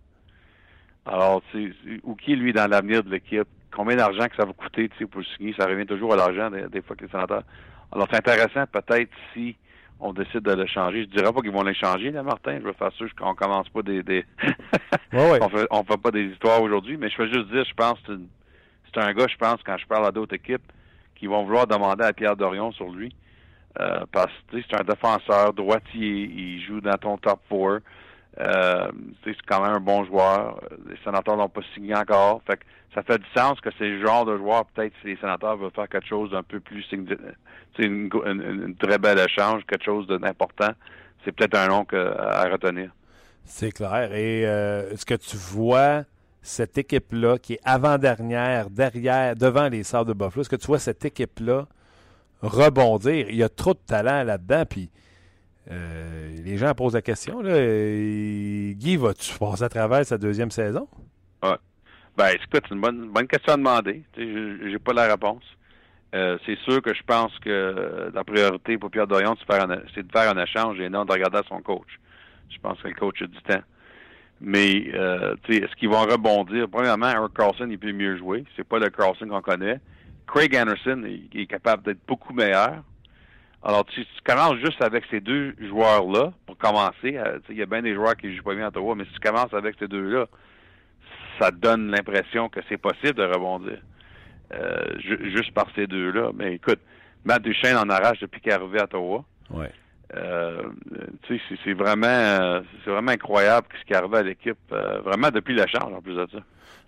Alors, 1.07 1.43
tu 1.51 1.73
sais, 1.73 2.01
où 2.05 2.15
qui 2.15 2.33
est 2.33 2.37
lui 2.37 2.53
dans 2.53 2.69
l'avenir 2.71 3.03
de 3.03 3.11
l'équipe? 3.11 3.49
Combien 3.75 3.97
d'argent 3.97 4.29
que 4.29 4.37
ça 4.37 4.45
va 4.45 4.53
coûter, 4.53 4.89
tu 4.91 4.99
sais, 4.99 5.07
pour 5.07 5.21
le 5.21 5.27
signer? 5.37 5.55
Ça 5.59 5.67
revient 5.67 5.87
toujours 5.87 6.13
à 6.13 6.17
l'argent 6.17 6.51
des, 6.51 6.69
des 6.69 6.83
fois 6.83 6.95
que 6.95 7.05
les 7.05 7.11
sénateurs. 7.11 7.43
Alors, 7.91 8.07
c'est 8.11 8.19
intéressant, 8.19 8.65
peut-être, 8.71 9.11
si 9.33 9.57
on 10.03 10.13
décide 10.13 10.41
de 10.41 10.53
le 10.53 10.67
changer. 10.67 11.03
Je 11.03 11.17
dirais 11.17 11.33
pas 11.33 11.41
qu'ils 11.41 11.53
vont 11.53 11.63
l'échanger, 11.63 12.11
là, 12.11 12.23
Martin. 12.23 12.59
Je 12.59 12.65
veux 12.65 12.73
faire 12.73 12.93
sûr 12.93 13.09
qu'on 13.15 13.35
commence 13.35 13.69
pas 13.69 13.83
des, 13.83 14.03
des... 14.03 14.25
Ouais, 15.13 15.31
ouais. 15.31 15.39
on 15.43 15.49
fait, 15.49 15.67
on 15.71 15.85
fait 15.85 16.01
pas 16.01 16.11
des 16.11 16.25
histoires 16.25 16.63
aujourd'hui, 16.63 16.97
mais 16.97 17.09
je 17.11 17.23
veux 17.23 17.29
juste 17.33 17.51
dire, 17.53 17.65
je 17.65 17.75
pense 17.75 18.01
que 18.01 18.19
c'est 18.93 19.01
un 19.01 19.13
gars, 19.13 19.27
je 19.29 19.37
pense, 19.37 19.63
quand 19.65 19.77
je 19.77 19.87
parle 19.87 20.07
à 20.07 20.11
d'autres 20.11 20.35
équipes, 20.35 20.63
qui 21.15 21.27
vont 21.27 21.45
vouloir 21.45 21.67
demander 21.67 22.05
à 22.05 22.13
Pierre 22.13 22.37
Dorion 22.37 22.73
sur 22.73 22.91
lui. 22.91 23.15
Euh, 23.81 24.01
parce 24.11 24.33
que 24.33 24.57
tu 24.57 24.63
sais, 24.63 24.67
c'est 24.71 24.81
un 24.81 24.85
défenseur 24.85 25.53
droitier, 25.53 26.31
il 26.35 26.63
joue 26.63 26.81
dans 26.81 26.97
ton 26.99 27.17
top 27.17 27.41
four. 27.49 27.79
Euh, 28.41 28.91
c'est 29.25 29.37
quand 29.47 29.63
même 29.63 29.75
un 29.75 29.81
bon 29.81 30.05
joueur. 30.05 30.61
Les 30.89 30.97
sénateurs 31.05 31.37
l'ont 31.37 31.49
pas 31.49 31.61
signé 31.75 31.95
encore. 31.95 32.41
Fait 32.47 32.57
que 32.57 32.65
ça 32.95 33.03
fait 33.03 33.19
du 33.19 33.27
sens 33.37 33.61
que 33.61 33.71
c'est 33.79 33.89
le 33.89 34.05
genre 34.05 34.25
de 34.25 34.37
joueur, 34.37 34.65
peut-être 34.67 34.93
si 35.01 35.09
les 35.09 35.17
sénateurs 35.17 35.57
veulent 35.57 35.71
faire 35.71 35.89
quelque 35.89 36.07
chose 36.07 36.31
d'un 36.31 36.43
peu 36.43 36.61
plus 36.61 36.83
sais, 36.91 36.97
une, 37.79 38.77
très 38.79 38.99
belle 38.99 39.19
échange, 39.19 39.63
quelque 39.67 39.85
chose 39.85 40.07
d'important, 40.07 40.73
c'est 41.25 41.33
peut-être 41.33 41.57
un 41.57 41.69
nom 41.69 41.87
à 41.93 42.45
retenir. 42.49 42.91
C'est 43.45 43.73
clair. 43.73 44.13
Et 44.15 44.47
euh, 44.47 44.91
est-ce 44.91 45.05
que 45.05 45.15
tu 45.15 45.37
vois 45.37 46.05
cette 46.43 46.77
équipe-là 46.77 47.39
qui 47.39 47.55
est 47.55 47.61
avant-dernière, 47.65 48.71
derrière, 48.71 49.37
devant 49.37 49.69
les 49.69 49.85
Sables 49.85 50.09
de 50.09 50.15
Buffalo, 50.15 50.43
est-ce 50.43 50.51
que 50.51 50.57
tu 50.57 50.67
vois 50.67 50.79
cette 50.79 51.05
équipe-là 51.05 51.67
rebondir? 52.41 53.27
Il 53.31 53.37
y 53.37 53.43
a 53.43 53.49
trop 53.49 53.75
de 53.75 53.81
talent 53.87 54.25
là-dedans, 54.25 54.65
puis 54.69 54.91
euh, 55.71 56.29
les 56.45 56.57
gens 56.59 56.75
posent 56.75 56.95
la 56.95 57.03
question. 57.03 57.41
Guy, 57.43 58.97
vas-tu 58.97 59.39
passer 59.39 59.65
à 59.65 59.69
travers 59.69 60.05
sa 60.05 60.19
deuxième 60.19 60.51
saison? 60.51 60.89
Ben, 62.15 62.29
écoute, 62.35 62.63
c'est 62.69 62.75
une 62.75 62.81
bonne, 62.83 63.27
question 63.27 63.55
à 63.55 63.57
demander. 63.57 64.03
J'ai- 64.15 64.71
J'ai 64.71 64.79
pas 64.79 64.93
la 64.93 65.07
réponse. 65.09 65.43
Euh, 66.15 66.37
c'est 66.45 66.59
sûr 66.59 66.83
que 66.83 66.93
je 66.93 67.03
pense 67.07 67.33
que 67.39 68.11
la 68.13 68.23
priorité 68.23 68.77
pour 68.77 68.91
Pierre 68.91 69.07
Dorion, 69.07 69.35
c'est 69.39 70.07
de 70.07 70.13
faire 70.13 70.31
un- 70.37 70.43
échange 70.45 70.79
et 70.79 70.91
non 70.91 71.07
de 71.07 71.13
regarder 71.13 71.39
à 71.39 71.43
son 71.49 71.63
coach. 71.63 71.89
Je 72.51 72.59
pense 72.59 72.79
que 72.83 72.89
le 72.89 72.95
coach 72.95 73.23
a 73.23 73.27
du 73.27 73.41
temps. 73.41 73.63
Mais, 74.43 74.91
euh, 74.93 75.37
est-ce 75.49 75.75
qu'ils 75.77 75.89
vont 75.89 76.03
rebondir? 76.03 76.69
Premièrement, 76.71 77.09
Eric 77.09 77.33
Carlson, 77.33 77.67
il 77.71 77.79
peut 77.79 77.93
mieux 77.93 78.19
jouer. 78.19 78.45
C'est 78.57 78.69
pas 78.69 78.79
le 78.79 78.91
Carlson 78.91 79.27
qu'on 79.29 79.41
connaît. 79.41 79.81
Craig 80.27 80.55
Anderson, 80.55 81.05
il 81.07 81.41
est 81.41 81.47
capable 81.47 81.83
d'être 81.85 82.05
beaucoup 82.07 82.35
meilleur. 82.35 82.83
Alors, 83.65 83.85
tu, 83.87 84.05
tu 84.05 84.21
commences 84.25 84.57
juste 84.57 84.83
avec 84.83 85.05
ces 85.11 85.21
deux 85.21 85.55
joueurs-là, 85.61 86.33
pour 86.47 86.57
commencer. 86.59 87.17
Euh, 87.17 87.39
tu 87.41 87.47
sais, 87.47 87.53
Il 87.53 87.57
y 87.59 87.63
a 87.63 87.67
bien 87.67 87.83
des 87.83 87.95
joueurs 87.95 88.17
qui 88.17 88.35
jouent 88.37 88.43
pas 88.43 88.55
bien 88.55 88.65
à 88.65 88.69
Ottawa, 88.69 88.95
mais 88.97 89.05
si 89.05 89.13
tu 89.13 89.21
commences 89.21 89.55
avec 89.55 89.77
ces 89.79 89.87
deux-là, 89.89 90.27
ça 91.41 91.51
donne 91.51 91.91
l'impression 91.91 92.49
que 92.49 92.61
c'est 92.69 92.77
possible 92.77 93.15
de 93.15 93.25
rebondir. 93.25 93.79
Euh, 94.53 94.99
ju- 94.99 95.31
juste 95.35 95.53
par 95.55 95.67
ces 95.75 95.87
deux-là. 95.87 96.31
Mais 96.35 96.55
écoute, 96.55 96.81
Matt 97.25 97.43
Duchesne 97.43 97.77
en 97.77 97.89
arrache 97.89 98.21
depuis 98.21 98.41
qu'il 98.41 98.51
est 98.51 98.55
arrivé 98.55 98.81
à 98.81 98.85
Ottawa. 98.85 99.25
Oui. 99.51 99.67
Euh, 100.15 100.63
tu 101.23 101.39
sais, 101.39 101.57
c'est- 101.65 101.73
vraiment, 101.73 102.07
euh, 102.07 102.61
c'est 102.85 102.91
vraiment 102.91 103.13
incroyable 103.13 103.67
ce 103.81 103.87
qui 103.87 103.93
est 103.95 103.97
arrivé 103.97 104.19
à 104.19 104.23
l'équipe, 104.23 104.59
euh, 104.73 105.01
vraiment 105.01 105.31
depuis 105.31 105.55
le 105.55 105.65
change 105.67 105.91
en 105.93 106.03
plus 106.03 106.15
de 106.15 106.27
ça. 106.31 106.39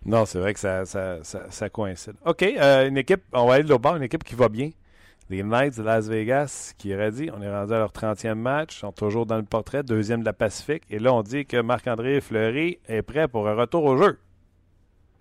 Non, 0.05 0.27
c'est 0.27 0.39
vrai 0.39 0.53
que 0.53 0.61
ça, 0.61 0.85
ça, 0.85 1.25
ça, 1.25 1.51
ça 1.51 1.71
coïncide. 1.71 2.17
OK, 2.27 2.43
euh, 2.43 2.87
une 2.89 2.99
équipe, 2.99 3.23
on 3.33 3.47
va 3.47 3.55
aller 3.55 3.65
de 3.65 3.71
l'autre 3.71 3.81
bord, 3.81 3.97
une 3.97 4.03
équipe 4.03 4.25
qui 4.25 4.35
va 4.35 4.51
bien. 4.51 4.71
Les 5.31 5.43
Knights 5.43 5.79
de 5.79 5.83
Las 5.83 6.07
Vegas, 6.07 6.75
qui 6.77 6.93
est 6.93 7.11
dit, 7.11 7.31
on 7.35 7.41
est 7.41 7.51
rendu 7.51 7.73
à 7.73 7.79
leur 7.79 7.93
30e 7.93 8.35
match, 8.35 8.81
sont 8.81 8.93
toujours 8.93 9.25
dans 9.25 9.39
le 9.39 9.43
portrait, 9.45 9.83
deuxième 9.83 10.21
de 10.21 10.27
la 10.27 10.35
Pacifique. 10.35 10.83
Et 10.91 10.99
là, 10.99 11.15
on 11.15 11.23
dit 11.23 11.47
que 11.47 11.63
Marc-André 11.63 12.21
Fleury 12.21 12.79
est 12.89 13.01
prêt 13.01 13.27
pour 13.27 13.49
un 13.49 13.55
retour 13.55 13.85
au 13.85 13.97
jeu. 13.97 14.19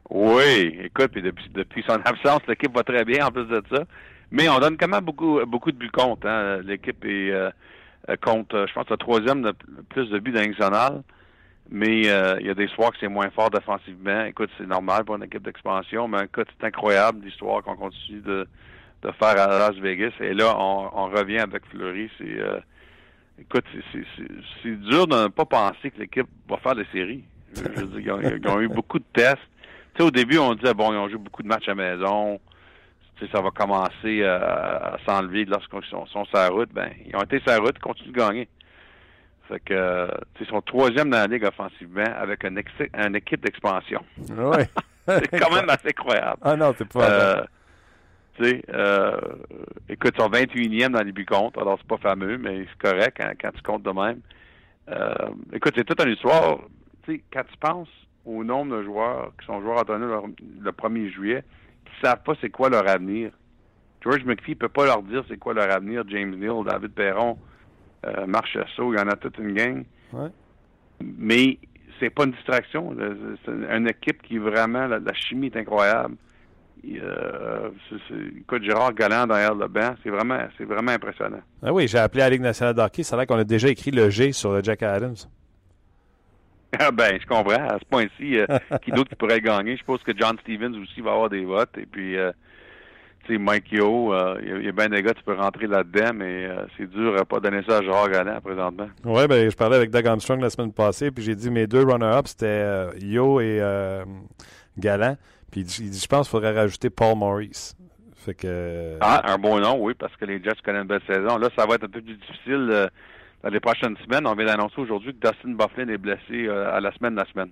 Oui, 0.09 0.77
écoute, 0.83 1.11
puis 1.11 1.21
depuis, 1.21 1.83
son 1.87 2.01
absence, 2.03 2.41
l'équipe 2.49 2.75
va 2.75 2.83
très 2.83 3.05
bien 3.05 3.27
en 3.27 3.31
plus 3.31 3.45
de 3.45 3.63
ça. 3.71 3.85
Mais 4.29 4.49
on 4.49 4.59
donne 4.59 4.75
quand 4.75 4.89
même 4.89 5.05
beaucoup, 5.05 5.39
beaucoup 5.45 5.71
de 5.71 5.77
buts 5.77 5.89
contre. 5.89 6.27
Hein. 6.27 6.59
L'équipe 6.63 7.03
euh, 7.05 7.49
euh, 8.09 8.15
compte, 8.21 8.53
euh, 8.53 8.67
je 8.67 8.73
pense, 8.73 8.89
le 8.89 8.97
troisième 8.97 9.41
de 9.41 9.53
plus 9.89 10.09
de 10.09 10.19
buts 10.19 10.33
dans. 10.33 11.03
Mais 11.69 12.01
il 12.01 12.45
y 12.45 12.49
a 12.49 12.53
des 12.53 12.67
soirs 12.67 12.91
que 12.91 12.97
c'est 12.99 13.07
moins 13.07 13.29
fort 13.29 13.49
défensivement. 13.49 14.25
Écoute, 14.25 14.49
c'est 14.57 14.67
normal 14.67 15.05
pour 15.05 15.15
une 15.15 15.23
équipe 15.23 15.43
d'expansion, 15.43 16.09
mais 16.09 16.25
écoute, 16.25 16.47
c'est 16.59 16.67
incroyable 16.67 17.23
l'histoire 17.23 17.63
qu'on 17.63 17.77
continue 17.77 18.19
de, 18.19 18.47
de 19.03 19.11
faire 19.11 19.39
à 19.39 19.47
Las 19.59 19.75
Vegas. 19.77 20.11
Et 20.19 20.33
là, 20.33 20.55
on, 20.57 20.89
on 20.93 21.05
revient 21.09 21.39
avec 21.39 21.65
Fleury. 21.67 22.09
C'est 22.17 22.39
euh, 22.39 22.59
écoute, 23.39 23.65
c'est- 23.73 23.83
c'est- 23.91 24.05
c'est 24.17 24.27
c'est 24.63 24.75
dur 24.81 25.07
de 25.07 25.23
ne 25.23 25.27
pas 25.27 25.45
penser 25.45 25.91
que 25.91 25.99
l'équipe 25.99 26.27
va 26.49 26.57
faire 26.57 26.75
des 26.75 26.85
séries. 26.91 27.23
Je, 27.55 27.61
je 27.75 27.81
veux 27.85 28.01
dire, 28.01 28.01
ils, 28.01 28.11
ont, 28.11 28.19
ils 28.43 28.47
ont 28.49 28.61
eu 28.61 28.67
beaucoup 28.67 28.99
de 28.99 29.05
tests. 29.13 29.37
Tu 29.95 29.97
sais, 30.01 30.03
au 30.03 30.11
début, 30.11 30.37
on 30.39 30.55
disait, 30.55 30.73
bon, 30.73 30.91
ils 30.93 30.97
ont 30.97 31.07
joué 31.09 31.19
beaucoup 31.19 31.43
de 31.43 31.47
matchs 31.47 31.69
à 31.69 31.75
maison. 31.75 32.39
Tu 33.19 33.25
sais, 33.27 33.31
ça 33.31 33.41
va 33.41 33.51
commencer 33.51 34.21
euh, 34.23 34.39
à 34.39 34.97
s'enlever 35.05 35.45
lorsqu'ils 35.45 35.83
sont, 35.89 36.05
sont 36.07 36.25
sur 36.25 36.37
la 36.37 36.49
route. 36.49 36.69
Ben, 36.73 36.89
ils 37.05 37.15
ont 37.15 37.21
été 37.21 37.39
sur 37.41 37.49
la 37.51 37.59
route, 37.59 37.75
ils 37.75 37.81
continuent 37.81 38.11
de 38.11 38.17
gagner. 38.17 38.47
Fait 39.49 39.59
que, 39.59 40.07
tu 40.07 40.39
sais, 40.39 40.45
ils 40.45 40.47
sont 40.47 40.61
troisième 40.61 41.09
dans 41.09 41.17
la 41.17 41.27
ligue 41.27 41.43
offensivement 41.45 42.05
avec 42.17 42.43
une, 42.43 42.57
ex- 42.57 42.71
une 42.97 43.15
équipe 43.15 43.43
d'expansion. 43.43 44.01
Oui. 44.17 44.63
C'est 45.07 45.37
quand 45.39 45.53
même 45.53 45.69
assez 45.69 45.89
incroyable. 45.89 46.37
Ah 46.41 46.55
non, 46.55 46.73
c'est 46.77 46.87
pas. 46.87 47.03
Euh, 47.09 47.43
euh, 48.41 49.17
écoute, 49.89 50.13
ils 50.15 50.21
sont 50.21 50.29
21e 50.29 50.89
dans 50.89 51.03
les 51.03 51.11
buts 51.11 51.25
contre, 51.25 51.59
alors 51.59 51.77
c'est 51.79 51.87
pas 51.87 51.97
fameux, 51.97 52.37
mais 52.37 52.65
c'est 52.65 52.89
correct 52.89 53.17
quand, 53.19 53.31
quand 53.39 53.51
tu 53.51 53.61
comptes 53.61 53.83
de 53.83 53.91
même. 53.91 54.21
Euh, 54.89 55.13
écoute, 55.53 55.73
c'est 55.75 55.85
toute 55.85 56.01
une 56.01 56.13
histoire. 56.13 56.59
Tu 57.03 57.15
sais, 57.15 57.23
quand 57.31 57.43
tu 57.43 57.57
penses 57.57 57.89
au 58.25 58.43
nombre 58.43 58.77
de 58.77 58.83
joueurs 58.83 59.33
qui 59.39 59.45
sont 59.45 59.61
joueurs 59.61 59.81
autonomes 59.81 60.33
le, 60.59 60.63
le 60.63 60.71
1er 60.71 61.11
juillet, 61.11 61.43
qui 61.85 61.91
savent 62.01 62.23
pas 62.23 62.33
c'est 62.41 62.49
quoi 62.49 62.69
leur 62.69 62.87
avenir. 62.87 63.31
George 64.01 64.23
McPhee 64.25 64.55
peut 64.55 64.69
pas 64.69 64.85
leur 64.85 65.01
dire 65.03 65.23
c'est 65.27 65.37
quoi 65.37 65.53
leur 65.53 65.71
avenir. 65.71 66.03
James 66.07 66.35
Neal, 66.35 66.65
David 66.65 66.91
Perron, 66.91 67.37
euh, 68.05 68.25
Marc 68.25 68.47
Chasseau, 68.47 68.93
il 68.93 68.97
y 68.97 69.01
en 69.01 69.07
a 69.07 69.15
toute 69.15 69.37
une 69.37 69.53
gang. 69.53 69.83
Ouais. 70.11 70.29
Mais 71.01 71.57
c'est 71.99 72.09
pas 72.09 72.25
une 72.25 72.31
distraction. 72.31 72.95
C'est 73.45 73.51
une 73.51 73.87
équipe 73.87 74.21
qui 74.23 74.37
vraiment, 74.37 74.87
la, 74.87 74.99
la 74.99 75.13
chimie 75.13 75.47
est 75.47 75.57
incroyable. 75.57 76.15
Euh, 76.85 77.69
c'est- 77.89 77.95
c'est- 78.09 78.39
écoute, 78.41 78.63
Gérard 78.63 78.93
Galland 78.93 79.27
derrière 79.27 79.55
le 79.55 79.67
banc, 79.67 79.95
c'est 80.03 80.09
vraiment, 80.09 80.37
c'est 80.57 80.65
vraiment 80.65 80.91
impressionnant. 80.91 81.39
Ah 81.63 81.71
oui, 81.71 81.87
j'ai 81.87 81.97
appelé 81.97 82.21
à 82.21 82.25
la 82.25 82.31
Ligue 82.31 82.41
nationale 82.41 82.73
de 82.75 82.81
hockey. 82.81 83.03
Ça 83.03 83.15
a 83.15 83.19
l'air 83.19 83.27
qu'on 83.27 83.37
a 83.37 83.43
déjà 83.45 83.69
écrit 83.69 83.91
le 83.91 84.09
G 84.09 84.31
sur 84.33 84.51
le 84.51 84.61
Jack 84.61 84.83
Adams. 84.83 85.15
Ah 86.79 86.91
ben, 86.91 87.17
je 87.21 87.25
comprends. 87.27 87.53
À 87.67 87.77
ce 87.79 87.85
point-ci, 87.89 88.37
euh, 88.39 88.45
qui 88.83 88.91
d'autre 88.91 89.09
qui 89.09 89.15
pourrait 89.15 89.39
gagner? 89.41 89.73
Je 89.73 89.77
suppose 89.77 90.03
que 90.03 90.11
John 90.17 90.37
Stevens 90.41 90.75
aussi 90.81 91.01
va 91.01 91.11
avoir 91.11 91.29
des 91.29 91.45
votes. 91.45 91.77
Et 91.77 91.85
puis, 91.85 92.17
euh, 92.17 92.31
tu 93.25 93.33
sais, 93.33 93.39
Mike 93.39 93.71
Yo, 93.71 94.13
euh, 94.13 94.37
il 94.41 94.49
y 94.49 94.51
a- 94.51 94.57
il 94.57 94.65
y, 94.65 94.69
a 94.69 94.71
bien 94.73 94.89
des 94.89 95.01
gars, 95.01 95.13
tu 95.13 95.23
peux 95.23 95.35
rentrer 95.35 95.67
là-dedans, 95.67 96.11
mais 96.15 96.49
c'est 96.75 96.89
dur 96.89 97.15
à 97.17 97.23
pas 97.23 97.39
donner 97.39 97.61
ça 97.65 97.77
à 97.77 97.81
Gérard 97.81 98.09
Galland 98.09 98.41
présentement. 98.41 98.87
Oui, 99.05 99.25
ben, 99.27 99.49
je 99.49 99.55
parlais 99.55 99.77
avec 99.77 99.89
Doug 99.91 100.05
Armstrong 100.05 100.41
la 100.41 100.49
semaine 100.49 100.73
passée, 100.73 101.11
puis 101.11 101.23
j'ai 101.23 101.35
dit 101.35 101.49
mes 101.49 101.65
deux 101.67 101.83
runner-ups, 101.85 102.31
c'était 102.31 102.87
Yo 102.99 103.39
et 103.39 103.61
Galant. 104.77 105.15
Puis 105.53 105.61
il 105.61 105.65
dit, 105.65 105.99
je 105.99 106.07
pense 106.07 106.27
qu'il 106.27 106.31
faudrait 106.31 106.55
rajouter 106.55 106.89
Paul 106.89 107.15
Maurice. 107.15 107.77
Fait 108.15 108.33
que. 108.33 108.97
Ah, 109.01 109.21
un 109.31 109.37
bon 109.37 109.59
nom, 109.59 109.77
oui, 109.79 109.93
parce 109.93 110.15
que 110.15 110.25
les 110.25 110.41
Jets 110.41 110.53
connaissent 110.65 110.81
une 110.81 110.87
belle 110.87 111.03
saison. 111.05 111.37
Là, 111.37 111.49
ça 111.55 111.67
va 111.67 111.75
être 111.75 111.83
un 111.83 111.89
peu 111.89 112.01
plus 112.01 112.15
difficile 112.15 112.69
euh, 112.71 112.87
dans 113.43 113.51
les 113.51 113.59
prochaines 113.59 113.95
semaines. 113.97 114.25
On 114.25 114.33
vient 114.33 114.47
d'annoncer 114.47 114.81
aujourd'hui 114.81 115.13
que 115.13 115.27
Dustin 115.27 115.51
Bufflin 115.51 115.89
est 115.89 115.99
blessé 115.99 116.47
euh, 116.47 116.75
à 116.75 116.79
la 116.79 116.91
semaine 116.93 117.13
de 117.13 117.19
la 117.19 117.27
semaine. 117.31 117.51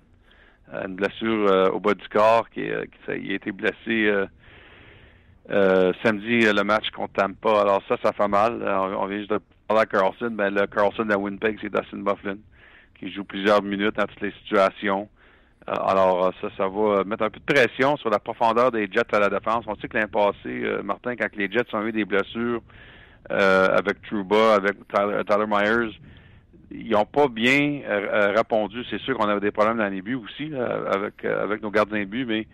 Euh, 0.74 0.88
une 0.88 0.96
blessure 0.96 1.46
euh, 1.48 1.68
au 1.70 1.78
bas 1.78 1.94
du 1.94 2.08
corps 2.08 2.50
qui, 2.50 2.62
il 2.62 3.30
a 3.30 3.34
été 3.34 3.52
blessé 3.52 3.76
euh, 3.88 4.26
euh, 5.50 5.92
samedi 6.02 6.44
euh, 6.44 6.52
le 6.52 6.64
match 6.64 6.90
contre 6.90 7.12
Tampa. 7.12 7.60
Alors 7.60 7.84
ça, 7.86 7.96
ça 8.02 8.12
fait 8.12 8.26
mal. 8.26 8.60
Euh, 8.62 8.78
on, 8.78 9.04
on 9.04 9.06
vient 9.06 9.18
juste 9.18 9.30
de 9.30 9.38
parler 9.68 9.82
à 9.82 9.86
Carlson. 9.86 10.30
Ben, 10.32 10.52
le 10.52 10.66
Carlson 10.66 11.08
à 11.08 11.16
Winnipeg, 11.16 11.56
c'est 11.60 11.72
Dustin 11.72 11.98
Bufflin 11.98 12.38
qui 12.98 13.12
joue 13.12 13.22
plusieurs 13.22 13.62
minutes 13.62 13.94
dans 13.94 14.06
toutes 14.06 14.22
les 14.22 14.32
situations. 14.42 15.08
Euh, 15.68 15.72
alors, 15.72 16.26
euh, 16.26 16.30
ça, 16.40 16.48
ça 16.56 16.68
va 16.68 17.04
mettre 17.04 17.24
un 17.24 17.30
peu 17.30 17.40
de 17.40 17.44
pression 17.44 17.96
sur 17.96 18.10
la 18.10 18.18
profondeur 18.18 18.72
des 18.72 18.88
Jets 18.90 19.14
à 19.14 19.20
la 19.20 19.28
défense. 19.28 19.64
On 19.66 19.76
sait 19.76 19.88
que 19.88 19.96
l'année 19.96 20.10
passée, 20.10 20.36
euh, 20.46 20.82
Martin, 20.82 21.14
quand 21.16 21.34
les 21.36 21.50
Jets 21.50 21.72
ont 21.74 21.86
eu 21.86 21.92
des 21.92 22.04
blessures 22.04 22.62
euh, 23.30 23.68
avec 23.76 24.02
Trouba, 24.02 24.54
avec 24.54 24.76
Tyler, 24.88 25.22
Tyler 25.24 25.46
Myers, 25.46 25.92
ils 26.74 26.90
n'ont 26.90 27.04
pas 27.04 27.28
bien 27.28 27.82
euh, 27.84 28.06
euh, 28.12 28.32
répondu. 28.36 28.84
C'est 28.90 29.00
sûr 29.00 29.16
qu'on 29.16 29.28
avait 29.28 29.40
des 29.40 29.50
problèmes 29.50 29.78
dans 29.78 29.88
les 29.88 30.02
buts 30.02 30.16
aussi 30.16 30.48
là, 30.48 30.80
avec 30.90 31.24
euh, 31.24 31.42
avec 31.42 31.62
nos 31.62 31.70
gardiens 31.70 32.00
de 32.00 32.04
but, 32.04 32.24
mais 32.24 32.46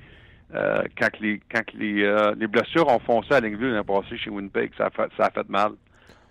euh, 0.55 0.83
quand 0.99 1.19
les 1.21 1.41
quand 1.53 1.73
les, 1.75 2.03
euh, 2.03 2.35
les 2.37 2.47
blessures 2.47 2.89
ont 2.89 2.99
foncé 2.99 3.35
à 3.35 3.41
l'Angle 3.41 3.67
l'année 3.67 3.85
passée 3.85 4.17
chez 4.19 4.31
Winnipeg, 4.31 4.73
ça 4.77 4.87
a 4.87 4.91
fait, 4.91 5.11
ça 5.17 5.27
a 5.27 5.31
fait 5.31 5.49
mal. 5.49 5.73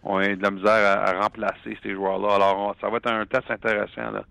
On 0.03 0.17
a 0.17 0.27
eu 0.27 0.35
de 0.35 0.43
la 0.43 0.51
misère 0.51 1.01
à, 1.01 1.21
remplacer 1.21 1.77
ces 1.83 1.93
joueurs-là. 1.93 2.35
Alors, 2.35 2.75
ça 2.79 2.89
va 2.89 2.97
être 2.97 3.11
un 3.11 3.25
test 3.25 3.49
intéressant 3.49 4.11
là, 4.11 4.23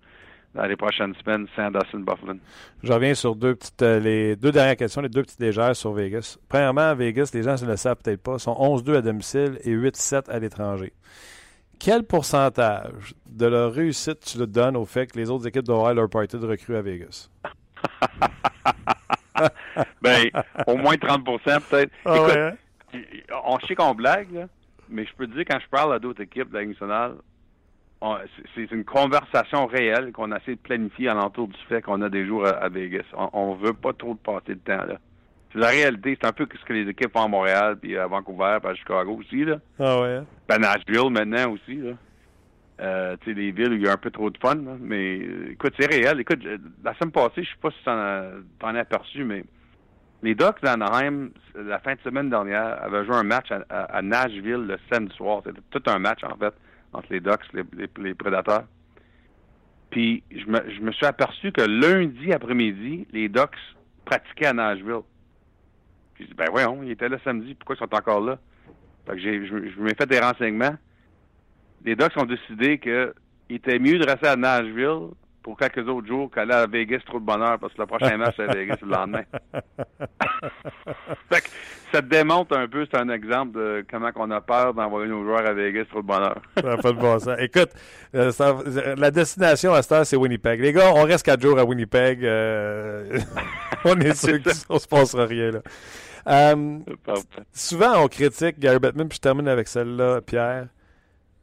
dans 0.57 0.65
les 0.67 0.77
prochaines 0.77 1.15
semaines 1.17 1.47
sans 1.55 1.71
Dustin 1.71 1.99
Bufflin. 2.01 2.39
Je 2.83 2.93
reviens 2.93 3.15
sur 3.15 3.37
deux 3.37 3.55
petites, 3.55 3.83
euh, 3.83 4.01
les 4.01 4.37
deux 4.37 4.51
dernières 4.53 4.77
questions, 4.77 5.03
les 5.03 5.09
deux 5.09 5.23
petites 5.23 5.41
légères 5.41 5.77
sur 5.77 5.93
Vegas. 5.93 6.39
Premièrement, 6.49 6.81
à 6.91 6.95
Vegas, 6.95 7.31
les 7.35 7.43
gens 7.43 7.55
ne 7.63 7.67
le 7.71 7.77
savent 7.77 7.97
peut-être 8.03 8.23
pas, 8.23 8.39
sont 8.39 8.55
11-2 8.55 8.97
à 8.97 9.03
domicile 9.03 9.59
et 9.65 9.73
8-7 9.73 10.31
à 10.31 10.39
l'étranger. 10.39 10.93
Quel 11.79 12.05
pourcentage 12.05 13.15
de 13.29 13.47
leur 13.47 13.73
réussite 13.73 14.21
tu 14.21 14.39
le 14.39 14.47
donnes 14.47 14.77
au 14.77 14.87
fait 14.87 15.07
que 15.07 15.19
les 15.19 15.29
autres 15.31 15.47
équipes 15.47 15.65
doivent 15.65 15.79
avoir 15.81 15.95
leur 15.95 16.09
party 16.09 16.39
de 16.39 16.47
recrues 16.47 16.77
à 16.77 16.83
Vegas? 16.83 17.29
ben, 20.03 20.25
au 20.67 20.77
moins 20.77 20.95
30% 20.95 21.61
peut-être. 21.69 21.93
Ah 22.07 22.23
ouais, 22.23 22.39
hein? 22.41 22.55
on 23.45 23.59
sait 23.61 23.75
qu'on 23.75 23.95
blague, 23.95 24.33
là, 24.33 24.47
mais 24.89 25.05
je 25.05 25.15
peux 25.15 25.27
te 25.27 25.33
dire, 25.35 25.45
quand 25.49 25.59
je 25.63 25.69
parle 25.69 25.93
à 25.95 25.99
d'autres 25.99 26.23
équipes 26.23 26.49
de 26.51 26.55
la 26.59 26.65
nationale, 26.65 27.13
on- 27.13 27.36
c'est 28.55 28.71
une 28.71 28.85
conversation 28.85 29.67
réelle 29.67 30.13
qu'on 30.13 30.31
essaie 30.35 30.53
de 30.55 30.61
planifier 30.61 31.09
alentour 31.09 31.49
du 31.49 31.59
fait 31.69 31.83
qu'on 31.83 32.03
a 32.03 32.09
des 32.09 32.27
jours 32.27 32.47
à, 32.47 32.51
à 32.51 32.69
Vegas. 32.69 33.05
On, 33.15 33.29
on 33.33 33.55
veut 33.55 33.73
pas 33.73 33.93
trop 33.93 34.15
passer 34.15 34.55
de 34.55 34.61
temps 34.61 34.85
là. 34.85 34.99
C'est 35.53 35.59
la 35.61 35.69
réalité, 35.69 36.19
c'est 36.21 36.27
un 36.29 36.33
peu 36.33 36.47
ce 36.53 36.65
que 36.65 36.73
les 36.73 36.89
équipes 36.89 37.13
font 37.13 37.25
à 37.25 37.29
Montréal, 37.29 37.77
puis 37.81 37.97
à 37.97 38.07
Vancouver, 38.07 38.59
puis 38.61 38.71
à 38.73 38.75
Chicago 38.75 39.17
aussi, 39.19 39.45
là. 39.45 39.57
Ah 39.79 40.01
ouais. 40.01 40.21
Ben, 40.49 40.59
Nashville 40.59 41.11
maintenant 41.11 41.53
aussi, 41.53 41.77
là. 41.77 41.93
Euh, 42.79 43.17
tu 43.23 43.31
sais, 43.31 43.35
des 43.35 43.53
villes 43.53 43.71
où 43.71 43.77
il 43.77 43.83
y 43.87 43.89
a 43.89 43.93
un 43.93 43.97
peu 43.97 44.11
trop 44.11 44.29
de 44.29 44.37
fun, 44.37 44.57
là. 44.57 44.73
Mais 44.79 45.19
euh, 45.21 45.53
écoute, 45.53 45.73
c'est 45.79 45.87
réel. 45.91 46.21
Écoute, 46.21 46.41
la 46.85 46.93
semaine 46.97 47.13
passée, 47.13 47.43
je 47.45 47.49
sais 47.49 47.57
pas 47.63 47.71
si 47.71 47.89
as, 47.89 48.25
t'en 48.59 48.75
as 48.75 48.81
aperçu, 48.81 49.25
mais 49.25 49.45
les 50.23 50.35
Ducks 50.35 50.61
d'Anaheim, 50.63 51.31
la 51.55 51.79
fin 51.79 51.95
de 51.95 52.01
semaine 52.01 52.29
dernière, 52.29 52.83
avaient 52.83 53.07
joué 53.07 53.15
un 53.15 53.23
match 53.23 53.51
à, 53.51 53.65
à- 53.71 53.97
à 53.97 54.03
Nashville 54.03 54.67
le 54.67 54.77
samedi 54.93 55.15
soir. 55.17 55.41
C'était 55.47 55.61
tout 55.71 55.83
un 55.87 55.99
match, 55.99 56.23
en 56.25 56.37
fait, 56.37 56.53
entre 56.97 57.13
les 57.13 57.21
Ducks 57.21 57.53
les, 57.53 58.15
Prédateurs. 58.15 58.65
Puis, 59.91 60.23
je 60.31 60.47
me, 60.47 60.59
je 60.71 60.81
me 60.81 60.93
suis 60.93 61.07
aperçu 61.07 61.53
que 61.53 61.63
lundi 61.63 62.33
après-midi, 62.33 63.07
les 63.13 63.29
Ducks 63.29 63.57
pratiquaient 64.05 64.47
à 64.47 64.53
Nashville. 64.53 65.03
Puis, 66.15 66.25
je 66.25 66.31
dis, 66.31 66.35
ben 66.35 66.47
voyons, 66.51 66.83
ils 66.83 66.91
étaient 66.91 67.09
là 67.09 67.19
samedi, 67.23 67.55
pourquoi 67.55 67.77
ils 67.77 67.79
sont 67.79 67.95
encore 67.95 68.21
là? 68.21 68.39
Fait 69.07 69.13
que 69.13 69.19
j'ai, 69.19 69.47
je, 69.47 69.69
je 69.69 69.81
m'ai 69.81 69.95
fait 69.95 70.07
des 70.07 70.19
renseignements. 70.19 70.77
Les 71.85 71.95
Ducks 71.95 72.17
ont 72.17 72.25
décidé 72.25 72.79
qu'il 72.79 73.13
était 73.51 73.79
mieux 73.79 73.99
de 73.99 74.07
rester 74.07 74.27
à 74.27 74.37
Nashville 74.37 75.11
pour 75.47 75.57
quelques 75.57 75.89
autres 75.89 76.09
jours 76.09 76.29
qu'aller 76.29 76.55
à 76.55 76.67
Vegas 76.67 76.99
trop 77.07 77.21
de 77.21 77.25
bonheur 77.25 77.57
parce 77.61 77.73
que 77.73 77.81
le 77.81 77.87
prochain 77.87 78.17
match 78.19 78.35
c'est 78.37 78.43
à 78.51 78.53
Vegas 78.53 78.79
le 78.83 78.89
lendemain. 78.89 79.23
fait 81.31 81.41
que 81.41 81.49
ça 81.93 82.03
te 82.03 82.09
démontre 82.09 82.57
un 82.57 82.67
peu, 82.67 82.85
c'est 82.91 82.99
un 82.99 83.09
exemple 83.11 83.57
de 83.57 83.87
comment 83.89 84.11
on 84.17 84.29
a 84.33 84.41
peur 84.41 84.75
d'envoyer 84.75 85.09
nos 85.09 85.23
joueurs 85.23 85.47
à 85.47 85.53
Vegas 85.53 85.85
trop 85.89 86.03
de 86.03 86.07
bonheur. 86.09 86.43
Ça 86.57 86.63
n'a 86.63 86.77
pas 86.79 86.91
de 86.91 86.99
bon 86.99 87.17
sens. 87.21 87.37
Écoute, 87.39 87.71
euh, 88.17 88.33
ça- 88.33 88.57
la 88.97 89.13
destination 89.13 89.73
à 89.73 89.83
cette 89.83 89.93
heure, 89.93 90.05
c'est 90.05 90.17
Winnipeg. 90.17 90.61
Les 90.61 90.73
gars, 90.73 90.91
on 90.93 91.05
reste 91.05 91.25
quatre 91.25 91.41
jours 91.41 91.61
à 91.61 91.65
Winnipeg. 91.65 92.25
euh, 92.25 93.17
on 93.85 93.95
est 94.01 94.17
sûr 94.17 94.43
qu'il 94.43 94.53
ne 94.69 94.79
se 94.81 94.89
passera 94.89 95.27
rien. 95.27 95.53
Là. 95.53 95.61
Euh, 96.29 96.79
souvent, 97.53 98.03
on 98.03 98.09
critique 98.09 98.59
Gary 98.59 98.81
Bettman, 98.81 99.09
puis 99.09 99.15
je 99.19 99.21
termine 99.23 99.47
avec 99.47 99.69
celle-là, 99.69 100.23
Pierre. 100.23 100.67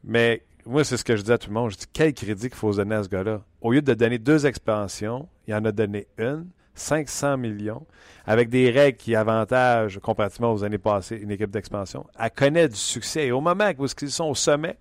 Mais 0.04 0.44
moi, 0.66 0.84
c'est 0.84 0.98
ce 0.98 1.04
que 1.04 1.16
je 1.16 1.22
dis 1.22 1.32
à 1.32 1.38
tout 1.38 1.50
le 1.50 1.54
monde. 1.54 1.72
Je 1.72 1.78
dis 1.78 1.86
quel 1.92 2.14
crédit 2.14 2.50
qu'il 2.50 2.58
faut 2.58 2.74
donner 2.74 2.96
à 2.96 3.04
ce 3.04 3.10
gars-là? 3.10 3.42
Au 3.62 3.72
lieu 3.72 3.82
de 3.82 3.94
donner 3.94 4.18
deux 4.18 4.46
expansions, 4.46 5.28
il 5.48 5.54
en 5.54 5.64
a 5.66 5.72
donné 5.72 6.08
une, 6.18 6.48
500 6.76 7.38
millions, 7.38 7.86
avec 8.26 8.50
des 8.50 8.72
règles 8.72 8.98
qui 8.98 9.16
avantagent, 9.16 10.00
comparativement 10.00 10.54
aux 10.54 10.64
années 10.64 10.78
passées, 10.78 11.18
une 11.18 11.32
équipe 11.32 11.52
d'expansion. 11.52 12.06
Elle 12.20 12.32
connaît 12.32 12.68
du 12.68 12.76
succès. 12.76 13.28
Et 13.28 13.32
au 13.32 13.42
moment 13.42 13.70
où 13.78 13.86
ils 14.02 14.12
sont 14.12 14.26
au 14.26 14.36
sommet, 14.36 14.78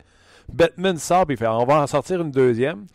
Batman 0.52 0.96
sort, 0.98 1.26
il 1.28 1.36
fait 1.36 1.46
on 1.46 1.64
va 1.64 1.82
en 1.82 1.86
sortir 1.86 2.20
une 2.22 2.30
deuxième. 2.30 2.86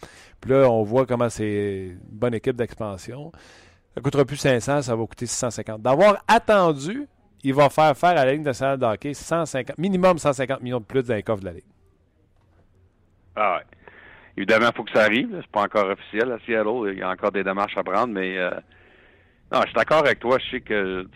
Puis 0.41 0.51
là, 0.51 0.69
on 0.69 0.83
voit 0.83 1.05
comment 1.05 1.29
c'est 1.29 1.87
une 1.91 1.99
bonne 2.09 2.33
équipe 2.33 2.55
d'expansion. 2.55 3.31
Ça 3.95 4.01
coûtera 4.01 4.25
plus 4.25 4.37
500, 4.37 4.83
ça 4.83 4.95
va 4.95 5.05
coûter 5.05 5.25
650. 5.25 5.81
D'avoir 5.81 6.23
attendu, 6.27 7.07
il 7.43 7.53
va 7.53 7.69
faire 7.69 7.97
faire 7.97 8.09
à 8.09 8.25
la 8.25 8.33
Ligue 8.33 8.43
nationale 8.43 8.77
de 8.77 8.85
hockey 8.85 9.13
150, 9.13 9.77
minimum 9.77 10.17
150 10.17 10.61
millions 10.61 10.79
de 10.79 10.85
plus 10.85 11.03
dans 11.03 11.15
les 11.15 11.23
coffres 11.23 11.41
de 11.41 11.45
la 11.45 11.53
Ligue. 11.53 11.63
Ah. 13.37 13.61
Évidemment, 14.35 14.67
il 14.71 14.75
faut 14.75 14.83
que 14.83 14.91
ça 14.91 15.03
arrive. 15.03 15.29
C'est 15.41 15.51
pas 15.51 15.61
encore 15.61 15.89
officiel 15.89 16.31
à 16.31 16.39
Seattle. 16.45 16.91
Il 16.93 16.99
y 16.99 17.01
a 17.03 17.09
encore 17.09 17.31
des 17.31 17.43
démarches 17.43 17.77
à 17.77 17.83
prendre, 17.83 18.13
mais 18.13 18.37
euh, 18.37 18.51
non, 19.51 19.61
je 19.61 19.67
suis 19.67 19.73
d'accord 19.75 19.99
avec 19.99 20.19
toi. 20.19 20.37
Je 20.39 20.49
sais 20.51 20.61
que 20.61 21.07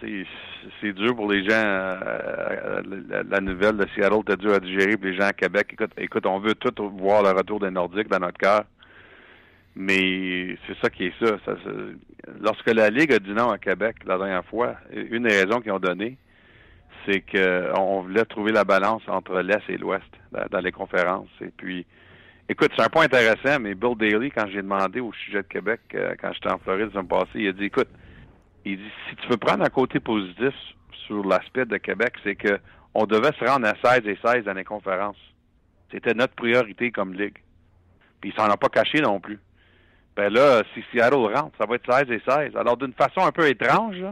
c'est 0.79 0.93
dur 0.93 1.15
pour 1.15 1.31
les 1.31 1.43
gens. 1.43 1.55
euh, 1.55 2.81
la, 3.29 3.39
nouvelle 3.41 3.77
de 3.77 3.87
Seattle 3.93 4.21
était 4.21 4.37
dur 4.37 4.53
à 4.53 4.59
digérer 4.59 4.97
pour 4.97 5.05
les 5.05 5.15
gens 5.15 5.27
à 5.27 5.33
Québec. 5.33 5.67
Écoute, 5.73 5.91
écoute, 5.97 6.25
on 6.25 6.39
veut 6.39 6.55
tout 6.55 6.73
voir 6.97 7.21
le 7.21 7.29
retour 7.29 7.59
des 7.59 7.69
Nordiques 7.71 8.09
dans 8.09 8.19
notre 8.19 8.37
cœur. 8.37 8.63
Mais 9.75 10.57
c'est 10.67 10.77
ça 10.81 10.89
qui 10.89 11.05
est 11.05 11.13
ça- 11.19 11.37
lorsque 12.41 12.73
la 12.73 12.89
Ligue 12.89 13.13
a 13.13 13.19
dit 13.19 13.31
non 13.31 13.51
à 13.51 13.57
Québec 13.57 13.97
la 14.05 14.17
dernière 14.17 14.45
fois, 14.45 14.75
une 14.91 15.23
des 15.23 15.41
raisons 15.43 15.61
qu'ils 15.61 15.71
ont 15.71 15.79
donné, 15.79 16.17
c'est 17.05 17.21
qu'on 17.21 18.01
voulait 18.01 18.25
trouver 18.25 18.51
la 18.51 18.63
balance 18.63 19.01
entre 19.07 19.39
l'Est 19.41 19.61
et 19.69 19.77
l'Ouest 19.77 20.03
dans, 20.31 20.45
dans 20.51 20.59
les 20.59 20.71
conférences. 20.71 21.29
Et 21.39 21.51
puis, 21.55 21.85
écoute, 22.51 22.71
c'est 22.75 22.83
un 22.83 22.89
point 22.89 23.05
intéressant, 23.05 23.59
mais 23.59 23.75
Bill 23.75 23.95
Daly, 23.95 24.29
quand 24.31 24.47
j'ai 24.47 24.61
demandé 24.61 24.99
au 24.99 25.13
sujet 25.13 25.41
de 25.41 25.47
Québec, 25.47 25.79
euh, 25.95 26.15
quand 26.19 26.33
j'étais 26.33 26.51
en 26.51 26.57
Floride 26.59 26.91
semaine 26.91 27.07
passée, 27.07 27.29
il 27.35 27.47
a 27.47 27.53
dit, 27.53 27.65
écoute, 27.65 27.87
il 28.65 28.77
dit, 28.77 28.91
si 29.09 29.15
tu 29.15 29.27
veux 29.29 29.37
prendre 29.37 29.63
un 29.63 29.69
côté 29.69 29.99
positif 29.99 30.53
sur 31.07 31.25
l'aspect 31.25 31.65
de 31.65 31.77
Québec, 31.77 32.13
c'est 32.23 32.35
que 32.35 32.59
on 32.93 33.05
devait 33.05 33.31
se 33.39 33.45
rendre 33.45 33.67
à 33.67 33.73
16 33.81 34.05
et 34.05 34.17
16 34.23 34.43
dans 34.43 34.53
les 34.53 34.65
conférences. 34.65 35.17
C'était 35.91 36.13
notre 36.13 36.35
priorité 36.35 36.91
comme 36.91 37.13
Ligue. 37.13 37.37
Puis 38.19 38.31
il 38.31 38.33
s'en 38.33 38.49
a 38.49 38.57
pas 38.57 38.67
caché 38.67 38.99
non 38.99 39.21
plus. 39.21 39.39
Ben 40.17 40.31
là, 40.31 40.61
si 40.73 40.83
Seattle 40.91 41.33
rentre, 41.33 41.57
ça 41.57 41.65
va 41.65 41.75
être 41.75 41.89
16 41.89 42.11
et 42.11 42.21
16. 42.27 42.57
Alors, 42.57 42.75
d'une 42.75 42.93
façon 42.93 43.25
un 43.25 43.31
peu 43.31 43.47
étrange, 43.47 44.03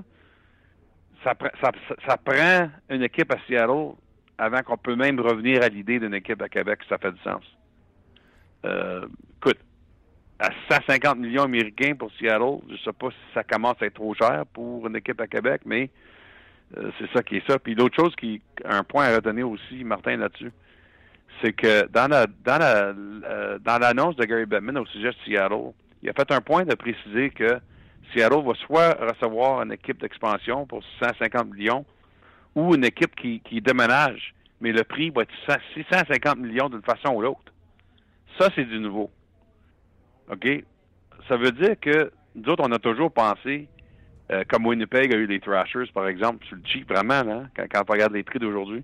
ça, 1.25 1.33
ça, 1.61 1.71
ça 2.07 2.15
prend 2.15 2.69
une 2.89 3.03
équipe 3.03 3.33
à 3.33 3.37
Seattle 3.45 3.95
avant 4.37 4.61
qu'on 4.61 4.77
peut 4.77 4.95
même 4.95 5.19
revenir 5.19 5.61
à 5.61 5.67
l'idée 5.67 5.99
d'une 5.99 6.13
équipe 6.13 6.41
à 6.41 6.47
Québec, 6.47 6.79
ça 6.87 6.97
fait 6.97 7.11
du 7.11 7.19
sens. 7.21 7.43
Euh, 8.65 9.05
à 10.39 10.49
150 10.69 11.17
millions 11.17 11.43
américains 11.43 11.95
pour 11.95 12.11
Seattle, 12.13 12.59
je 12.69 12.77
sais 12.77 12.93
pas 12.93 13.09
si 13.09 13.33
ça 13.33 13.43
commence 13.43 13.75
à 13.81 13.85
être 13.85 13.95
trop 13.95 14.13
cher 14.15 14.45
pour 14.53 14.87
une 14.87 14.95
équipe 14.95 15.19
à 15.19 15.27
Québec, 15.27 15.61
mais 15.65 15.89
euh, 16.77 16.91
c'est 16.97 17.11
ça 17.11 17.21
qui 17.21 17.37
est 17.37 17.47
ça. 17.47 17.59
Puis 17.59 17.75
l'autre 17.75 17.95
chose 17.95 18.15
qui, 18.15 18.41
un 18.63 18.83
point 18.83 19.05
à 19.05 19.15
retenir 19.15 19.49
aussi, 19.49 19.83
Martin, 19.83 20.15
là-dessus, 20.15 20.51
c'est 21.41 21.51
que 21.51 21.87
dans 21.87 22.09
la 22.09 22.25
euh, 22.47 23.59
dans 23.59 23.77
l'annonce 23.79 24.15
de 24.15 24.25
Gary 24.25 24.45
Bettman 24.45 24.77
au 24.77 24.85
sujet 24.85 25.09
de 25.09 25.15
Seattle, 25.25 25.73
il 26.01 26.09
a 26.09 26.13
fait 26.13 26.31
un 26.31 26.41
point 26.41 26.63
de 26.63 26.75
préciser 26.75 27.31
que 27.31 27.59
Seattle 28.13 28.43
va 28.45 28.53
soit 28.65 28.93
recevoir 28.93 29.61
une 29.61 29.73
équipe 29.73 29.99
d'expansion 29.99 30.65
pour 30.65 30.83
150 31.03 31.53
millions 31.53 31.85
ou 32.55 32.75
une 32.75 32.85
équipe 32.85 33.15
qui, 33.15 33.61
déménage, 33.61 34.33
mais 34.61 34.71
le 34.71 34.83
prix 34.83 35.09
va 35.09 35.23
être 35.23 35.33
100 35.47 35.53
650 35.75 36.37
millions 36.37 36.69
d'une 36.69 36.81
façon 36.81 37.13
ou 37.13 37.21
l'autre. 37.21 37.48
Ça, 38.39 38.49
c'est 38.55 38.65
du 38.65 38.79
nouveau. 38.79 39.11
OK? 40.31 40.47
Ça 41.27 41.35
veut 41.37 41.51
dire 41.51 41.75
que 41.79 42.11
nous 42.35 42.49
autres, 42.49 42.63
on 42.65 42.71
a 42.71 42.79
toujours 42.79 43.11
pensé, 43.11 43.67
euh, 44.31 44.43
comme 44.47 44.65
Winnipeg 44.65 45.13
a 45.13 45.17
eu 45.17 45.25
les 45.25 45.39
Thrashers, 45.39 45.91
par 45.93 46.07
exemple, 46.07 46.45
sur 46.45 46.55
le 46.55 46.61
cheap, 46.65 46.87
vraiment, 46.87 47.23
là, 47.23 47.43
quand, 47.55 47.83
on 47.89 47.91
regarde 47.91 48.13
les 48.13 48.23
prix 48.23 48.39
d'aujourd'hui, 48.39 48.83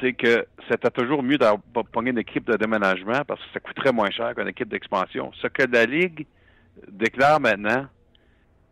c'est 0.00 0.14
que 0.14 0.46
c'était 0.68 0.90
toujours 0.90 1.22
mieux 1.22 1.36
d'avoir 1.38 1.62
une 2.04 2.18
équipe 2.18 2.46
de 2.50 2.56
déménagement 2.56 3.22
parce 3.26 3.40
que 3.40 3.52
ça 3.52 3.60
coûterait 3.60 3.92
moins 3.92 4.10
cher 4.10 4.34
qu'une 4.34 4.48
équipe 4.48 4.68
d'expansion. 4.68 5.30
Ce 5.42 5.46
que 5.46 5.62
la 5.70 5.84
Ligue 5.84 6.26
déclare 6.88 7.40
maintenant, 7.40 7.86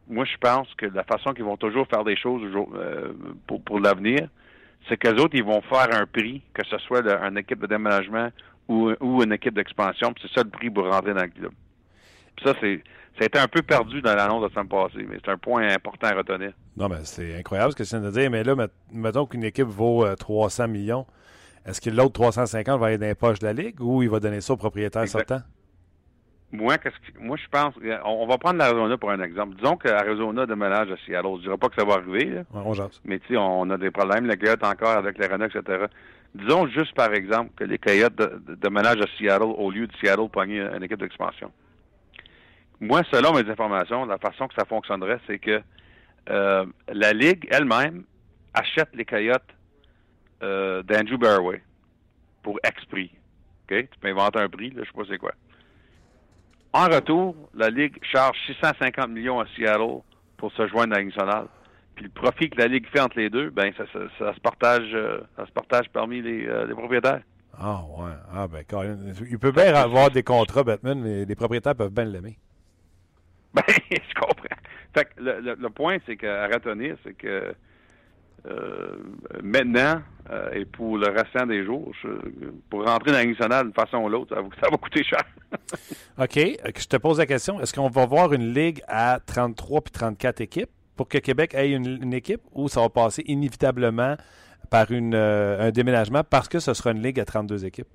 moi, 0.09 0.24
je 0.24 0.37
pense 0.39 0.72
que 0.74 0.87
la 0.87 1.05
façon 1.05 1.35
qu'ils 1.35 1.45
vont 1.45 1.59
toujours 1.59 1.87
faire 1.87 2.03
des 2.03 2.16
choses 2.16 2.43
euh, 2.74 3.12
pour, 3.47 3.62
pour 3.62 3.79
l'avenir, 3.79 4.29
c'est 4.89 4.97
que 4.97 5.09
les 5.09 5.20
autres, 5.20 5.35
ils 5.35 5.45
vont 5.45 5.61
faire 5.62 5.89
un 5.93 6.07
prix, 6.07 6.41
que 6.55 6.64
ce 6.64 6.79
soit 6.79 7.03
le- 7.03 7.12
une 7.22 7.37
équipe 7.37 7.61
de 7.61 7.66
déménagement 7.66 8.31
ou, 8.68 8.92
ou 9.00 9.22
une 9.22 9.32
équipe 9.32 9.54
d'expansion, 9.54 10.12
puis 10.12 10.24
c'est 10.28 10.38
ça 10.38 10.44
le 10.44 10.50
prix 10.50 10.70
pour 10.70 10.84
rentrer 10.90 11.14
dans 11.14 11.22
le 11.22 11.28
club. 11.28 11.52
Puis 12.36 12.46
ça, 12.46 12.54
c'est 12.60 12.82
ça 13.16 13.24
a 13.24 13.26
été 13.26 13.38
un 13.40 13.48
peu 13.48 13.62
perdu 13.62 14.00
dans 14.00 14.14
l'annonce 14.14 14.42
de 14.42 14.46
la 14.46 14.52
semaine 14.54 14.68
passée, 14.68 15.04
mais 15.08 15.16
c'est 15.24 15.30
un 15.32 15.36
point 15.38 15.66
important 15.74 16.06
à 16.06 16.14
retenir. 16.14 16.52
Non, 16.76 16.88
mais 16.88 16.98
c'est 17.02 17.36
incroyable 17.36 17.72
ce 17.72 17.76
que 17.76 17.82
tu 17.82 17.88
viens 17.88 18.00
de 18.00 18.10
dire. 18.12 18.30
Mais 18.30 18.44
là, 18.44 18.54
met- 18.54 18.68
mettons 18.92 19.26
qu'une 19.26 19.42
équipe 19.42 19.66
vaut 19.66 20.04
euh, 20.04 20.14
300 20.14 20.68
millions. 20.68 21.04
Est-ce 21.66 21.80
que 21.80 21.90
l'autre 21.90 22.12
350 22.12 22.78
va 22.78 22.92
être 22.92 23.00
dans 23.00 23.06
les 23.08 23.16
poches 23.16 23.40
de 23.40 23.46
la 23.46 23.52
Ligue 23.52 23.80
ou 23.80 24.04
il 24.04 24.08
va 24.08 24.20
donner 24.20 24.40
ça 24.40 24.52
au 24.52 24.56
propriétaire 24.56 25.02
Exact. 25.02 25.28
sortant? 25.28 25.44
Moi, 26.52 26.78
qu'est-ce 26.78 26.94
que, 27.12 27.18
moi, 27.20 27.36
je 27.36 27.46
pense, 27.50 27.74
on, 28.04 28.08
on 28.22 28.26
va 28.28 28.38
prendre 28.38 28.58
l'Arizona 28.58 28.96
pour 28.96 29.10
un 29.10 29.20
exemple. 29.20 29.56
Disons 29.56 29.76
que 29.76 29.88
l'Arizona 29.88 30.46
déménage 30.46 30.90
à 30.92 30.96
Seattle. 31.04 31.36
Je 31.38 31.42
dirais 31.42 31.58
pas 31.58 31.68
que 31.68 31.74
ça 31.74 31.84
va 31.84 31.94
arriver, 31.94 32.24
là. 32.26 32.40
Ouais, 32.54 32.62
on 32.64 32.72
jase. 32.72 33.00
mais 33.04 33.18
tu 33.18 33.28
sais, 33.34 33.36
on 33.36 33.68
a 33.68 33.76
des 33.76 33.90
problèmes, 33.90 34.26
les 34.26 34.36
Coyotes 34.38 34.62
encore 34.64 34.96
avec 34.96 35.18
les 35.18 35.26
Renault, 35.26 35.46
etc. 35.46 35.86
Disons 36.35 36.66
juste, 36.68 36.95
par 36.95 37.12
exemple, 37.14 37.53
que 37.57 37.64
les 37.64 37.79
Coyotes 37.79 38.14
déménagent 38.61 39.01
à 39.01 39.07
Seattle 39.16 39.45
au 39.45 39.70
lieu 39.70 39.87
de 39.87 39.93
Seattle 39.97 40.29
pogner 40.29 40.61
une 40.61 40.83
équipe 40.83 41.01
d'expansion. 41.01 41.51
Moi, 42.81 43.03
selon 43.11 43.33
mes 43.33 43.49
informations, 43.51 44.05
la 44.05 44.18
façon 44.18 44.47
que 44.47 44.55
ça 44.55 44.64
fonctionnerait, 44.64 45.18
c'est 45.26 45.39
que 45.39 45.62
euh, 46.31 46.66
la 46.89 47.12
Ligue 47.12 47.49
elle-même 47.51 48.05
achète 48.55 48.91
les 48.95 49.05
Coyotes 49.05 49.43
euh, 50.43 50.83
d'Andrew 50.83 51.18
Barroway 51.18 51.62
pour 52.43 52.61
X 52.64 52.85
prix. 52.85 53.11
OK? 53.64 53.89
Tu 53.91 53.99
peux 54.01 54.09
inventer 54.09 54.39
un 54.39 54.49
prix, 54.49 54.70
là, 54.70 54.83
je 54.85 54.91
sais 54.91 54.97
pas 54.97 55.05
c'est 55.09 55.18
quoi. 55.18 55.33
En 56.72 56.85
retour, 56.85 57.35
la 57.55 57.70
Ligue 57.70 57.99
charge 58.12 58.37
650 58.47 59.09
millions 59.09 59.41
à 59.41 59.47
Seattle 59.57 60.03
pour 60.37 60.53
se 60.53 60.68
joindre 60.68 60.95
à 60.95 60.99
la 60.99 61.05
nationale. 61.05 61.47
Puis 61.99 62.05
le 62.07 62.12
profit 62.12 62.49
que 62.49 62.57
la 62.59 62.68
Ligue 62.68 62.86
fait 62.92 63.01
entre 63.01 63.18
les 63.18 63.28
deux, 63.28 63.51
ben 63.51 63.72
ça, 63.76 63.82
ça- 63.92 63.99
ça 64.20 64.32
se 64.32 64.38
partage 64.38 64.88
euh, 64.94 65.18
ça 65.36 65.44
se 65.46 65.51
partage 65.51 65.86
parmi 65.92 66.22
les, 66.22 66.46
euh, 66.46 66.64
les 66.64 66.72
propriétaires. 66.74 67.22
Ah, 67.59 67.80
ouais. 67.99 68.12
Ah, 68.32 68.46
ben, 68.46 68.62
il 69.28 69.36
peut 69.40 69.51
bien 69.51 69.74
avoir 69.74 70.09
des 70.12 70.22
contrats, 70.22 70.62
Batman, 70.62 71.01
mais 71.03 71.24
les 71.24 71.34
propriétaires 71.34 71.74
peuvent 71.74 71.90
bien 71.92 72.05
l'aimer. 72.05 72.38
Ben, 73.55 73.62
je 73.90 74.14
comprends. 74.14 74.57
Fait 74.94 75.07
que 75.07 75.20
le, 75.20 75.40
le- 75.40 75.57
le 75.59 75.70
point, 75.70 75.96
c'est 76.07 76.16
qu'à 76.16 76.46
retenir, 76.46 76.96
c'est 77.03 77.14
que 77.14 77.53
euh, 78.46 78.96
maintenant 79.42 80.01
euh, 80.30 80.51
et 80.53 80.64
pour 80.66 80.99
le 80.99 81.09
restant 81.09 81.46
des 81.46 81.64
jours, 81.64 81.90
je- 82.03 82.46
pour 82.70 82.84
rentrer 82.86 83.11
dans 83.11 83.18
la 83.18 83.24
nationale 83.24 83.64
d'une 83.64 83.74
façon 83.74 83.96
ou 83.99 84.09
l'autre, 84.09 84.36
ça, 84.36 84.40
va- 84.42 84.49
ça 84.62 84.70
va 84.70 84.76
coûter 84.76 85.03
cher. 85.03 85.24
OK. 86.18 86.36
Je 86.78 86.86
te 86.86 86.96
pose 86.96 87.18
la 87.18 87.26
question. 87.26 87.61
Est-ce 87.61 87.74
qu'on 87.74 87.88
va 87.88 88.07
voir 88.07 88.32
une 88.32 88.53
Ligue 88.55 88.82
à 88.86 89.18
33 89.26 89.80
puis 89.80 89.90
34 89.92 90.40
équipes? 90.42 90.70
Pour 90.99 91.09
que 91.09 91.18
Québec 91.18 91.55
ait 91.55 91.70
une, 91.70 92.03
une 92.03 92.12
équipe 92.12 92.42
ou 92.53 92.68
ça 92.68 92.82
va 92.82 92.90
passer 92.90 93.22
inévitablement 93.26 94.16
par 94.70 94.90
une, 94.90 95.14
euh, 95.14 95.68
un 95.68 95.70
déménagement 95.70 96.22
parce 96.24 96.49
que 96.49 96.59
ce 96.59 96.74
sera 96.74 96.90
une 96.90 97.03
Ligue 97.03 97.20
à 97.20 97.24
32 97.24 97.64
équipes? 97.64 97.88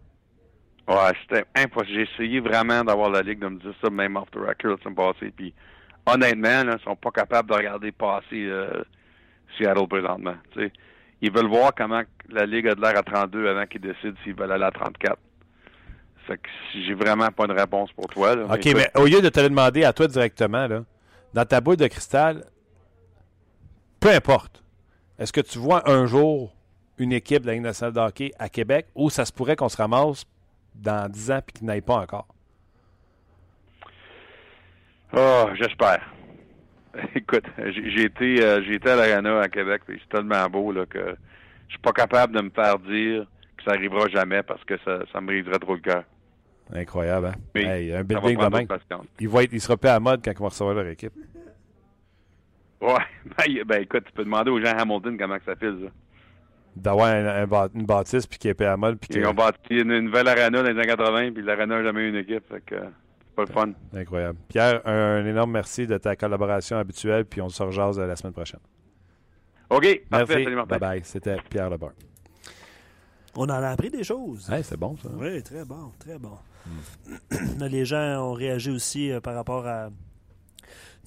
Ouais, 0.88 1.12
c'était 1.22 1.45
impossible. 1.56 1.93
J'ai 1.93 2.01
essayé 2.14 2.39
vraiment 2.39 2.84
d'avoir 2.84 3.10
la 3.10 3.22
Ligue 3.22 3.39
de 3.39 3.47
me 3.47 3.60
dire 3.60 3.74
ça, 3.84 3.89
même 3.89 4.16
off 4.16 4.32
the 4.32 4.38
record, 4.38 4.72
la 4.72 4.78
semaine 4.78 4.95
passée. 4.95 5.34
Puis, 5.36 5.54
honnêtement, 6.06 6.64
là, 6.64 6.78
ils 6.80 6.84
sont 6.84 6.95
pas 6.95 7.12
capables 7.12 7.49
de 7.49 7.56
regarder 7.56 7.91
passer 7.91 8.47
euh, 8.47 8.84
Seattle 9.58 9.88
présentement. 9.88 10.36
Ils 11.22 11.32
veulent 11.32 11.49
voir 11.49 11.74
comment 11.76 12.01
la 12.30 12.45
Ligue 12.45 12.70
a 12.70 12.76
de 12.76 12.82
l'air 12.82 12.97
à 12.97 13.04
32 13.04 13.47
avant 13.47 13.66
qu'ils 13.66 13.82
décident 13.82 14.16
s'ils 14.24 14.36
veulent 14.36 14.51
aller 14.51 14.66
à 14.66 14.72
34. 14.72 15.18
Fait 16.26 16.38
que 16.38 16.49
j'ai 16.74 16.93
vraiment 16.93 17.30
pas 17.32 17.45
une 17.45 17.51
réponse 17.51 17.91
pour 17.91 18.08
toi. 18.08 18.36
Là, 18.36 18.45
OK, 18.45 18.66
écoute, 18.66 18.76
mais 18.76 19.01
au 19.01 19.06
lieu 19.06 19.22
de 19.22 19.28
te 19.28 19.41
le 19.41 19.49
demander 19.49 19.84
à 19.84 19.91
toi 19.91 20.08
directement, 20.08 20.68
là, 20.68 20.84
dans 21.34 21.45
ta 21.45 21.60
boule 21.62 21.76
de 21.78 21.88
cristal, 21.88 22.43
peu 24.04 24.10
importe, 24.10 24.62
est-ce 25.18 25.32
que 25.32 25.39
tu 25.39 25.60
vois 25.60 25.89
un 25.89 26.06
jour 26.06 26.54
une 26.97 27.13
équipe 27.13 27.43
de 27.43 27.47
la 27.47 27.54
Ligue 27.54 27.62
nationale 27.62 27.93
de 27.93 28.00
hockey 28.01 28.32
à 28.38 28.50
Québec 28.50 28.88
ou 28.96 29.09
ça 29.09 29.24
se 29.24 29.32
pourrait 29.32 29.55
qu'on 29.55 29.70
se 29.70 29.78
ramasse 29.78 30.25
dans 30.75 31.09
10 31.09 31.32
ans 31.32 31.38
et 31.38 31.51
qu'il 31.54 31.66
n'aille 31.66 31.80
pas 31.80 31.96
encore? 31.96 32.28
Oh, 35.16 35.46
j'espère. 35.54 36.01
Écoute, 37.16 37.46
j'ai 37.58 38.04
été, 38.04 38.43
euh, 38.43 38.62
j'ai 38.66 38.75
été 38.75 38.89
à 38.89 38.97
l'Arena 38.97 39.39
à 39.39 39.47
Québec, 39.47 39.84
c'est 39.88 40.09
tellement 40.09 40.50
beau 40.50 40.74
là, 40.74 40.86
que 40.86 41.16
je 41.67 41.74
suis 41.74 41.82
pas 41.82 41.93
capable 41.93 42.36
de 42.36 42.42
me 42.42 42.50
faire 42.50 42.80
dire 42.80 43.25
que 43.55 43.63
ça 43.63 43.71
arrivera 43.71 44.09
jamais 44.09 44.43
parce 44.43 44.66
que 44.66 44.78
ça, 44.84 45.00
ça 45.13 45.21
me 45.21 45.28
briserait 45.28 45.59
trop 45.59 45.75
le 45.75 45.82
cœur. 45.82 46.04
Incroyable, 46.74 47.28
hein? 47.28 47.36
Mais 47.55 47.63
Hey, 47.63 47.93
un 47.93 48.04
building 48.04 48.38
de 48.38 48.50
même. 48.50 48.67
Il, 49.21 49.30
va 49.30 49.43
être, 49.43 49.54
il 49.54 49.62
sera 49.62 49.78
plus 49.78 49.88
à 49.88 49.93
la 49.93 50.00
mode 50.01 50.21
quand 50.25 50.32
ils 50.32 50.38
vont 50.38 50.50
recevoir 50.50 50.75
leur 50.75 50.88
équipe. 50.88 51.13
Ouais, 52.84 52.93
ben, 53.38 53.64
ben, 53.66 53.82
écoute, 53.82 54.04
tu 54.05 54.12
peux 54.12 54.24
demander 54.24 54.51
aux 54.51 54.60
gens 54.60 54.74
à 54.74 54.82
Hamilton 54.82 55.18
comment 55.18 55.38
que 55.38 55.46
ça 55.46 55.55
file, 55.55 55.80
ça. 55.86 55.92
D'avoir 56.76 57.08
un- 57.10 57.26
un 57.43 57.46
bâ- 57.46 57.70
une 57.76 57.86
bâtisse 57.86 58.26
puis 58.28 58.39
qui 58.39 58.47
est 58.47 58.62
à 58.62 58.76
mode. 58.78 58.97
Puis 59.00 59.10
Ils 59.20 59.26
ont 59.26 59.34
bâti 59.34 59.60
une, 59.76 59.92
une 59.92 60.05
nouvelle 60.05 60.28
arena 60.28 60.50
dans 60.50 60.64
les 60.64 60.70
années 60.72 60.88
80, 60.88 61.32
puis 61.34 61.43
l'arena 61.43 61.78
n'a 61.78 61.84
jamais 61.84 62.01
eu 62.01 62.10
une 62.10 62.16
équipe, 62.16 62.47
fait 62.50 62.62
que 62.66 62.76
c'est 62.76 63.36
pas 63.36 63.43
le 63.43 63.51
fun. 63.54 63.72
Incroyable. 63.96 64.39
Pierre, 64.50 64.82
un, 64.86 65.18
un 65.22 65.26
énorme 65.26 65.51
merci 65.51 65.86
de 65.88 65.97
ta 66.00 66.16
collaboration 66.16 66.78
habituelle, 66.78 67.26
puis 67.26 67.42
on 67.42 67.50
se 67.50 67.62
rejase 67.62 68.00
la 68.00 68.16
semaine 68.16 68.34
prochaine. 68.34 68.60
OK, 69.70 69.82
parfait, 70.10 70.26
Merci. 70.28 70.43
salut 70.43 70.55
Martin. 70.55 70.78
Bye 70.78 70.80
bye. 70.80 71.01
C'était 71.04 71.38
Pierre 71.50 71.70
Lebrun. 71.70 71.93
On 73.36 73.43
en 73.46 73.50
a 73.50 73.70
appris 73.70 73.89
des 73.89 74.04
choses. 74.04 74.50
Hey, 74.51 74.64
c'est 74.64 74.78
bon, 74.78 74.96
ça. 74.97 75.10
Oui, 75.16 75.42
très 75.42 75.66
bon, 75.66 75.92
très 76.00 76.18
bon. 76.20 76.38
Les 77.60 77.86
gens 77.86 78.30
ont 78.30 78.34
réagi 78.34 78.70
aussi 78.72 79.12
euh, 79.12 79.20
par 79.20 79.34
rapport 79.36 79.66
à 79.68 79.89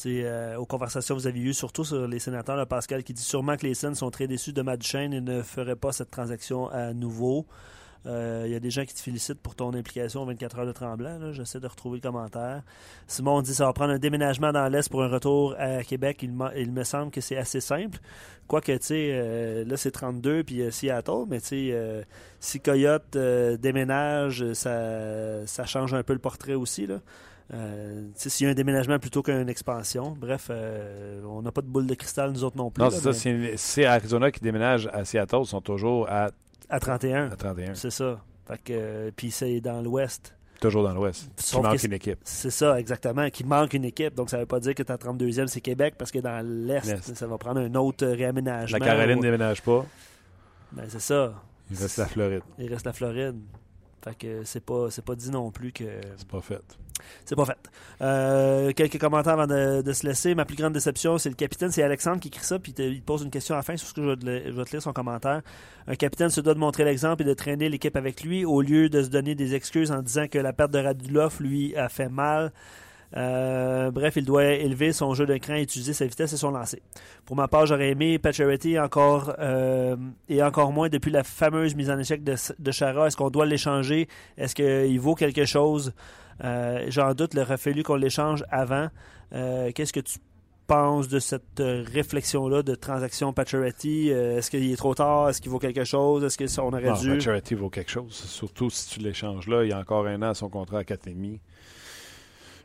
euh, 0.05 0.57
aux 0.57 0.67
conversations 0.67 1.15
que 1.15 1.21
vous 1.21 1.27
avez 1.27 1.41
eues, 1.41 1.55
surtout 1.55 1.85
sur 1.85 2.07
les 2.07 2.19
sénateurs. 2.19 2.67
Pascal 2.67 3.03
qui 3.03 3.15
dit 3.15 3.23
sûrement 3.23 3.57
que 3.57 3.67
les 3.67 3.75
Sens 3.75 3.99
sont 3.99 4.11
très 4.11 4.27
déçus 4.27 4.53
de 4.53 4.63
Matt 4.63 4.81
Duchesne 4.81 5.13
et 5.15 5.21
ne 5.21 5.43
feraient 5.43 5.77
pas 5.77 5.93
cette 5.93 6.11
transaction 6.11 6.69
à 6.69 6.93
nouveau. 6.93 7.47
Euh, 8.07 8.45
Il 8.47 8.53
y 8.53 8.55
a 8.55 8.61
des 8.61 8.71
gens 8.71 8.85
qui 8.85 8.95
te 8.95 9.01
félicitent 9.01 9.41
pour 9.41 9.55
ton 9.55 9.75
implication 9.75 10.23
aux 10.23 10.27
24 10.27 10.59
heures 10.59 10.67
de 10.67 10.73
Tremblant. 10.73 11.33
J'essaie 11.33 11.61
de 11.61 11.67
retrouver 11.67 11.97
le 11.97 12.03
commentaire. 12.03 12.63
Simon 13.07 13.41
dit 13.41 13.55
ça 13.55 13.65
va 13.65 13.73
prendre 13.73 13.93
un 13.93 13.99
déménagement 13.99 14.53
dans 14.53 14.69
l'Est 14.69 14.89
pour 14.89 15.03
un 15.03 15.09
retour 15.09 15.57
à 15.59 15.83
Québec. 15.83 16.19
Il, 16.23 16.33
me 16.33 16.85
semble 16.85 17.11
que 17.11 17.21
c'est 17.21 17.37
assez 17.37 17.61
simple. 17.61 17.99
Quoique, 18.47 18.77
tu 18.77 18.93
euh, 18.93 19.65
là, 19.65 19.77
c'est 19.77 19.91
32 19.91 20.45
puis 20.45 20.71
Seattle, 20.71 21.25
mais 21.27 21.41
si 21.41 22.61
Coyote 22.61 23.17
déménage, 23.17 24.53
ça, 24.53 25.65
change 25.65 25.95
un 25.95 26.03
peu 26.03 26.13
le 26.13 26.21
portrait 26.21 26.55
aussi. 26.55 26.87
Euh, 27.55 28.09
tu 28.21 28.29
S'il 28.29 28.47
y 28.47 28.49
a 28.49 28.53
un 28.53 28.55
déménagement 28.55 28.99
plutôt 28.99 29.23
qu'une 29.23 29.49
expansion. 29.49 30.17
Bref, 30.19 30.49
euh, 30.51 31.23
on 31.25 31.43
n'a 31.43 31.53
pas 31.53 31.63
de 31.63 31.69
boule 31.69 31.87
de 31.87 31.95
cristal, 31.95 32.33
nous 32.33 32.43
autres 32.45 32.57
non 32.57 32.71
plus. 32.71 32.83
Non, 32.83 32.91
c'est 32.91 33.13
ça. 33.13 33.31
mais 33.31 33.57
C'est 33.57 33.85
Arizona 33.85 34.31
qui 34.31 34.41
déménage 34.41 34.89
à 34.93 35.05
Seattle. 35.05 35.41
Ils 35.43 35.47
sont 35.47 35.61
toujours 35.61 36.09
à, 36.09 36.31
À 36.69 36.81
31, 36.81 37.31
à 37.31 37.37
31. 37.37 37.75
c'est 37.75 37.91
ça. 37.91 38.21
Euh, 38.71 39.11
puis 39.15 39.31
c'est 39.31 39.61
dans 39.61 39.81
l'Ouest. 39.81 40.35
Toujours 40.61 40.83
dans 40.83 40.95
l'Ouest. 40.95 41.29
Il 41.39 41.43
Sauf 41.43 41.63
manque 41.63 41.79
que 41.79 41.87
une 41.87 41.93
équipe. 41.93 42.19
C'est 42.25 42.51
ça, 42.51 42.81
exactement. 42.81 43.29
Qu'il 43.29 43.47
manque 43.47 43.75
une 43.75 43.85
équipe. 43.85 44.15
Donc, 44.15 44.31
ça 44.31 44.39
ne 44.39 44.43
veut 44.43 44.47
pas 44.47 44.59
dire 44.61 44.75
que 44.75 44.83
ta 44.83 44.97
32e, 44.97 45.49
c'est 45.49 45.61
Québec, 45.61 45.95
parce 45.99 46.11
que 46.11 46.19
dans 46.19 46.45
l'Est, 46.45 47.15
ça 47.15 47.27
va 47.27 47.37
prendre 47.39 47.61
un 47.61 47.75
autre 47.75 48.07
réaménagement. 48.07 48.79
La 48.79 48.85
Caroline 48.85 49.17
ou- 49.17 49.19
ne 49.19 49.23
déménage 49.23 49.63
pas. 49.63 49.85
Ben, 50.73 50.85
c'est 50.89 51.01
ça. 51.01 51.35
Il 51.71 51.77
reste 51.77 51.99
la 51.99 52.07
Floride. 52.07 52.43
Il 52.59 52.73
reste 52.73 52.87
la 52.87 52.93
Floride. 52.93 53.37
Fait 54.03 54.15
que 54.15 54.45
c'est 54.45 54.65
pas, 54.65 54.89
c'est 54.91 55.05
pas 55.05 55.15
dit 55.17 55.31
non 55.31 55.51
plus 55.51 55.73
que 55.73 55.85
C'est 56.17 56.29
pas 56.29 56.41
fait. 56.41 56.63
C'est 57.25 57.37
pas 57.37 57.45
fait. 57.45 57.59
Euh, 58.03 58.73
quelques 58.73 58.99
commentaires 58.99 59.39
avant 59.39 59.47
de, 59.47 59.93
se 59.93 60.07
laisser. 60.07 60.35
Ma 60.35 60.45
plus 60.45 60.57
grande 60.57 60.73
déception, 60.73 61.19
c'est 61.19 61.29
le 61.29 61.35
capitaine. 61.35 61.71
C'est 61.71 61.83
Alexandre 61.83 62.21
qui 62.21 62.29
écrit 62.29 62.45
ça, 62.45 62.59
puis 62.59 62.73
il 62.79 63.03
pose 63.03 63.23
une 63.23 63.31
question 63.31 63.55
à 63.55 63.59
la 63.59 63.63
fin 63.63 63.77
sur 63.77 63.89
ce 63.89 63.95
que 63.95 64.03
je 64.03 64.09
vais, 64.09 64.17
te, 64.17 64.71
lire 64.71 64.83
son 64.83 64.93
commentaire. 64.93 65.43
Un 65.87 65.95
capitaine 65.95 66.31
se 66.31 66.41
doit 66.41 66.55
de 66.55 66.59
montrer 66.59 66.85
l'exemple 66.85 67.23
et 67.23 67.25
de 67.25 67.35
traîner 67.35 67.69
l'équipe 67.69 67.97
avec 67.97 68.23
lui 68.23 68.45
au 68.45 68.61
lieu 68.61 68.89
de 68.89 69.03
se 69.03 69.09
donner 69.09 69.35
des 69.35 69.55
excuses 69.55 69.91
en 69.93 70.03
disant 70.03 70.27
que 70.29 70.39
la 70.39 70.53
perte 70.53 70.73
de 70.73 70.79
Radulov 70.79 71.37
lui 71.41 71.77
a 71.77 71.89
fait 71.89 72.09
mal. 72.09 72.53
Euh, 73.17 73.91
bref, 73.91 74.15
il 74.17 74.25
doit 74.25 74.45
élever 74.45 74.93
son 74.93 75.15
jeu 75.15 75.27
de 75.27 75.37
cran, 75.37 75.55
utiliser 75.55 75.93
sa 75.93 76.07
vitesse 76.07 76.33
et 76.33 76.37
son 76.37 76.51
lancer. 76.51 76.83
Pour 77.25 77.37
ma 77.37 77.49
part, 77.49 77.67
j'aurais 77.67 77.91
aimé 77.91 78.19
Pacioretty 78.19 78.79
encore 78.79 79.35
euh, 79.39 79.97
et 80.29 80.43
encore 80.43 80.73
moins 80.73 80.89
depuis 80.89 81.11
la 81.11 81.23
fameuse 81.23 81.75
mise 81.75 81.91
en 81.91 81.99
échec 81.99 82.25
de, 82.25 82.35
de 82.59 82.71
Chara. 82.73 83.07
Est-ce 83.07 83.17
qu'on 83.17 83.31
doit 83.31 83.47
l'échanger? 83.47 84.09
Est-ce 84.37 84.55
qu'il 84.55 85.01
vaut 85.01 85.15
quelque 85.15 85.45
chose? 85.45 85.93
J'en 86.41 87.15
doute. 87.15 87.35
Il 87.35 87.41
aurait 87.41 87.57
fallu 87.59 87.83
qu'on 87.83 87.97
l'échange 87.97 88.45
avant. 88.51 88.89
Euh, 89.33 89.71
Qu'est-ce 89.75 89.93
que 89.93 90.01
tu 90.01 90.19
penses 90.67 91.07
de 91.09 91.19
cette 91.21 91.61
euh, 91.61 91.85
réflexion-là 91.93 92.63
de 92.63 92.75
transaction 92.75 93.33
Pacioretty? 93.33 94.11
Euh, 94.13 94.39
Est-ce 94.39 94.51
qu'il 94.51 94.71
est 94.73 94.77
trop 94.77 94.95
tard? 94.95 95.29
Est-ce 95.29 95.41
qu'il 95.41 95.51
vaut 95.51 95.59
quelque 95.61 95.85
chose? 95.85 96.25
Est-ce 96.25 96.57
qu'on 96.61 96.69
aurait 96.73 96.83
Non, 96.89 96.95
dû? 97.01 97.11
Pacioretty 97.15 97.55
vaut 97.55 97.71
quelque 97.71 97.91
chose. 97.91 98.13
Surtout 98.13 98.69
si 98.71 98.89
tu 98.89 99.01
l'échanges 99.01 99.47
là. 99.49 99.63
Il 99.65 99.71
y 99.71 99.73
a 99.73 99.79
encore 99.79 100.07
un 100.07 100.21
an 100.23 100.31
à 100.31 100.35
son 100.35 100.49
contrat 100.49 100.79
à 100.81 100.83
4,5. 100.83 101.39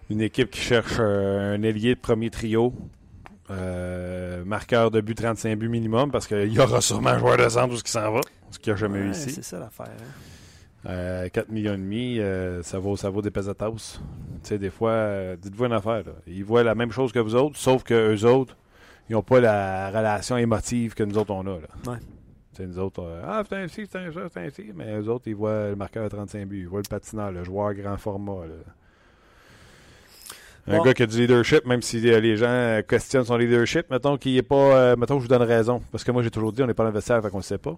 Une 0.10 0.22
équipe 0.22 0.49
qui 0.52 0.60
cherche 0.61 0.98
euh, 0.99 1.56
un 1.56 1.64
ailier 1.64 1.95
de 1.95 1.99
premier 1.99 2.30
trio. 2.30 2.73
Euh, 3.49 4.45
marqueur 4.45 4.91
de 4.91 5.02
but 5.02 5.15
35 5.15 5.57
buts 5.57 5.68
minimum 5.68 6.10
parce 6.10 6.26
qu'il 6.26 6.53
y 6.53 6.60
aura 6.60 6.80
sûrement 6.80 7.10
un 7.10 7.19
joueur 7.19 7.38
de 7.38 7.49
centre 7.49 7.73
où 7.73 7.77
ce 7.77 7.84
qui 7.84 7.91
s'en 7.91 8.11
va. 8.11 8.22
Ce 8.49 8.60
qu'il 8.60 8.72
n'y 8.72 8.76
a 8.76 8.77
jamais 8.80 8.99
eu 8.99 9.11
ici. 9.11 9.31
C'est 9.31 9.43
ça 9.43 9.60
l'affaire. 9.60 9.88
hein. 9.89 10.31
Euh, 10.88 11.30
4 11.30 11.49
millions 11.49 11.74
et 11.74 11.78
demi, 11.78 12.20
euh, 12.20 12.64
ça 12.64 12.80
vaut, 12.80 12.95
ça 12.98 13.10
vaut 13.10 13.22
des 13.22 13.30
pesetas. 13.32 13.70
Tu 13.70 13.99
sais, 14.41 14.58
des 14.58 14.72
fois, 14.72 14.91
euh, 14.91 15.36
dites-vous 15.36 15.66
une 15.66 15.74
affaire. 15.74 16.03
là. 16.06 16.14
Ils 16.28 16.44
voient 16.44 16.64
la 16.64 16.74
même 16.76 16.91
chose 16.91 17.12
que 17.12 17.20
vous 17.20 17.36
autres, 17.36 17.58
sauf 17.58 17.84
que 17.84 18.16
eux 18.16 18.26
autres, 18.26 18.58
ils 19.10 19.14
n'ont 19.14 19.22
pas 19.22 19.40
la 19.40 19.90
relation 19.90 20.38
émotive 20.38 20.95
que 20.95 21.03
nous 21.03 21.18
autres, 21.18 21.32
on 21.32 21.41
a. 21.45 21.60
Là. 21.60 21.68
Ouais. 21.91 21.98
Tu 22.53 22.64
sais, 22.64 22.66
nous 22.66 22.80
autres, 22.80 23.03
euh, 23.03 23.22
ah, 23.26 23.44
c'est 23.48 23.56
un 23.58 23.68
ci, 23.68 23.86
c'est 23.90 23.99
un 23.99 24.12
ça, 24.12 24.22
c'est 24.34 24.40
un 24.40 24.49
ci. 24.49 24.72
Mais 24.76 24.91
eux 24.99 25.08
autres, 25.10 25.28
ils 25.28 25.36
voient 25.36 25.70
le 25.70 25.76
marqueur 25.76 26.06
à 26.06 26.10
35 26.10 26.48
buts, 26.48 26.62
ils 26.62 26.68
voient 26.68 26.82
le 26.84 26.90
patineur, 26.90 27.32
le 27.32 27.44
joueur 27.44 27.74
grand 27.76 27.98
format. 27.98 28.45
là. 28.48 28.53
Un 30.68 30.78
Bon. 30.78 30.84
gars 30.84 30.94
qui 30.94 31.02
a 31.03 31.08
du 31.08 31.18
leadership, 31.18 31.66
même 31.66 31.82
si 31.82 32.08
euh, 32.10 32.20
les 32.20 32.38
gens 32.38 32.82
questionnent 32.88 33.24
son 33.24 33.36
leadership, 33.38 33.90
mettons 33.90 34.16
qu'il 34.18 34.38
est 34.38 34.44
pas. 34.44 34.56
euh, 34.56 34.95
mettons 34.95 35.16
que 35.16 35.22
je 35.24 35.28
vous 35.28 35.34
donne 35.40 35.41
raison. 35.48 35.82
Parce 35.91 36.03
que 36.03 36.12
moi, 36.12 36.22
j'ai 36.22 36.30
toujours 36.30 36.52
dit, 36.52 36.62
on 36.62 36.68
n'est 36.68 36.74
pas 36.76 36.90
vestiaire, 36.91 37.22
fait 37.22 37.30
qu'on 37.32 37.38
ne 37.38 37.44
sait 37.44 37.58
pas. 37.58 37.78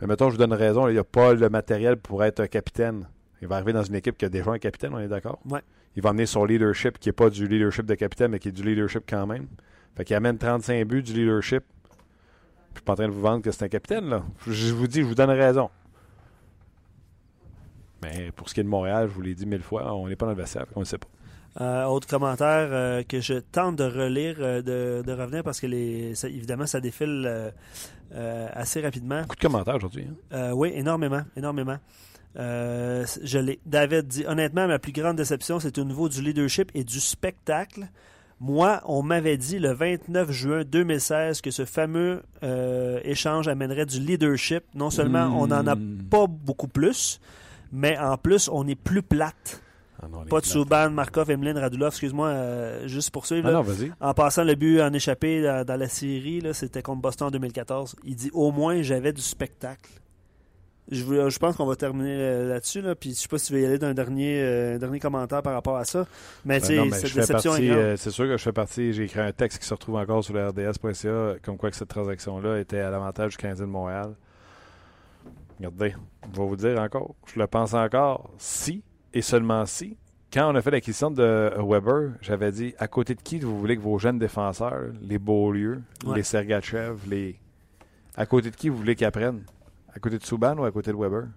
Mais 0.00 0.06
mettons, 0.06 0.28
je 0.28 0.32
vous 0.32 0.38
donne 0.38 0.52
raison, 0.52 0.88
il 0.88 0.92
n'y 0.92 0.98
a 0.98 1.04
pas 1.04 1.34
le 1.34 1.48
matériel 1.48 1.96
pour 1.96 2.24
être 2.24 2.40
un 2.40 2.46
capitaine. 2.46 3.08
Il 3.40 3.48
va 3.48 3.56
arriver 3.56 3.72
dans 3.72 3.82
une 3.82 3.94
équipe 3.94 4.16
qui 4.16 4.24
a 4.24 4.28
déjà 4.28 4.50
un 4.50 4.58
capitaine, 4.58 4.92
on 4.94 4.98
est 4.98 5.08
d'accord? 5.08 5.38
Ouais. 5.48 5.60
Il 5.96 6.02
va 6.02 6.10
amener 6.10 6.26
son 6.26 6.44
leadership, 6.44 6.98
qui 6.98 7.08
n'est 7.08 7.12
pas 7.12 7.30
du 7.30 7.46
leadership 7.46 7.86
de 7.86 7.94
capitaine, 7.94 8.32
mais 8.32 8.38
qui 8.38 8.48
est 8.48 8.52
du 8.52 8.62
leadership 8.62 9.04
quand 9.08 9.26
même. 9.26 9.46
Fait 9.96 10.04
qu'il 10.04 10.16
amène 10.16 10.38
35 10.38 10.84
buts 10.86 11.02
du 11.02 11.12
leadership. 11.12 11.62
Je 12.72 12.78
suis 12.78 12.84
pas 12.84 12.94
en 12.94 12.96
train 12.96 13.06
de 13.06 13.12
vous 13.12 13.20
vendre 13.20 13.42
que 13.42 13.52
c'est 13.52 13.64
un 13.64 13.68
capitaine, 13.68 14.08
là. 14.08 14.24
Je 14.48 14.72
vous 14.72 14.88
dis, 14.88 15.00
je 15.00 15.06
vous 15.06 15.14
donne 15.14 15.30
raison. 15.30 15.70
Mais 18.02 18.32
pour 18.32 18.48
ce 18.48 18.54
qui 18.54 18.60
est 18.60 18.64
de 18.64 18.68
Montréal, 18.68 19.08
je 19.08 19.14
vous 19.14 19.22
l'ai 19.22 19.34
dit 19.34 19.46
mille 19.46 19.62
fois, 19.62 19.94
on 19.94 20.08
n'est 20.08 20.16
pas 20.16 20.26
dans 20.26 20.32
le 20.32 20.38
vestiaire, 20.38 20.66
qu'on 20.66 20.80
ne 20.80 20.84
sait 20.84 20.98
pas. 20.98 21.08
Euh, 21.60 21.84
autre 21.84 22.08
commentaire 22.08 22.68
euh, 22.72 23.02
que 23.04 23.20
je 23.20 23.34
tente 23.34 23.76
de 23.76 23.84
relire, 23.84 24.36
euh, 24.40 24.60
de, 24.60 25.02
de 25.06 25.12
revenir 25.12 25.44
parce 25.44 25.60
que 25.60 25.68
les, 25.68 26.14
ça- 26.16 26.28
évidemment 26.28 26.66
ça 26.66 26.80
défile 26.80 27.52
assez 28.52 28.80
rapidement. 28.80 29.22
Beaucoup 29.22 29.36
de 29.36 29.40
commentaires 29.40 29.76
aujourd'hui. 29.76 30.06
hein? 30.32 30.52
Oui, 30.54 30.72
énormément, 30.74 31.22
énormément. 31.36 31.78
Je 32.36 33.38
l'ai. 33.38 33.60
David 33.66 34.06
dit 34.08 34.24
honnêtement, 34.26 34.66
ma 34.66 34.78
plus 34.78 34.92
grande 34.92 35.16
déception, 35.16 35.60
c'est 35.60 35.78
au 35.78 35.84
niveau 35.84 36.08
du 36.08 36.22
leadership 36.22 36.70
et 36.74 36.84
du 36.84 37.00
spectacle. 37.00 37.86
Moi, 38.40 38.80
on 38.86 39.02
m'avait 39.02 39.36
dit 39.36 39.58
le 39.58 39.72
29 39.72 40.30
juin 40.32 40.62
2016 40.64 41.40
que 41.40 41.50
ce 41.50 41.64
fameux 41.64 42.22
échange 43.04 43.48
amènerait 43.48 43.86
du 43.86 44.00
leadership. 44.00 44.64
Non 44.74 44.90
seulement 44.90 45.26
on 45.40 45.46
n'en 45.48 45.66
a 45.66 45.74
Hmm. 45.76 46.02
pas 46.10 46.26
beaucoup 46.26 46.68
plus, 46.68 47.20
mais 47.72 47.96
en 47.98 48.16
plus 48.16 48.48
on 48.52 48.66
est 48.66 48.74
plus 48.74 49.02
plate. 49.02 49.60
Ah 50.04 50.08
non, 50.10 50.24
Pas 50.24 50.40
de. 50.40 50.46
Souban, 50.46 50.90
Markov, 50.90 51.30
Emeline, 51.30 51.58
Radulov, 51.58 51.88
excuse-moi, 51.88 52.28
euh, 52.28 52.88
juste 52.88 53.10
pour 53.10 53.26
suivre. 53.26 53.46
Ah 53.48 53.52
là. 53.52 53.56
non, 53.58 53.62
vas-y. 53.62 53.92
En 54.00 54.14
passant 54.14 54.44
le 54.44 54.54
but 54.54 54.80
en 54.80 54.92
échappé 54.92 55.42
dans, 55.42 55.64
dans 55.64 55.76
la 55.76 55.88
série, 55.88 56.42
c'était 56.52 56.82
contre 56.82 57.02
Boston 57.02 57.28
en 57.28 57.30
2014. 57.30 57.96
Il 58.04 58.16
dit 58.16 58.30
au 58.32 58.52
moins 58.52 58.82
j'avais 58.82 59.12
du 59.12 59.22
spectacle. 59.22 59.90
Je, 60.90 61.38
pense 61.38 61.56
qu'on 61.56 61.64
va 61.64 61.76
terminer 61.76 62.14
euh, 62.14 62.48
là-dessus, 62.48 62.82
là, 62.82 62.94
puis 62.94 63.10
je 63.10 63.14
sais 63.14 63.28
pas 63.28 63.38
si 63.38 63.46
tu 63.46 63.52
veux 63.54 63.62
y 63.62 63.64
aller 63.64 63.78
d'un 63.78 63.94
dernier, 63.94 64.42
euh, 64.42 64.78
dernier 64.78 65.00
commentaire 65.00 65.42
par 65.42 65.54
rapport 65.54 65.76
à 65.76 65.84
ça. 65.86 66.06
Mais 66.44 66.60
Ben 66.60 66.66
tu 66.66 66.76
non, 66.76 66.90
sais, 66.90 67.06
cette 67.06 67.14
déception 67.14 67.52
partie, 67.52 67.66
est 67.66 67.72
euh, 67.72 67.96
c'est 67.96 68.10
sûr 68.10 68.26
que 68.26 68.36
je 68.36 68.42
fais 68.42 68.52
partie. 68.52 68.92
J'ai 68.92 69.04
écrit 69.04 69.20
un 69.20 69.32
texte 69.32 69.60
qui 69.60 69.66
se 69.66 69.72
retrouve 69.72 69.96
encore 69.96 70.22
sur 70.22 70.34
le 70.34 70.48
RDS.ca, 70.48 71.36
comme 71.42 71.56
quoi 71.56 71.70
que 71.70 71.76
cette 71.76 71.88
transaction-là 71.88 72.58
était 72.58 72.80
à 72.80 72.90
l'avantage 72.90 73.30
du 73.30 73.36
Canadien 73.38 73.64
de 73.64 73.70
Montréal. 73.70 74.14
Regardez, 75.56 75.94
je 76.34 76.38
vais 76.38 76.46
vous 76.46 76.56
dire 76.56 76.78
encore, 76.78 77.14
je 77.32 77.38
le 77.38 77.46
pense 77.46 77.72
encore, 77.72 78.30
si 78.36 78.82
et 79.14 79.22
seulement 79.22 79.64
si. 79.64 79.96
Quand 80.32 80.52
on 80.52 80.56
a 80.56 80.62
fait 80.62 80.72
l'acquisition 80.72 81.10
de 81.12 81.52
Weber, 81.58 82.14
j'avais 82.20 82.50
dit 82.50 82.74
à 82.78 82.88
côté 82.88 83.14
de 83.14 83.20
qui 83.22 83.38
vous 83.38 83.58
voulez 83.58 83.76
que 83.76 83.82
vos 83.82 83.98
jeunes 83.98 84.18
défenseurs, 84.18 84.90
les 85.00 85.18
Beaulieu, 85.18 85.80
Ouais. 86.04 86.16
les 86.16 86.22
Sergachev, 86.24 86.96
les. 87.08 87.38
À 88.16 88.26
côté 88.26 88.50
de 88.50 88.56
qui 88.56 88.68
vous 88.68 88.76
voulez 88.76 88.94
qu'ils 88.96 89.06
apprennent? 89.06 89.44
À 89.94 89.98
côté 90.00 90.18
de 90.18 90.24
Souban 90.24 90.56
ou 90.58 90.64
à 90.64 90.72
côté 90.72 90.90
de 90.90 90.96
Weber? 90.96 91.28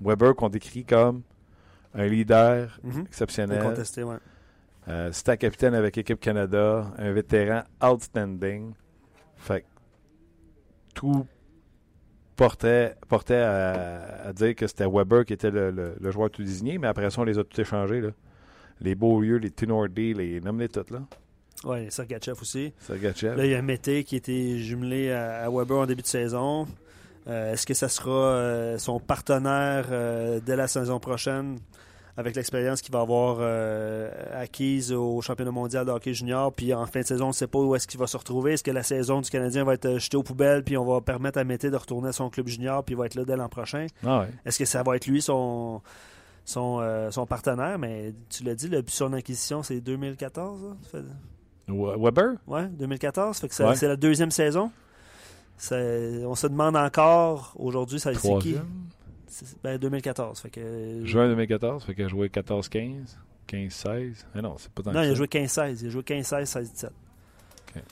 Weber 0.00 0.34
qu'on 0.34 0.48
décrit 0.48 0.84
comme 0.84 1.22
un 1.94 2.06
leader 2.06 2.78
Mhm. 2.82 3.02
exceptionnel. 3.06 3.58
Incontesté, 3.60 4.02
ouais. 4.02 4.16
Euh, 4.88 5.12
c'était 5.12 5.32
un 5.32 5.36
capitaine 5.36 5.74
avec 5.74 5.98
Équipe 5.98 6.18
Canada, 6.20 6.90
un 6.96 7.12
vétéran 7.12 7.62
outstanding. 7.82 8.72
Fait 9.36 9.64
tout 10.94 11.26
portait, 12.38 12.94
portait 13.08 13.34
à, 13.42 14.28
à 14.28 14.32
dire 14.32 14.54
que 14.54 14.66
c'était 14.66 14.86
Weber 14.86 15.24
qui 15.26 15.34
était 15.34 15.50
le, 15.50 15.70
le- 15.70 15.96
le 16.00 16.10
joueur 16.10 16.30
tout 16.30 16.42
désigné, 16.42 16.78
mais 16.78 16.86
après 16.86 17.10
ça, 17.10 17.20
on 17.20 17.24
les 17.24 17.38
a 17.38 17.44
tous 17.44 17.60
échangés. 17.60 18.00
Là. 18.00 18.10
Les 18.80 18.94
Beaulieu, 18.94 19.36
les 19.36 19.50
Tinordi, 19.50 20.14
les 20.14 20.40
nomme-les 20.40 20.68
toutes. 20.68 20.90
Là. 20.92 21.00
Ouais, 21.64 21.90
Sergachev 21.90 22.38
aussi. 22.40 22.72
Sergachev. 22.78 23.36
Là, 23.36 23.44
il 23.44 23.50
y 23.50 23.54
a 23.54 23.60
Mété 23.62 24.04
qui 24.04 24.14
était 24.16 24.56
jumelé 24.58 25.10
à, 25.10 25.44
à 25.44 25.50
Weber 25.50 25.78
en 25.78 25.86
début 25.86 26.02
de 26.02 26.06
saison. 26.06 26.66
Euh, 27.26 27.52
Est-ce 27.52 27.66
que 27.66 27.74
ça 27.74 27.88
sera 27.88 28.10
euh, 28.36 28.78
son 28.78 29.00
partenaire 29.00 29.86
euh, 29.90 30.40
dès 30.46 30.54
la 30.56 30.68
saison 30.68 31.00
prochaine? 31.00 31.58
Avec 32.18 32.36
l'expérience 32.36 32.82
qu'il 32.82 32.92
va 32.92 33.00
avoir 33.00 33.38
euh, 33.40 34.10
acquise 34.34 34.92
au 34.92 35.22
championnat 35.22 35.50
mondial 35.52 35.86
de 35.86 35.90
hockey 35.90 36.12
junior? 36.12 36.52
Puis 36.52 36.74
en 36.74 36.84
fin 36.86 37.00
de 37.00 37.06
saison, 37.06 37.26
on 37.26 37.28
ne 37.28 37.32
sait 37.32 37.46
pas 37.46 37.58
où 37.58 37.74
est-ce 37.74 37.86
qu'il 37.86 37.98
va 37.98 38.06
se 38.06 38.16
retrouver. 38.16 38.52
Est-ce 38.54 38.64
que 38.64 38.70
la 38.70 38.82
saison 38.82 39.20
du 39.22 39.30
Canadien 39.30 39.64
va 39.64 39.74
être 39.74 39.98
jetée 39.98 40.16
aux 40.16 40.22
poubelles 40.22 40.62
puis 40.64 40.76
on 40.76 40.84
va 40.84 41.00
permettre 41.00 41.38
à 41.38 41.44
Mété 41.44 41.70
de 41.70 41.76
retourner 41.76 42.08
à 42.08 42.12
son 42.12 42.28
club 42.28 42.48
junior 42.48 42.84
puis 42.84 42.94
il 42.94 42.98
va 42.98 43.06
être 43.06 43.14
là 43.14 43.24
dès 43.24 43.36
l'an 43.36 43.48
prochain? 43.48 43.86
Ah 44.04 44.20
ouais. 44.20 44.28
Est-ce 44.44 44.58
que 44.58 44.64
ça 44.66 44.82
va 44.82 44.96
être 44.96 45.06
lui 45.06 45.22
son, 45.22 45.80
son, 46.44 46.80
euh, 46.80 47.10
son 47.10 47.24
partenaire? 47.24 47.78
Mais 47.78 48.12
tu 48.28 48.42
l'as 48.44 48.54
dit, 48.54 48.68
le, 48.68 48.82
son 48.88 49.12
acquisition, 49.14 49.62
c'est 49.62 49.80
2014? 49.80 50.60
ça? 50.60 50.76
Ça 50.82 50.98
fait- 50.98 51.72
We- 51.72 51.96
Weber? 51.98 52.32
Ouais, 52.46 52.66
2014. 52.68 53.38
Fait 53.38 53.48
que 53.48 53.62
Ouais. 53.62 53.76
c'est 53.76 53.88
la 53.88 53.96
deuxième 53.96 54.30
saison. 54.30 54.70
on 55.70 56.34
se 56.34 56.46
demande 56.46 56.76
encore, 56.76 57.52
aujourd'hui, 57.58 58.00
ça 58.00 58.12
c'est 58.14 58.38
qui? 58.38 58.56
Troisième. 59.28 59.48
C'est- 59.56 59.62
Ben, 59.62 59.78
2014. 59.78 60.40
Fait 60.40 60.50
que, 60.50 61.04
Juin 61.04 61.28
2014, 61.28 61.84
fait 61.84 61.94
qu'il 61.94 62.04
a 62.04 62.08
joué 62.08 62.28
14-15, 62.28 63.16
15-16. 63.46 64.26
Mais 64.34 64.42
non, 64.42 64.56
c'est 64.58 64.70
pas 64.72 64.82
Non, 64.92 65.02
il 65.02 65.10
a 65.10 65.14
joué 65.14 65.26
15-16. 65.28 65.82
Il 65.82 65.88
a 65.88 65.90
joué 65.90 66.02
15-16, 66.02 66.44
16-17. 66.48 66.90
Ok. 67.76 67.82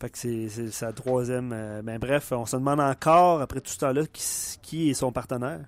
Fait 0.00 0.10
que 0.10 0.18
c'est 0.18 0.48
sa 0.70 0.92
troisième. 0.92 1.52
euh, 1.52 1.80
ben 1.82 1.98
bref, 1.98 2.32
on 2.32 2.44
se 2.46 2.56
demande 2.56 2.80
encore, 2.80 3.40
après 3.40 3.60
tout 3.60 3.70
ce 3.70 3.78
temps-là, 3.78 4.02
qui, 4.12 4.24
qui 4.60 4.90
est 4.90 4.94
son 4.94 5.12
partenaire. 5.12 5.60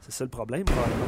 C'est 0.00 0.12
ça 0.12 0.24
le 0.24 0.30
problème, 0.30 0.64
probablement. 0.64 1.04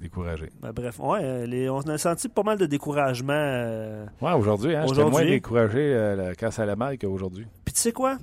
Découragé. 0.00 0.50
Ben 0.60 0.72
bref, 0.72 0.98
ouais, 1.00 1.20
euh, 1.22 1.46
les- 1.46 1.68
on 1.68 1.78
a 1.80 1.96
senti 1.98 2.28
pas 2.28 2.42
mal 2.42 2.58
de 2.58 2.66
découragement. 2.66 3.32
euh. 3.34 4.06
Ouais, 4.20 4.32
aujourd'hui, 4.32 4.74
hein, 4.74 4.84
j'étais 4.88 5.04
moins 5.04 5.24
découragé 5.24 5.78
euh, 5.94 6.16
la- 6.16 6.34
quand 6.34 6.50
ça 6.50 6.62
allait 6.64 6.74
mal 6.76 6.98
qu'aujourd'hui. 6.98 7.46
Puis 7.64 7.72
tu 7.74 7.80
sais 7.80 7.92
quoi? 7.92 8.18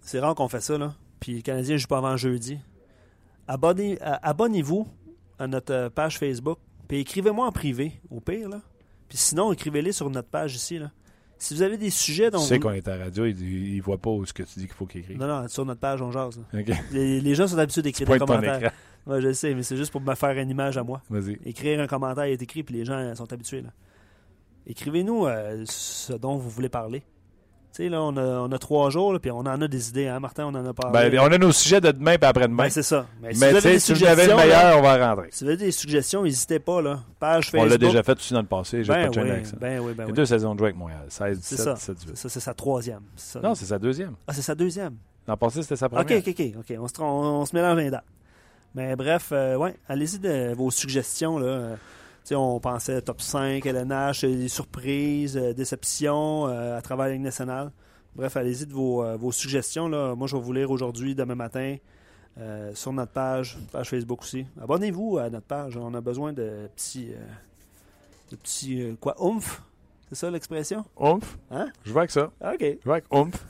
C'est 0.00 0.20
rare 0.20 0.34
qu'on 0.34 0.48
fait 0.48 0.60
ça, 0.60 0.76
là. 0.78 0.94
Puis 1.20 1.36
le 1.36 1.40
Canadien 1.42 1.76
joue 1.76 1.86
pas 1.88 1.98
avant 1.98 2.16
jeudi. 2.16 2.58
Abonnez- 3.48 3.98
euh, 4.02 4.14
Abonnez-vous 4.22 4.86
à 5.38 5.46
notre 5.46 5.88
page 5.88 6.18
Facebook. 6.18 6.58
Puis 6.88 6.98
écrivez-moi 7.00 7.46
en 7.46 7.52
privé, 7.52 8.00
au 8.10 8.20
pire, 8.20 8.48
là. 8.48 8.60
Puis 9.08 9.18
sinon, 9.18 9.52
écrivez-les 9.52 9.92
sur 9.92 10.08
notre 10.10 10.28
page 10.28 10.54
ici, 10.54 10.78
là. 10.78 10.90
Si 11.36 11.52
vous 11.54 11.62
avez 11.62 11.76
des 11.76 11.90
sujets 11.90 12.30
dont 12.30 12.38
Tu 12.40 12.46
sais 12.46 12.54
vous- 12.56 12.62
qu'on 12.62 12.70
est 12.72 12.86
à 12.88 12.96
la 12.96 13.04
radio, 13.06 13.26
il 13.26 13.76
ne 13.76 13.82
voit 13.82 13.98
pas 13.98 14.10
ce 14.24 14.32
que 14.32 14.42
tu 14.44 14.58
dis 14.60 14.66
qu'il 14.66 14.74
faut 14.74 14.86
qu'il 14.86 15.00
écrive. 15.00 15.18
Non, 15.18 15.26
non, 15.26 15.48
sur 15.48 15.64
notre 15.66 15.80
page, 15.80 16.00
on 16.00 16.10
jase. 16.10 16.40
Les, 16.92 17.20
les 17.20 17.34
gens 17.34 17.46
sont 17.48 17.58
habitués 17.58 17.82
d'écrire 17.82 18.06
des 18.06 18.18
commentaires. 18.18 18.72
Ouais, 19.06 19.20
je 19.20 19.32
sais, 19.32 19.52
mais 19.54 19.62
c'est 19.62 19.76
juste 19.76 19.90
pour 19.92 20.00
me 20.00 20.14
faire 20.14 20.30
une 20.38 20.48
image 20.48 20.78
à 20.78 20.82
moi. 20.84 21.02
Vas-y. 21.10 21.38
Écrire 21.44 21.80
un 21.80 21.86
commentaire 21.86 22.24
est 22.24 22.40
écrit, 22.40 22.62
puis 22.62 22.74
les 22.76 22.84
gens 22.84 23.14
sont 23.14 23.30
habitués. 23.32 23.60
là. 23.62 23.70
Écrivez-nous 24.66 25.26
euh, 25.26 25.64
ce 25.66 26.14
dont 26.14 26.36
vous 26.36 26.48
voulez 26.48 26.70
parler. 26.70 27.02
Tu 27.74 27.82
sais, 27.82 27.88
là, 27.88 28.00
on 28.02 28.16
a, 28.16 28.22
on 28.22 28.52
a 28.52 28.58
trois 28.58 28.88
jours, 28.90 29.12
là, 29.12 29.18
puis 29.18 29.32
on 29.32 29.38
en 29.38 29.46
a 29.60 29.66
des 29.66 29.88
idées, 29.88 30.06
hein, 30.06 30.20
Martin, 30.20 30.44
on 30.46 30.54
en 30.54 30.64
a 30.64 30.72
parlé. 30.72 31.10
Ben, 31.10 31.18
on 31.18 31.32
a 31.32 31.38
nos 31.38 31.50
sujets 31.50 31.80
de 31.80 31.90
demain 31.90 32.12
et 32.12 32.24
après-demain. 32.24 32.62
Ben, 32.62 32.70
c'est 32.70 32.84
ça. 32.84 33.04
Mais, 33.20 33.34
si 33.34 33.40
Mais 33.40 33.46
vous 33.52 33.60
tu 33.60 33.66
avez 33.66 33.78
sais, 33.80 33.92
des 33.92 33.98
si 33.98 34.04
vous 34.04 34.08
avez 34.08 34.26
le 34.28 34.36
meilleur, 34.36 34.62
là, 34.62 34.78
on 34.78 34.82
va 34.82 35.08
rentrer. 35.10 35.28
si 35.32 35.42
vous 35.42 35.50
avez 35.50 35.56
des 35.58 35.72
suggestions, 35.72 36.22
n'hésitez 36.22 36.60
pas, 36.60 36.80
là. 36.80 37.00
Page 37.18 37.48
On 37.48 37.50
Facebook. 37.50 37.70
l'a 37.70 37.78
déjà 37.78 38.02
fait 38.04 38.16
aussi 38.16 38.32
dans 38.32 38.42
le 38.42 38.46
passé. 38.46 38.84
J'ai 38.84 38.92
Ben 38.92 39.02
pas 39.02 39.08
de 39.08 39.14
gêne 39.14 39.24
oui, 39.24 39.30
avec 39.30 39.46
ça. 39.46 39.56
ben 39.60 39.80
oui, 39.80 39.92
ben 39.92 39.94
Il 39.94 39.98
y 39.98 40.02
a 40.02 40.06
oui. 40.06 40.12
deux 40.12 40.24
saisons 40.24 40.54
de 40.54 40.58
jouer 40.60 40.68
avec 40.68 40.76
Montréal. 40.78 41.00
16, 41.08 41.38
C'est 41.42 41.56
17, 41.56 41.64
ça. 41.66 41.74
17, 41.74 41.96
18. 41.96 42.16
Ça, 42.16 42.28
c'est 42.28 42.40
sa 42.40 42.54
troisième. 42.54 43.00
ça. 43.16 43.40
Non, 43.40 43.56
c'est 43.56 43.64
sa 43.66 43.78
deuxième. 43.80 44.14
Ah, 44.28 44.32
c'est 44.32 44.42
sa 44.42 44.54
deuxième. 44.54 44.94
L'an 45.26 45.36
passé, 45.36 45.62
c'était 45.62 45.74
sa 45.74 45.88
première. 45.88 46.04
OK, 46.18 46.28
OK. 46.28 46.42
ok. 46.60 46.76
On, 46.80 46.86
se, 46.86 46.92
trom- 46.92 47.06
on, 47.06 47.44
se 47.44 47.56
mélange 47.56 47.78
les 47.78 47.90
dates. 47.90 48.04
Mais 48.76 48.94
bref, 48.94 49.30
euh, 49.32 49.56
ouais, 49.56 49.74
allez-y 49.88 50.20
de 50.20 50.54
vos 50.54 50.70
suggestions. 50.70 51.38
Là. 51.40 51.70
On 52.32 52.58
pensait 52.60 53.02
top 53.02 53.20
5, 53.20 53.66
LNH, 53.66 54.24
euh, 54.24 54.28
des 54.28 54.48
surprises, 54.48 55.36
euh, 55.36 55.52
déceptions 55.52 56.46
euh, 56.48 56.78
à 56.78 56.80
travers 56.80 57.06
la 57.06 57.12
Ligue 57.12 57.22
nationale. 57.22 57.70
Bref, 58.16 58.36
allez-y 58.36 58.66
de 58.66 58.72
vos, 58.72 59.04
vos 59.18 59.32
suggestions. 59.32 59.88
Là. 59.88 60.14
Moi, 60.14 60.28
je 60.28 60.36
vais 60.36 60.42
vous 60.42 60.52
lire 60.52 60.70
aujourd'hui, 60.70 61.14
demain 61.16 61.34
matin, 61.34 61.76
euh, 62.38 62.70
sur 62.74 62.92
notre 62.92 63.10
page, 63.12 63.58
page 63.72 63.90
Facebook 63.90 64.22
aussi. 64.22 64.46
Abonnez-vous 64.62 65.18
à 65.18 65.28
notre 65.30 65.46
page. 65.46 65.76
On 65.76 65.92
a 65.94 66.00
besoin 66.00 66.32
de 66.32 66.68
petits. 66.76 67.10
euh, 67.12 67.20
de 68.30 68.36
petits. 68.36 68.80
euh, 68.82 68.94
quoi 69.00 69.16
Oomph? 69.20 69.62
C'est 70.08 70.14
ça 70.14 70.30
l'expression? 70.30 70.84
Oomph? 70.96 71.36
Hein? 71.50 71.66
Je 71.84 71.90
vois 71.92 72.02
avec 72.02 72.12
ça. 72.12 72.30
OK. 72.40 72.60
Je 72.60 72.84
vois 72.84 72.94
avec 72.94 73.06
oomph. 73.12 73.44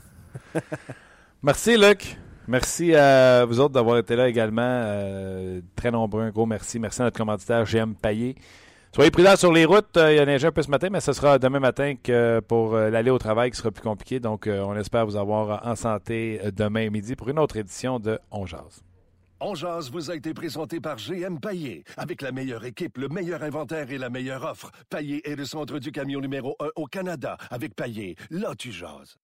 merci, 1.43 1.77
Luc. 1.77 2.17
Merci 2.47 2.95
à 2.95 3.45
vous 3.45 3.59
autres 3.59 3.73
d'avoir 3.73 3.97
été 3.99 4.15
là 4.15 4.27
également. 4.27 4.83
Très 5.75 5.91
nombreux. 5.91 6.23
Un 6.23 6.29
gros 6.31 6.45
merci. 6.47 6.79
Merci 6.79 7.01
à 7.01 7.05
notre 7.05 7.17
commanditaire 7.17 7.63
GM 7.65 7.93
Payé. 7.93 8.35
Soyez 8.95 9.11
prudents 9.11 9.35
sur 9.35 9.51
les 9.51 9.65
routes. 9.65 9.97
Euh, 9.97 10.13
Il 10.13 10.15
y 10.15 10.19
a 10.19 10.25
neigé 10.25 10.47
un 10.47 10.53
peu 10.53 10.61
ce 10.61 10.71
matin, 10.71 10.87
mais 10.89 11.01
ce 11.01 11.11
sera 11.11 11.37
demain 11.37 11.59
matin 11.59 11.95
que 12.01 12.39
pour 12.39 12.75
euh, 12.75 12.89
l'aller 12.89 13.09
au 13.09 13.17
travail 13.17 13.51
qui 13.51 13.57
sera 13.57 13.69
plus 13.69 13.83
compliqué. 13.83 14.21
Donc, 14.21 14.47
euh, 14.47 14.61
on 14.61 14.73
espère 14.77 15.05
vous 15.05 15.17
avoir 15.17 15.67
en 15.67 15.75
santé 15.75 16.39
demain 16.55 16.89
midi 16.89 17.17
pour 17.17 17.27
une 17.27 17.37
autre 17.37 17.57
édition 17.57 17.99
de 17.99 18.17
On 18.31 18.45
Jase. 18.45 18.85
On 19.41 19.53
jase 19.53 19.91
vous 19.91 20.11
a 20.11 20.15
été 20.15 20.33
présenté 20.33 20.79
par 20.79 20.95
GM 20.95 21.41
Paillé. 21.41 21.83
Avec 21.97 22.21
la 22.21 22.31
meilleure 22.31 22.63
équipe, 22.63 22.97
le 22.97 23.09
meilleur 23.09 23.43
inventaire 23.43 23.91
et 23.91 23.97
la 23.97 24.09
meilleure 24.09 24.45
offre. 24.45 24.71
Paillé 24.89 25.29
est 25.29 25.35
le 25.35 25.43
centre 25.43 25.77
du 25.77 25.91
camion 25.91 26.21
numéro 26.21 26.55
1 26.61 26.69
au 26.77 26.85
Canada. 26.85 27.35
Avec 27.51 27.75
Paillé, 27.75 28.15
là 28.29 28.55
tu 28.57 28.71
jases. 28.71 29.17